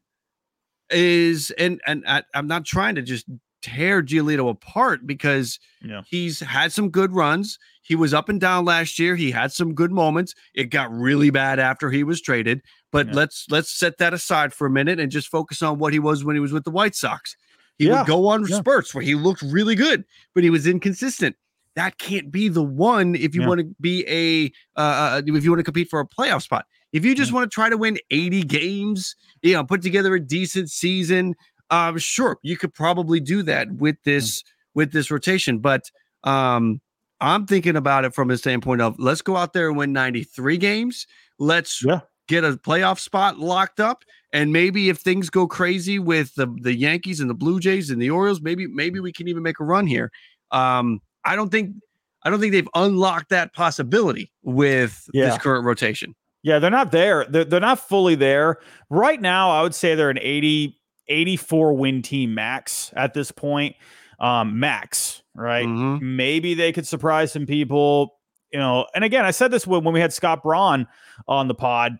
is, 0.91 1.51
and 1.53 1.81
and 1.87 2.05
I, 2.07 2.23
I'm 2.35 2.47
not 2.49 2.65
trying 2.65 2.95
to 2.97 3.03
just 3.03 3.27
tear 3.63 4.03
Giolito 4.03 4.49
apart 4.51 5.07
because 5.07 5.59
Yeah. 5.85 6.03
he's 6.09 6.41
had 6.41 6.73
some 6.73 6.91
good 6.91 7.13
runs. 7.13 7.59
He 7.83 7.95
was 7.95 8.13
up 8.15 8.29
and 8.29 8.41
down 8.41 8.65
last 8.65 8.99
year. 8.99 9.17
He 9.17 9.31
had 9.31 9.53
some 9.53 9.75
good 9.75 9.91
moments. 9.93 10.35
It 10.55 10.65
got 10.65 10.93
really 10.93 11.31
bad 11.31 11.59
after 11.59 11.91
he 11.91 12.05
was 12.05 12.21
traded. 12.21 12.63
But 12.93 13.09
Yeah. 13.09 13.15
let's 13.15 13.47
let's 13.51 13.71
set 13.71 13.99
that 13.99 14.15
aside 14.15 14.53
for 14.53 14.67
a 14.67 14.71
minute 14.71 15.01
and 15.01 15.11
just 15.11 15.29
focus 15.29 15.63
on 15.63 15.79
what 15.79 15.93
he 15.93 15.99
was 15.99 16.25
when 16.25 16.37
he 16.37 16.41
was 16.41 16.53
with 16.53 16.65
the 16.65 16.71
White 16.71 16.95
Sox. 16.95 17.37
He 17.79 17.87
Yeah. 17.87 17.99
would 18.01 18.07
go 18.07 18.27
on 18.29 18.45
spurts 18.47 18.95
where 18.95 19.05
he 19.05 19.15
looked 19.15 19.43
really 19.43 19.75
good, 19.75 20.05
but 20.35 20.43
he 20.45 20.51
was 20.51 20.67
inconsistent. 20.67 21.37
That 21.77 21.99
can't 21.99 22.33
be 22.33 22.49
the 22.49 22.63
one 22.63 23.15
if 23.15 23.35
you 23.37 23.43
want 23.47 23.61
to 23.61 23.67
be 23.81 24.05
a 24.09 24.51
uh, 24.81 25.23
if 25.25 25.45
you 25.45 25.51
want 25.51 25.61
to 25.61 25.65
compete 25.65 25.89
for 25.89 26.01
a 26.01 26.07
playoff 26.07 26.43
spot. 26.43 26.67
If 26.93 27.05
you 27.05 27.15
just 27.15 27.33
want 27.33 27.49
to 27.49 27.55
try 27.55 27.69
to 27.69 27.77
win 27.77 27.99
80 28.11 28.43
games, 28.43 29.15
you 29.43 29.53
know, 29.53 29.63
put 29.63 29.83
together 29.83 30.15
a 30.15 30.21
decent 30.21 30.71
season, 30.71 31.35
um, 31.71 31.99
sure, 31.99 32.39
you 32.43 32.57
could 32.57 32.75
probably 32.75 33.21
do 33.21 33.43
that 33.45 33.71
with 33.73 33.97
this 34.05 34.43
with 34.75 34.93
this 34.93 35.11
rotation. 35.11 35.59
But 35.59 35.91
um, 36.25 36.81
I'm 37.21 37.47
thinking 37.47 37.77
about 37.77 38.05
it 38.05 38.15
from 38.15 38.31
a 38.31 38.37
standpoint 38.39 38.81
of 38.81 38.99
let's 38.99 39.23
go 39.23 39.37
out 39.37 39.53
there 39.53 39.69
and 39.69 39.77
win 39.77 39.93
93 39.93 40.57
games. 40.57 41.07
Let's 41.39 41.83
Yeah. 41.85 42.01
get 42.29 42.45
a 42.45 42.53
playoff 42.53 42.99
spot 42.99 43.39
locked 43.39 43.81
up. 43.81 44.05
And 44.33 44.53
maybe 44.53 44.89
if 44.91 44.99
things 44.99 45.31
go 45.31 45.47
crazy 45.47 45.99
with 45.99 46.35
the, 46.35 46.47
the 46.61 46.75
Yankees 46.77 47.19
and 47.21 47.31
the 47.31 47.35
Blue 47.35 47.59
Jays 47.61 47.91
and 47.91 48.01
the 48.01 48.11
Orioles, 48.11 48.41
maybe 48.43 48.67
maybe 48.67 49.01
we 49.01 49.13
can 49.13 49.27
even 49.29 49.43
make 49.43 49.59
a 49.59 49.65
run 49.65 49.87
here. 49.87 50.11
Um, 50.51 51.01
I 51.25 51.35
don't 51.35 51.51
think 51.51 51.75
I 52.23 52.31
don't 52.31 52.39
think 52.41 52.53
they've 52.53 52.69
unlocked 52.75 53.31
that 53.31 53.55
possibility 53.55 54.31
with 54.43 55.09
Yeah. 55.15 55.27
this 55.31 55.39
current 55.39 55.65
rotation. 55.65 56.15
Yeah, 56.43 56.59
they're 56.61 56.71
not 56.71 56.93
there. 56.93 57.25
They're, 57.29 57.45
they're 57.45 57.61
not 57.61 57.79
fully 57.81 58.15
there. 58.15 58.59
Right 58.91 59.21
now, 59.21 59.51
I 59.51 59.63
would 59.63 59.75
say 59.75 59.95
they're 59.95 60.11
an 60.11 60.19
80, 60.21 60.78
84 61.09 61.75
win 61.75 62.03
team 62.03 62.35
max 62.35 62.93
at 62.97 63.15
this 63.15 63.31
point. 63.31 63.77
Um, 64.21 64.59
max, 64.59 65.23
right? 65.35 65.65
Mhm. 65.67 66.01
Maybe 66.01 66.55
they 66.55 66.73
could 66.73 66.87
surprise 66.87 67.31
some 67.31 67.47
people, 67.47 68.17
you 68.53 68.59
know. 68.59 68.87
And 68.95 69.05
again, 69.05 69.25
I 69.25 69.31
said 69.31 69.53
this 69.53 69.65
when, 69.67 69.85
when 69.85 69.95
we 69.95 70.01
had 70.01 70.13
Scott 70.13 70.43
Braun 70.43 70.89
on 71.29 71.47
the 71.47 71.55
pod, 71.55 71.99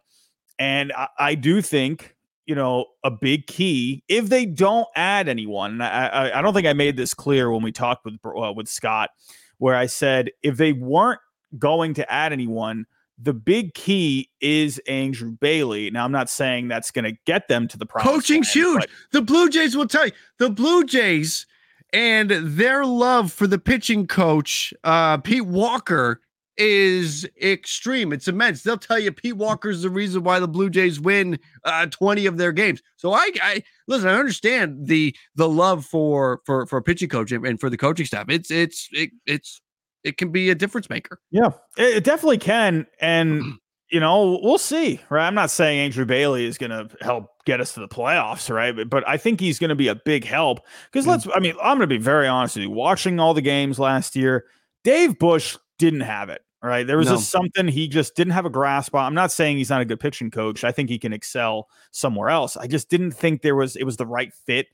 and 0.59 0.93
I, 0.95 1.07
I 1.19 1.35
do 1.37 1.63
think, 1.63 2.17
you 2.45 2.57
know, 2.57 2.87
a 3.05 3.11
big 3.13 3.47
key 3.47 4.03
if 4.09 4.29
they 4.29 4.47
don't 4.47 4.89
add 4.97 5.29
anyone. 5.29 5.81
I, 5.81 6.09
I, 6.09 6.39
I 6.39 6.43
don't 6.43 6.55
think 6.55 6.67
I 6.67 6.73
made 6.73 6.97
this 6.97 7.15
clear 7.15 7.53
when 7.53 7.63
we 7.63 7.71
talked 7.71 8.05
with 8.05 8.15
uh, 8.25 8.53
with 8.53 8.67
Scott, 8.67 9.11
where 9.59 9.77
I 9.77 9.87
said 9.87 10.31
if 10.43 10.57
they 10.57 10.73
weren't 10.73 11.21
going 11.57 11.95
to 11.95 12.13
add 12.13 12.33
anyone, 12.33 12.87
the 13.21 13.35
big 13.35 13.75
key 13.75 14.31
is 14.41 14.79
Andrew 14.87 15.33
Bailey. 15.33 15.91
Now, 15.91 16.05
I'm 16.05 16.13
not 16.13 16.31
saying 16.31 16.69
that's 16.69 16.91
going 16.91 17.05
to 17.05 17.19
get 17.27 17.49
them 17.49 17.67
to 17.69 17.79
the 17.79 17.87
promised 17.87 18.13
Coaching's 18.15 18.55
land, 18.55 18.67
huge. 18.67 18.81
but- 18.81 18.91
The 19.13 19.23
Blue 19.23 19.49
Jays 19.51 19.77
will 19.77 19.89
tell 19.89 20.07
you 20.07 20.13
the 20.39 20.51
Blue 20.51 20.85
Jays 20.85 21.47
and 21.93 22.31
their 22.31 22.85
love 22.85 23.33
for 23.33 23.47
the 23.47 23.59
pitching 23.59 24.07
coach, 24.07 24.73
uh, 24.85 25.17
Pete 25.19 25.47
Walker, 25.47 26.21
is 26.61 27.25
extreme. 27.41 28.13
It's 28.13 28.27
immense. 28.27 28.63
They'll 28.65 28.77
tell 28.77 28.99
you 28.99 29.13
Pete 29.13 29.37
Walker's 29.37 29.83
the 29.83 29.91
reason 29.91 30.25
why 30.25 30.41
the 30.41 30.49
Blue 30.49 30.69
Jays 30.69 31.01
win 31.01 31.39
uh, 31.65 31.87
20 31.87 32.27
of 32.27 32.37
their 32.37 32.51
games. 32.53 32.83
So 32.97 33.13
I, 33.13 33.31
I 33.41 33.63
listen, 33.87 34.09
I 34.09 34.15
understand 34.19 34.87
the 34.89 35.15
the 35.37 35.49
love 35.49 35.85
for 35.87 36.41
for 36.45 36.67
for 36.67 36.83
pitching 36.83 37.09
coach 37.09 37.31
and, 37.31 37.47
and 37.47 37.61
for 37.61 37.71
the 37.71 37.77
coaching 37.77 38.07
staff. 38.07 38.27
It's 38.29 38.51
it's 38.51 38.89
it, 38.93 39.11
it's 39.25 39.61
it 40.09 40.17
can 40.19 40.33
be 40.33 40.51
a 40.51 40.55
difference 40.55 40.89
maker. 40.91 41.21
Yeah, 41.31 41.51
it, 41.77 41.99
it 41.99 42.05
definitely 42.05 42.39
can. 42.39 42.87
And, 43.01 43.43
you 43.91 44.01
know, 44.01 44.39
we'll 44.43 44.59
see, 44.59 45.01
right? 45.09 45.27
I'm 45.27 45.35
not 45.35 45.51
saying 45.51 45.79
Andrew 45.81 46.05
Bailey 46.05 46.45
is 46.45 46.59
going 46.59 46.71
to 46.71 46.89
help 47.01 47.27
get 47.47 47.61
us 47.61 47.73
to 47.75 47.81
the 47.81 47.89
playoffs, 47.89 48.53
right? 48.55 48.75
But, 48.77 48.91
but 48.91 49.07
I 49.09 49.17
think 49.17 49.41
he's 49.41 49.59
going 49.59 49.71
to 49.71 49.75
be 49.77 49.89
a 49.89 49.95
big 49.95 50.25
help 50.25 50.61
because 50.93 51.07
Yeah. 51.07 51.13
Mm. 51.17 51.27
let's, 51.27 51.37
I 51.37 51.41
mean, 51.41 51.55
I'm 51.63 51.79
going 51.79 51.89
to 51.89 51.95
be 51.95 52.03
very 52.03 52.27
honest 52.27 52.57
with 52.57 52.65
you. 52.65 52.71
Watching 52.71 53.19
all 53.21 53.33
the 53.35 53.41
games 53.43 53.79
last 53.79 54.15
year, 54.17 54.45
Dave 54.85 55.19
Bush 55.19 55.57
didn't 55.79 56.01
have 56.01 56.29
it, 56.29 56.43
right? 56.63 56.87
There 56.87 56.99
was 56.99 57.09
No. 57.09 57.15
just 57.17 57.31
something 57.31 57.67
he 57.69 57.89
just 57.89 58.15
didn't 58.15 58.33
have 58.35 58.45
a 58.45 58.51
grasp 58.51 58.95
on. 58.95 59.05
I'm 59.07 59.15
not 59.15 59.33
saying 59.33 59.57
he's 59.57 59.71
not 59.71 59.81
a 59.81 59.87
good 59.87 60.01
pitching 60.01 60.31
coach. 60.31 60.65
I 60.65 60.73
think 60.73 60.91
he 60.91 60.99
can 60.99 61.13
excel 61.15 61.69
somewhere 61.91 62.29
else. 62.29 62.57
I 62.59 62.67
just 62.67 62.91
didn't 62.91 63.13
think 63.13 63.41
there 63.43 63.57
was, 63.57 63.75
it 63.77 63.85
was 63.85 63.97
the 63.97 64.07
right 64.07 64.33
fit. 64.35 64.67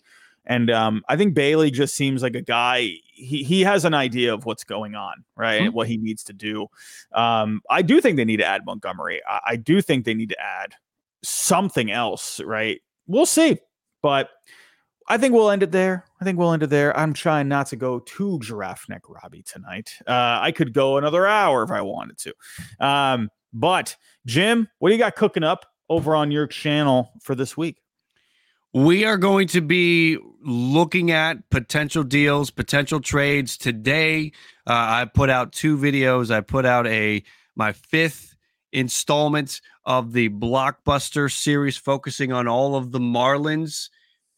And 0.46 0.70
um, 0.70 1.02
I 1.08 1.16
think 1.16 1.34
Bailey 1.34 1.70
just 1.70 1.94
seems 1.94 2.22
like 2.22 2.34
a 2.34 2.42
guy. 2.42 2.90
He 3.14 3.44
he 3.44 3.62
has 3.62 3.84
an 3.84 3.94
idea 3.94 4.34
of 4.34 4.44
what's 4.44 4.64
going 4.64 4.94
on, 4.94 5.24
right? 5.36 5.62
Mhm. 5.62 5.72
What 5.72 5.88
he 5.88 5.96
needs 5.96 6.22
to 6.24 6.32
do. 6.32 6.66
Um, 7.12 7.62
I 7.70 7.82
do 7.82 8.00
think 8.00 8.16
they 8.16 8.24
need 8.24 8.38
to 8.38 8.44
add 8.44 8.62
Montgomery. 8.66 9.20
I, 9.26 9.40
I 9.46 9.56
do 9.56 9.80
think 9.80 10.04
they 10.04 10.14
need 10.14 10.28
to 10.30 10.40
add 10.40 10.74
something 11.22 11.90
else, 11.90 12.40
right? 12.40 12.80
We'll 13.06 13.26
see, 13.26 13.58
but 14.02 14.30
I 15.08 15.18
think 15.18 15.34
we'll 15.34 15.50
end 15.50 15.62
it 15.62 15.70
there. 15.70 16.04
I 16.20 16.24
think 16.24 16.38
we'll 16.38 16.52
end 16.52 16.62
it 16.62 16.70
there. 16.70 16.96
I'm 16.98 17.12
trying 17.12 17.48
not 17.48 17.66
to 17.68 17.76
go 17.76 18.00
too 18.00 18.38
giraffe 18.40 18.88
neck 18.88 19.02
Robbie 19.08 19.42
tonight. 19.42 19.90
Uh, 20.06 20.38
I 20.40 20.50
could 20.52 20.72
go 20.72 20.96
another 20.96 21.26
hour 21.26 21.62
if 21.62 21.70
I 21.70 21.82
wanted 21.82 22.18
to. 22.18 22.34
Um, 22.86 23.28
but 23.52 23.96
Jim, 24.26 24.66
what 24.78 24.88
do 24.88 24.94
you 24.94 24.98
got 24.98 25.14
cooking 25.16 25.44
up 25.44 25.66
over 25.90 26.16
on 26.16 26.30
your 26.30 26.46
channel 26.46 27.12
for 27.22 27.34
this 27.34 27.56
week? 27.56 27.82
We 28.74 29.04
are 29.04 29.16
going 29.16 29.46
to 29.48 29.60
be 29.60 30.18
looking 30.42 31.12
at 31.12 31.48
potential 31.48 32.02
deals, 32.02 32.50
potential 32.50 33.00
trades 33.00 33.56
today. 33.56 34.32
Uh, 34.66 34.72
I 34.72 35.04
put 35.04 35.30
out 35.30 35.52
two 35.52 35.78
videos. 35.78 36.34
I 36.34 36.40
put 36.40 36.66
out 36.66 36.84
a 36.88 37.22
my 37.54 37.72
fifth 37.72 38.34
installment 38.72 39.60
of 39.84 40.12
the 40.12 40.28
blockbuster 40.28 41.30
series, 41.32 41.76
focusing 41.76 42.32
on 42.32 42.48
all 42.48 42.74
of 42.74 42.90
the 42.90 42.98
Marlins 42.98 43.90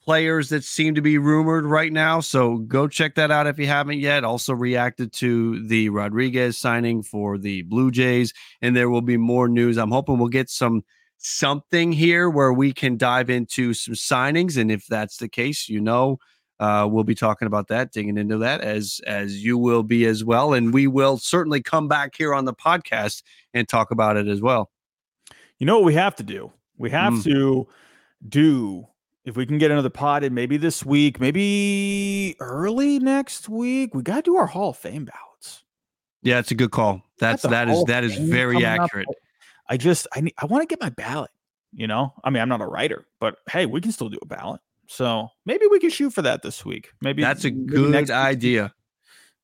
players 0.03 0.51
that 0.51 0.65
seem 0.65 0.95
to 0.97 1.01
be 1.01 1.17
rumored 1.17 1.65
right 1.65 1.91
now. 1.91 2.21
So 2.21 2.59
go 2.59 2.89
check 2.89 3.15
that 3.15 3.31
out 3.31 3.47
if 3.47 3.59
you 3.59 3.67
haven't 3.67 4.01
yet. 4.01 4.23
Also 4.23 4.53
reacted 4.53 5.15
to 5.15 5.67
the 5.67 5.89
Rodriguez 5.89 6.59
signing 6.59 7.03
for 7.03 7.39
the 7.39 7.63
Blue 7.63 7.91
Jays, 7.91 8.35
and 8.61 8.77
there 8.77 8.91
will 8.91 9.01
be 9.01 9.17
more 9.17 9.49
news. 9.49 9.79
I'm 9.79 9.93
hoping 9.93 10.19
we'll 10.19 10.29
get 10.29 10.51
some 10.51 10.85
something 11.19 11.93
here 11.93 12.31
where 12.31 12.53
we 12.53 12.73
can 12.73 12.97
dive 12.97 13.31
into 13.31 13.75
some 13.75 13.95
signings, 13.95 14.57
and 14.57 14.71
if 14.71 14.87
that's 14.87 15.17
the 15.17 15.29
case, 15.29 15.69
you 15.69 15.81
know. 15.81 16.19
Uh, 16.59 16.89
we'll 16.91 17.05
be 17.05 17.15
talking 17.15 17.45
about 17.45 17.69
that, 17.69 17.93
digging 17.93 18.17
into 18.17 18.39
that 18.39 18.63
as 18.63 18.99
as 19.07 19.45
you 19.45 19.59
will 19.59 19.83
be 19.83 20.07
as 20.07 20.25
well, 20.25 20.55
and 20.55 20.73
we 20.73 20.87
will 20.87 21.19
certainly 21.19 21.63
come 21.63 21.87
back 21.87 22.15
here 22.17 22.33
on 22.33 22.47
the 22.47 22.55
podcast 22.55 23.23
and 23.53 23.69
talk 23.69 23.91
about 23.91 24.17
it 24.17 24.27
as 24.27 24.41
well. 24.41 24.71
You 25.59 25.67
know 25.67 25.77
what 25.77 25.85
we 25.85 25.95
have 25.95 26.17
to 26.17 26.23
do? 26.23 26.51
We 26.79 26.91
have 26.91 27.13
mm. 27.13 27.25
to 27.25 27.69
do 28.27 28.87
if 29.27 29.37
we 29.37 29.45
can 29.45 29.59
get 29.59 29.71
another 29.71 29.91
pod 29.91 30.25
in 30.25 30.33
maybe 30.33 30.57
this 30.57 30.85
week, 30.85 31.21
maybe 31.21 32.37
early 32.41 32.99
next 33.01 33.49
week. 33.49 33.95
We 33.95 34.03
got 34.03 34.17
to 34.17 34.23
do 34.23 34.37
our 34.37 34.47
Hall 34.47 34.71
of 34.71 34.77
Fame 34.79 35.05
ballots. 35.05 35.65
Yeah, 36.23 36.39
it's 36.39 36.51
a 36.53 36.55
good 36.55 36.71
call. 36.71 37.03
That's 37.19 37.43
that 37.43 37.69
is 37.69 37.85
that 37.85 38.05
is 38.05 38.17
very 38.17 38.65
accurate. 38.65 39.09
Up. 39.09 39.15
I 39.69 39.77
just 39.77 40.07
I 40.15 40.21
need 40.21 40.35
I 40.39 40.47
want 40.47 40.63
to 40.63 40.67
get 40.67 40.81
my 40.81 40.91
ballot. 40.91 41.31
You 41.73 41.87
know, 41.87 42.15
I 42.25 42.31
mean, 42.31 42.41
I'm 42.43 42.49
not 42.49 42.63
a 42.63 42.67
writer, 42.67 43.07
but 43.21 43.37
hey, 43.51 43.67
we 43.67 43.81
can 43.81 43.93
still 43.93 44.09
do 44.09 44.19
a 44.23 44.27
ballot. 44.27 44.61
So 44.89 45.29
maybe 45.45 45.67
we 45.67 45.79
can 45.79 45.91
shoot 45.91 46.11
for 46.11 46.23
that 46.23 46.43
this 46.43 46.65
week. 46.65 46.91
Maybe 47.03 47.23
that's 47.23 47.45
a 47.45 47.51
good 47.51 47.91
next 47.91 48.11
idea. 48.11 48.73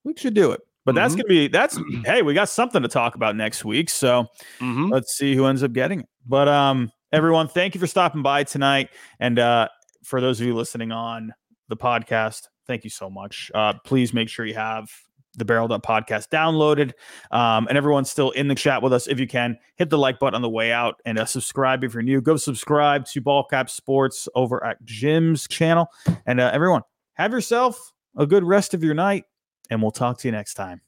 We 0.04 0.14
should 0.16 0.34
do 0.34 0.52
it. 0.52 0.60
But 0.84 0.92
mm-hmm. 0.92 0.96
that's 0.96 1.14
gonna 1.14 1.28
be 1.28 1.48
that's 1.48 1.78
hey, 2.04 2.22
we 2.22 2.34
got 2.34 2.48
something 2.48 2.82
to 2.82 2.88
talk 2.88 3.14
about 3.14 3.36
next 3.36 3.64
week. 3.64 3.90
So 3.90 4.26
mm-hmm. 4.60 4.88
let's 4.88 5.16
see 5.16 5.34
who 5.34 5.46
ends 5.46 5.62
up 5.62 5.72
getting 5.72 6.00
it. 6.00 6.08
But 6.26 6.48
um, 6.48 6.90
everyone, 7.12 7.48
thank 7.48 7.74
you 7.74 7.80
for 7.80 7.86
stopping 7.86 8.22
by 8.22 8.44
tonight. 8.44 8.90
And 9.20 9.38
uh, 9.38 9.68
for 10.02 10.20
those 10.20 10.40
of 10.40 10.46
you 10.46 10.54
listening 10.54 10.92
on 10.92 11.34
the 11.68 11.76
podcast, 11.76 12.48
thank 12.66 12.84
you 12.84 12.90
so 12.90 13.10
much. 13.10 13.50
Uh, 13.54 13.74
please 13.84 14.12
make 14.12 14.28
sure 14.28 14.46
you 14.46 14.54
have 14.54 14.90
the 15.36 15.44
Barreled 15.44 15.72
Up 15.72 15.84
podcast 15.84 16.28
downloaded. 16.28 16.92
Um, 17.30 17.66
and 17.68 17.78
everyone's 17.78 18.10
still 18.10 18.30
in 18.32 18.48
the 18.48 18.54
chat 18.54 18.82
with 18.82 18.92
us. 18.92 19.06
If 19.06 19.18
you 19.18 19.26
can, 19.26 19.58
hit 19.76 19.90
the 19.90 19.98
like 19.98 20.18
button 20.18 20.34
on 20.34 20.42
the 20.42 20.48
way 20.48 20.72
out 20.72 21.00
and 21.04 21.18
uh, 21.18 21.24
subscribe 21.24 21.84
if 21.84 21.94
you're 21.94 22.02
new. 22.02 22.20
Go 22.20 22.36
subscribe 22.36 23.06
to 23.06 23.20
Ball 23.20 23.44
Cap 23.44 23.70
Sports 23.70 24.28
over 24.34 24.64
at 24.64 24.82
Jim's 24.84 25.48
channel. 25.48 25.88
And 26.26 26.40
uh, 26.40 26.50
everyone, 26.52 26.82
have 27.14 27.32
yourself 27.32 27.92
a 28.16 28.26
good 28.26 28.44
rest 28.44 28.74
of 28.74 28.84
your 28.84 28.94
night, 28.94 29.24
and 29.70 29.80
we'll 29.82 29.90
talk 29.90 30.18
to 30.18 30.28
you 30.28 30.32
next 30.32 30.54
time. 30.54 30.82